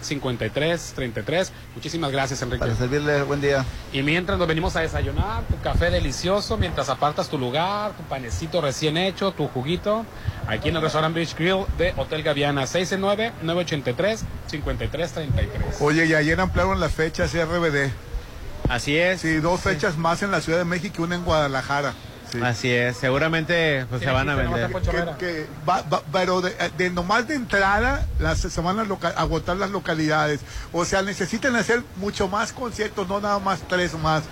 5333. 0.00 1.52
Muchísimas 1.74 2.12
gracias, 2.12 2.42
Enrique. 2.42 2.60
Para 2.60 2.74
servirle, 2.74 3.22
buen 3.22 3.40
día. 3.40 3.64
Y 3.92 4.02
mientras 4.02 4.38
nos 4.38 4.46
venimos 4.48 4.76
a 4.76 4.80
desayunar, 4.80 5.42
tu 5.44 5.60
café 5.60 5.90
delicioso, 5.90 6.56
mientras 6.56 6.88
apartas 6.88 7.28
tu 7.28 7.38
lugar, 7.38 7.92
tu 7.92 8.02
panecito 8.04 8.60
recién 8.60 8.96
hecho, 8.96 9.32
tu 9.32 9.48
juguito, 9.48 10.06
aquí 10.46 10.68
en 10.68 10.76
el 10.76 10.82
Restaurant 10.82 11.14
Beach 11.14 11.34
Grill 11.36 11.64
de 11.76 11.92
Hotel 11.96 12.22
Gaviana, 12.22 12.66
669 12.66 13.32
983 13.42 14.24
5333. 14.46 15.80
Oye, 15.80 16.06
y 16.06 16.14
ayer 16.14 16.40
ampliaron 16.40 16.78
las 16.80 16.92
fechas 16.92 17.34
RBD. 17.34 17.90
Así 18.68 18.96
es. 18.96 19.20
Sí, 19.20 19.36
dos 19.36 19.60
fechas 19.60 19.98
más 19.98 20.22
en 20.22 20.30
la 20.30 20.40
Ciudad 20.40 20.58
de 20.58 20.64
México 20.64 20.96
y 21.00 21.02
una 21.02 21.16
en 21.16 21.24
Guadalajara. 21.24 21.94
Sí. 22.32 22.40
Así 22.42 22.70
es. 22.70 22.96
Seguramente 22.96 23.84
pues, 23.90 24.00
se 24.02 24.10
van 24.10 24.28
a 24.30 24.34
vender. 24.34 24.72
Poncho 24.72 24.90
Que, 24.90 24.96
Herrera. 24.96 25.16
que 25.18 25.46
va- 25.68 25.82
va- 25.82 26.02
pero 26.10 26.40
de, 26.40 26.54
de 26.78 26.90
nomás 26.90 27.28
de 27.28 27.34
entrada 27.34 28.06
las, 28.18 28.38
se 28.40 28.60
van 28.62 28.78
a 28.78 28.84
loca- 28.84 29.12
agotar 29.16 29.56
las 29.58 29.70
localidades. 29.70 30.40
O 30.72 30.84
sea, 30.86 31.02
necesitan 31.02 31.54
hacer 31.56 31.82
mucho 31.96 32.28
más 32.28 32.52
conciertos, 32.52 33.06
no 33.06 33.20
nada 33.20 33.38
más 33.38 33.60
tres 33.68 33.92
más. 33.94 34.22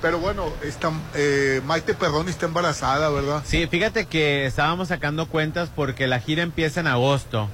Pero 0.00 0.18
bueno, 0.18 0.46
está, 0.64 0.90
eh, 1.14 1.60
Maite 1.66 1.92
Perroni 1.92 2.30
está 2.30 2.46
embarazada, 2.46 3.10
¿verdad? 3.10 3.42
Sí, 3.44 3.66
fíjate 3.70 4.06
que 4.06 4.46
estábamos 4.46 4.88
sacando 4.88 5.26
cuentas 5.28 5.68
porque 5.76 6.06
la 6.06 6.20
gira 6.20 6.42
empieza 6.42 6.80
en 6.80 6.86
agosto. 6.86 7.50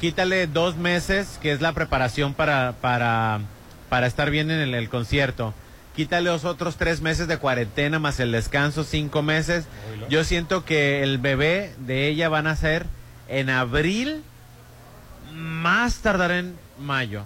Quítale 0.00 0.46
dos 0.46 0.76
meses, 0.76 1.38
que 1.42 1.52
es 1.52 1.60
la 1.60 1.72
preparación 1.74 2.32
para, 2.32 2.72
para, 2.80 3.40
para 3.90 4.06
estar 4.06 4.30
bien 4.30 4.50
en 4.50 4.60
el, 4.60 4.74
el 4.74 4.88
concierto. 4.88 5.52
Quítale 5.94 6.30
los 6.30 6.44
otros 6.44 6.76
tres 6.76 7.02
meses 7.02 7.28
de 7.28 7.36
cuarentena 7.36 7.98
más 7.98 8.18
el 8.20 8.32
descanso, 8.32 8.82
cinco 8.84 9.22
meses. 9.22 9.66
Yo 10.08 10.24
siento 10.24 10.64
que 10.64 11.02
el 11.02 11.18
bebé 11.18 11.74
de 11.78 12.06
ella 12.08 12.28
van 12.30 12.46
a 12.46 12.56
ser 12.56 12.86
en 13.28 13.50
abril, 13.50 14.22
más 15.34 15.96
tardar 15.96 16.30
en 16.32 16.56
mayo. 16.78 17.24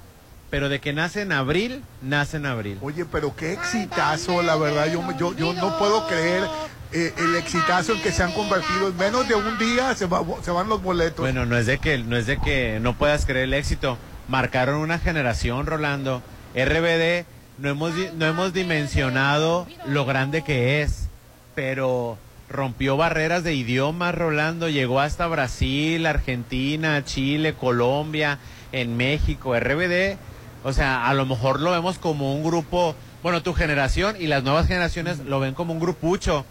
Pero 0.51 0.69
de 0.69 0.81
que 0.81 0.93
nace 0.93 1.23
en 1.23 1.33
abril, 1.33 1.83
nace 2.03 2.37
en 2.37 2.47
abril. 2.47 2.79
Oye, 2.81 3.05
pero 3.05 3.35
qué 3.35 3.53
exitazo, 3.53 4.43
la 4.43 4.57
verdad. 4.57 4.87
Yo, 4.93 5.03
yo, 5.19 5.35
yo 5.37 5.53
no 5.55 5.77
puedo 5.79 6.07
creer 6.07 6.45
eh, 6.93 7.13
el 7.19 7.35
exitazo 7.35 7.93
en 7.95 8.03
que 8.03 8.13
se 8.13 8.23
han 8.23 8.33
convertido. 8.33 8.89
En 8.89 8.97
menos 8.97 9.27
de 9.29 9.35
un 9.35 9.59
día 9.59 9.95
se, 9.97 10.07
va- 10.07 10.23
se 10.43 10.51
van 10.53 10.69
los 10.69 10.83
boletos. 10.83 11.19
Bueno, 11.19 11.47
no 11.47 11.57
es 11.57 11.67
de 11.67 11.79
que 11.79 11.99
no 11.99 12.17
es 12.17 12.27
de 12.27 12.39
que 12.39 12.79
no 12.81 12.95
puedas 12.97 13.27
creer 13.27 13.45
el 13.45 13.55
éxito. 13.55 13.99
Marcaron 14.29 14.77
una 14.77 14.99
generación, 15.01 15.67
Rolando. 15.67 16.23
RBD 16.55 17.27
no 17.59 17.69
hemos 17.69 17.93
no 18.15 18.27
hemos 18.27 18.53
dimensionado 18.53 19.67
lo 19.87 20.05
grande 20.05 20.43
que 20.43 20.83
es, 20.83 21.09
pero 21.55 22.19
rompió 22.49 22.97
barreras 22.97 23.45
de 23.45 23.55
idiomas, 23.55 24.15
Rolando, 24.15 24.69
llegó 24.69 25.01
hasta 25.01 25.27
Brasil, 25.27 26.07
Argentina, 26.07 27.05
Chile, 27.05 27.55
Colombia, 27.55 28.39
en 28.73 28.97
México, 28.97 29.59
RBD, 29.59 30.17
o 30.65 30.73
sea, 30.73 31.09
a 31.09 31.15
lo 31.15 31.27
mejor 31.27 31.61
lo 31.61 31.71
vemos 31.71 31.99
como 31.99 32.35
un 32.35 32.45
grupo, 32.45 32.95
bueno, 33.23 33.43
tu 33.43 33.53
generación 33.55 34.17
y 34.19 34.27
las 34.27 34.43
nuevas 34.43 34.67
generaciones 34.67 35.19
lo 35.21 35.41
ven 35.41 35.55
como 35.55 35.73
un 35.73 35.81
grupucho, 35.81 36.45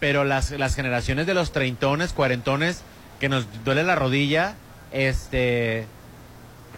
pero 0.00 0.24
las, 0.24 0.50
las 0.52 0.74
generaciones 0.74 1.26
de 1.26 1.34
los 1.34 1.52
treintones, 1.52 2.12
cuarentones, 2.12 2.82
que 3.20 3.28
nos 3.28 3.46
duele 3.64 3.84
la 3.84 3.94
rodilla, 3.94 4.54
este, 4.92 5.86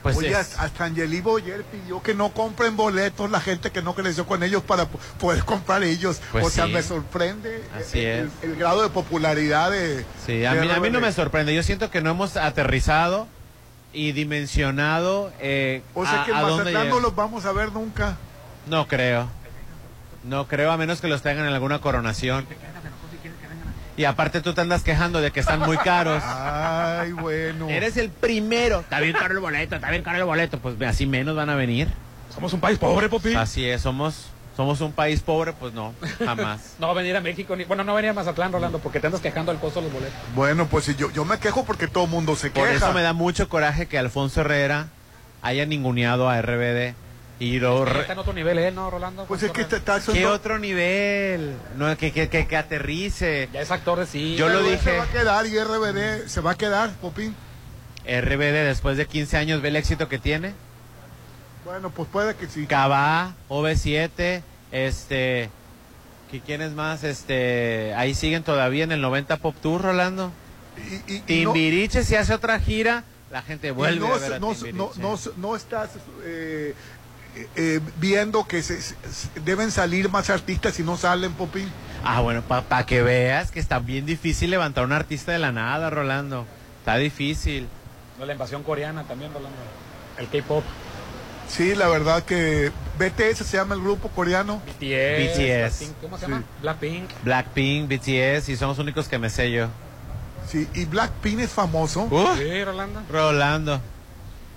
pues 0.04 0.16
Oye, 0.18 0.30
es- 0.38 0.56
hasta 0.58 0.84
Angeli 0.84 1.20
Boyer 1.20 1.64
pidió 1.64 2.02
que 2.02 2.14
no 2.14 2.28
compren 2.32 2.76
boletos 2.76 3.30
la 3.30 3.40
gente 3.40 3.70
que 3.72 3.82
no 3.82 3.94
creció 3.94 4.26
con 4.26 4.42
ellos 4.42 4.62
para 4.62 4.84
po- 4.86 4.98
poder 5.18 5.44
comprar 5.44 5.82
ellos. 5.82 6.20
Pues 6.30 6.44
o 6.44 6.50
sea, 6.50 6.66
sí. 6.66 6.72
me 6.72 6.82
sorprende 6.82 7.64
Así 7.76 8.00
el, 8.04 8.30
grado 8.56 8.82
de 8.82 8.90
popularidad 8.90 9.70
de... 9.70 10.04
Sí, 10.26 10.44
a 10.44 10.54
de 10.54 10.60
mí, 10.60 10.70
a 10.70 10.78
mí 10.78 10.90
no 10.90 11.00
me 11.00 11.10
sorprende. 11.10 11.54
Yo 11.54 11.62
siento 11.62 11.90
que 11.90 12.00
no 12.02 12.10
hemos 12.10 12.36
aterrizado 12.36 13.26
y 13.92 14.12
dimensionado 14.12 15.32
eh, 15.40 15.82
O 15.94 16.04
sea 16.04 16.22
a, 16.22 16.24
que 16.26 16.32
en 16.32 16.42
Mazatlán 16.42 16.88
no 16.90 17.00
los 17.00 17.14
vamos 17.16 17.44
a 17.46 17.52
ver 17.52 17.72
nunca. 17.72 18.16
No 18.68 18.86
creo. 18.86 19.28
No 20.22 20.48
creo, 20.48 20.70
a 20.72 20.76
menos 20.76 21.00
que 21.00 21.08
los 21.08 21.22
traigan 21.22 21.46
en 21.46 21.52
alguna 21.54 21.80
coronación. 21.80 22.46
Y 23.96 24.04
aparte 24.04 24.40
tú 24.40 24.54
te 24.54 24.60
andas 24.60 24.82
quejando 24.82 25.20
de 25.20 25.30
que 25.30 25.40
están 25.40 25.60
muy 25.60 25.76
caros. 25.78 26.22
Ay, 26.26 27.12
bueno. 27.12 27.68
Eres 27.68 27.96
el 27.96 28.10
primero. 28.10 28.80
Está 28.80 29.00
bien 29.00 29.14
caro 29.16 29.34
el 29.34 29.40
boleto, 29.40 29.76
está 29.76 29.90
bien 29.90 30.02
caro 30.02 30.18
el 30.18 30.24
boleto. 30.24 30.58
Pues 30.58 30.74
así 30.82 31.06
menos 31.06 31.36
van 31.36 31.48
a 31.50 31.54
venir. 31.54 31.88
Somos 32.34 32.52
un 32.52 32.60
país 32.60 32.78
pobre, 32.78 33.08
Popi. 33.08 33.34
Así 33.34 33.64
es, 33.64 33.82
somos, 33.82 34.26
somos 34.56 34.80
un 34.80 34.90
país 34.90 35.20
pobre, 35.20 35.52
pues 35.52 35.72
no, 35.72 35.94
jamás. 36.24 36.74
No 36.80 36.88
va 36.88 36.92
a 36.94 36.96
venir 36.96 37.16
a 37.16 37.20
México, 37.20 37.54
ni, 37.54 37.62
bueno, 37.62 37.84
no 37.84 37.92
va 37.92 37.98
a 37.98 38.02
venir 38.02 38.10
a 38.10 38.14
Mazatlán, 38.14 38.50
Rolando, 38.50 38.80
porque 38.80 38.98
te 38.98 39.06
andas 39.06 39.20
quejando 39.22 39.52
del 39.52 39.60
costo 39.60 39.78
de 39.80 39.86
los 39.86 39.94
boletos. 39.94 40.18
Bueno, 40.34 40.66
pues 40.66 40.96
yo, 40.96 41.12
yo 41.12 41.24
me 41.24 41.38
quejo 41.38 41.64
porque 41.64 41.86
todo 41.86 42.04
el 42.04 42.10
mundo 42.10 42.34
se 42.34 42.50
Por 42.50 42.64
queja. 42.64 42.74
eso 42.86 42.92
me 42.92 43.02
da 43.02 43.12
mucho 43.12 43.48
coraje 43.48 43.86
que 43.86 43.98
Alfonso 43.98 44.40
Herrera 44.40 44.88
haya 45.42 45.64
ninguneado 45.66 46.28
a 46.28 46.42
RBD. 46.42 46.94
Y 47.44 47.58
lo 47.60 47.84
re- 47.84 48.00
Está 48.00 48.14
en 48.14 48.18
otro 48.20 48.32
nivel 48.32 48.58
él, 48.58 48.74
¿no, 48.74 48.90
Rolando? 48.90 49.26
Pues 49.26 49.42
es 49.42 49.50
que 49.52 49.60
está, 49.62 49.76
está 49.76 50.00
¿Qué 50.12 50.26
otro 50.26 50.58
nivel? 50.58 51.54
No, 51.76 51.94
que, 51.98 52.10
que, 52.10 52.28
que, 52.30 52.46
que 52.46 52.56
aterrice. 52.56 53.48
Ya 53.52 53.60
es 53.60 53.70
actor 53.70 53.98
de 53.98 54.06
sí. 54.06 54.34
Yo 54.36 54.48
lo 54.48 54.62
dije. 54.62 54.78
Se 54.78 54.96
va 54.96 55.04
a 55.04 55.08
quedar 55.08 55.46
y 55.46 55.58
RBD 55.58 56.26
se 56.26 56.40
va 56.40 56.52
a 56.52 56.54
quedar, 56.56 56.90
Popín. 57.02 57.34
RBD 58.06 58.64
después 58.66 58.96
de 58.96 59.06
15 59.06 59.36
años 59.36 59.60
ve 59.60 59.68
el 59.68 59.76
éxito 59.76 60.08
que 60.08 60.18
tiene. 60.18 60.54
Bueno, 61.66 61.90
pues 61.90 62.08
puede 62.08 62.34
que 62.34 62.46
sí. 62.46 62.66
Cabá, 62.66 63.34
OV7, 63.48 64.42
este... 64.72 65.50
¿qué- 66.30 66.40
¿Quién 66.40 66.62
es 66.62 66.72
más? 66.72 67.04
Este, 67.04 67.92
ahí 67.94 68.14
siguen 68.14 68.42
todavía 68.42 68.84
en 68.84 68.92
el 68.92 69.00
90 69.00 69.36
Pop 69.38 69.54
Tour, 69.62 69.82
Rolando. 69.82 70.32
Y, 70.76 71.12
y- 71.12 71.16
y 71.16 71.44
no- 71.44 71.52
Timbiriche, 71.52 72.04
si 72.04 72.16
hace 72.16 72.34
otra 72.34 72.58
gira, 72.58 73.04
la 73.30 73.40
gente 73.42 73.68
y 73.68 73.70
vuelve 73.70 74.00
no, 74.00 74.14
a 74.14 74.18
ver 74.18 74.32
a 74.34 74.38
no, 74.38 74.54
no, 74.96 75.18
no 75.38 75.56
estás 75.56 75.90
eh, 76.24 76.74
eh, 77.56 77.80
viendo 77.98 78.46
que 78.46 78.62
se, 78.62 78.80
se- 78.80 78.94
deben 79.44 79.70
salir 79.70 80.08
más 80.10 80.30
artistas 80.30 80.78
y 80.78 80.82
no 80.82 80.96
salen, 80.96 81.32
Popín. 81.32 81.68
Ah, 82.04 82.20
bueno, 82.20 82.42
para 82.42 82.84
que 82.86 83.02
veas 83.02 83.50
que 83.50 83.60
está 83.60 83.78
bien 83.78 84.06
difícil 84.06 84.50
levantar 84.50 84.84
un 84.84 84.92
artista 84.92 85.32
de 85.32 85.38
la 85.38 85.52
nada, 85.52 85.90
Rolando. 85.90 86.46
Está 86.80 86.96
difícil. 86.96 87.66
No, 88.18 88.26
la 88.26 88.32
invasión 88.34 88.62
coreana 88.62 89.04
también, 89.04 89.32
Rolando. 89.32 89.56
El 90.18 90.28
K-pop. 90.28 90.62
Sí, 91.48 91.74
la 91.74 91.88
verdad 91.88 92.22
que 92.22 92.72
BTS 92.98 93.44
se 93.46 93.56
llama 93.56 93.74
el 93.74 93.80
grupo 93.82 94.08
coreano. 94.08 94.62
BTS. 94.66 94.80
BTS. 94.80 95.38
Blackpink, 95.78 96.00
¿Cómo 96.00 96.18
se 96.18 96.22
llama? 96.26 96.42
Blackpink. 96.62 97.10
Blackpink, 97.22 97.88
BTS, 97.88 98.48
y 98.50 98.56
son 98.56 98.68
los 98.68 98.78
únicos 98.78 99.08
que 99.08 99.18
me 99.18 99.28
sé 99.30 99.50
yo. 99.50 99.68
Sí, 100.48 100.68
y 100.74 100.84
Blackpink 100.84 101.40
es 101.40 101.50
famoso. 101.50 102.02
Uh, 102.10 102.36
Sí, 102.36 102.64
Rolando. 102.64 103.02
Rolando. 103.10 103.80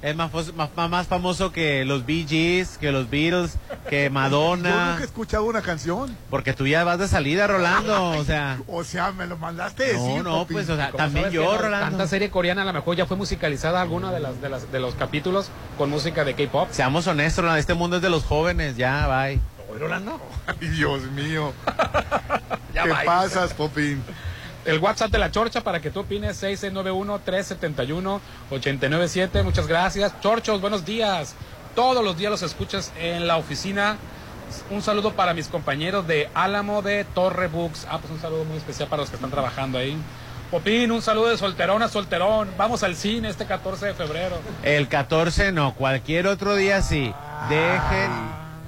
Es 0.01 0.15
más, 0.15 0.31
fos- 0.31 0.53
más, 0.53 0.69
más 0.89 1.07
famoso 1.07 1.51
que 1.51 1.83
los 1.83 2.05
Bee 2.05 2.25
Gees, 2.29 2.77
que 2.77 2.91
los 2.91 3.09
Beatles, 3.09 3.57
que 3.89 4.03
Yo 4.05 4.11
Madonna. 4.11 4.89
nunca 4.91 5.01
he 5.01 5.05
escuchado 5.05 5.43
una 5.45 5.61
canción. 5.63 6.15
Porque 6.29 6.53
tú 6.53 6.67
ya 6.67 6.83
vas 6.83 6.99
de 6.99 7.07
salida, 7.07 7.47
Rolando. 7.47 8.11
O 8.11 8.23
sea, 8.23 8.59
O 8.67 8.83
sea, 8.83 9.11
me 9.11 9.25
lo 9.25 9.37
mandaste 9.37 9.83
decir. 9.85 10.17
no, 10.17 10.23
no, 10.23 10.37
Popín. 10.39 10.57
pues, 10.57 10.69
o 10.69 10.75
sea, 10.75 10.91
también 10.91 11.31
yo, 11.31 11.57
Rolando. 11.57 11.87
Tanta 11.89 12.07
serie 12.07 12.29
coreana 12.29 12.61
a 12.61 12.65
lo 12.65 12.73
mejor 12.73 12.95
ya 12.95 13.05
fue 13.07 13.17
musicalizada 13.17 13.81
alguna 13.81 14.11
de 14.11 14.19
las 14.19 14.39
de 14.39 14.49
las 14.49 14.71
de 14.71 14.79
los 14.79 14.93
capítulos 14.95 15.49
con 15.77 15.89
música 15.89 16.23
de 16.23 16.35
K-pop. 16.35 16.69
Seamos 16.71 17.07
honestos, 17.07 17.43
Rolando, 17.43 17.59
este 17.59 17.73
mundo 17.73 17.95
es 17.95 18.01
de 18.03 18.09
los 18.09 18.23
jóvenes, 18.23 18.77
ya, 18.77 19.07
bye. 19.07 19.39
Rolando. 19.79 20.19
Ay, 20.47 20.67
Dios 20.69 21.01
mío. 21.11 21.53
Ya 22.73 22.83
¿Qué 22.83 22.93
pasas, 23.05 23.53
Popín? 23.53 24.03
El 24.67 24.77
WhatsApp 24.79 25.11
de 25.11 25.17
la 25.17 25.31
Chorcha 25.31 25.61
para 25.61 25.79
que 25.79 25.89
tú 25.91 26.01
opines 26.01 26.43
6691-371-897. 26.43 29.43
Muchas 29.43 29.65
gracias. 29.65 30.19
Chorchos, 30.19 30.59
buenos 30.59 30.83
días. 30.83 31.35
Todos 31.73 32.03
los 32.03 32.17
días 32.17 32.29
los 32.29 32.41
escuchas 32.41 32.91
en 32.99 33.27
la 33.27 33.37
oficina. 33.37 33.95
Un 34.69 34.81
saludo 34.81 35.13
para 35.13 35.33
mis 35.33 35.47
compañeros 35.47 36.05
de 36.05 36.27
Álamo 36.33 36.81
de 36.81 37.05
Torre 37.05 37.47
Books. 37.47 37.87
Ah, 37.89 37.99
pues 37.99 38.11
un 38.11 38.19
saludo 38.19 38.43
muy 38.43 38.57
especial 38.57 38.89
para 38.89 39.03
los 39.03 39.09
que 39.09 39.15
están 39.15 39.31
trabajando 39.31 39.77
ahí. 39.77 39.95
Popín, 40.51 40.91
un 40.91 41.01
saludo 41.01 41.29
de 41.29 41.37
solterón 41.37 41.81
a 41.81 41.87
solterón. 41.87 42.49
Vamos 42.57 42.83
al 42.83 42.97
cine 42.97 43.29
este 43.29 43.45
14 43.45 43.85
de 43.85 43.93
febrero. 43.93 44.37
El 44.63 44.89
14 44.89 45.53
no, 45.53 45.75
cualquier 45.75 46.27
otro 46.27 46.57
día 46.57 46.81
sí. 46.81 47.13
Dejen, 47.47 48.11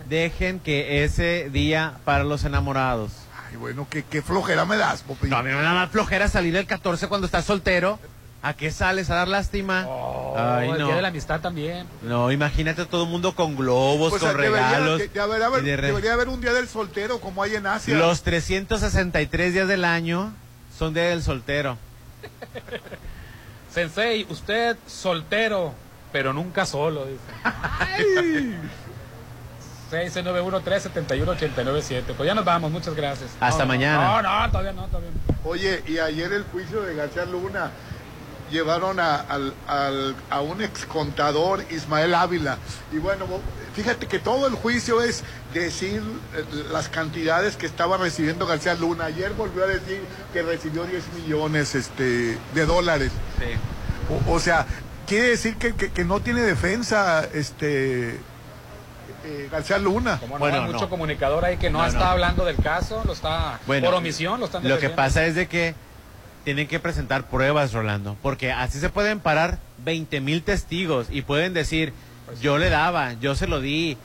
dejen 0.08 0.62
que 0.62 1.04
ese 1.04 1.50
día 1.50 1.96
para 2.06 2.24
los 2.24 2.46
enamorados. 2.46 3.12
Ay, 3.50 3.56
bueno, 3.58 3.88
qué, 3.90 4.04
qué 4.04 4.22
flojera 4.22 4.66
me 4.66 4.78
das, 4.78 5.02
Popín. 5.02 5.30
No, 5.30 5.38
a 5.38 5.44
mí 5.44 5.50
me 5.52 5.62
da 5.62 5.74
más 5.74 5.90
flojera 5.90 6.28
salir 6.28 6.56
el 6.56 6.66
14 6.68 7.08
cuando 7.08 7.26
estás 7.26 7.46
soltero. 7.46 8.00
¿A 8.42 8.54
qué 8.54 8.72
sales? 8.72 9.10
¿A 9.10 9.16
dar 9.16 9.28
lástima? 9.28 9.86
Ay, 10.38 10.70
el 10.70 10.78
no. 10.80 10.86
Día 10.86 10.96
de 10.96 11.02
la 11.02 11.08
Amistad 11.10 11.42
también. 11.42 11.86
No, 12.04 12.32
imagínate 12.32 12.86
todo 12.86 13.04
el 13.04 13.10
mundo 13.10 13.36
con 13.36 13.58
globos, 13.58 14.12
Pues, 14.12 14.22
con 14.24 14.32
debería, 14.38 14.68
regalos. 14.70 15.00
de- 15.00 15.08
debería 15.10 15.46
haber, 15.48 15.64
y 15.64 15.66
de 15.66 15.76
re- 15.78 15.88
debería 15.88 16.14
haber 16.14 16.30
un 16.30 16.40
día 16.40 16.54
del 16.54 16.70
soltero 16.70 17.20
como 17.20 17.44
hay 17.44 17.56
en 17.56 17.68
Asia. 17.68 17.96
Los 17.98 18.22
363 18.24 19.54
días 19.54 19.68
del 19.68 19.84
año 19.84 20.32
son 20.78 20.94
día 20.94 21.04
del 21.10 21.22
soltero. 21.22 21.78
Sensei, 23.74 24.26
usted 24.30 24.78
soltero, 24.88 25.74
pero 26.14 26.32
nunca 26.32 26.66
solo, 26.66 27.06
dice. 27.08 27.20
691-371-897. 29.92 32.04
Pues 32.16 32.28
ya 32.28 32.36
nos 32.36 32.46
vamos, 32.46 32.72
muchas 32.72 32.96
gracias. 32.96 33.32
Hasta 33.40 33.64
No, 33.64 33.68
mañana. 33.68 34.22
No, 34.22 34.42
no, 34.46 34.52
todavía 34.52 34.74
no, 34.74 34.86
todavía 34.88 35.10
no. 35.12 35.50
Oye, 35.50 35.84
y 35.88 35.98
ayer 36.00 36.32
el 36.34 36.44
juicio 36.44 36.82
de 36.82 36.96
García 36.96 37.26
Luna 37.26 37.72
llevaron 38.52 39.00
a, 39.00 39.16
al- 39.16 39.54
al- 39.68 40.16
a 40.30 40.42
un 40.42 40.62
ex 40.62 40.86
contador, 40.86 41.64
Ismael 41.70 42.14
Ávila. 42.16 42.58
Y 42.92 42.98
bueno, 42.98 43.26
fíjate 43.76 44.08
que 44.08 44.20
todo 44.20 44.48
el 44.48 44.56
juicio 44.56 45.02
es 45.02 45.24
decir 45.54 46.02
eh, 46.36 46.44
las 46.72 46.90
cantidades 46.90 47.56
que 47.58 47.66
estaba 47.68 47.98
recibiendo 47.98 48.46
García 48.48 48.74
Luna. 48.74 49.06
Ayer 49.06 49.32
volvió 49.34 49.64
a 49.64 49.68
decir 49.68 50.02
que 50.34 50.42
recibió 50.42 50.84
10 50.86 51.14
millones 51.14 51.76
este, 51.76 52.38
de 52.54 52.66
dólares. 52.66 53.12
O, 54.28 54.34
o 54.34 54.40
sea, 54.40 54.66
quiere 55.08 55.30
decir 55.30 55.56
que, 55.58 55.76
que- 55.76 55.92
que 55.92 56.04
no 56.04 56.20
tiene 56.20 56.42
defensa 56.42 57.24
este 57.34 58.20
eh, 59.26 59.50
García 59.52 59.78
Luna. 59.78 60.18
Como 60.20 60.36
no, 60.36 60.40
Bueno, 60.40 60.58
hay 60.58 60.66
mucho 60.66 60.82
no. 60.82 60.90
comunicador 60.90 61.46
ahí 61.46 61.58
que 61.58 61.70
no, 61.70 61.80
No, 61.80 61.86
está 61.86 62.00
no. 62.00 62.06
hablando 62.06 62.46
del 62.46 62.58
caso, 62.58 63.04
lo 63.06 63.14
está 63.14 63.60
Bueno, 63.68 63.86
por 63.86 63.96
omisión, 63.96 64.40
lo 64.40 64.46
están 64.48 64.68
Lo 64.68 64.80
que 64.80 64.90
pasa 64.90 65.26
es 65.26 65.36
de 65.36 65.48
que 65.48 65.76
tienen 66.44 66.68
que 66.68 66.80
presentar 66.80 67.24
pruebas, 67.26 67.74
Rolando, 67.74 68.16
porque 68.22 68.52
así 68.52 68.80
se 68.80 68.90
pueden 68.90 69.20
parar 69.20 69.60
20 69.84 70.22
mil 70.22 70.42
testigos 70.44 71.08
y 71.10 71.22
pueden 71.22 71.54
decir, 71.54 71.94
Pues 72.26 72.40
yo 72.42 72.58
le 72.58 72.70
daba, 72.70 73.14
yo 73.14 73.36
se 73.36 73.48
lo 73.48 73.60
di, 73.60 73.98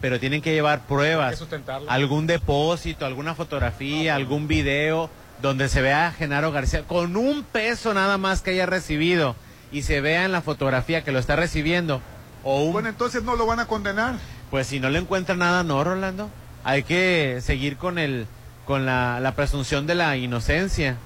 pero 0.00 0.18
tienen 0.18 0.42
que 0.42 0.52
llevar 0.52 0.80
pruebas, 0.86 1.40
que 1.40 1.60
algún 1.88 2.26
depósito, 2.26 3.06
alguna 3.06 3.34
fotografía, 3.34 4.14
algún 4.16 4.48
video 4.48 5.10
donde 5.40 5.68
se 5.68 5.82
vea 5.82 6.08
a 6.08 6.12
Genaro 6.12 6.50
García 6.52 6.82
con 6.82 7.16
un 7.16 7.42
peso 7.44 7.94
nada 7.94 8.16
más 8.18 8.42
que 8.42 8.50
haya 8.52 8.66
recibido 8.66 9.36
y 9.70 9.82
se 9.82 10.00
vea 10.00 10.24
en 10.24 10.32
la 10.32 10.40
fotografía 10.40 11.02
que 11.04 11.12
lo 11.12 11.18
está 11.18 11.36
recibiendo 11.36 12.00
o 12.44 12.62
un 12.64 12.72
Bueno, 12.72 12.88
entonces 12.88 13.22
no 13.22 13.36
lo 13.36 13.46
van 13.46 13.60
a 13.60 13.66
condenar. 13.66 14.14
Pues 14.52 14.66
si 14.66 14.80
no 14.80 14.90
le 14.90 14.98
encuentra 14.98 15.34
nada, 15.34 15.64
no, 15.64 15.82
Rolando. 15.82 16.28
Hay 16.62 16.82
que 16.82 17.40
seguir 17.40 17.78
con 17.78 17.98
el 17.98 18.26
con 18.66 18.84
la, 18.84 19.18
la 19.18 19.34
presunción 19.34 19.86
de 19.86 19.94
la 19.94 20.14
inocencia. 20.18 20.98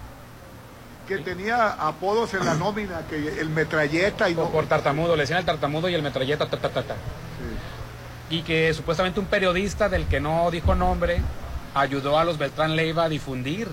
Que 1.07 1.19
tenía 1.19 1.69
apodos 1.75 2.35
en 2.35 2.45
la 2.45 2.55
nómina, 2.55 3.03
que 3.09 3.41
el 3.41 3.49
metralleta 3.49 4.29
y 4.29 4.35
no. 4.35 4.51
por 4.51 4.67
tartamudo, 4.67 5.15
le 5.15 5.23
decían 5.23 5.39
el 5.39 5.45
tartamudo 5.45 5.89
y 5.89 5.95
el 5.95 6.03
metralleta, 6.03 6.47
ta, 6.47 6.57
ta, 6.57 6.71
ta, 6.71 6.83
ta. 6.83 6.97
Y 8.31 8.43
que 8.43 8.75
supuestamente 8.75 9.21
un 9.21 9.27
periodista 9.27 9.89
del 9.89 10.07
que 10.07 10.19
no 10.19 10.51
dijo 10.51 10.75
nombre 10.75 11.21
ayudó 11.73 12.19
a 12.19 12.25
los 12.25 12.39
Beltrán 12.39 12.75
Leiva 12.75 13.05
a 13.05 13.09
difundir 13.09 13.69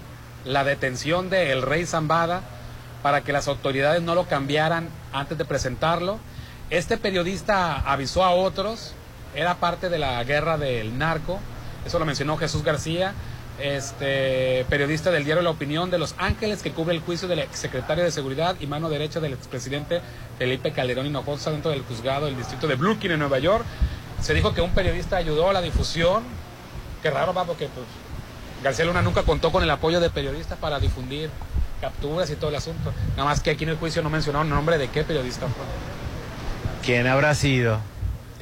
la 0.45 0.63
detención 0.63 1.31
del 1.31 1.63
rey 1.63 1.87
Zambada 1.87 2.41
para 3.01 3.21
que 3.21 3.33
las 3.33 3.47
autoridades 3.47 4.03
no 4.03 4.13
lo 4.13 4.27
cambiaran 4.27 4.87
antes 5.11 5.35
de 5.35 5.45
presentarlo. 5.45 6.19
Este 6.69 6.95
periodista 6.97 7.77
avisó 7.91 8.23
a 8.23 8.35
otros, 8.35 8.93
era 9.35 9.55
parte 9.55 9.89
de 9.89 9.99
la 9.99 10.23
guerra 10.23 10.57
del 10.57 10.97
narco, 10.97 11.39
eso 11.85 11.99
lo 11.99 12.05
mencionó 12.05 12.37
Jesús 12.37 12.63
García, 12.63 13.13
este 13.59 14.65
periodista 14.69 15.11
del 15.11 15.25
diario 15.25 15.43
La 15.43 15.51
Opinión 15.51 15.91
de 15.91 15.99
Los 15.99 16.15
Ángeles 16.17 16.63
que 16.63 16.71
cubre 16.71 16.95
el 16.95 17.01
juicio 17.01 17.27
del 17.27 17.39
exsecretario 17.39 18.03
de 18.03 18.11
Seguridad 18.11 18.55
y 18.59 18.67
mano 18.67 18.89
derecha 18.89 19.19
del 19.19 19.33
expresidente 19.33 20.01
Felipe 20.39 20.71
Calderón 20.71 21.05
Hinojosa 21.05 21.51
dentro 21.51 21.71
del 21.71 21.83
juzgado 21.83 22.25
del 22.25 22.35
distrito 22.35 22.67
de 22.67 22.75
Brooklyn 22.75 23.11
en 23.11 23.19
Nueva 23.19 23.39
York. 23.39 23.63
Se 24.21 24.33
dijo 24.33 24.53
que 24.53 24.61
un 24.61 24.71
periodista 24.71 25.17
ayudó 25.17 25.49
a 25.49 25.53
la 25.53 25.61
difusión. 25.61 26.23
Qué 27.01 27.11
raro 27.11 27.33
va 27.33 27.45
porque 27.45 27.67
pues, 27.67 27.85
García 28.63 28.85
Luna 28.85 29.01
nunca 29.01 29.23
contó 29.23 29.51
con 29.51 29.61
el 29.61 29.69
apoyo 29.69 29.99
de 29.99 30.09
periodistas 30.09 30.57
para 30.57 30.79
difundir 30.79 31.29
capturas 31.81 32.29
y 32.29 32.35
todo 32.35 32.49
el 32.49 32.55
asunto. 32.55 32.93
Nada 33.17 33.25
más 33.25 33.41
que 33.41 33.51
aquí 33.51 33.65
en 33.65 33.71
el 33.71 33.77
juicio 33.77 34.01
no 34.01 34.09
mencionaron 34.09 34.49
nombre 34.49 34.77
de 34.77 34.87
qué 34.87 35.03
periodista 35.03 35.47
fue. 35.47 35.65
¿Quién 36.83 37.07
habrá 37.07 37.35
sido? 37.35 37.79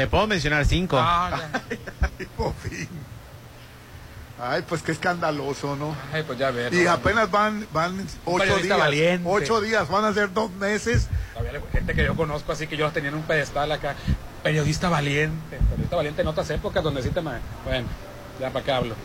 Te 0.01 0.07
puedo 0.07 0.25
mencionar 0.25 0.65
cinco. 0.65 0.97
Ah, 0.99 1.29
Ay, 2.19 2.25
por 2.35 2.55
fin. 2.55 2.87
Ay, 4.43 4.63
pues 4.67 4.81
qué 4.81 4.91
escandaloso, 4.91 5.75
¿no? 5.75 5.95
Ay, 6.11 6.23
pues 6.23 6.39
ya 6.39 6.49
ver. 6.49 6.73
Y 6.73 6.87
apenas 6.87 7.29
van, 7.29 7.67
van 7.71 8.03
ocho 8.25 8.57
días. 8.57 8.79
valiente. 8.79 9.29
Ocho 9.29 9.61
días, 9.61 9.87
van 9.87 10.05
a 10.05 10.13
ser 10.13 10.33
dos 10.33 10.49
meses. 10.53 11.07
Gente 11.71 11.93
que 11.93 12.03
yo 12.03 12.15
conozco 12.15 12.51
así 12.51 12.65
que 12.65 12.75
yo 12.77 12.85
los 12.85 12.93
tenía 12.93 13.09
en 13.09 13.15
un 13.15 13.21
pedestal 13.21 13.71
acá. 13.71 13.93
Periodista 14.41 14.89
valiente. 14.89 15.57
Periodista 15.69 15.95
valiente 15.95 16.21
en 16.23 16.27
otras 16.29 16.49
épocas 16.49 16.83
donde 16.83 17.03
sí 17.03 17.09
te... 17.11 17.21
me- 17.21 17.37
Bueno, 17.63 17.87
ya 18.39 18.49
para 18.49 18.65
qué 18.65 18.71
hablo. 18.71 18.95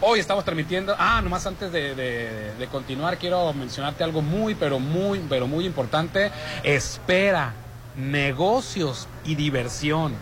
Hoy 0.00 0.20
estamos 0.20 0.44
transmitiendo... 0.44 0.94
Ah, 0.96 1.20
nomás 1.22 1.44
antes 1.46 1.72
de, 1.72 1.96
de- 1.96 2.54
de 2.56 2.66
continuar 2.68 3.18
quiero 3.18 3.52
mencionarte 3.52 4.04
algo 4.04 4.22
muy, 4.22 4.54
pero 4.54 4.78
muy, 4.78 5.18
pero 5.28 5.48
muy 5.48 5.66
importante. 5.66 6.30
Espera 6.62 7.52
negocios 7.96 9.08
y 9.24 9.34
diversión 9.34 10.14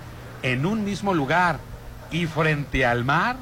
en 0.43 0.67
un 0.67 0.85
mismo 0.85 1.15
lugar 1.15 1.59
y 2.11 2.27
frente 2.27 2.85
al 2.87 3.05
mar. 3.05 3.37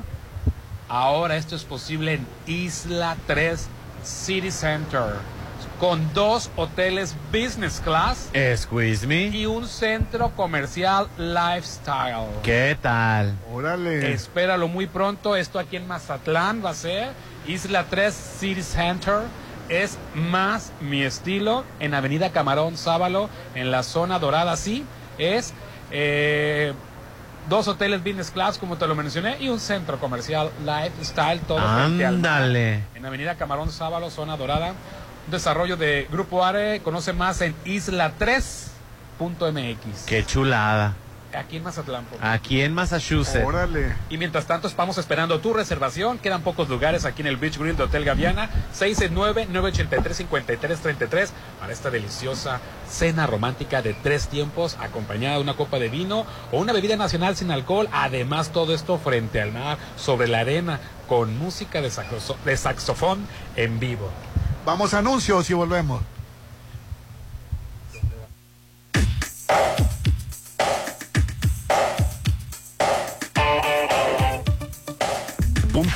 Ahora 0.88 1.36
esto 1.36 1.56
es 1.56 1.64
posible 1.64 2.14
en 2.14 2.26
Isla 2.46 3.16
3 3.26 3.68
City 4.02 4.50
Center 4.50 5.14
con 5.78 6.12
dos 6.14 6.50
hoteles 6.56 7.14
business 7.30 7.80
class 7.80 8.30
Squeeze 8.56 9.06
me. 9.06 9.26
y 9.26 9.46
un 9.46 9.66
centro 9.66 10.30
comercial 10.30 11.08
lifestyle. 11.18 12.28
¿Qué 12.42 12.76
tal? 12.80 13.36
Órale. 13.52 14.12
Espéralo 14.12 14.68
muy 14.68 14.86
pronto. 14.86 15.36
Esto 15.36 15.58
aquí 15.58 15.76
en 15.76 15.86
Mazatlán 15.86 16.64
va 16.64 16.70
a 16.70 16.74
ser 16.74 17.10
Isla 17.46 17.84
3 17.88 18.14
City 18.14 18.62
Center. 18.62 19.20
Es 19.68 19.98
más 20.14 20.72
mi 20.80 21.02
estilo 21.02 21.64
en 21.80 21.94
Avenida 21.94 22.30
Camarón 22.30 22.76
Sábalo, 22.76 23.28
en 23.54 23.70
la 23.70 23.82
zona 23.82 24.18
dorada. 24.18 24.56
Sí, 24.56 24.84
es 25.18 25.52
eh, 25.90 26.72
dos 27.48 27.68
hoteles 27.68 28.02
business 28.02 28.30
class, 28.30 28.58
como 28.58 28.76
te 28.76 28.86
lo 28.86 28.94
mencioné, 28.94 29.36
y 29.40 29.48
un 29.48 29.60
centro 29.60 29.98
comercial 29.98 30.50
lifestyle. 30.64 31.40
Todo. 31.40 31.58
Ándale. 31.58 32.82
En 32.94 33.06
Avenida 33.06 33.36
Camarón 33.36 33.70
Sábalo, 33.70 34.10
zona 34.10 34.36
dorada. 34.36 34.74
Un 35.26 35.32
desarrollo 35.32 35.76
de 35.76 36.06
Grupo 36.10 36.44
Are. 36.44 36.80
Conoce 36.80 37.12
más 37.12 37.40
en 37.40 37.54
isla3.mx. 37.64 40.04
Qué 40.06 40.24
chulada. 40.24 40.94
Aquí 41.34 41.56
en 41.58 41.64
Mazatlán. 41.64 42.04
por 42.06 42.24
Aquí 42.24 42.62
en 42.62 42.72
Massachusetts. 42.72 43.44
Órale. 43.44 43.94
y 44.08 44.16
mientras 44.16 44.46
tanto, 44.46 44.68
estamos 44.68 44.96
esperando 44.98 45.38
tu 45.40 45.52
reservación. 45.52 46.18
Quedan 46.18 46.42
pocos 46.42 46.68
lugares 46.68 47.04
aquí 47.04 47.22
en 47.22 47.26
el 47.28 47.36
Beach 47.36 47.58
Grill 47.58 47.76
de 47.76 47.82
Hotel 47.82 48.04
Gaviana. 48.04 48.48
669-983-5333 48.78 51.28
para 51.60 51.72
esta 51.72 51.90
deliciosa 51.90 52.60
cena 52.88 53.26
romántica 53.26 53.82
de 53.82 53.94
tres 53.94 54.28
tiempos, 54.28 54.76
acompañada 54.80 55.36
de 55.36 55.42
una 55.42 55.54
copa 55.54 55.78
de 55.78 55.88
vino 55.88 56.24
o 56.52 56.58
una 56.58 56.72
bebida 56.72 56.96
nacional 56.96 57.36
sin 57.36 57.50
alcohol. 57.50 57.88
Además, 57.92 58.50
todo 58.50 58.74
esto 58.74 58.98
frente 58.98 59.40
al 59.42 59.52
mar, 59.52 59.76
sobre 59.96 60.28
la 60.28 60.40
arena, 60.40 60.80
con 61.08 61.36
música 61.38 61.80
de, 61.82 61.90
saxo- 61.90 62.36
de 62.44 62.56
saxofón 62.56 63.26
en 63.56 63.78
vivo. 63.78 64.08
Vamos 64.64 64.94
a 64.94 64.98
anuncios 64.98 65.48
y 65.50 65.54
volvemos. 65.54 66.00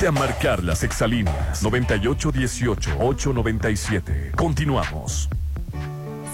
A 0.07 0.11
marcar 0.11 0.63
las 0.63 0.83
exalíneas 0.83 1.63
9818-897. 1.63 4.31
Continuamos. 4.31 5.29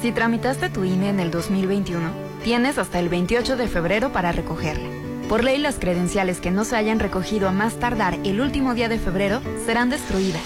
Si 0.02 0.14
tramitaste 0.14 0.70
tu 0.70 0.86
INE 0.86 1.10
en 1.10 1.20
el 1.20 1.32
2021, 1.32 2.10
tienes 2.46 2.78
hasta 2.78 3.00
el 3.00 3.10
28 3.10 3.58
de 3.58 3.68
febrero 3.68 4.14
para 4.14 4.32
recogerla. 4.32 4.88
Por 5.28 5.44
ley, 5.44 5.58
las 5.58 5.80
credenciales 5.80 6.40
que 6.40 6.50
no 6.50 6.64
se 6.64 6.78
hayan 6.78 7.00
recogido 7.00 7.50
a 7.50 7.52
más 7.52 7.78
tardar 7.78 8.18
el 8.24 8.40
último 8.40 8.74
día 8.74 8.88
de 8.88 9.00
febrero 9.00 9.42
serán 9.66 9.90
destruidas 9.90 10.44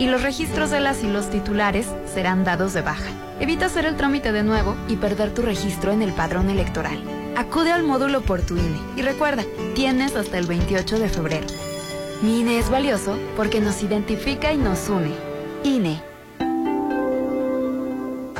y 0.00 0.08
los 0.08 0.22
registros 0.22 0.70
de 0.70 0.80
las 0.80 1.04
y 1.04 1.08
los 1.08 1.30
titulares 1.30 1.86
serán 2.12 2.42
dados 2.42 2.72
de 2.72 2.82
baja. 2.82 3.08
Evita 3.38 3.66
hacer 3.66 3.84
el 3.84 3.96
trámite 3.96 4.32
de 4.32 4.42
nuevo 4.42 4.74
y 4.88 4.96
perder 4.96 5.32
tu 5.32 5.42
registro 5.42 5.92
en 5.92 6.02
el 6.02 6.12
padrón 6.12 6.50
electoral. 6.50 7.00
Acude 7.36 7.70
al 7.70 7.84
módulo 7.84 8.22
por 8.22 8.42
tu 8.42 8.56
INE 8.56 8.80
y 8.96 9.02
recuerda, 9.02 9.44
tienes 9.76 10.16
hasta 10.16 10.38
el 10.38 10.48
28 10.48 10.98
de 10.98 11.08
febrero. 11.08 11.46
Mi 12.22 12.40
INE 12.40 12.58
es 12.58 12.70
valioso 12.70 13.18
porque 13.36 13.60
nos 13.60 13.82
identifica 13.82 14.52
y 14.52 14.56
nos 14.56 14.88
une. 14.88 15.14
INE. 15.62 16.14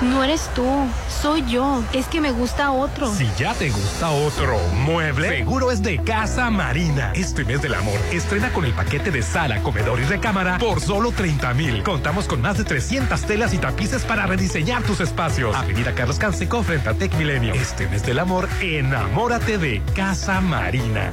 No 0.02 0.22
eres 0.22 0.50
tú, 0.54 0.66
soy 1.08 1.44
yo. 1.46 1.82
Es 1.92 2.06
que 2.06 2.20
me 2.20 2.30
gusta 2.30 2.72
otro. 2.72 3.12
Si 3.14 3.26
ya 3.38 3.54
te 3.54 3.70
gusta 3.70 4.10
otro 4.10 4.58
mueble, 4.84 5.28
seguro 5.38 5.70
es 5.70 5.82
de 5.82 5.98
Casa 6.02 6.50
Marina. 6.50 7.12
Este 7.14 7.44
mes 7.44 7.62
del 7.62 7.74
amor, 7.74 7.98
estrena 8.12 8.52
con 8.52 8.64
el 8.64 8.72
paquete 8.72 9.10
de 9.10 9.22
sala, 9.22 9.62
comedor 9.62 10.00
y 10.00 10.04
recámara 10.04 10.58
por 10.58 10.80
solo 10.80 11.12
30 11.12 11.54
mil. 11.54 11.82
Contamos 11.82 12.26
con 12.26 12.42
más 12.42 12.58
de 12.58 12.64
300 12.64 13.22
telas 13.22 13.54
y 13.54 13.58
tapices 13.58 14.04
para 14.04 14.26
rediseñar 14.26 14.82
tus 14.82 15.00
espacios. 15.00 15.56
Avenida 15.56 15.94
Carlos 15.94 16.18
Canseco 16.18 16.62
frente 16.62 16.90
a 16.90 16.94
Tech 16.94 17.14
Milenio. 17.16 17.54
Este 17.54 17.88
mes 17.88 18.04
del 18.04 18.18
amor, 18.18 18.48
enamórate 18.60 19.58
de 19.58 19.82
Casa 19.94 20.40
Marina. 20.40 21.12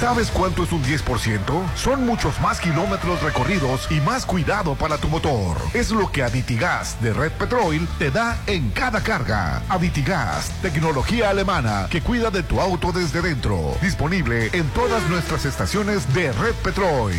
¿Sabes 0.00 0.30
cuánto 0.30 0.62
es 0.62 0.72
un 0.72 0.82
10%? 0.82 1.76
Son 1.76 2.06
muchos 2.06 2.40
más 2.40 2.58
kilómetros 2.58 3.22
recorridos 3.22 3.86
y 3.90 4.00
más 4.00 4.24
cuidado 4.24 4.74
para 4.74 4.96
tu 4.96 5.08
motor. 5.08 5.58
Es 5.74 5.90
lo 5.90 6.10
que 6.10 6.22
Aditigas 6.22 6.96
de 7.02 7.12
Red 7.12 7.32
Petrol 7.32 7.86
te 7.98 8.10
da 8.10 8.38
en 8.46 8.70
cada 8.70 9.02
carga. 9.02 9.60
Aditigas, 9.68 10.52
tecnología 10.62 11.28
alemana 11.28 11.86
que 11.90 12.00
cuida 12.00 12.30
de 12.30 12.42
tu 12.42 12.62
auto 12.62 12.92
desde 12.92 13.20
dentro. 13.20 13.76
Disponible 13.82 14.48
en 14.54 14.66
todas 14.70 15.06
nuestras 15.10 15.44
estaciones 15.44 16.14
de 16.14 16.32
Red 16.32 16.54
Petrol. 16.64 17.12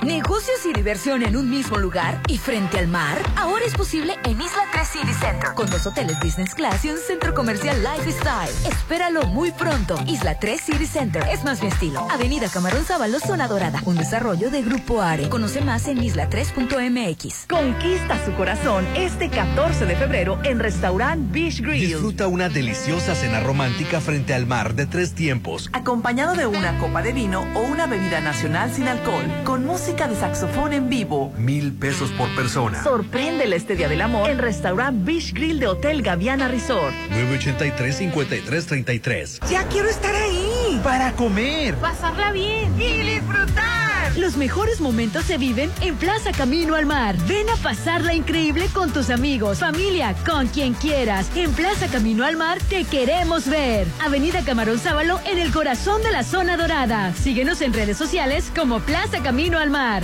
negocios 0.03 0.65
y 0.65 0.73
diversión 0.73 1.23
en 1.23 1.35
un 1.35 1.49
mismo 1.49 1.77
lugar 1.77 2.21
y 2.27 2.37
frente 2.37 2.79
al 2.79 2.87
mar. 2.87 3.17
Ahora 3.35 3.65
es 3.65 3.75
posible 3.75 4.15
en 4.25 4.41
Isla 4.41 4.63
3 4.71 4.87
City 4.87 5.13
Center, 5.13 5.49
con 5.55 5.69
dos 5.69 5.85
hoteles 5.85 6.19
Business 6.19 6.55
Class 6.55 6.83
y 6.85 6.89
un 6.89 6.97
centro 6.97 7.33
comercial 7.33 7.77
Lifestyle. 7.83 8.49
Espéralo 8.65 9.23
muy 9.27 9.51
pronto. 9.51 9.95
Isla 10.07 10.39
3 10.39 10.61
City 10.61 10.85
Center 10.85 11.23
es 11.31 11.43
más 11.43 11.61
mi 11.61 11.67
estilo. 11.67 12.07
Avenida 12.09 12.49
Camarón 12.49 12.83
Sábalo, 12.83 13.19
Zona 13.19 13.47
Dorada. 13.47 13.81
Un 13.85 13.97
desarrollo 13.97 14.49
de 14.49 14.63
Grupo 14.63 15.01
Are. 15.01 15.29
Conoce 15.29 15.61
más 15.61 15.87
en 15.87 15.99
isla3.mx. 15.99 17.45
Conquista 17.47 18.25
su 18.25 18.33
corazón 18.33 18.85
este 18.95 19.29
14 19.29 19.85
de 19.85 19.95
febrero 19.95 20.39
en 20.43 20.59
Restaurant 20.59 21.31
Beach 21.31 21.61
Grill. 21.61 21.87
Disfruta 21.87 22.27
una 22.27 22.49
deliciosa 22.49 23.13
cena 23.13 23.39
romántica 23.41 24.01
frente 24.01 24.33
al 24.33 24.47
mar 24.47 24.73
de 24.73 24.87
tres 24.87 25.13
tiempos. 25.13 25.69
Acompañado 25.73 26.33
de 26.33 26.47
una 26.47 26.77
copa 26.79 27.01
de 27.01 27.13
vino 27.13 27.45
o 27.55 27.61
una 27.61 27.85
bebida 27.85 28.19
nacional 28.21 28.71
sin 28.73 28.87
alcohol, 28.87 29.25
con 29.43 29.65
música 29.65 29.90
de 29.91 30.15
saxofón 30.15 30.71
en 30.73 30.89
vivo. 30.89 31.31
Mil 31.37 31.73
pesos 31.73 32.09
por 32.11 32.33
persona. 32.33 32.81
Sorpréndele 32.83 33.57
este 33.57 33.75
Día 33.75 33.89
del 33.89 34.01
Amor 34.01 34.29
en 34.29 34.37
Restaurant 34.37 35.03
Beach 35.05 35.33
Grill 35.33 35.59
de 35.59 35.67
Hotel 35.67 36.01
Gaviana 36.01 36.47
Resort. 36.47 36.93
983-5333. 37.11 39.49
Ya 39.49 39.67
quiero 39.67 39.89
estar 39.89 40.15
ahí. 40.15 40.50
Para 40.79 41.11
comer. 41.13 41.75
Pasarla 41.75 42.31
bien. 42.31 42.73
Y 42.79 43.01
disfrutar. 43.01 44.17
Los 44.17 44.37
mejores 44.37 44.81
momentos 44.81 45.25
se 45.25 45.37
viven 45.37 45.71
en 45.81 45.95
Plaza 45.95 46.31
Camino 46.31 46.75
al 46.75 46.85
Mar. 46.85 47.15
Ven 47.27 47.49
a 47.49 47.55
pasarla 47.57 48.13
increíble 48.13 48.67
con 48.73 48.91
tus 48.91 49.09
amigos, 49.09 49.59
familia, 49.59 50.15
con 50.25 50.47
quien 50.47 50.73
quieras. 50.73 51.29
En 51.35 51.51
Plaza 51.53 51.87
Camino 51.87 52.25
al 52.25 52.37
Mar 52.37 52.57
te 52.69 52.83
queremos 52.85 53.47
ver. 53.47 53.87
Avenida 54.03 54.41
Camarón 54.43 54.79
Sábalo 54.79 55.19
en 55.25 55.37
el 55.37 55.51
corazón 55.51 56.01
de 56.03 56.11
la 56.11 56.23
zona 56.23 56.57
dorada. 56.57 57.13
Síguenos 57.13 57.61
en 57.61 57.73
redes 57.73 57.97
sociales 57.97 58.51
como 58.55 58.79
Plaza 58.79 59.21
Camino 59.21 59.59
al 59.59 59.69
Mar. 59.69 60.03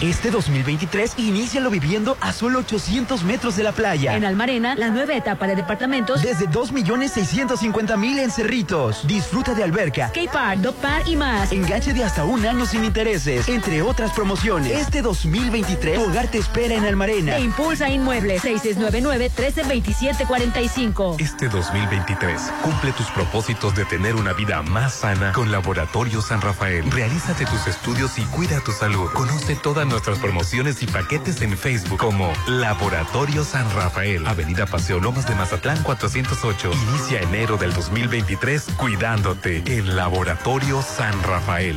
Este 0.02 0.30
2023, 0.32 1.14
inícialo 1.18 1.70
viviendo 1.70 2.16
a 2.20 2.32
solo 2.32 2.58
800 2.58 3.22
metros 3.22 3.54
de 3.54 3.62
la 3.62 3.70
playa. 3.70 4.16
En 4.16 4.24
Almarena, 4.24 4.74
la 4.74 4.90
nueva 4.90 5.14
etapa 5.14 5.46
de 5.46 5.54
departamentos. 5.54 6.20
Desde 6.22 6.48
2.650.000 6.48 8.18
en 8.18 8.32
Cerritos. 8.32 9.06
Disfruta 9.06 9.54
de 9.54 9.62
alberca, 9.62 10.08
skatepark, 10.08 10.58
dog 10.58 10.74
park 10.74 11.06
y 11.06 11.14
más. 11.14 11.52
Enganche 11.52 11.92
de 11.92 12.02
hasta 12.02 12.24
un 12.24 12.44
año 12.44 12.66
sin 12.66 12.82
intereses, 12.82 13.48
entre 13.48 13.80
otras 13.82 14.10
promociones. 14.10 14.72
Este 14.72 15.02
2023, 15.02 15.94
tu 15.94 16.02
hogar 16.10 16.26
te 16.26 16.38
espera 16.38 16.74
en 16.74 16.84
Almarena. 16.84 17.36
Te 17.36 17.42
impulsa 17.42 17.88
Inmuebles, 17.88 18.42
6699-132745. 18.42 21.20
Este 21.20 21.48
2023, 21.48 22.40
cumple 22.64 22.90
tus 22.90 23.06
propósitos 23.12 23.76
de 23.76 23.84
tener 23.84 24.16
una 24.16 24.32
vida 24.32 24.62
más 24.62 24.94
sana 24.94 25.30
con 25.30 25.52
Laboratorio 25.52 26.22
San 26.22 26.40
Rafael. 26.40 26.90
Realízate 26.90 27.46
tus 27.46 27.68
estudios 27.68 28.18
y 28.18 28.24
cuida 28.24 28.58
tu 28.64 28.72
salud. 28.72 29.08
Conoce 29.12 29.54
toda 29.54 29.84
nuestras 29.92 30.18
promociones 30.18 30.82
y 30.82 30.86
paquetes 30.86 31.42
en 31.42 31.56
Facebook 31.56 31.98
como 31.98 32.32
Laboratorio 32.48 33.44
San 33.44 33.70
Rafael, 33.74 34.26
Avenida 34.26 34.64
Paseo 34.64 34.98
Lomas 34.98 35.28
de 35.28 35.34
Mazatlán 35.34 35.82
408. 35.82 36.70
Inicia 36.88 37.20
enero 37.20 37.58
del 37.58 37.74
2023 37.74 38.68
cuidándote 38.78 39.62
en 39.66 39.94
Laboratorio 39.94 40.80
San 40.80 41.22
Rafael. 41.22 41.76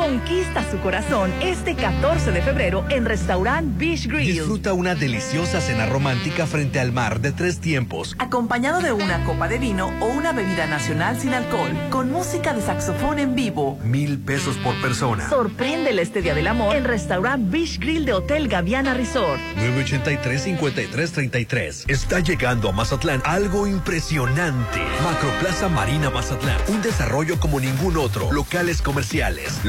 Conquista 0.00 0.64
su 0.70 0.78
corazón 0.78 1.30
este 1.42 1.74
14 1.74 2.32
de 2.32 2.40
febrero 2.40 2.86
en 2.88 3.04
Restaurant 3.04 3.76
Beach 3.76 4.06
Grill. 4.06 4.32
Disfruta 4.32 4.72
una 4.72 4.94
deliciosa 4.94 5.60
cena 5.60 5.84
romántica 5.84 6.46
frente 6.46 6.80
al 6.80 6.90
mar 6.90 7.20
de 7.20 7.32
tres 7.32 7.60
tiempos. 7.60 8.16
Acompañado 8.18 8.80
de 8.80 8.92
una 8.92 9.22
copa 9.26 9.46
de 9.46 9.58
vino 9.58 9.92
o 10.00 10.06
una 10.06 10.32
bebida 10.32 10.66
nacional 10.66 11.20
sin 11.20 11.34
alcohol, 11.34 11.72
con 11.90 12.10
música 12.10 12.54
de 12.54 12.62
saxofón 12.62 13.18
en 13.18 13.34
vivo. 13.34 13.78
Mil 13.84 14.18
pesos 14.18 14.56
por 14.56 14.74
persona. 14.80 15.28
Sorpréndele 15.28 16.00
este 16.00 16.22
Día 16.22 16.34
del 16.34 16.46
Amor 16.46 16.76
en 16.76 16.84
Restaurant 16.84 17.50
Beach 17.50 17.78
Grill 17.78 18.06
de 18.06 18.14
Hotel 18.14 18.48
Gaviana 18.48 18.94
Resort. 18.94 19.38
983-5333. 19.58 21.90
Está 21.90 22.20
llegando 22.20 22.70
a 22.70 22.72
Mazatlán 22.72 23.20
algo 23.26 23.66
impresionante. 23.66 24.80
Macroplaza 25.04 25.68
Marina 25.68 26.08
Mazatlán. 26.08 26.56
Un 26.68 26.80
desarrollo 26.80 27.38
como 27.38 27.60
ningún 27.60 27.98
otro. 27.98 28.32
Locales 28.32 28.80
comerciales. 28.80 29.60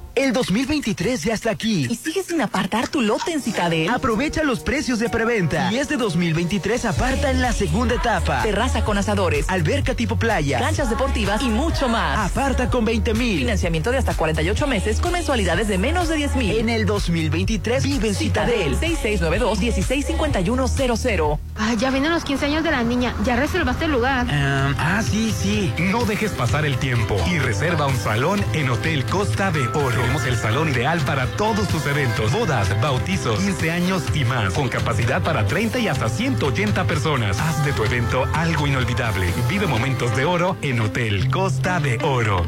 El 0.13 0.33
2023 0.33 1.23
ya 1.23 1.33
está 1.33 1.51
aquí. 1.51 1.87
¿Y 1.89 1.95
sigues 1.95 2.25
sin 2.25 2.41
apartar 2.41 2.89
tu 2.89 2.99
lote 3.01 3.31
en 3.31 3.41
Citadel? 3.41 3.87
Aprovecha 3.89 4.43
los 4.43 4.59
precios 4.59 4.99
de 4.99 5.07
preventa. 5.09 5.71
Y 5.71 5.77
este 5.77 5.95
2023 5.95 6.83
aparta 6.83 7.31
en 7.31 7.41
la 7.41 7.53
segunda 7.53 7.95
etapa. 7.95 8.43
Terraza 8.43 8.83
con 8.83 8.97
asadores, 8.97 9.49
alberca 9.49 9.95
tipo 9.95 10.17
playa, 10.17 10.59
canchas 10.59 10.89
deportivas 10.89 11.41
y 11.41 11.47
mucho 11.47 11.87
más. 11.87 12.29
Aparta 12.29 12.69
con 12.69 12.83
20 12.83 13.13
mil. 13.13 13.39
Financiamiento 13.39 13.89
de 13.91 13.99
hasta 13.99 14.13
48 14.13 14.67
meses 14.67 14.99
con 14.99 15.13
mensualidades 15.13 15.69
de 15.69 15.77
menos 15.77 16.09
de 16.09 16.17
10 16.17 16.35
mil. 16.35 16.57
En 16.57 16.67
el 16.67 16.85
2023 16.85 17.81
vive 17.83 18.09
en 18.09 18.15
Citadel. 18.15 18.77
6692-165100. 18.79 21.39
Ah, 21.57 21.73
ya 21.75 21.89
vienen 21.89 22.11
los 22.11 22.25
15 22.25 22.47
años 22.47 22.65
de 22.65 22.71
la 22.71 22.83
niña. 22.83 23.15
¿Ya 23.23 23.37
reservaste 23.37 23.85
el 23.85 23.91
lugar? 23.91 24.27
ah, 24.29 25.01
sí, 25.09 25.31
sí. 25.31 25.71
No 25.79 26.03
dejes 26.03 26.31
pasar 26.31 26.65
el 26.65 26.75
tiempo 26.77 27.15
y 27.31 27.39
reserva 27.39 27.87
un 27.87 27.95
salón 27.97 28.43
en 28.53 28.69
Hotel 28.69 29.05
Costa 29.05 29.51
de 29.51 29.65
Oro. 29.69 30.00
Tenemos 30.01 30.25
el 30.25 30.35
salón 30.35 30.67
ideal 30.69 30.99
para 31.01 31.27
todos 31.27 31.67
tus 31.67 31.85
eventos, 31.85 32.31
bodas, 32.31 32.67
bautizos, 32.81 33.37
15 33.37 33.69
años 33.69 34.03
y 34.15 34.25
más, 34.25 34.51
con 34.51 34.67
capacidad 34.67 35.21
para 35.21 35.45
30 35.45 35.77
y 35.77 35.87
hasta 35.87 36.09
180 36.09 36.85
personas. 36.85 37.39
Haz 37.39 37.63
de 37.63 37.71
tu 37.71 37.83
evento 37.83 38.25
algo 38.33 38.65
inolvidable. 38.65 39.31
Vive 39.47 39.67
momentos 39.67 40.15
de 40.17 40.25
oro 40.25 40.57
en 40.63 40.81
Hotel 40.81 41.29
Costa 41.29 41.79
de 41.79 41.99
Oro. 42.03 42.47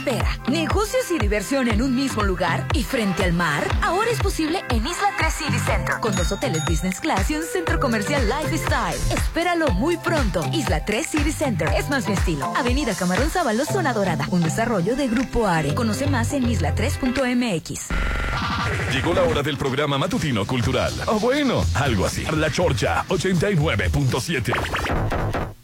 Espera, 0.00 0.40
negocios 0.48 1.10
y 1.10 1.18
diversión 1.18 1.68
en 1.68 1.82
un 1.82 1.94
mismo 1.94 2.22
lugar 2.22 2.66
y 2.72 2.84
frente 2.84 3.22
al 3.22 3.34
mar. 3.34 3.62
Ahora 3.82 4.10
es 4.10 4.18
posible 4.18 4.64
en 4.70 4.86
Isla 4.86 5.10
3 5.18 5.34
City 5.34 5.58
Center, 5.58 5.96
con 6.00 6.16
dos 6.16 6.32
hoteles 6.32 6.64
business 6.64 7.00
class 7.00 7.30
y 7.30 7.36
un 7.36 7.42
centro 7.42 7.78
comercial 7.78 8.26
lifestyle. 8.26 8.98
Espéralo 9.12 9.68
muy 9.72 9.98
pronto. 9.98 10.42
Isla 10.54 10.86
3 10.86 11.06
City 11.06 11.32
Center 11.32 11.68
es 11.76 11.90
más 11.90 12.08
mi 12.08 12.14
estilo. 12.14 12.50
Avenida 12.56 12.94
Camarón 12.94 13.28
Sábalo, 13.28 13.66
zona 13.66 13.92
dorada. 13.92 14.26
Un 14.30 14.40
desarrollo 14.40 14.96
de 14.96 15.06
Grupo 15.06 15.46
Are. 15.46 15.74
Conoce 15.74 16.06
más 16.06 16.32
en 16.32 16.44
isla3.mx. 16.44 17.88
Llegó 18.94 19.12
la 19.12 19.24
hora 19.24 19.42
del 19.42 19.58
programa 19.58 19.98
matutino 19.98 20.46
cultural. 20.46 20.94
O 21.08 21.20
bueno, 21.20 21.62
algo 21.74 22.06
así. 22.06 22.24
La 22.24 22.50
Chorcha 22.50 23.04
89.7. 23.08 25.59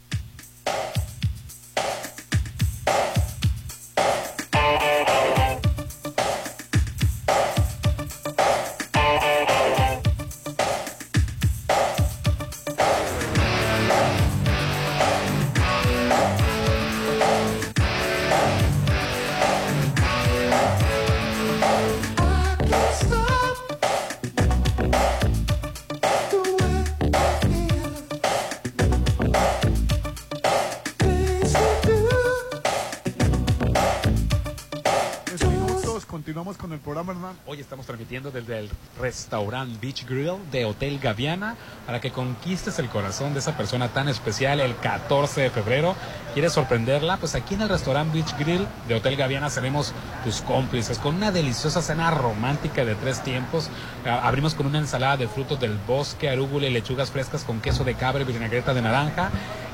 con 36.57 36.73
el 36.73 36.79
programa, 36.79 37.13
Hernán. 37.13 37.35
Hoy 37.45 37.59
estamos 37.59 37.85
transmitiendo 37.85 38.31
desde 38.31 38.59
el 38.59 38.69
restaurante 38.99 39.77
Beach 39.81 40.05
Grill 40.05 40.37
de 40.51 40.65
Hotel 40.65 40.99
Gaviana 40.99 41.55
para 41.85 42.01
que 42.01 42.11
conquistes 42.11 42.79
el 42.79 42.89
corazón 42.89 43.33
de 43.33 43.39
esa 43.39 43.55
persona 43.55 43.89
tan 43.89 44.09
especial 44.09 44.59
el 44.59 44.75
14 44.75 45.41
de 45.41 45.49
febrero. 45.49 45.95
¿Quieres 46.33 46.53
sorprenderla? 46.53 47.17
Pues 47.17 47.35
aquí 47.35 47.55
en 47.55 47.61
el 47.61 47.69
restaurante 47.69 48.17
Beach 48.17 48.37
Grill 48.37 48.67
de 48.87 48.95
Hotel 48.95 49.15
Gaviana 49.15 49.49
seremos 49.49 49.93
tus 50.23 50.41
cómplices 50.41 50.99
con 50.99 51.15
una 51.15 51.31
deliciosa 51.31 51.81
cena 51.81 52.11
romántica 52.11 52.83
de 52.85 52.95
tres 52.95 53.23
tiempos. 53.23 53.69
Ah, 54.05 54.21
abrimos 54.27 54.55
con 54.55 54.65
una 54.65 54.79
ensalada 54.79 55.17
de 55.17 55.27
frutos 55.27 55.59
del 55.59 55.77
bosque, 55.87 56.29
arúgula 56.29 56.67
y 56.67 56.71
lechugas 56.71 57.11
frescas 57.11 57.43
con 57.43 57.61
queso 57.61 57.83
de 57.83 57.95
cabra 57.95 58.23
y 58.23 58.25
vinagreta 58.25 58.73
de 58.73 58.81
naranja 58.81 59.31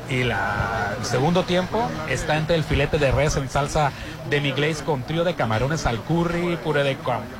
y 0.09 0.23
la, 0.23 0.95
el 0.99 1.05
segundo 1.05 1.43
tiempo 1.43 1.89
está 2.09 2.37
entre 2.37 2.55
el 2.55 2.63
filete 2.63 2.97
de 2.97 3.11
res 3.11 3.35
en 3.37 3.49
salsa 3.49 3.91
demi 4.29 4.51
glaze 4.51 4.83
con 4.83 5.03
trío 5.03 5.23
de 5.23 5.35
camarones 5.35 5.85
al 5.85 5.99
curry, 5.99 6.57
puré 6.57 6.83
de 6.83 6.97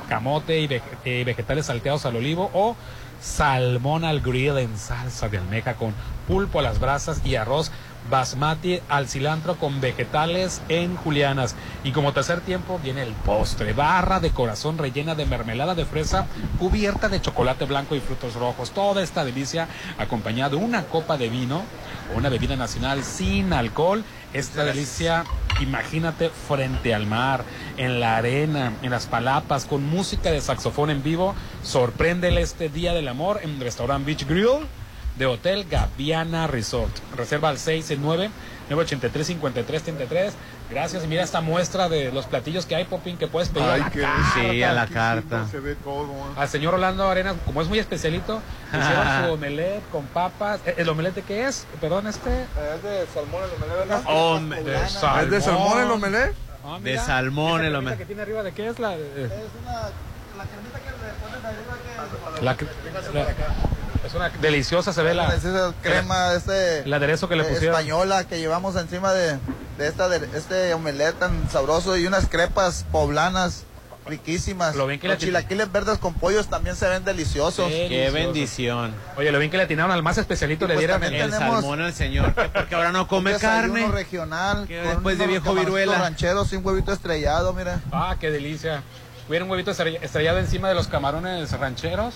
camote 0.08 0.60
y, 0.60 0.80
y 1.04 1.24
vegetales 1.24 1.66
salteados 1.66 2.06
al 2.06 2.16
olivo 2.16 2.50
o 2.54 2.76
salmón 3.20 4.04
al 4.04 4.20
grill 4.20 4.58
en 4.58 4.76
salsa 4.76 5.28
de 5.28 5.38
almeja 5.38 5.74
con 5.74 5.94
pulpo 6.26 6.58
a 6.58 6.62
las 6.62 6.78
brasas 6.78 7.20
y 7.24 7.36
arroz 7.36 7.70
basmati 8.10 8.80
al 8.88 9.08
cilantro 9.08 9.56
con 9.56 9.80
vegetales 9.80 10.62
en 10.68 10.96
julianas. 10.96 11.54
Y 11.82 11.92
como 11.92 12.12
tercer 12.12 12.40
tiempo 12.40 12.80
viene 12.82 13.02
el 13.02 13.12
postre, 13.12 13.72
barra 13.72 14.20
de 14.20 14.30
corazón 14.30 14.78
rellena 14.78 15.14
de 15.14 15.26
mermelada 15.26 15.74
de 15.74 15.84
fresa 15.84 16.26
cubierta 16.58 17.08
de 17.08 17.20
chocolate 17.20 17.64
blanco 17.64 17.94
y 17.94 18.00
frutos 18.00 18.34
rojos. 18.34 18.70
Toda 18.70 19.02
esta 19.02 19.24
delicia 19.24 19.68
acompañado 19.98 20.56
de 20.56 20.64
una 20.64 20.84
copa 20.84 21.16
de 21.16 21.28
vino 21.28 21.62
o 22.12 22.18
una 22.18 22.28
bebida 22.28 22.56
nacional 22.56 23.04
sin 23.04 23.52
alcohol. 23.52 24.04
Esta 24.32 24.64
delicia, 24.64 25.24
imagínate 25.60 26.28
frente 26.28 26.92
al 26.92 27.06
mar, 27.06 27.44
en 27.76 28.00
la 28.00 28.16
arena, 28.16 28.72
en 28.82 28.90
las 28.90 29.06
palapas, 29.06 29.64
con 29.64 29.84
música 29.84 30.30
de 30.30 30.40
saxofón 30.40 30.90
en 30.90 31.02
vivo. 31.02 31.34
Sorpréndele 31.62 32.40
este 32.40 32.68
Día 32.68 32.92
del 32.94 33.08
Amor 33.08 33.40
en 33.42 33.60
Restaurant 33.60 34.04
Beach 34.04 34.26
Grill 34.26 34.66
de 35.16 35.26
Hotel 35.26 35.66
Gaviana 35.68 36.46
Resort. 36.46 36.92
Reserva 37.16 37.48
al 37.50 37.58
669 37.58 38.30
983 38.70 39.26
5333 39.26 40.34
Gracias. 40.70 41.04
Y 41.04 41.06
mira 41.06 41.22
esta 41.22 41.40
muestra 41.40 41.88
de 41.88 42.10
los 42.10 42.26
platillos 42.26 42.66
que 42.66 42.74
hay, 42.74 42.84
Popín, 42.84 43.18
que 43.18 43.26
puedes 43.26 43.48
pedir 43.50 43.68
a 43.68 43.76
la 43.76 43.90
carta. 43.90 44.32
Sí, 44.34 44.62
a 44.62 44.72
la 44.72 44.86
carta. 44.86 45.46
Se 45.48 45.60
ve 45.60 45.74
todo. 45.76 46.10
¿eh? 46.10 46.34
Al 46.36 46.48
señor 46.48 46.74
Orlando 46.74 47.08
Arenas, 47.08 47.36
como 47.44 47.60
es 47.62 47.68
muy 47.68 47.78
especialito, 47.78 48.40
hicieron 48.68 49.26
su 49.26 49.32
omelette 49.34 49.82
con 49.90 50.04
papas. 50.06 50.60
¿E-, 50.66 50.74
¿El 50.78 50.88
omelette 50.88 51.16
de 51.16 51.22
qué 51.22 51.46
es? 51.46 51.66
Perdón, 51.80 52.06
este. 52.06 52.42
Es 52.42 52.82
de 52.82 53.06
salmón 53.12 53.42
el 53.44 53.50
omelette, 53.50 53.78
¿verdad? 53.78 54.02
Oh, 54.06 54.40
de 54.40 54.88
salmón. 54.88 55.24
¿Es 55.24 55.30
de 55.30 55.40
salmón 55.40 55.80
el 55.80 55.90
omelette? 55.90 56.34
Ah, 56.64 56.78
de 56.82 56.98
salmón 56.98 57.64
el 57.64 57.76
omelette. 57.76 57.98
que 57.98 58.06
tiene 58.06 58.22
arriba 58.22 58.42
de 58.42 58.52
qué 58.52 58.68
es 58.68 58.78
la? 58.78 58.94
Es 58.94 59.00
una... 59.62 59.90
La 60.34 60.44
cremita 60.46 60.78
que 60.80 60.90
le 60.90 61.12
pones 61.22 61.44
arriba 61.44 61.74
que... 61.84 62.42
La, 62.42 63.22
la, 63.22 63.30
es 63.30 63.73
una 64.16 64.28
deliciosa, 64.30 64.92
se 64.92 65.02
ve 65.02 65.14
la. 65.14 65.34
Crema, 65.82 66.32
este. 66.34 66.80
El 66.80 66.92
aderezo 66.92 67.28
que 67.28 67.36
le 67.36 67.44
pusieron. 67.44 67.74
Española 67.74 68.24
que 68.24 68.38
llevamos 68.38 68.76
encima 68.76 69.12
de, 69.12 69.38
de 69.78 69.86
esta, 69.88 70.08
de 70.08 70.26
este 70.36 70.74
omelette 70.74 71.18
tan 71.18 71.50
sabroso 71.50 71.96
y 71.96 72.06
unas 72.06 72.28
crepas 72.28 72.84
poblanas 72.90 73.64
riquísimas. 74.06 74.76
Lo 74.76 74.86
bien 74.86 75.00
que 75.00 75.08
Los 75.08 75.18
le 75.18 75.26
chilaquiles 75.26 75.72
verdes 75.72 75.96
con 75.98 76.12
pollos 76.14 76.48
también 76.48 76.76
se 76.76 76.86
ven 76.88 77.04
deliciosos. 77.04 77.68
Qué 77.68 78.10
bendición. 78.12 78.94
Oye, 79.16 79.32
lo 79.32 79.38
bien 79.38 79.50
que 79.50 79.56
le 79.56 79.62
atinaron 79.62 79.90
al 79.92 80.02
más 80.02 80.18
especialito, 80.18 80.66
le 80.66 80.74
pues 80.74 80.86
dieron 80.86 81.02
el 81.02 81.30
salmón 81.32 81.80
al 81.80 81.94
señor, 81.94 82.34
que 82.34 82.48
porque 82.50 82.74
ahora 82.74 82.92
no 82.92 83.08
come 83.08 83.32
un 83.34 83.40
carne. 83.40 83.88
regional. 83.88 84.66
Con 84.66 84.68
después 84.68 85.18
de 85.18 85.26
viejo 85.26 85.54
viruela. 85.54 85.98
rancheros 85.98 86.52
y 86.52 86.56
un 86.56 86.66
huevito 86.66 86.92
estrellado, 86.92 87.52
mira. 87.54 87.80
Ah, 87.92 88.16
qué 88.20 88.30
delicia. 88.30 88.82
Hubiera 89.26 89.46
un 89.46 89.50
huevito 89.50 89.70
estrell- 89.70 89.98
estrellado 90.02 90.38
encima 90.38 90.68
de 90.68 90.74
los 90.74 90.86
camarones 90.86 91.50
rancheros. 91.52 92.14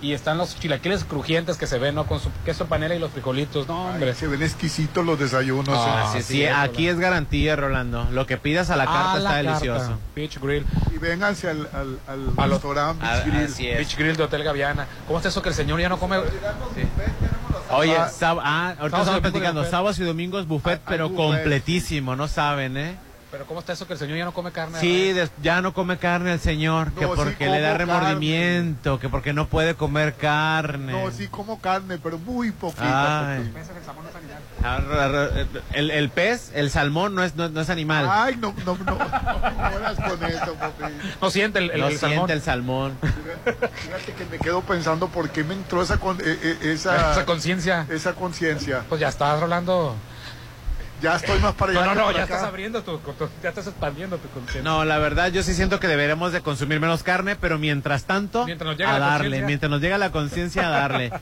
Y 0.00 0.12
están 0.12 0.38
los 0.38 0.56
chilaquiles 0.56 1.02
crujientes 1.02 1.56
que 1.56 1.66
se 1.66 1.76
ven, 1.78 1.96
¿no? 1.96 2.06
Con 2.06 2.20
su 2.20 2.30
queso 2.44 2.66
panela 2.66 2.94
y 2.94 3.00
los 3.00 3.10
frijolitos. 3.10 3.66
No, 3.66 3.86
hombre. 3.86 4.10
Ay, 4.10 4.14
se 4.14 4.28
ven 4.28 4.42
exquisitos 4.44 5.04
los 5.04 5.18
desayunos. 5.18 5.68
Ah, 5.76 6.12
¿eh? 6.16 6.22
Sí, 6.22 6.34
sí, 6.34 6.46
aquí 6.46 6.86
es 6.86 7.00
garantía, 7.00 7.56
Rolando. 7.56 8.06
Lo 8.12 8.24
que 8.24 8.36
pidas 8.36 8.70
a 8.70 8.76
la 8.76 8.84
carta 8.84 9.12
Ah, 9.14 9.18
está 9.18 9.30
la 9.30 9.36
delicioso. 9.50 9.80
carta. 9.88 9.98
Beach 10.14 10.38
Grill. 10.40 10.64
Y 10.94 10.98
vénganse 10.98 11.48
al, 11.50 11.68
al, 11.72 11.98
al 12.06 12.28
A 12.36 12.46
restaurante 12.46 13.04
Ah, 13.04 13.14
Beach 13.16 13.26
Grill. 13.26 13.44
así 13.46 13.66
es. 13.68 13.78
Beach 13.78 13.96
Grill 13.96 14.16
de 14.16 14.22
Hotel 14.22 14.44
Gaviana. 14.44 14.86
¿Cómo 15.08 15.18
está 15.18 15.30
eso 15.30 15.42
que 15.42 15.48
el 15.48 15.54
señor 15.56 15.80
ya 15.80 15.88
no 15.88 15.98
come? 15.98 16.18
Oye, 17.70 17.96
Ah, 17.96 18.08
sab- 18.08 18.40
ah, 18.42 18.74
ahorita 18.78 19.00
estamos 19.00 19.20
platicando, 19.20 19.64
sábados 19.64 19.98
y 19.98 20.04
domingos 20.04 20.46
buffet, 20.46 20.80
pero 20.88 21.12
completísimo, 21.14 22.16
no 22.16 22.28
saben, 22.28 22.76
¿eh? 22.76 22.96
Pero 23.30 23.44
¿cómo 23.46 23.60
está 23.60 23.74
eso 23.74 23.86
que 23.86 23.92
el 23.92 23.98
señor 23.98 24.16
ya 24.16 24.24
no 24.24 24.32
come 24.32 24.52
carne? 24.52 24.80
Sí, 24.80 25.14
ya 25.42 25.60
no 25.60 25.74
come 25.74 25.98
carne 25.98 26.32
el 26.32 26.40
señor, 26.40 26.92
que 26.92 27.04
sí 27.04 27.10
porque 27.14 27.48
le 27.50 27.60
da 27.60 27.74
remordimiento, 27.74 28.98
que 28.98 29.10
porque 29.10 29.34
no 29.34 29.48
puede 29.48 29.74
comer 29.74 30.14
carne. 30.14 30.92
No, 30.92 31.10
sí 31.10 31.28
como 31.28 31.60
carne, 31.60 31.98
pero 32.02 32.18
muy 32.18 32.50
poquita. 32.52 33.32
Ay. 33.36 33.52
Ah, 34.64 35.28
El, 35.72 35.90
el 35.90 36.10
pez, 36.10 36.50
el 36.54 36.70
salmón 36.70 37.14
no 37.14 37.22
es, 37.22 37.36
no, 37.36 37.48
no 37.48 37.60
es 37.60 37.70
animal. 37.70 38.08
Ay, 38.10 38.36
no, 38.36 38.54
no, 38.64 38.76
no. 38.84 38.98
No 39.98 40.08
con 40.08 40.24
eso, 40.24 40.54
papi. 40.54 40.84
No 41.20 41.30
siente 41.30 41.58
el, 41.58 41.70
el, 41.70 41.80
no 41.80 41.86
el 41.88 41.98
siente 41.98 42.14
salmón. 42.16 42.30
el 42.30 42.42
salmón. 42.42 42.98
Fíjate 43.74 44.12
que 44.12 44.24
me 44.30 44.38
quedo 44.38 44.62
pensando 44.62 45.08
por 45.08 45.30
qué 45.30 45.44
me 45.44 45.54
entró 45.54 45.82
esa 45.82 45.98
con- 45.98 46.18
eh, 46.20 46.38
eh, 46.42 46.58
esa 46.62 47.12
Esa 47.12 47.24
conciencia. 47.26 47.86
esa 47.90 48.14
conciencia. 48.14 48.84
Pues 48.88 49.00
ya 49.00 49.08
estás 49.08 49.38
rolando. 49.40 49.94
Ya 51.00 51.14
estoy 51.16 51.38
más 51.40 51.54
para 51.54 51.72
allá. 51.72 51.80
No, 51.86 51.94
no, 51.94 52.00
no, 52.06 52.12
ya 52.12 52.24
acá. 52.24 52.34
estás 52.34 52.48
abriendo 52.48 52.82
tu, 52.82 52.98
tu- 52.98 53.28
ya 53.42 53.50
estás 53.50 53.66
expandiendo 53.68 54.16
tu 54.18 54.28
conciencia. 54.30 54.62
No, 54.62 54.84
la 54.84 54.98
verdad 54.98 55.30
yo 55.30 55.42
sí 55.42 55.54
siento 55.54 55.78
que 55.78 55.86
deberemos 55.86 56.32
de 56.32 56.40
consumir 56.40 56.80
menos 56.80 57.02
carne, 57.02 57.36
pero 57.36 57.58
mientras 57.58 58.04
tanto, 58.04 58.44
Mientras 58.46 58.66
nos 58.68 58.76
llega 58.78 58.94
a 58.96 58.98
darle, 58.98 59.42
mientras 59.42 59.70
nos 59.70 59.80
llega 59.80 59.96
la 59.98 60.10
conciencia, 60.10 60.66
a 60.66 60.70
darle. 60.70 61.12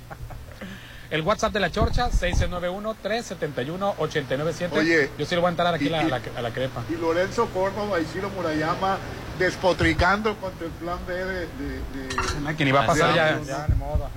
El 1.10 1.22
WhatsApp 1.22 1.52
de 1.52 1.60
la 1.60 1.70
Chorcha, 1.70 2.10
691-371-897. 2.10 4.68
Oye, 4.72 5.10
Yo 5.18 5.26
sí 5.26 5.34
le 5.34 5.40
voy 5.40 5.48
a 5.48 5.50
entrar 5.50 5.74
aquí 5.74 5.86
y- 5.86 5.88
la- 5.88 6.02
y- 6.02 6.06
a 6.06 6.08
la, 6.08 6.20
a 6.36 6.42
la 6.42 6.50
crepa. 6.50 6.82
Y 6.90 6.96
Lorenzo 7.00 7.46
Córdoba 7.50 8.00
y 8.00 8.04
Ciro 8.06 8.30
Murayama 8.30 8.98
despotricando 9.38 10.34
contra 10.36 10.66
el 10.66 10.72
plan 10.72 10.98
B 11.06 11.14
de... 11.14 11.24
de, 11.24 11.46
de- 12.46 12.56
Que 12.56 12.64
ni 12.64 12.72
va 12.72 12.84
a 12.84 12.86
pasar 12.86 13.14
ya, 13.14 13.38
ya. 13.46 13.66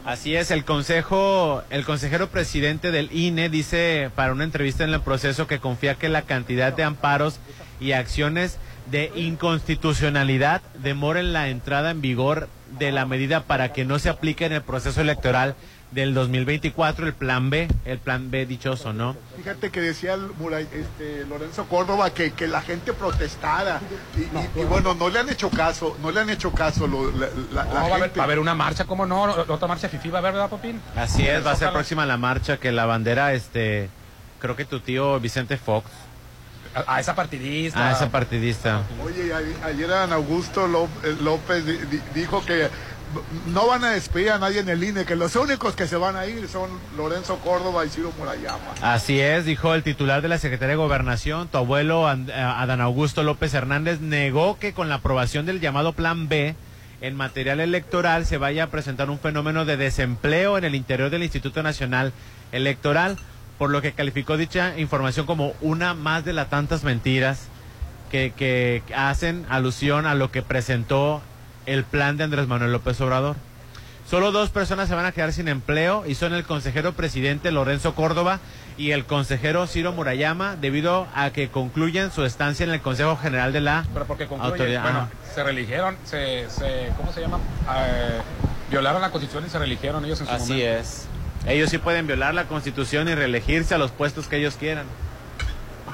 Así 0.05 0.35
es, 0.35 0.49
el 0.51 0.63
consejo, 0.65 1.61
el 1.69 1.85
consejero 1.85 2.29
presidente 2.29 2.91
del 2.91 3.11
INE 3.11 3.49
dice 3.49 4.09
para 4.15 4.31
una 4.31 4.43
entrevista 4.45 4.83
en 4.83 4.93
el 4.93 5.01
proceso 5.01 5.45
que 5.47 5.59
confía 5.59 5.95
que 5.95 6.09
la 6.09 6.21
cantidad 6.23 6.73
de 6.73 6.83
amparos 6.83 7.39
y 7.79 7.91
acciones 7.91 8.57
de 8.89 9.11
inconstitucionalidad 9.15 10.61
demoren 10.75 11.33
la 11.33 11.49
entrada 11.49 11.91
en 11.91 12.01
vigor 12.01 12.47
de 12.79 12.91
la 12.91 13.05
medida 13.05 13.41
para 13.43 13.71
que 13.73 13.85
no 13.85 13.99
se 13.99 14.09
aplique 14.09 14.45
en 14.45 14.53
el 14.53 14.61
proceso 14.61 15.01
electoral 15.01 15.55
del 15.91 16.13
2024 16.13 17.07
el 17.07 17.13
plan 17.13 17.49
B, 17.49 17.67
el 17.85 17.97
plan 17.97 18.29
B 18.29 18.45
dichoso, 18.45 18.93
¿no? 18.93 19.15
Fíjate 19.37 19.71
que 19.71 19.81
decía 19.81 20.13
el 20.13 20.29
Muray- 20.37 20.67
este, 20.71 21.25
Lorenzo 21.27 21.65
Córdoba 21.65 22.11
que, 22.13 22.31
que 22.33 22.47
la 22.47 22.61
gente 22.61 22.93
protestara 22.93 23.79
y, 24.15 24.21
y- 24.21 24.61
y 24.61 24.65
bueno, 24.65 24.93
no 24.93 25.09
le 25.09 25.17
han 25.19 25.29
hecho 25.29 25.49
caso, 25.49 25.97
no 26.01 26.11
le 26.11 26.19
han 26.19 26.29
hecho 26.29 26.51
caso 26.51 26.85
lo- 26.85 27.09
la, 27.11 27.27
la- 27.51 27.63
No, 27.65 27.73
la 27.73 27.79
va, 27.79 27.81
a 27.81 27.85
haber, 27.87 28.01
gente. 28.03 28.19
va 28.19 28.23
a 28.23 28.25
haber 28.25 28.39
una 28.39 28.53
marcha, 28.53 28.85
¿cómo 28.85 29.05
no? 29.07 29.23
Otra 29.23 29.67
marcha 29.67 29.89
FIFI 29.89 30.09
va 30.09 30.17
a 30.17 30.21
haber, 30.21 30.33
¿verdad, 30.33 30.49
Popín? 30.49 30.79
Así 30.95 31.27
es, 31.27 31.43
va 31.45 31.51
a 31.51 31.55
ser 31.55 31.67
Ojalá. 31.69 31.79
próxima 31.79 32.05
la 32.05 32.17
marcha 32.17 32.57
que 32.57 32.71
la 32.71 32.85
bandera, 32.85 33.33
este, 33.33 33.89
creo 34.39 34.55
que 34.55 34.65
tu 34.65 34.81
tío 34.81 35.19
Vicente 35.19 35.57
Fox, 35.57 35.89
A, 36.75 36.97
a 36.97 36.99
esa 36.99 37.15
partidista. 37.15 37.89
ah, 37.89 37.91
esa 37.93 38.11
partidista. 38.11 38.83
Oye, 39.03 39.33
a- 39.33 39.65
ayer 39.65 39.91
Ana 39.91 40.17
Augusto 40.17 40.67
eh, 41.03 41.15
López 41.19 41.65
di- 41.65 41.77
di- 41.89 42.01
dijo 42.13 42.45
que 42.45 42.69
no 43.47 43.67
van 43.67 43.83
a 43.83 43.91
despedir 43.91 44.31
a 44.31 44.39
nadie 44.39 44.59
en 44.59 44.69
el 44.69 44.83
INE, 44.83 45.05
que 45.05 45.15
los 45.15 45.35
únicos 45.35 45.75
que 45.75 45.87
se 45.87 45.97
van 45.97 46.15
a 46.15 46.25
ir 46.25 46.47
son 46.47 46.69
Lorenzo 46.95 47.37
Córdoba 47.37 47.85
y 47.85 47.89
Ciro 47.89 48.13
Murayama. 48.17 48.73
Así 48.81 49.19
es, 49.19 49.45
dijo 49.45 49.73
el 49.73 49.83
titular 49.83 50.21
de 50.21 50.27
la 50.27 50.37
Secretaría 50.37 50.71
de 50.71 50.75
Gobernación, 50.77 51.47
tu 51.47 51.57
abuelo 51.57 52.09
eh, 52.11 52.33
Adán 52.33 52.81
Augusto 52.81 53.23
López 53.23 53.53
Hernández 53.53 53.99
negó 53.99 54.59
que 54.59 54.73
con 54.73 54.89
la 54.89 54.95
aprobación 54.95 55.45
del 55.45 55.59
llamado 55.59 55.93
Plan 55.93 56.27
B 56.27 56.55
en 57.01 57.15
material 57.15 57.59
electoral 57.59 58.25
se 58.25 58.37
vaya 58.37 58.65
a 58.65 58.67
presentar 58.67 59.09
un 59.09 59.19
fenómeno 59.19 59.65
de 59.65 59.77
desempleo 59.77 60.57
en 60.57 60.65
el 60.65 60.75
interior 60.75 61.09
del 61.09 61.23
Instituto 61.23 61.63
Nacional 61.63 62.13
Electoral, 62.51 63.17
por 63.57 63.69
lo 63.69 63.81
que 63.81 63.93
calificó 63.93 64.37
dicha 64.37 64.77
información 64.77 65.25
como 65.25 65.53
una 65.61 65.93
más 65.93 66.25
de 66.25 66.33
las 66.33 66.49
tantas 66.49 66.83
mentiras 66.83 67.47
que 68.11 68.83
hacen 68.95 69.45
alusión 69.49 70.07
a 70.07 70.15
lo 70.15 70.31
que 70.31 70.41
presentó 70.41 71.21
el 71.73 71.83
plan 71.83 72.17
de 72.17 72.23
Andrés 72.23 72.47
Manuel 72.47 72.71
López 72.71 72.99
Obrador. 73.01 73.35
Solo 74.09 74.31
dos 74.31 74.49
personas 74.49 74.89
se 74.89 74.95
van 74.95 75.05
a 75.05 75.11
quedar 75.11 75.31
sin 75.33 75.47
empleo 75.47 76.03
y 76.07 76.15
son 76.15 76.33
el 76.33 76.43
consejero 76.43 76.93
presidente 76.93 77.51
Lorenzo 77.51 77.93
Córdoba 77.93 78.39
y 78.75 78.91
el 78.91 79.05
consejero 79.05 79.67
Ciro 79.67 79.91
Murayama 79.91 80.55
debido 80.55 81.05
a 81.13 81.29
que 81.29 81.49
concluyen 81.49 82.11
su 82.11 82.25
estancia 82.25 82.63
en 82.63 82.71
el 82.71 82.81
Consejo 82.81 83.17
General 83.17 83.53
de 83.53 83.61
la 83.61 83.85
Pero 83.93 84.05
porque 84.05 84.25
concluye, 84.25 84.51
Autoridad. 84.51 84.81
bueno, 84.81 84.99
Ajá. 85.01 85.09
se 85.35 85.43
religieron, 85.43 85.95
se, 86.05 86.49
se, 86.49 86.89
¿cómo 86.97 87.13
se 87.13 87.21
llama? 87.21 87.37
Eh, 87.77 88.19
violaron 88.71 89.01
la 89.01 89.11
constitución 89.11 89.45
y 89.45 89.49
se 89.49 89.59
religieron 89.59 90.03
ellos 90.05 90.21
en 90.21 90.27
su 90.27 90.33
Así 90.33 90.53
momento. 90.53 90.79
es. 90.79 91.05
Ellos 91.45 91.69
sí 91.69 91.77
pueden 91.77 92.07
violar 92.07 92.33
la 92.33 92.45
constitución 92.45 93.07
y 93.09 93.15
reelegirse 93.15 93.75
a 93.75 93.77
los 93.77 93.91
puestos 93.91 94.27
que 94.27 94.37
ellos 94.37 94.55
quieran. 94.55 94.85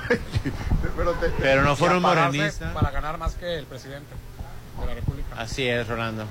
Pero, 0.95 1.11
te- 1.13 1.29
Pero 1.41 1.63
no 1.63 1.75
fueron 1.75 2.01
morenistas. 2.01 2.71
Para 2.73 2.91
ganar 2.91 3.17
más 3.17 3.33
que 3.35 3.55
el 3.57 3.65
presidente. 3.65 4.07
de 4.79 4.85
la 4.85 4.93
República. 4.93 5.24
Así 5.37 5.67
es, 5.67 5.87
Rolando. 5.87 6.25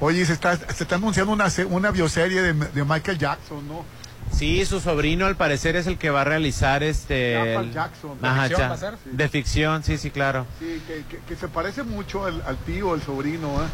Oye, 0.00 0.24
se 0.26 0.32
está, 0.34 0.56
se 0.56 0.82
está 0.82 0.96
anunciando 0.96 1.32
una, 1.32 1.46
una 1.68 1.90
bioserie 1.90 2.42
de, 2.42 2.52
de 2.52 2.84
Michael 2.84 3.18
Jackson, 3.18 3.66
¿no? 3.66 3.84
Sí, 4.32 4.64
su 4.66 4.80
sobrino 4.80 5.24
al 5.26 5.36
parecer 5.36 5.76
es 5.76 5.86
el 5.86 5.98
que 5.98 6.10
va 6.10 6.22
a 6.22 6.24
realizar 6.24 6.82
este... 6.82 7.54
El- 7.54 7.72
Jackson. 7.72 8.18
Ajá, 8.22 8.42
¿De 8.42 8.48
ficción 8.48 8.60
cha- 8.60 8.68
va 8.68 8.74
a 8.74 8.78
ser? 8.78 8.98
De 9.04 9.28
ficción, 9.28 9.82
sí, 9.84 9.98
sí, 9.98 10.10
claro. 10.10 10.46
Sí, 10.58 10.82
que, 10.86 11.04
que- 11.08 11.22
que 11.22 11.36
se 11.36 11.48
parece 11.48 11.82
mucho 11.84 12.26
al, 12.26 12.42
al 12.46 12.56
tío, 12.58 12.94
el 12.94 13.02
sobrino, 13.02 13.48
¿eh? 13.62 13.66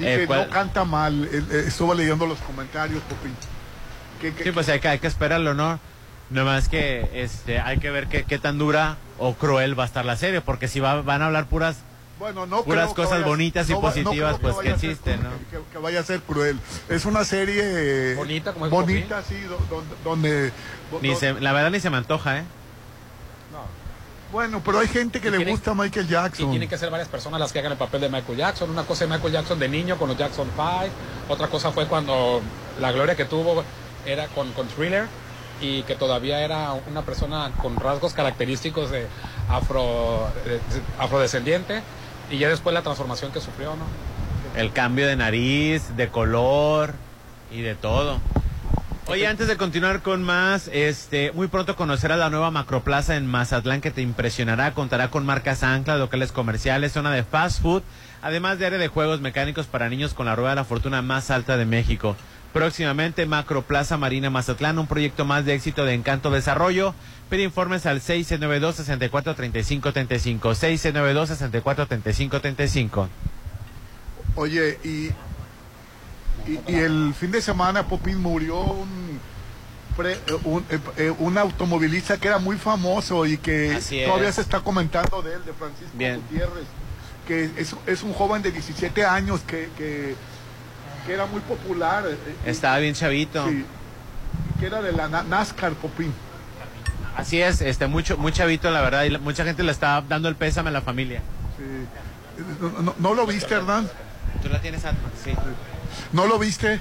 Y 0.00 0.06
Eh, 0.06 0.16
que 0.18 0.26
¿cuál? 0.26 0.46
no 0.46 0.50
canta 0.52 0.84
mal. 0.84 1.24
Estuve 1.66 1.94
leyendo 1.96 2.26
los 2.26 2.38
comentarios, 2.40 3.02
Popín. 3.04 3.34
Que- 4.20 4.44
Sí, 4.44 4.50
pues 4.52 4.68
hay 4.68 4.78
que, 4.80 4.88
hay 4.88 4.98
que 4.98 5.06
esperarlo, 5.06 5.54
¿no? 5.54 5.80
Nomás 6.30 6.68
que 6.68 7.08
este, 7.14 7.58
hay 7.58 7.78
que 7.78 7.90
ver 7.90 8.06
qué, 8.08 8.24
qué 8.24 8.38
tan 8.38 8.58
dura 8.58 8.98
o 9.18 9.34
cruel 9.34 9.76
va 9.76 9.84
a 9.84 9.86
estar 9.86 10.04
la 10.04 10.16
serie, 10.16 10.42
porque 10.42 10.68
si 10.68 10.78
va- 10.80 11.00
van 11.02 11.22
a 11.22 11.26
hablar 11.26 11.46
puras 11.46 11.78
Bueno, 12.18 12.46
no 12.46 12.62
puras 12.64 12.86
creo 12.92 12.94
cosas 12.96 13.18
vaya- 13.20 13.26
bonitas 13.26 13.68
y 13.68 13.72
no 13.72 13.80
va- 13.80 13.88
no 13.90 13.94
positivas, 13.94 14.38
pues 14.40 14.56
que 14.56 14.70
existen, 14.70 15.22
¿no? 15.22 15.30
Que, 15.50 15.58
que 15.72 15.78
vaya 15.78 16.00
a 16.00 16.02
ser 16.02 16.20
cruel. 16.20 16.58
Es 16.88 17.04
una 17.04 17.24
serie 17.24 18.14
Bonita, 18.16 18.52
como 18.52 18.66
es 18.66 18.72
bonita, 18.72 19.22
sí, 19.22 19.40
do- 19.42 19.58
donde, 19.70 19.94
donde- 20.04 20.52
Ni 21.00 21.10
do- 21.14 21.16
se- 21.20 21.40
la 21.40 21.52
verdad 21.52 21.70
ni 21.70 21.78
se 21.80 21.90
me 21.90 21.96
antoja, 21.96 22.38
¿eh? 22.38 22.44
bueno, 24.30 24.60
pero 24.62 24.80
hay 24.80 24.88
gente 24.88 25.22
que 25.22 25.28
Y 25.28 25.30
le 25.30 25.36
tiene- 25.38 25.52
gusta 25.52 25.72
Michael 25.72 26.04
Y 26.04 26.10
Jackson. 26.10 26.50
tienen 26.50 26.68
que 26.68 26.76
ser 26.76 26.90
varias 26.90 27.08
personas 27.08 27.40
las 27.40 27.50
que 27.50 27.60
hagan 27.60 27.72
el 27.72 27.78
papel 27.78 28.02
de 28.02 28.10
Michael 28.10 28.36
Jackson. 28.36 28.68
Una 28.68 28.82
cosa 28.84 29.04
es 29.04 29.10
Michael 29.10 29.32
Jackson 29.32 29.58
de 29.58 29.68
niño 29.70 29.96
con 29.96 30.06
los 30.08 30.18
Jackson 30.18 30.48
5. 30.54 30.90
Otra 31.30 31.46
cosa 31.48 31.72
fue 31.72 31.86
cuando 31.86 32.42
la 32.78 32.92
gloria 32.92 33.16
que 33.16 33.24
tuvo 33.24 33.64
era 34.04 34.26
con, 34.28 34.52
con 34.52 34.68
Thriller 34.68 35.06
y 35.62 35.82
que 35.84 35.94
todavía 35.94 36.40
era 36.42 36.74
una 36.90 37.00
persona 37.02 37.50
con 37.56 37.76
rasgos 37.76 38.12
característicos 38.12 38.90
de 38.90 39.06
afro, 39.48 40.30
de- 40.44 40.60
afrodescendiente. 41.02 41.80
Y 42.30 42.38
ya 42.38 42.48
después 42.48 42.74
la 42.74 42.82
transformación 42.82 43.32
que 43.32 43.40
sufrió, 43.40 43.74
¿no? 43.76 43.84
El 44.60 44.72
cambio 44.72 45.06
de 45.06 45.16
nariz, 45.16 45.96
de 45.96 46.08
color 46.08 46.94
y 47.50 47.62
de 47.62 47.74
todo. 47.74 48.20
Oye, 49.06 49.26
antes 49.26 49.48
de 49.48 49.56
continuar 49.56 50.02
con 50.02 50.22
más, 50.22 50.68
este, 50.70 51.32
muy 51.32 51.48
pronto 51.48 51.76
conocerás 51.76 52.18
la 52.18 52.28
nueva 52.28 52.50
Macroplaza 52.50 53.16
en 53.16 53.26
Mazatlán 53.26 53.80
que 53.80 53.90
te 53.90 54.02
impresionará. 54.02 54.74
Contará 54.74 55.08
con 55.08 55.24
marcas 55.24 55.62
anclas, 55.62 55.98
locales 55.98 56.30
comerciales, 56.30 56.92
zona 56.92 57.10
de 57.10 57.24
fast 57.24 57.62
food, 57.62 57.82
además 58.20 58.58
de 58.58 58.66
área 58.66 58.78
de 58.78 58.88
juegos 58.88 59.22
mecánicos 59.22 59.66
para 59.66 59.88
niños 59.88 60.12
con 60.12 60.26
la 60.26 60.36
rueda 60.36 60.50
de 60.50 60.56
la 60.56 60.64
fortuna 60.64 61.00
más 61.00 61.30
alta 61.30 61.56
de 61.56 61.64
México. 61.64 62.16
Próximamente 62.52 63.26
Macroplaza 63.26 63.96
Marina 63.98 64.30
Mazatlán, 64.30 64.78
un 64.78 64.86
proyecto 64.86 65.24
más 65.24 65.44
de 65.44 65.54
éxito 65.54 65.84
de 65.84 65.94
Encanto 65.94 66.30
Desarrollo. 66.30 66.94
Pide 67.28 67.42
informes 67.42 67.84
al 67.86 68.00
692-643535. 68.00 70.38
692-643535. 70.54 73.08
Oye, 74.34 74.78
y, 74.84 75.10
y, 76.50 76.58
y 76.68 76.74
el 76.76 77.14
fin 77.18 77.30
de 77.30 77.42
semana, 77.42 77.86
Popín, 77.86 78.18
murió 78.18 78.58
un, 78.60 79.20
pre- 79.96 80.18
un, 80.44 80.64
eh, 80.70 80.78
eh, 80.96 81.12
un 81.18 81.36
automovilista 81.36 82.16
que 82.18 82.28
era 82.28 82.38
muy 82.38 82.56
famoso 82.56 83.26
y 83.26 83.36
que 83.36 83.78
todavía 84.06 84.32
se 84.32 84.40
está 84.40 84.60
comentando 84.60 85.20
de 85.22 85.34
él, 85.34 85.44
de 85.44 85.52
Francisco 85.52 85.90
Bien. 85.94 86.20
Gutiérrez, 86.22 86.64
que 87.26 87.50
es, 87.60 87.74
es 87.86 88.02
un 88.02 88.14
joven 88.14 88.40
de 88.42 88.52
17 88.52 89.04
años 89.04 89.40
que, 89.40 89.68
que, 89.76 90.14
que 91.06 91.12
era 91.14 91.26
muy 91.26 91.40
popular. 91.40 92.04
eh, 92.06 92.12
eh, 92.26 92.34
Estaba 92.50 92.78
bien 92.78 92.94
chavito. 92.94 93.46
Sí, 93.48 93.64
que 94.60 94.66
era 94.66 94.80
de 94.82 94.92
la 94.92 95.08
Na- 95.08 95.22
NASCAR, 95.22 95.72
Popín. 95.74 96.12
Así 97.16 97.40
es, 97.42 97.60
este, 97.60 97.86
mucho, 97.88 98.16
muy 98.16 98.32
chavito, 98.32 98.70
la 98.70 98.80
verdad, 98.80 99.02
y 99.04 99.10
la- 99.10 99.18
mucha 99.18 99.44
gente 99.44 99.62
le 99.62 99.72
está 99.72 100.02
dando 100.08 100.28
el 100.28 100.36
pésame 100.36 100.68
a 100.68 100.72
la 100.72 100.82
familia. 100.82 101.20
Sí. 101.56 102.42
¿No, 102.60 102.82
no- 102.82 102.94
no 102.98 103.14
lo 103.14 103.26
viste, 103.26 103.54
Hernán? 103.54 103.88
¿Tú 104.42 104.48
la 104.48 104.60
tienes, 104.60 104.84
Atman? 104.84 105.10
Sí. 105.24 105.32
¿No 106.12 106.26
lo 106.26 106.38
viste? 106.38 106.80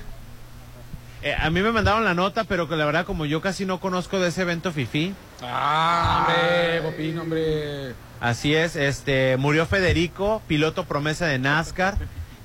Eh, 1.23 1.33
a 1.33 1.49
mí 1.49 1.61
me 1.61 1.71
mandaron 1.71 2.05
la 2.05 2.13
nota, 2.13 2.43
pero 2.43 2.69
que 2.69 2.75
la 2.75 2.85
verdad, 2.85 3.05
como 3.05 3.25
yo 3.25 3.41
casi 3.41 3.65
no 3.65 3.79
conozco 3.79 4.19
de 4.19 4.27
ese 4.29 4.43
evento 4.43 4.71
FIFI, 4.71 5.15
Ah, 5.41 6.27
hombre, 6.27 6.81
Popín, 6.83 7.17
hombre. 7.17 7.93
así 8.21 8.53
es, 8.53 8.75
este, 8.75 9.35
murió 9.37 9.65
Federico, 9.65 10.43
piloto 10.47 10.85
promesa 10.85 11.25
de 11.25 11.39
NASCAR. 11.39 11.97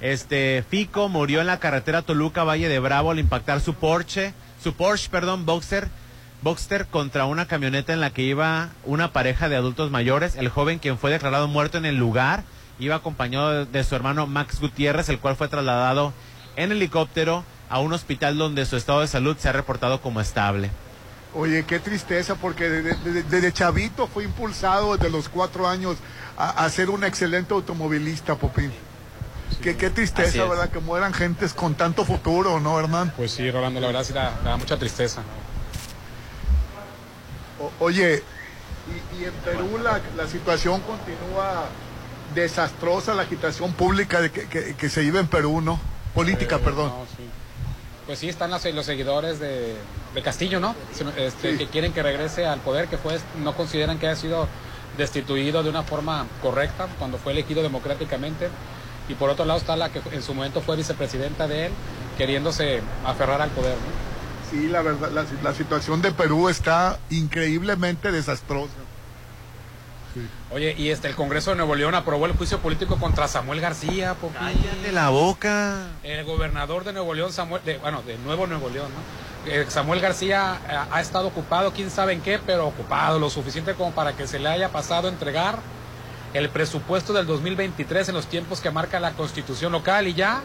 Este, 0.03 0.65
Fico 0.69 1.09
murió 1.09 1.41
en 1.41 1.47
la 1.47 1.61
carretera 1.61 2.03
Toluca 2.03 2.43
Valle 2.43 2.69
de 2.69 2.81
Bravo 2.81 3.13
al 3.13 3.21
impactar 3.21 3.61
su 3.61 3.75
Porsche, 3.75 4.35
su 4.61 4.75
Porsche, 4.75 5.09
perdón, 5.09 5.47
Boxer, 5.47 5.89
Boxster 6.43 6.87
contra 6.87 7.25
una 7.25 7.47
camioneta 7.47 7.93
en 7.93 8.01
la 8.01 8.11
que 8.11 8.23
iba 8.23 8.71
una 8.85 9.13
pareja 9.13 9.49
de 9.49 9.55
adultos 9.55 9.93
mayores. 9.93 10.35
El 10.35 10.49
joven, 10.49 10.81
quien 10.81 10.99
fue 10.99 11.13
declarado 11.13 11.47
muerto 11.47 11.79
en 11.79 11.87
el 11.87 11.99
lugar, 11.99 12.43
iba 12.81 12.97
acompañado 12.97 13.65
de, 13.65 13.85
su 13.85 13.95
hermano 13.95 14.27
Max 14.27 14.61
Gutiérrez, 14.61 15.09
el 15.09 15.21
cual 15.21 15.37
fue 15.37 15.47
trasladado 15.47 16.13
en 16.57 16.73
helicóptero 16.73 17.45
a 17.71 17.79
un 17.79 17.93
hospital 17.93 18.37
donde 18.37 18.67
su 18.67 18.77
estado 18.77 19.03
de 19.03 19.07
salud 19.07 19.37
se 19.39 19.51
ha 19.51 19.53
reportado 19.53 20.01
como 20.01 20.21
estable. 20.21 20.73
Oye, 21.33 21.65
qué 21.65 21.79
tristeza, 21.79 22.35
porque 22.35 22.69
desde 22.69 23.53
chavito 23.53 24.09
fue 24.09 24.25
impulsado 24.25 24.97
desde 24.97 25.11
los 25.11 25.29
cuatro 25.29 25.69
años 25.69 25.97
a, 26.37 26.65
a 26.65 26.69
ser 26.71 26.91
un 26.91 27.05
excelente 27.05 27.55
automovilista, 27.55 28.35
Popín. 28.35 28.73
Qué, 29.61 29.77
qué 29.77 29.87
Así 29.87 29.95
tristeza, 29.95 30.43
es. 30.45 30.49
¿verdad? 30.49 30.71
Que 30.71 30.79
mueran 30.81 31.13
gentes 31.13 31.53
con 31.53 31.75
tanto 31.75 32.05
futuro, 32.05 32.61
¿no, 32.61 32.79
Hernán? 32.79 33.13
Pues 33.17 33.33
sí, 33.33 33.51
Rolando, 33.51 33.81
la 33.81 33.89
verdad 33.89 34.05
sí 34.05 34.13
da, 34.13 34.33
da 34.45 34.57
mucha 34.57 34.77
tristeza. 34.79 35.23
O- 37.61 37.85
oye, 37.85 38.23
y, 39.17 39.23
y 39.23 39.25
en 39.25 39.33
Perú 39.45 39.79
la, 39.83 40.01
la 40.17 40.27
situación 40.27 40.81
continúa 40.83 41.65
desastrosa, 42.35 43.15
la 43.15 43.23
agitación 43.23 43.73
pública 43.75 44.21
de 44.21 44.31
que, 44.31 44.49
que- 44.49 44.75
que 44.75 44.89
se 44.89 45.01
vive 45.03 45.21
en 45.21 45.29
Perú, 45.29 45.61
¿no? 45.61 45.79
Política, 46.15 46.57
Eh, 46.57 46.61
perdón. 46.65 46.89
no, 46.89 47.05
sí. 47.17 47.29
Pues 48.07 48.19
sí, 48.19 48.29
están 48.29 48.51
los, 48.51 48.65
los 48.65 48.85
seguidores 48.85 49.39
de, 49.39 49.77
de 50.15 50.23
Castillo, 50.23 50.59
¿no? 50.59 50.75
Este, 51.17 51.57
Que 51.57 51.69
quieren 51.69 51.93
que 51.93 52.03
regrese 52.03 52.47
al 52.47 52.59
poder, 52.61 52.89
que 52.89 52.99
fue, 52.99 53.19
no 53.43 53.55
consideran 53.55 53.99
que 53.99 54.09
haya 54.09 54.17
sido 54.17 54.49
destituido 54.99 55.63
de 55.63 55.71
una 55.71 55.85
forma 55.85 56.27
correcta 56.43 56.89
cuando 56.99 57.17
fue 57.19 57.33
elegido 57.33 57.63
democráticamente. 57.63 58.49
Y 59.09 59.15
por 59.15 59.31
otro 59.31 59.45
lado 59.45 59.59
está 59.59 59.77
la 59.77 59.91
que 59.91 60.01
en 60.13 60.23
su 60.23 60.35
momento 60.35 60.61
fue 60.61 60.77
vicepresidenta 60.77 61.49
de 61.49 61.67
él, 61.67 61.73
queriéndose 62.17 62.83
aferrar 63.05 63.41
al 63.43 63.51
poder, 63.51 63.75
¿no? 63.75 64.13
Sí, 64.51 64.69
la 64.69 64.83
verdad, 64.83 65.11
la, 65.11 65.25
la 65.43 65.55
situación 65.55 66.03
de 66.03 66.13
Perú 66.13 66.49
está 66.49 66.99
increíblemente 67.11 68.13
desastrosa. 68.13 68.75
Oye, 70.51 70.75
y 70.77 70.91
este 70.91 71.09
el 71.09 71.15
Congreso 71.15 71.51
de 71.51 71.57
Nuevo 71.57 71.75
León 71.75 71.95
aprobó 71.95 72.27
el 72.27 72.33
juicio 72.33 72.59
político 72.59 72.97
contra 72.99 73.29
Samuel 73.29 73.61
García, 73.61 74.15
De 74.83 74.93
la 74.93 75.09
boca. 75.09 75.87
El 76.03 76.25
gobernador 76.25 76.85
de 76.85 76.93
Nuevo 76.93 77.15
León, 77.15 77.33
Samuel, 77.33 77.63
de, 77.65 77.79
bueno, 77.79 78.03
de 78.03 78.19
Nuevo 78.19 78.47
Nuevo 78.47 78.69
León, 78.69 78.89
¿no? 78.93 79.51
Eh, 79.51 79.65
Samuel 79.69 80.01
García 80.01 80.61
eh, 80.69 80.77
ha 80.91 81.01
estado 81.01 81.29
ocupado, 81.29 81.73
quién 81.73 81.91
sabe 81.91 82.13
en 82.13 82.21
qué, 82.21 82.39
pero 82.39 82.67
ocupado 82.67 83.19
lo 83.19 83.31
suficiente 83.31 83.75
como 83.75 83.93
para 83.93 84.13
que 84.13 84.27
se 84.27 84.39
le 84.39 84.49
haya 84.51 84.69
pasado 84.69 85.09
a 85.09 85.11
entregar 85.11 85.59
el 86.35 86.49
presupuesto 86.49 87.13
del 87.13 87.27
2023 87.27 88.09
en 88.09 88.15
los 88.15 88.27
tiempos 88.27 88.61
que 88.61 88.71
marca 88.71 88.99
la 89.01 89.13
constitución 89.13 89.73
local 89.73 90.09
y 90.09 90.15
ya, 90.15 90.43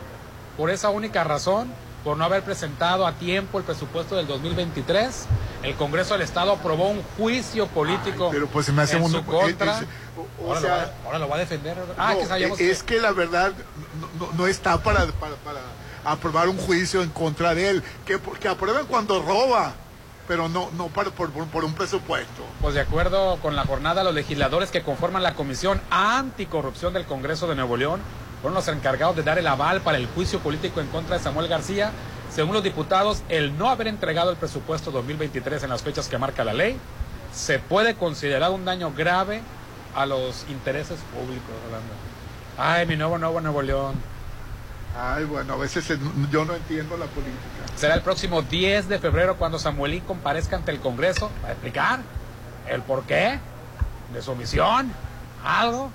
por 0.57 0.69
esa 0.69 0.89
única 0.89 1.23
razón, 1.23 1.69
por 2.03 2.17
no 2.17 2.23
haber 2.25 2.43
presentado 2.43 3.05
a 3.07 3.13
tiempo 3.13 3.57
el 3.57 3.63
presupuesto 3.63 4.15
del 4.15 4.27
2023, 4.27 5.25
el 5.63 5.75
Congreso 5.75 6.13
del 6.13 6.21
Estado 6.23 6.51
aprobó 6.53 6.89
un 6.89 7.01
juicio 7.17 7.67
político 7.67 8.29
pero 8.31 8.47
pues 8.47 8.65
se 8.67 8.71
me 8.71 8.81
hace 8.83 8.97
en 8.97 9.03
un- 9.03 9.11
su 9.11 9.23
contra. 9.25 9.79
es- 9.79 9.85
o 10.41 10.47
ahora, 10.47 10.61
sea, 10.61 10.69
lo 10.69 10.77
va, 10.77 10.91
ahora 11.05 11.19
lo 11.19 11.29
va 11.29 11.35
a 11.35 11.39
defender. 11.39 11.77
Ah, 11.97 12.13
No, 12.13 12.19
que 12.19 12.25
sabíamos 12.25 12.59
es 12.59 12.83
que 12.83 12.99
la 12.99 13.11
verdad 13.11 13.51
no 14.37 14.47
está 14.47 14.77
para, 14.81 15.05
para, 15.07 15.35
para 15.37 15.59
aprobar 16.05 16.49
un 16.49 16.57
juicio 16.57 17.01
en 17.03 17.09
contra 17.09 17.53
de 17.53 17.69
él. 17.69 17.83
Que, 18.05 18.19
que 18.39 18.47
aprueben 18.47 18.85
cuando 18.87 19.21
roba, 19.21 19.73
pero 20.27 20.49
no, 20.49 20.69
no 20.77 20.87
para, 20.87 21.09
por, 21.11 21.31
por- 21.31 21.47
por 21.47 21.63
un 21.63 21.73
presupuesto. 21.73 22.43
Pues 22.61 22.75
de 22.75 22.81
acuerdo 22.81 23.37
con 23.41 23.55
la 23.55 23.65
jornada, 23.65 24.03
los 24.03 24.13
legisladores 24.13 24.71
que 24.71 24.81
conforman 24.83 25.23
la 25.23 25.33
Comisión 25.35 25.81
Anticorrupción 25.89 26.93
del 26.93 27.05
Congreso 27.05 27.47
de 27.47 27.55
Nuevo 27.55 27.77
León 27.77 28.01
fueron 28.41 28.55
los 28.55 28.67
encargados 28.67 29.15
de 29.15 29.23
dar 29.23 29.39
el 29.39 29.47
aval 29.47 29.81
para 29.81 29.97
el 29.97 30.07
juicio 30.07 30.39
político 30.39 30.81
en 30.81 30.87
contra 30.87 31.17
de 31.17 31.23
Samuel 31.23 31.47
García. 31.47 31.91
Según 32.33 32.53
los 32.53 32.63
diputados, 32.63 33.23
el 33.29 33.57
no 33.57 33.69
haber 33.69 33.87
entregado 33.87 34.29
el 34.31 34.37
presupuesto 34.37 34.91
2023 34.91 35.63
en 35.63 35.69
las 35.69 35.81
fechas 35.81 36.07
que 36.09 36.17
marca 36.17 36.43
la 36.43 36.53
ley 36.53 36.77
se 37.33 37.59
puede 37.59 37.95
considerar 37.95 38.51
un 38.51 38.65
daño 38.65 38.91
grave 38.95 39.41
a 39.95 40.05
los 40.05 40.45
intereses 40.49 40.99
públicos, 41.13 41.49
Rolando. 41.65 41.93
Ay, 42.57 42.85
mi 42.85 42.95
nuevo 42.95 43.17
nuevo 43.17 43.39
Nuevo 43.41 43.61
León. 43.61 43.95
Ay, 44.99 45.25
bueno, 45.25 45.53
a 45.53 45.57
veces 45.57 45.87
yo 46.31 46.45
no 46.45 46.53
entiendo 46.55 46.97
la 46.97 47.05
política. 47.05 47.56
Será 47.77 47.93
el 47.93 48.01
próximo 48.01 48.41
10 48.41 48.89
de 48.89 48.97
febrero 48.97 49.35
cuando 49.37 49.59
Samuelín 49.59 50.01
comparezca 50.01 50.55
ante 50.55 50.71
el 50.71 50.79
Congreso 50.79 51.29
para 51.41 51.53
explicar 51.53 51.99
el 52.67 52.81
porqué 52.81 53.39
de 54.11 54.21
su 54.23 54.31
omisión, 54.31 54.91
algo 55.45 55.91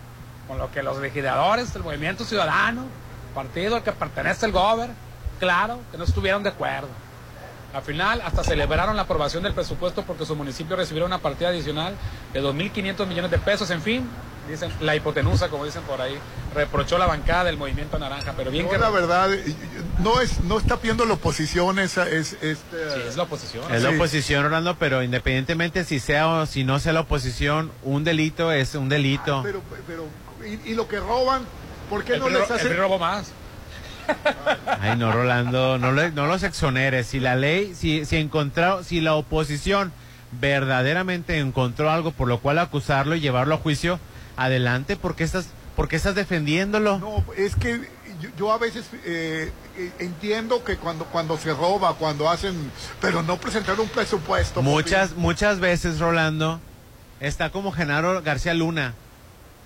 con 0.46 0.58
lo 0.58 0.70
que 0.70 0.80
los 0.84 0.98
legisladores 0.98 1.74
del 1.74 1.82
Movimiento 1.82 2.24
Ciudadano, 2.24 2.84
partido 3.34 3.74
al 3.74 3.82
que 3.82 3.90
pertenece 3.90 4.46
el 4.46 4.52
Gober, 4.52 4.90
claro, 5.40 5.80
que 5.90 5.98
no 5.98 6.04
estuvieron 6.04 6.44
de 6.44 6.50
acuerdo. 6.50 6.88
Al 7.74 7.82
final, 7.82 8.22
hasta 8.24 8.44
celebraron 8.44 8.94
la 8.94 9.02
aprobación 9.02 9.42
del 9.42 9.52
presupuesto 9.52 10.04
porque 10.04 10.24
su 10.24 10.36
municipio 10.36 10.76
recibió 10.76 11.04
una 11.04 11.18
partida 11.18 11.48
adicional 11.48 11.96
de 12.32 12.40
2.500 12.40 13.06
millones 13.08 13.30
de 13.32 13.38
pesos. 13.38 13.70
En 13.70 13.82
fin, 13.82 14.08
dicen, 14.48 14.70
la 14.80 14.94
hipotenusa, 14.96 15.48
como 15.48 15.64
dicen 15.64 15.82
por 15.82 16.00
ahí, 16.00 16.14
reprochó 16.54 16.98
la 16.98 17.06
bancada 17.06 17.44
del 17.44 17.56
movimiento 17.56 17.98
naranja, 17.98 18.34
pero 18.36 18.50
bien 18.50 18.64
No, 18.66 18.70
que... 18.72 18.78
la 18.78 18.90
verdad, 18.90 19.28
no 20.00 20.20
es, 20.20 20.40
no 20.40 20.58
está 20.58 20.76
pidiendo 20.78 21.04
la 21.06 21.14
oposición, 21.14 21.78
esa 21.78 22.08
es, 22.08 22.34
este, 22.42 22.90
Sí, 22.94 23.00
es 23.08 23.16
la 23.16 23.22
oposición. 23.24 23.72
Es 23.74 23.82
la 23.82 23.90
oposición, 23.90 24.44
Orlando, 24.44 24.76
pero 24.78 25.02
independientemente 25.02 25.84
si 25.84 26.00
sea 26.00 26.28
o 26.28 26.46
si 26.46 26.64
no 26.64 26.78
sea 26.78 26.92
la 26.92 27.00
oposición, 27.00 27.70
un 27.82 28.04
delito 28.04 28.52
es 28.52 28.74
un 28.74 28.88
delito. 28.88 29.38
Ah, 29.38 29.42
pero, 29.44 29.62
pero, 29.86 30.06
y, 30.46 30.70
y 30.70 30.74
lo 30.74 30.88
que 30.88 30.98
roban, 31.00 31.42
¿por 31.88 32.04
qué 32.04 32.14
El 32.14 32.20
no 32.20 32.28
les 32.28 32.48
el 32.50 32.56
hacen? 32.56 32.68
PRI 32.68 32.76
robó 32.78 32.98
más. 32.98 33.30
Ay, 34.80 34.96
no, 34.96 35.12
Rolando, 35.12 35.78
no, 35.78 35.92
le- 35.92 36.10
no 36.10 36.26
los 36.26 36.42
exoneres. 36.42 37.06
Si 37.06 37.20
la 37.20 37.36
ley, 37.36 37.72
si, 37.76 38.04
si 38.04 38.16
encontró, 38.16 38.82
si 38.82 39.00
la 39.00 39.14
oposición 39.14 39.92
verdaderamente 40.40 41.38
encontró 41.38 41.90
algo 41.90 42.10
por 42.10 42.26
lo 42.26 42.40
cual 42.40 42.58
acusarlo 42.58 43.14
y 43.14 43.20
llevarlo 43.20 43.54
a 43.54 43.58
juicio, 43.58 44.00
adelante, 44.36 44.96
¿por 44.96 45.14
qué 45.14 45.24
estás, 45.24 45.46
por 45.76 45.88
qué 45.88 45.96
estás 45.96 46.14
defendiéndolo? 46.14 46.98
No, 46.98 47.24
es 47.36 47.56
que 47.56 47.80
yo, 48.20 48.30
yo 48.36 48.52
a 48.52 48.58
veces 48.58 48.86
eh, 49.04 49.50
eh, 49.76 49.92
entiendo 49.98 50.64
que 50.64 50.76
cuando, 50.76 51.04
cuando 51.06 51.36
se 51.38 51.52
roba, 51.52 51.94
cuando 51.94 52.28
hacen, 52.28 52.54
pero 53.00 53.22
no 53.22 53.38
presentar 53.38 53.78
un 53.80 53.88
presupuesto. 53.88 54.62
Muchas, 54.62 55.16
muchas 55.16 55.60
veces, 55.60 55.98
Rolando, 55.98 56.60
está 57.20 57.50
como 57.50 57.72
Genaro 57.72 58.22
García 58.22 58.54
Luna. 58.54 58.94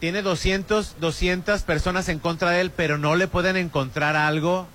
Tiene 0.01 0.22
200, 0.22 0.97
200 1.01 1.62
personas 1.62 2.09
en 2.09 2.18
contra 2.18 2.51
de 2.51 2.60
él, 2.60 2.70
pero 2.70 2.98
no 2.98 3.16
le 3.16 3.28
pueden 3.28 3.56
encontrar 3.56 4.14
algo 4.14 4.68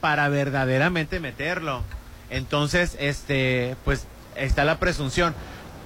para 0.00 0.28
verdaderamente 0.28 1.20
meterlo. 1.20 1.82
Entonces, 2.28 2.96
este, 2.98 3.76
pues 3.84 4.06
está 4.36 4.64
la 4.64 4.78
presunción. 4.78 5.34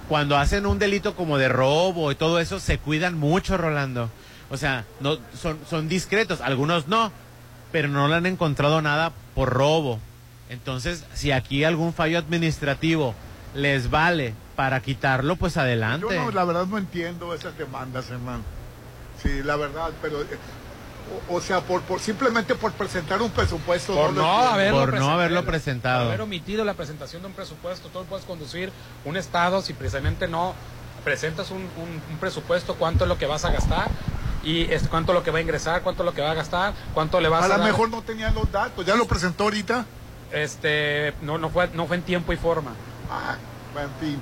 Cuando 0.09 0.37
hacen 0.39 0.67
un 0.67 0.79
delito 0.79 1.15
como 1.15 1.39
de 1.39 1.49
robo 1.49 2.11
y 2.11 2.15
todo 2.15 2.41
eso, 2.41 2.61
se 2.61 2.79
cuidan 2.79 3.19
mucho, 3.19 3.57
Rolando. 3.57 4.11
O 4.51 4.57
sea, 4.57 4.85
no, 5.01 5.19
son, 5.39 5.59
son 5.69 5.89
discretos, 5.89 6.41
algunos 6.41 6.89
no, 6.89 7.13
pero 7.71 7.89
no 7.89 8.09
le 8.09 8.15
han 8.15 8.27
encontrado 8.27 8.81
nada 8.81 9.13
por 9.35 9.51
robo. 9.51 10.01
Entonces, 10.49 11.05
si 11.13 11.33
aquí 11.33 11.65
algún 11.65 11.93
fallo 11.93 12.19
administrativo 12.19 13.15
les 13.55 13.91
vale 13.91 14.33
para 14.57 14.81
quitarlo, 14.81 15.37
pues 15.37 15.57
adelante. 15.57 16.07
Yo 16.11 16.25
no, 16.25 16.31
la 16.31 16.45
verdad 16.45 16.67
no 16.67 16.79
entiendo 16.79 17.35
esas 17.35 17.57
demandas, 17.59 18.11
hermano. 18.11 18.43
Sí, 19.23 19.43
la 19.43 19.57
verdad, 19.57 19.91
pero, 20.01 20.23
eh, 20.23 20.27
o, 21.29 21.37
o 21.37 21.41
sea, 21.41 21.61
por, 21.61 21.83
por 21.83 22.01
simplemente 22.01 22.55
por 22.55 22.73
presentar 22.73 23.21
un 23.23 23.31
presupuesto. 23.31 23.95
Por 23.95 24.13
no 24.13 24.21
entiendo. 24.23 24.49
haberlo 24.51 24.79
Por 24.81 24.87
no 24.89 24.91
presentado. 24.93 25.11
haberlo 25.13 25.41
Por 25.41 25.47
presentado. 25.51 26.07
haber 26.09 26.21
omitido 26.21 26.65
la 26.65 26.75
presentación 26.75 27.23
de 27.23 27.29
un 27.29 27.35
presupuesto. 27.35 27.89
Tú 27.89 27.99
no 28.01 28.05
puedes 28.05 28.25
conducir 28.25 28.73
un 29.05 29.17
Estado 29.17 29.63
si 29.63 29.73
precisamente 29.73 30.29
no 30.29 30.55
presentas 31.05 31.51
un, 31.51 31.59
un- 31.63 32.03
un 32.11 32.19
presupuesto, 32.19 32.75
cuánto 32.75 33.05
es 33.05 33.09
lo 33.09 33.17
que 33.19 33.27
vas 33.27 33.45
a 33.45 33.51
gastar 33.51 33.89
y 34.45 34.63
es, 34.73 34.89
cuánto 34.89 35.13
es 35.13 35.19
lo 35.19 35.23
que 35.25 35.31
va 35.31 35.39
a 35.39 35.43
ingresar, 35.43 35.83
cuánto 35.83 36.03
es 36.03 36.07
lo 36.07 36.13
que 36.15 36.23
va 36.23 36.33
a 36.33 36.35
gastar, 36.35 36.75
cuánto 36.95 37.21
le 37.21 37.29
vas 37.29 37.43
a, 37.51 37.55
A 37.55 37.59
lo 37.59 37.65
mejor 37.65 37.89
no 37.91 38.03
tenían 38.03 38.35
los 38.35 38.51
datos, 38.53 38.85
ya 38.85 38.95
lo 38.97 39.07
presentó 39.07 39.45
ahorita. 39.45 39.87
Este, 40.33 41.15
no, 41.23 41.39
no, 41.39 41.49
fue, 41.51 41.69
no 41.73 41.87
fue 41.87 41.97
en 41.97 42.03
tiempo 42.03 42.33
y 42.33 42.37
forma. 42.37 42.73
Ah, 43.11 43.37
en 43.81 43.91
fin, 44.07 44.21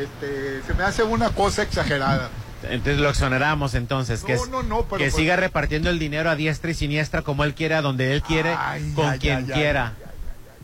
este, 0.00 0.62
se 0.66 0.74
me 0.74 0.84
hace 0.84 1.02
una 1.02 1.30
cosa 1.30 1.62
exagerada. 1.62 2.28
Entonces 2.62 2.98
lo 2.98 3.10
exoneramos 3.10 3.74
entonces, 3.74 4.22
que, 4.24 4.34
No, 4.34 4.42
es- 4.44 4.50
no, 4.50 4.62
no, 4.62 4.82
pero 4.84 4.98
que 4.98 5.04
pues- 5.04 5.14
siga 5.14 5.36
repartiendo 5.36 5.90
el 5.90 5.98
dinero 5.98 6.30
a 6.30 6.36
diestra 6.36 6.70
y 6.70 6.74
siniestra 6.74 7.22
como 7.22 7.44
él 7.44 7.54
quiera, 7.54 7.82
donde 7.82 8.12
él 8.12 8.22
quiere, 8.22 8.54
Ay, 8.58 8.92
con 8.94 9.18
quien 9.18 9.46
quiera. 9.46 9.92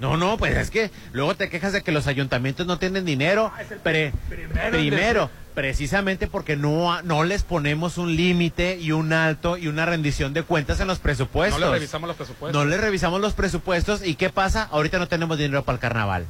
No, 0.01 0.17
no, 0.17 0.37
pues 0.37 0.57
es 0.57 0.71
que 0.71 0.91
luego 1.13 1.37
te 1.37 1.49
quejas 1.49 1.73
de 1.73 1.83
que 1.83 1.93
los 1.93 2.09
ayuntamientos 2.09 2.67
no 2.67 2.77
tienen 2.79 3.05
dinero. 3.05 3.53
Pre- 3.85 4.13
primero 4.29 4.71
primero, 4.73 5.31
precisamente 5.55 6.27
porque 6.27 6.57
no, 6.57 7.01
no 7.03 7.23
les 7.23 7.45
ponemos 7.45 7.99
un 7.99 8.17
límite 8.17 8.79
y 8.81 8.91
un 8.91 9.13
alto 9.13 9.57
y 9.59 9.69
una 9.69 9.87
rendición 9.87 10.33
de 10.35 10.43
cuentas 10.43 10.81
en 10.81 10.89
los 10.89 10.99
presupuestos. 10.99 11.61
No 11.61 11.67
le 11.67 11.73
revisamos 11.75 12.09
los 12.09 12.17
presupuestos. 12.17 12.53
No 12.65 12.69
le 12.69 12.79
revisamos 12.79 13.21
los 13.21 13.35
presupuestos 13.35 14.05
y 14.05 14.17
¿qué 14.17 14.29
pasa? 14.31 14.67
Ahorita 14.73 14.99
no 14.99 15.07
tenemos 15.07 15.39
dinero 15.39 15.63
para 15.63 15.75
el 15.77 15.81
carnaval. 15.81 16.27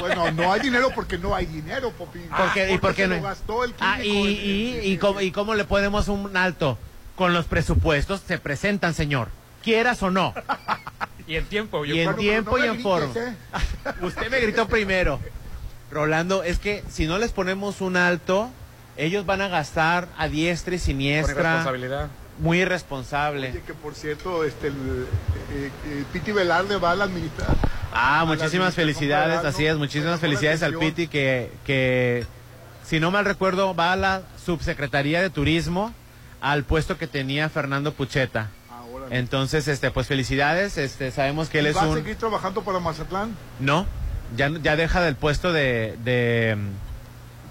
Bueno, 0.00 0.30
no 0.32 0.52
hay 0.52 0.60
dinero 0.60 0.90
porque 0.94 1.18
no 1.18 1.34
hay 1.34 1.46
dinero, 1.46 1.90
Popín. 1.92 2.28
¿Por 2.28 2.52
qué? 2.52 2.72
¿Y 2.72 2.78
por 2.78 2.94
qué 2.94 3.06
no? 3.06 3.20
gastó 3.22 3.64
el 3.64 3.74
Ah, 3.80 4.02
y, 4.02 4.80
y, 4.82 4.98
cómo, 4.98 5.20
¿Y 5.20 5.30
cómo 5.30 5.54
le 5.54 5.64
ponemos 5.64 6.08
un 6.08 6.36
alto? 6.36 6.78
Con 7.16 7.32
los 7.32 7.46
presupuestos 7.46 8.22
se 8.26 8.38
presentan, 8.38 8.94
señor. 8.94 9.28
Quieras 9.62 10.02
o 10.02 10.10
no. 10.10 10.34
Y 11.26 11.36
en 11.36 11.44
tiempo. 11.46 11.84
Y 11.84 12.00
en 12.00 12.16
tiempo 12.16 12.52
no 12.52 12.64
y 12.64 12.68
en 12.68 12.74
grites, 12.74 12.82
forma. 12.82 13.14
¿eh? 13.20 13.34
Usted 14.00 14.30
me 14.30 14.40
gritó 14.40 14.66
primero. 14.68 15.20
Rolando, 15.90 16.42
es 16.42 16.58
que 16.58 16.84
si 16.90 17.06
no 17.06 17.18
les 17.18 17.32
ponemos 17.32 17.80
un 17.80 17.96
alto, 17.96 18.50
ellos 18.96 19.26
van 19.26 19.40
a 19.40 19.48
gastar 19.48 20.08
a 20.16 20.28
diestra 20.28 20.74
y 20.74 20.78
Por 20.78 20.86
siniestra. 20.86 21.64
Muy 22.38 22.60
irresponsable. 22.60 23.50
Oye, 23.50 23.62
que 23.66 23.74
por 23.74 23.94
cierto, 23.94 24.44
este, 24.44 24.68
el, 24.68 24.74
eh, 25.52 25.70
eh, 25.86 26.04
Piti 26.12 26.32
Velarde 26.32 26.76
va 26.76 26.92
a 26.92 26.96
la 26.96 27.04
administración. 27.04 27.56
Ah, 27.92 28.16
a 28.16 28.18
la 28.20 28.24
muchísimas 28.26 28.52
administración 28.52 28.72
felicidades, 28.72 29.44
así 29.44 29.66
es, 29.66 29.76
muchísimas 29.76 30.20
felicidades 30.20 30.62
al. 30.62 30.74
Piti 30.78 31.08
que, 31.08 31.50
que, 31.64 32.24
si 32.84 33.00
no 33.00 33.10
mal 33.10 33.24
recuerdo, 33.24 33.74
va 33.74 33.92
a 33.92 33.96
la 33.96 34.22
subsecretaría 34.44 35.20
de 35.20 35.30
turismo 35.30 35.92
al 36.40 36.62
puesto 36.64 36.96
que 36.96 37.06
tenía 37.06 37.48
Fernando 37.48 37.92
Pucheta. 37.92 38.50
Ah. 38.70 38.82
Entonces, 39.10 39.66
este, 39.66 39.90
pues 39.90 40.06
felicidades, 40.06 40.78
este, 40.78 41.10
sabemos 41.10 41.48
que 41.48 41.58
él 41.58 41.66
¿Y 41.66 41.68
es 41.70 41.76
¿Va 41.76 41.82
a 41.82 41.88
un... 41.88 41.96
seguir 41.96 42.16
trabajando 42.16 42.62
para 42.62 42.78
Mazatlán? 42.78 43.34
No, 43.58 43.86
ya, 44.36 44.50
ya 44.62 44.76
deja 44.76 45.00
del 45.00 45.16
puesto 45.16 45.52
de, 45.52 45.96
de... 46.04 46.56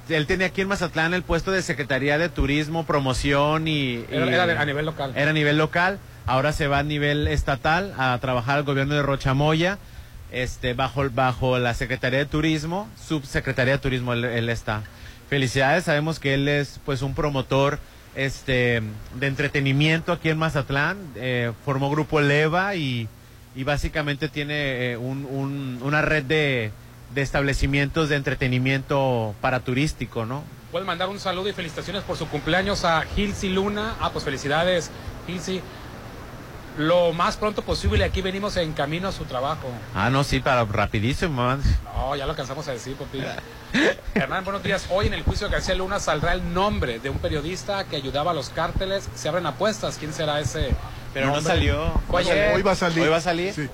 Él 0.10 0.26
tenía 0.26 0.48
aquí 0.48 0.62
en 0.62 0.68
Mazatlán 0.68 1.14
el 1.14 1.24
puesto 1.24 1.52
de 1.52 1.62
Secretaría 1.62 2.18
de 2.18 2.30
Turismo, 2.30 2.86
Promoción 2.86 3.68
y... 3.68 3.72
y- 3.96 4.06
Era, 4.12 4.44
a 4.62 4.66
nivel 4.66 4.86
local. 4.86 5.14
era 5.16 5.32
a 5.32 5.34
nivel 5.34 5.58
local, 5.58 6.00
ahora 6.26 6.54
se 6.54 6.68
va 6.68 6.80
a 6.80 6.84
nivel 6.84 7.28
estatal 7.28 7.94
a 7.98 8.18
trabajar 8.22 8.58
al 8.58 8.64
gobierno 8.64 8.96
de 8.96 9.02
Rochamoya, 9.04 9.78
este, 10.32 10.74
bajo, 10.74 11.10
bajo 11.10 11.60
la 11.60 11.74
Secretaría 11.74 12.20
de 12.20 12.26
Turismo, 12.26 12.90
Subsecretaría 13.08 13.74
de 13.74 13.80
Turismo 13.80 14.14
él, 14.14 14.24
él 14.26 14.50
está. 14.50 14.84
Felicidades, 15.30 15.84
sabemos 15.86 16.20
que 16.20 16.34
él 16.36 16.48
es 16.48 16.80
pues 16.86 17.02
un 17.02 17.14
promotor 17.14 17.80
este 18.16 18.82
de 19.16 19.28
entretenimiento 19.28 20.12
aquí 20.14 20.30
en 20.30 20.38
Mazatlán, 20.38 20.98
eh, 21.16 21.52
formó 21.66 21.90
grupo 21.92 22.20
Leva 22.22 22.76
y, 22.76 23.08
y 23.56 23.64
básicamente 23.64 24.30
tiene 24.30 24.92
eh, 24.94 24.98
un- 24.98 25.26
un- 25.30 25.80
una 25.84 26.02
red 26.02 26.24
de, 26.24 26.72
de 27.18 27.24
establecimientos 27.24 28.10
de 28.10 28.16
entretenimiento 28.16 29.34
para 29.42 29.62
turístico, 29.62 30.28
¿no? 30.28 30.44
Pueden 30.72 30.86
mandar 30.86 31.10
un 31.10 31.20
saludo 31.20 31.50
y 31.50 31.54
felicitaciones 31.54 32.04
por 32.04 32.16
su 32.16 32.28
cumpleaños 32.28 32.86
a 32.86 33.02
Gilsi 33.02 33.50
Luna. 33.50 33.96
Ah, 34.00 34.12
pues 34.14 34.24
felicidades, 34.24 34.92
Gilsi. 35.26 35.60
Lo 36.78 37.14
más 37.14 37.36
pronto 37.36 37.64
posible, 37.64 38.04
aquí 38.04 38.22
venimos 38.22 38.56
en 38.58 38.72
camino 38.74 39.08
a 39.08 39.12
su 39.12 39.26
trabajo. 39.26 39.68
Ah, 39.96 40.12
no, 40.12 40.24
sí, 40.24 40.40
para 40.42 40.64
rapidísimo. 40.66 41.34
man. 41.34 41.60
No, 41.96 42.16
ya 42.16 42.26
lo 42.26 42.34
alcanzamos 42.34 42.68
a 42.68 42.74
decir, 42.74 42.96
papi. 42.96 43.24
Hernán, 44.14 44.44
buenos 44.44 44.62
días. 44.62 44.86
Hoy 44.92 45.08
en 45.08 45.16
el 45.16 45.24
juicio 45.24 45.48
de 45.48 45.54
García 45.54 45.74
Luna 45.74 46.00
saldrá 46.00 46.34
el 46.34 46.54
nombre 46.54 47.00
de 47.00 47.10
un 47.10 47.18
periodista 47.18 47.86
que 47.86 47.96
ayudaba 47.96 48.30
a 48.30 48.34
los 48.36 48.50
cárteles. 48.50 49.10
Se 49.16 49.28
abren 49.28 49.48
apuestas. 49.48 49.98
¿Quién 49.98 50.14
será 50.14 50.40
ese? 50.40 50.70
Pero 51.16 51.32
no 51.32 51.42
salió. 51.42 52.00
Hoy 52.10 52.62
va 52.62 52.74
a 52.74 52.76
salir. 52.76 53.02
¿Hoy 53.02 53.10
va 53.10 53.18
a 53.18 53.22
salir? 53.22 53.54
Sí. 53.56 53.68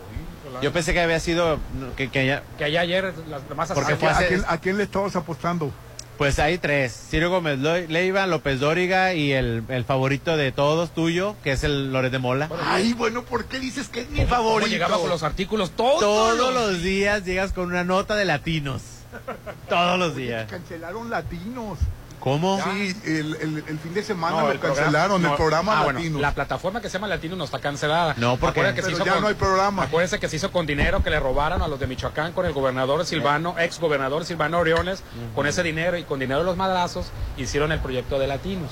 Yo 0.61 0.71
pensé 0.73 0.93
que 0.93 1.01
había 1.01 1.19
sido 1.19 1.59
que, 1.97 2.09
que 2.09 2.25
ya- 2.27 2.43
Que 2.57 2.65
allá 2.65 2.81
ayer 2.81 3.13
las 3.29 3.47
demás 3.49 3.71
Porque 3.73 3.93
¿A, 3.93 3.97
fue 3.97 4.09
hace- 4.09 4.25
a 4.25 4.27
quién, 4.27 4.43
a 4.47 4.57
quién 4.59 4.77
le 4.77 4.83
estabas 4.83 5.15
apostando? 5.15 5.71
Pues 6.17 6.37
hay 6.37 6.59
tres. 6.59 7.07
Ciro 7.09 7.31
Gómez 7.31 7.57
Leiva, 7.59 8.27
López 8.27 8.59
Dóriga 8.59 9.13
y 9.15 9.31
el, 9.31 9.63
el 9.67 9.83
favorito 9.83 10.37
de 10.37 10.51
todos 10.51 10.93
tuyo, 10.93 11.35
que 11.43 11.53
es 11.53 11.63
el 11.63 11.91
Loret 11.91 12.11
de 12.11 12.19
Mola. 12.19 12.49
Ay, 12.65 12.93
bueno, 12.93 13.23
¿por 13.23 13.45
qué 13.45 13.59
dices 13.59 13.89
que 13.89 14.01
es 14.01 14.09
mi 14.11 14.17
¿Cómo 14.19 14.29
favorito? 14.29 14.69
llegaba 14.69 14.97
con 14.99 15.09
los 15.09 15.23
artículos 15.23 15.71
todos, 15.71 15.99
Todos 15.99 16.53
los 16.53 16.83
días 16.83 17.25
llegas 17.25 17.51
con 17.51 17.65
una 17.65 17.83
nota 17.83 18.15
de 18.15 18.25
latinos. 18.25 18.83
Todos 19.69 19.97
los 19.99 20.15
días. 20.15 20.49
Cancelaron 20.49 21.09
latinos. 21.09 21.79
¿Cómo? 22.23 22.57
Sí, 22.63 22.95
el, 23.05 23.35
el- 23.41 23.63
el 23.67 23.79
fin 23.79 23.93
de 23.93 24.01
semana 24.01 24.37
No, 24.37 24.41
lo 24.45 24.51
el 24.53 24.59
programa- 24.59 24.81
cancelaron, 24.81 25.21
no, 25.21 25.31
el 25.31 25.35
programa 25.35 25.79
ah, 25.79 25.83
bueno, 25.83 25.99
Latinos. 25.99 26.21
la 26.21 26.33
plataforma 26.33 26.79
que 26.79 26.87
se 26.87 26.93
llama 26.93 27.07
Latino 27.07 27.35
no 27.35 27.43
está 27.43 27.59
cancelada. 27.59 28.13
No, 28.15 28.37
porque- 28.37 28.61
se 28.81 28.91
hizo 28.93 29.03
ya 29.03 29.13
con- 29.15 29.21
no 29.23 29.27
hay 29.27 29.33
programa. 29.33 29.83
Acuérdense 29.83 30.19
que 30.21 30.29
se 30.29 30.37
hizo 30.37 30.49
con 30.49 30.65
dinero 30.65 31.03
que 31.03 31.09
le 31.09 31.19
robaron 31.19 31.61
a 31.61 31.67
los 31.67 31.77
de 31.81 31.85
Michoacán 31.87 32.31
con 32.31 32.45
el 32.45 32.53
gobernador 32.53 33.05
Silvano, 33.05 33.55
ex 33.59 33.77
gobernador 33.77 34.23
Silvano 34.23 34.59
Oriones, 34.59 35.03
con 35.35 35.47
ese 35.47 35.63
dinero 35.63 35.97
y 35.97 36.03
con 36.03 36.17
dinero 36.19 36.39
de 36.39 36.45
los 36.45 36.55
madrazos 36.55 37.07
hicieron 37.35 37.73
el 37.73 37.79
proyecto 37.79 38.17
de 38.19 38.27
Latinos. 38.27 38.71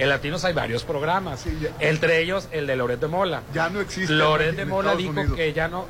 En 0.00 0.08
Latinos 0.08 0.44
hay 0.44 0.52
varios 0.52 0.82
programas, 0.82 1.38
Sí, 1.40 1.56
ya. 1.62 1.70
entre 1.78 2.20
ellos 2.20 2.48
el 2.50 2.66
de 2.66 2.74
Loret 2.74 2.98
de 2.98 3.06
Mola. 3.06 3.42
Ya 3.54 3.68
no 3.68 3.80
existe. 3.80 4.12
Loret 4.12 4.56
de 4.56 4.64
Mola 4.64 4.90
Estados 4.92 4.98
dijo 4.98 5.10
Unidos. 5.12 5.36
que 5.36 5.52
ya 5.52 5.68
no 5.68 5.86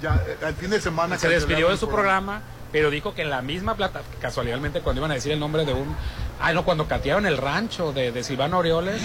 Ya, 0.00 0.14
eh, 0.28 0.36
al 0.46 0.54
fin 0.54 0.70
de 0.70 0.80
semana 0.80 1.18
se 1.18 1.28
despidió 1.28 1.66
de 1.68 1.72
el 1.72 1.78
su 1.78 1.88
programa, 1.88 2.42
pero 2.76 2.90
dijo 2.90 3.14
que 3.14 3.22
en 3.22 3.30
la 3.30 3.40
misma 3.40 3.74
plata, 3.74 4.02
casualmente 4.20 4.82
cuando 4.82 5.00
iban 5.00 5.10
a 5.10 5.14
decir 5.14 5.32
el 5.32 5.40
nombre 5.40 5.64
de 5.64 5.72
un, 5.72 5.96
ah 6.42 6.52
no, 6.52 6.62
cuando 6.66 6.86
catearon 6.86 7.24
el 7.24 7.38
rancho 7.38 7.90
de, 7.94 8.12
de 8.12 8.22
Silvano 8.22 8.58
Orioles 8.58 9.00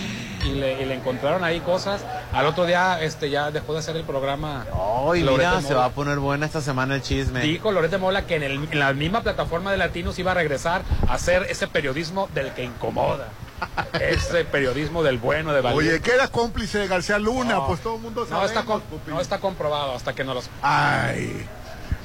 y 0.45 0.49
le, 0.55 0.81
y 0.81 0.85
le 0.85 0.93
encontraron 0.93 1.45
ahí 1.45 1.61
cosas, 1.61 2.01
al 2.33 2.47
otro 2.47 2.65
día 2.65 3.01
este 3.01 3.29
ya 3.29 3.49
dejó 3.49 3.71
de 3.71 3.79
hacer 3.79 3.95
el 3.95 4.03
programa. 4.03 4.65
Ay, 5.09 5.21
Loret 5.23 5.37
mira, 5.47 5.55
de 5.55 5.61
se 5.61 5.67
Mola. 5.69 5.79
va 5.79 5.85
a 5.85 5.89
poner 5.91 6.19
buena 6.19 6.45
esta 6.47 6.59
semana 6.59 6.95
el 6.95 7.01
chisme. 7.01 7.39
Dijo 7.39 7.71
Loret 7.71 7.91
de 7.91 7.97
Mola 7.97 8.25
que 8.27 8.35
en, 8.35 8.43
el- 8.43 8.67
en 8.69 8.77
la 8.79 8.91
misma 8.91 9.21
plataforma 9.21 9.71
de 9.71 9.77
Latinos 9.77 10.19
iba 10.19 10.31
a 10.31 10.33
regresar 10.33 10.81
a 11.07 11.13
hacer 11.13 11.43
ese 11.49 11.67
periodismo 11.67 12.27
del 12.33 12.51
que 12.51 12.65
incomoda. 12.65 13.29
Ese 14.01 14.43
periodismo 14.43 15.01
del 15.01 15.17
bueno 15.17 15.53
de 15.53 15.61
Valdés. 15.61 15.77
Oye, 15.87 16.01
que 16.01 16.11
era 16.11 16.27
cómplice 16.27 16.79
de 16.79 16.87
García 16.87 17.19
Luna, 17.19 17.65
pues 17.67 17.79
todo 17.79 17.95
el 17.97 18.01
mundo 18.01 18.25
sabe. 18.25 18.41
No 18.41 18.47
está, 18.47 18.65
no 19.07 19.21
está 19.21 19.37
comprobado 19.39 19.93
hasta 19.95 20.13
que 20.13 20.23
no 20.25 20.33
los. 20.33 20.49
Ay 20.63 21.45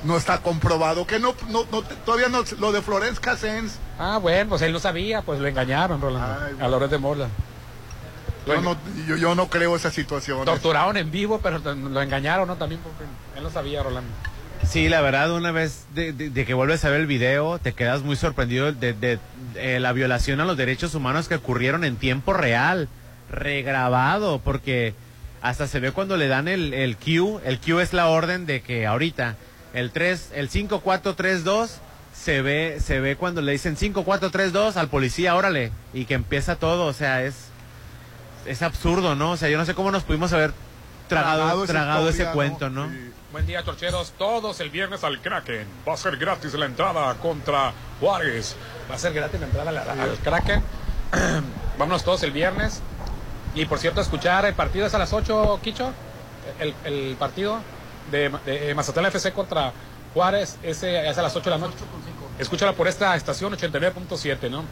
no 0.05 0.17
está 0.17 0.39
comprobado, 0.39 1.07
que 1.07 1.19
no, 1.19 1.35
no, 1.49 1.65
todavía 2.05 2.29
no, 2.29 2.45
lo 2.59 2.73
de 2.73 2.83
Florence 2.83 3.21
Cassens. 3.21 3.79
Ah, 3.99 4.19
bueno, 4.19 4.51
pues 4.51 4.63
él 4.63 4.73
no 4.73 4.79
sabía, 4.79 5.23
pues 5.23 5.41
lo 5.41 5.47
engañaron, 5.47 6.01
Rolando, 6.01 6.65
a 6.65 6.69
Loret 6.69 6.91
de 6.91 6.99
Mola. 6.99 7.29
Yo 8.47 8.61
no, 8.61 8.77
yo, 9.17 9.35
no 9.35 9.49
creo 9.49 9.75
esa 9.75 9.91
situación. 9.91 10.45
Torturaron 10.45 10.97
en 10.97 11.11
vivo, 11.11 11.41
pero 11.43 11.59
lo 11.59 12.01
engañaron, 12.01 12.47
¿no? 12.47 12.57
También 12.57 12.81
porque 12.81 13.03
él 13.37 13.43
no 13.43 13.51
sabía, 13.51 13.83
Rolando. 13.83 14.09
Sí, 14.65 14.89
la 14.89 15.01
verdad, 15.01 15.33
una 15.33 15.51
vez 15.51 15.87
de, 15.95 16.15
que 16.45 16.55
vuelves 16.55 16.85
a 16.85 16.91
ver 16.91 17.01
el 17.01 17.07
video, 17.07 17.59
te 17.59 17.73
quedas 17.73 18.03
muy 18.03 18.17
sorprendido 18.17 18.73
de, 18.73 19.19
eh, 19.57 19.81
la 19.81 19.93
violación 19.93 20.41
a 20.41 20.45
los 20.45 20.57
derechos 20.57 20.95
humanos 20.95 21.29
que 21.29 21.35
ocurrieron 21.37 21.85
en 21.85 21.97
tiempo 21.97 22.33
real, 22.33 22.89
regrabado, 23.31 24.41
porque 24.41 24.95
hasta 25.43 25.67
se 25.67 25.81
ve 25.81 25.93
cuando 25.93 26.17
le 26.17 26.29
dan 26.29 26.49
el, 26.49 26.73
el 26.73 26.97
Q, 26.97 27.41
el 27.45 27.61
Q 27.61 27.81
es 27.81 27.93
la 27.93 28.09
orden 28.09 28.47
de 28.47 28.61
que 28.61 28.87
ahorita 28.87 29.37
el 29.77 29.91
3, 29.91 30.31
el 30.35 30.49
5432 30.49 31.71
se 32.15 32.41
ve, 32.41 32.79
se 32.83 32.99
ve 32.99 33.17
cuando 33.17 33.43
le 33.43 33.53
dicen 33.53 33.77
5432 33.77 34.79
al 34.79 34.89
policía, 34.89 35.37
órale, 35.37 35.71
y 35.93 36.07
que 36.07 36.15
empieza 36.15 36.57
todo, 36.57 36.87
o 36.87 36.95
sea, 36.95 37.23
es, 37.23 37.49
es 38.47 38.63
absurdo, 38.63 39.15
¿no? 39.15 39.33
O 39.33 39.37
sea, 39.37 39.51
yo 39.51 39.59
no 39.59 39.67
sé 39.67 39.75
cómo 39.75 39.91
nos 39.91 40.03
pudimos 40.03 40.33
haber 40.33 40.55
tragado, 41.11 41.67
tragado, 41.67 42.09
ese, 42.09 42.25
cuento, 42.29 42.71
¿no? 42.71 42.89
Buen 43.33 43.47
día, 43.47 43.63
torcheros. 43.65 44.15
Todos 44.17 44.61
el 44.61 44.71
viernes 44.71 45.05
al 45.05 45.21
Kraken. 45.21 45.67
Va 45.87 45.93
a 45.93 45.97
ser 45.99 46.17
gratis 46.17 46.55
la 46.55 46.65
entrada 46.65 47.13
contra 47.17 47.75
Juárez. 48.01 48.57
Va 48.91 48.95
a 48.95 48.99
ser 48.99 49.13
gratis 49.13 49.39
la 49.39 49.47
entrada 49.47 49.71
al 49.93 50.17
Kraken. 50.25 50.63
Vámonos 51.79 52.03
todos 52.03 52.23
el 52.23 52.31
viernes. 52.31 52.81
Y 53.55 53.67
por 53.67 53.79
cierto, 53.79 54.01
escuchar 54.01 54.47
el 54.47 54.55
partido 54.55 54.87
es 54.87 54.95
a 54.95 54.99
las 54.99 55.13
8, 55.13 55.61
Quicho. 55.63 55.93
El, 56.61 56.75
el 56.85 57.17
partido 57.19 57.61
de, 58.11 58.31
de 58.45 58.75
Mazatlán 58.75 59.07
FC 59.07 59.33
contra 59.33 59.73
Juárez, 60.15 60.57
ese 60.63 61.09
es 61.09 61.19
a 61.19 61.23
las 61.23 61.37
8 61.37 61.45
de 61.45 61.51
la 61.51 61.59
noche. 61.59 61.77
Escúchala 62.39 62.73
por 62.73 62.89
esta 62.89 63.15
estación 63.17 63.53
89.7, 63.53 64.51
¿no? 64.51 64.65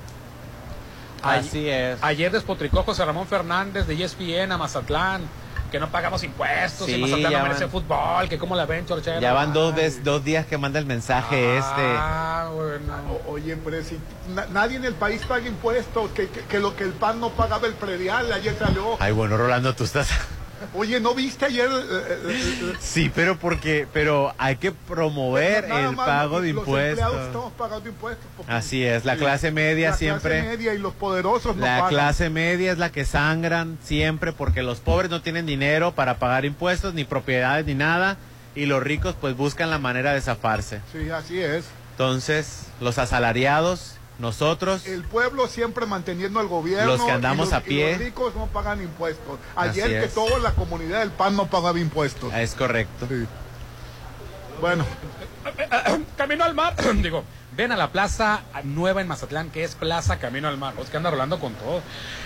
Así 1.23 1.69
es. 1.69 1.98
Ayer 2.02 2.31
despotricó 2.31 2.82
José 2.82 3.05
Ramón 3.05 3.27
Fernández 3.27 3.86
de 3.86 4.02
ESPN 4.02 4.52
a 4.52 4.59
Mazatlán 4.59 5.23
que 5.74 5.81
no 5.81 5.90
pagamos 5.90 6.23
impuestos, 6.23 6.89
y 6.89 6.98
Mazatlán 6.98 7.32
no 7.32 7.43
merece 7.43 7.66
fútbol, 7.66 8.28
que 8.28 8.39
como 8.39 8.55
la 8.55 8.65
ven, 8.65 8.86
Chorchero. 8.86 9.20
Ya 9.20 9.32
van 9.32 9.52
dos, 9.52 9.74
dos 10.05 10.23
días 10.23 10.47
que 10.47 10.56
manda 10.56 10.78
el 10.78 10.86
mensaje 10.86 11.59
ah, 11.61 12.47
este. 12.47 12.55
Bueno. 12.55 13.19
oye, 13.27 13.56
pero 13.56 13.82
si 13.82 13.98
nadie 14.52 14.77
en 14.77 14.85
el 14.85 14.94
país 14.94 15.23
paga 15.27 15.48
impuestos, 15.48 16.11
que, 16.12 16.28
que, 16.28 16.43
que, 16.43 16.61
lo 16.61 16.77
que 16.77 16.85
el 16.85 16.93
PAN 16.93 17.19
no 17.19 17.31
pagaba 17.31 17.66
el 17.66 17.74
predial, 17.74 18.32
ayer 18.32 18.56
salió. 18.56 18.97
Ay, 19.01 19.11
bueno, 19.11 19.36
Rolando, 19.36 19.74
tú 19.74 19.82
estás... 19.82 20.09
Oye, 20.74 21.00
¿no 21.00 21.14
viste 21.14 21.44
ayer? 21.44 21.68
Eh, 21.68 21.82
eh, 21.90 22.18
eh, 22.28 22.72
sí, 22.80 23.10
pero 23.14 23.38
porque, 23.38 23.86
pero 23.92 24.34
hay 24.38 24.56
que 24.56 24.72
promover 24.72 25.64
el 25.64 25.96
pago 25.96 26.40
de 26.40 26.50
impuestos. 26.50 27.12
Los 27.12 27.26
estamos 27.26 27.52
pagando 27.52 27.88
impuestos. 27.88 28.26
Así 28.46 28.84
es, 28.84 29.04
la 29.04 29.16
clase 29.16 29.50
media 29.50 29.92
siempre. 29.94 30.36
La 30.36 30.42
clase 30.42 30.56
media 30.56 30.74
y 30.74 30.78
los 30.78 30.94
poderosos 30.94 31.56
no 31.56 31.64
La 31.64 31.88
clase 31.88 32.30
media 32.30 32.72
es 32.72 32.78
la 32.78 32.90
que 32.90 33.04
sangran 33.04 33.78
siempre 33.82 34.32
porque 34.32 34.62
los 34.62 34.80
pobres 34.80 35.10
no 35.10 35.22
tienen 35.22 35.46
dinero 35.46 35.92
para 35.92 36.18
pagar 36.18 36.44
impuestos, 36.44 36.94
ni 36.94 37.04
propiedades, 37.04 37.66
ni 37.66 37.74
nada. 37.74 38.16
Y 38.54 38.66
los 38.66 38.82
ricos 38.82 39.16
pues 39.20 39.36
buscan 39.36 39.70
la 39.70 39.78
manera 39.78 40.12
de 40.12 40.20
zafarse. 40.20 40.80
Sí, 40.92 41.10
así 41.10 41.40
es. 41.40 41.64
Entonces, 41.92 42.66
los 42.80 42.98
asalariados 42.98 43.98
nosotros. 44.18 44.86
El 44.86 45.02
pueblo 45.02 45.48
siempre 45.48 45.86
manteniendo 45.86 46.40
al 46.40 46.48
gobierno. 46.48 46.96
Los 46.96 47.04
que 47.04 47.10
andamos 47.10 47.52
a 47.52 47.60
pie. 47.60 47.92
los 47.92 48.00
ricos 48.00 48.34
no 48.34 48.46
pagan 48.46 48.82
impuestos. 48.82 49.38
Ayer 49.56 50.02
que 50.02 50.08
toda 50.08 50.38
la 50.38 50.52
comunidad 50.52 51.00
del 51.00 51.10
PAN 51.10 51.36
no 51.36 51.46
pagaba 51.46 51.78
impuestos. 51.78 52.32
Es 52.34 52.54
correcto. 52.54 53.06
Bueno. 54.60 54.84
Camino 56.16 56.44
al 56.44 56.54
mar. 56.54 56.74
Digo, 57.02 57.24
ven 57.56 57.72
a 57.72 57.76
la 57.76 57.90
plaza 57.90 58.42
nueva 58.62 59.00
en 59.00 59.08
Mazatlán, 59.08 59.50
que 59.50 59.64
es 59.64 59.74
Plaza 59.74 60.18
Camino 60.18 60.48
al 60.48 60.58
Mar. 60.58 60.74
Los 60.76 60.90
que 60.90 60.96
andan 60.96 61.12
rolando 61.12 61.38
con 61.38 61.54
todo. 61.54 61.82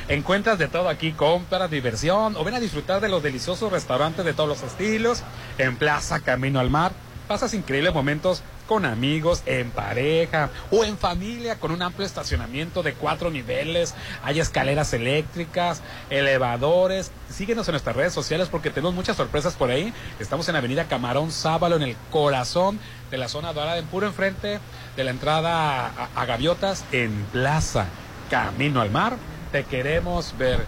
Encuentras 0.08 0.58
de 0.58 0.68
todo 0.68 0.88
aquí, 0.88 1.12
compras, 1.12 1.70
diversión, 1.70 2.36
o 2.36 2.44
ven 2.44 2.54
a 2.54 2.60
disfrutar 2.60 3.00
de 3.00 3.08
los 3.08 3.22
deliciosos 3.22 3.72
restaurantes 3.72 4.24
de 4.24 4.34
todos 4.34 4.48
los 4.48 4.62
estilos 4.62 5.22
en 5.58 5.76
Plaza 5.76 6.20
Camino 6.20 6.60
al 6.60 6.70
Mar. 6.70 6.92
Pasas 7.26 7.52
increíbles 7.54 7.92
momentos 7.92 8.42
con 8.68 8.84
amigos, 8.84 9.42
en 9.46 9.70
pareja 9.70 10.50
o 10.70 10.84
en 10.84 10.98
familia 10.98 11.58
con 11.58 11.72
un 11.72 11.82
amplio 11.82 12.06
estacionamiento 12.06 12.82
de 12.82 12.92
cuatro 12.92 13.30
niveles. 13.30 13.94
Hay 14.22 14.38
escaleras 14.38 14.92
eléctricas, 14.92 15.82
elevadores. 16.10 17.10
Síguenos 17.30 17.66
en 17.66 17.72
nuestras 17.72 17.96
redes 17.96 18.12
sociales 18.12 18.48
porque 18.48 18.70
tenemos 18.70 18.94
muchas 18.94 19.16
sorpresas 19.16 19.54
por 19.54 19.70
ahí. 19.70 19.92
Estamos 20.20 20.48
en 20.48 20.56
Avenida 20.56 20.84
Camarón 20.84 21.32
Sábalo, 21.32 21.76
en 21.76 21.82
el 21.82 21.96
corazón 22.10 22.78
de 23.10 23.18
la 23.18 23.28
zona 23.28 23.52
dorada, 23.52 23.78
en 23.78 23.86
puro 23.86 24.06
enfrente 24.06 24.60
de 24.96 25.04
la 25.04 25.10
entrada 25.10 25.90
a, 26.14 26.24
Gaviotas, 26.26 26.84
en 26.92 27.10
Plaza 27.32 27.86
Camino 28.30 28.82
al 28.82 28.90
Mar. 28.90 29.16
Te 29.50 29.64
queremos 29.64 30.36
ver. 30.36 30.66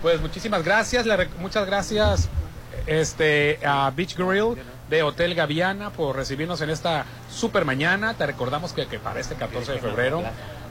Pues 0.00 0.20
muchísimas 0.20 0.64
gracias, 0.64 1.06
muchas 1.38 1.66
gracias 1.66 2.28
este, 2.86 3.58
a 3.64 3.90
Beach 3.94 4.16
Grill 4.16 4.56
de 4.88 5.02
Hotel 5.02 5.34
Gaviana 5.34 5.90
por 5.90 6.16
recibirnos 6.16 6.60
en 6.60 6.70
esta 6.70 7.04
super 7.30 7.64
mañana. 7.64 8.14
Te 8.14 8.26
recordamos 8.26 8.72
que, 8.72 8.86
que 8.86 8.98
para 8.98 9.20
este 9.20 9.34
14 9.34 9.72
de 9.72 9.78
febrero 9.78 10.22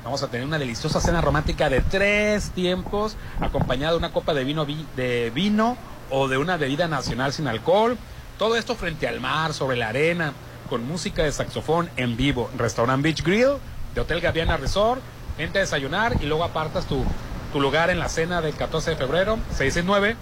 vamos 0.03 0.23
a 0.23 0.27
tener 0.27 0.45
una 0.45 0.59
deliciosa 0.59 0.99
cena 0.99 1.21
romántica 1.21 1.69
de 1.69 1.81
tres 1.81 2.51
tiempos, 2.51 3.15
acompañada 3.39 3.93
de 3.93 3.97
una 3.97 4.11
copa 4.11 4.33
de 4.33 4.43
vino, 4.43 4.65
de 4.65 5.31
vino 5.33 5.77
o 6.09 6.27
de 6.27 6.37
una 6.37 6.57
bebida 6.57 6.87
nacional 6.87 7.33
sin 7.33 7.47
alcohol. 7.47 7.97
Todo 8.37 8.55
esto 8.55 8.75
frente 8.75 9.07
al 9.07 9.19
mar, 9.19 9.53
sobre 9.53 9.77
la 9.77 9.89
arena, 9.89 10.33
con 10.69 10.85
música 10.85 11.23
de 11.23 11.31
saxofón 11.31 11.89
en 11.97 12.17
vivo. 12.17 12.49
Restaurant 12.57 13.03
Beach 13.03 13.23
Grill 13.23 13.57
de 13.95 14.01
Hotel 14.01 14.21
Gaviana 14.21 14.57
Resort. 14.57 15.01
Vente 15.37 15.57
a 15.57 15.61
desayunar 15.61 16.17
y 16.21 16.25
luego 16.25 16.43
apartas 16.43 16.85
tu, 16.85 17.03
tu 17.51 17.59
lugar 17.59 17.89
en 17.89 17.99
la 17.99 18.09
cena 18.09 18.41
del 18.41 18.53
14 18.53 18.91
de 18.91 18.97
febrero, 18.97 19.39
669 19.55 20.15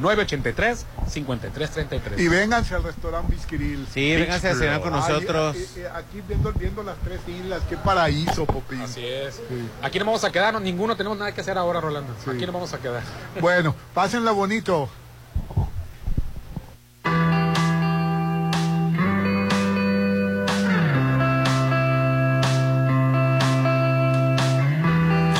983-5333. 0.00 2.18
Y 2.18 2.28
vénganse 2.28 2.74
al 2.74 2.82
restaurante 2.82 3.34
Bisquiril. 3.34 3.86
Sí, 3.92 4.16
vénganse 4.16 4.48
a 4.48 4.54
cenar 4.54 4.80
con 4.80 4.92
nosotros. 4.92 5.56
Eh, 5.56 5.68
eh, 5.76 5.88
aquí 5.94 6.22
viendo, 6.26 6.50
viendo, 6.52 6.82
las 6.82 6.96
tres 6.98 7.20
islas, 7.28 7.62
qué 7.68 7.76
paraíso, 7.76 8.46
Popín. 8.46 8.80
Así 8.82 9.06
es. 9.06 9.40
Aquí 9.82 9.98
no 9.98 10.06
vamos 10.06 10.24
a 10.24 10.32
quedar, 10.32 10.58
ninguno 10.60 10.96
tenemos 10.96 11.18
nada 11.18 11.32
que 11.32 11.40
hacer 11.40 11.58
ahora, 11.58 11.80
Rolando. 11.80 12.14
Aquí 12.26 12.46
no 12.46 12.52
vamos 12.52 12.72
a 12.72 12.78
quedar. 12.78 13.02
Bueno, 13.40 13.74
pásenla 13.92 14.30
bonito. 14.32 14.88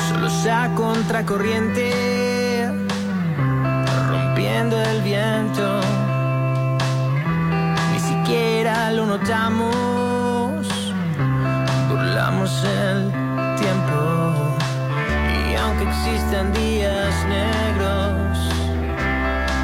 Solo 0.09 0.29
sea 0.29 0.71
contracorriente 0.75 2.34
el 4.73 5.01
viento. 5.01 5.79
Ni 7.91 7.99
siquiera 7.99 8.91
lo 8.91 9.05
notamos, 9.05 10.67
burlamos 11.89 12.63
el 12.63 13.11
tiempo. 13.59 13.99
Y 15.49 15.55
aunque 15.55 15.83
existen 15.83 16.53
días 16.53 17.13
negros, 17.27 18.37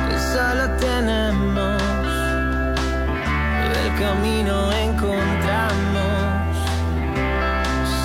que 0.09 0.19
solo 0.33 0.69
tenemos 0.77 1.81
el 3.81 3.89
camino 3.99 4.71
encontramos 4.71 6.55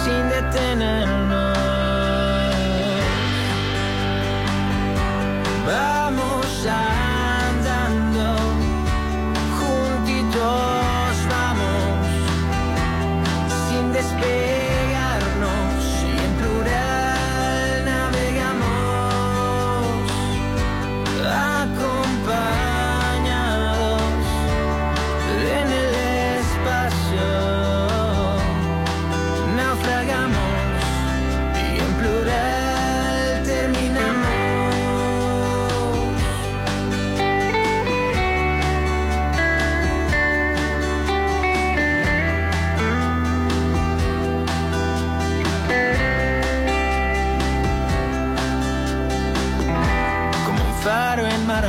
sin 0.03 0.29
detenernos. 0.29 1.47
Andando, 6.69 6.96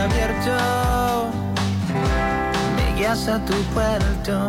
abierto, 0.10 1.30
me 2.76 2.96
guías 2.96 3.28
a 3.28 3.40
tu 3.46 3.54
puerto, 3.74 4.48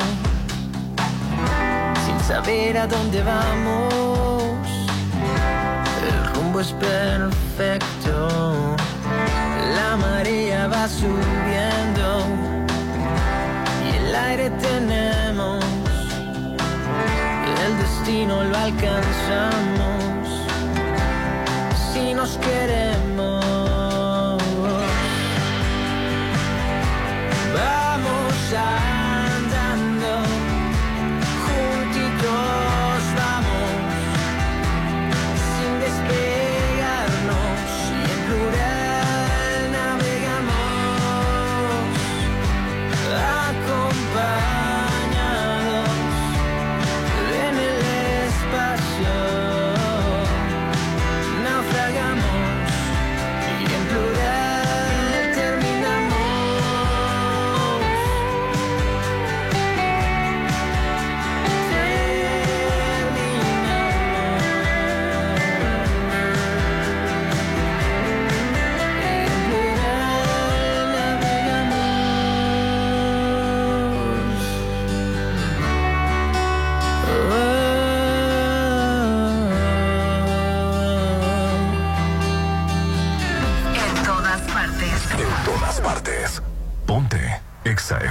sin 2.05 2.21
saber 2.21 2.79
a 2.79 2.87
dónde 2.87 3.23
vamos, 3.23 4.69
el 6.09 6.35
rumbo 6.35 6.61
es 6.61 6.73
perfecto, 6.73 8.77
la 9.77 9.97
marea 9.97 10.69
va 10.69 10.89
subiendo. 10.89 12.25
Y 13.85 13.97
el 13.97 14.15
aire 14.15 14.51
tenemos, 14.51 15.65
el 17.65 17.79
destino 17.79 18.45
lo 18.45 18.57
alcanzamos. 18.57 19.99
Si 21.93 22.15
nos 22.15 22.39
queremos. 22.39 23.38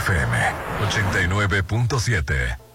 FM 0.07 0.31
89.7. 0.79 2.66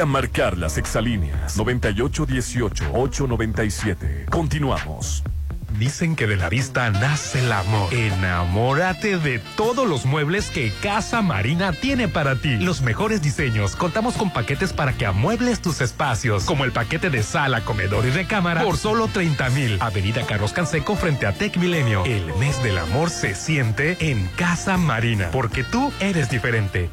A 0.00 0.04
marcar 0.04 0.58
las 0.58 0.76
exalíneas 0.76 1.56
9818-897. 1.58 4.26
Continuamos. 4.26 5.22
Dicen 5.78 6.16
que 6.16 6.26
de 6.26 6.36
la 6.36 6.50
vista 6.50 6.90
nace 6.90 7.38
el 7.40 7.50
amor. 7.50 7.94
Enamórate 7.94 9.16
de 9.16 9.38
todos 9.56 9.88
los 9.88 10.04
muebles 10.04 10.50
que 10.50 10.70
Casa 10.82 11.22
Marina 11.22 11.72
tiene 11.72 12.08
para 12.08 12.36
ti. 12.36 12.58
Los 12.58 12.82
mejores 12.82 13.22
diseños. 13.22 13.74
Contamos 13.74 14.16
con 14.16 14.30
paquetes 14.30 14.74
para 14.74 14.92
que 14.92 15.06
amuebles 15.06 15.62
tus 15.62 15.80
espacios, 15.80 16.44
como 16.44 16.64
el 16.64 16.72
paquete 16.72 17.08
de 17.08 17.22
sala, 17.22 17.62
comedor 17.62 18.04
y 18.04 18.10
recámara 18.10 18.64
por 18.64 18.76
solo 18.76 19.08
30 19.08 19.48
mil. 19.50 19.78
Avenida 19.80 20.26
Carlos 20.26 20.52
Canseco 20.52 20.94
frente 20.94 21.26
a 21.26 21.32
Tech 21.32 21.56
Milenio. 21.56 22.04
El 22.04 22.34
mes 22.34 22.62
del 22.62 22.76
amor 22.76 23.08
se 23.08 23.34
siente 23.34 23.96
en 24.10 24.26
Casa 24.36 24.76
Marina, 24.76 25.30
porque 25.32 25.64
tú 25.64 25.90
eres 26.00 26.28
diferente. 26.28 26.90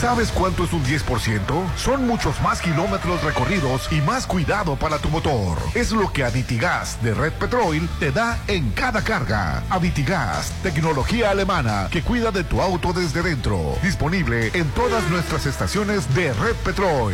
¿Sabes 0.00 0.30
cuánto 0.30 0.62
es 0.62 0.72
un 0.72 0.84
10%? 0.84 1.76
Son 1.76 2.06
muchos 2.06 2.40
más 2.40 2.60
kilómetros 2.60 3.20
recorridos 3.24 3.88
y 3.90 4.00
más 4.00 4.28
cuidado 4.28 4.76
para 4.76 4.98
tu 4.98 5.08
motor. 5.08 5.58
Es 5.74 5.90
lo 5.90 6.12
que 6.12 6.22
Aditigas 6.22 7.02
de 7.02 7.14
Red 7.14 7.32
Petrol 7.32 7.88
te 7.98 8.12
da 8.12 8.38
en 8.46 8.70
cada 8.70 9.02
carga. 9.02 9.60
Aditigas, 9.68 10.52
tecnología 10.62 11.32
alemana 11.32 11.88
que 11.90 12.02
cuida 12.02 12.30
de 12.30 12.44
tu 12.44 12.62
auto 12.62 12.92
desde 12.92 13.24
dentro. 13.24 13.74
Disponible 13.82 14.52
en 14.54 14.68
todas 14.70 15.02
nuestras 15.10 15.46
estaciones 15.46 16.14
de 16.14 16.32
Red 16.32 16.54
Petrol. 16.64 17.12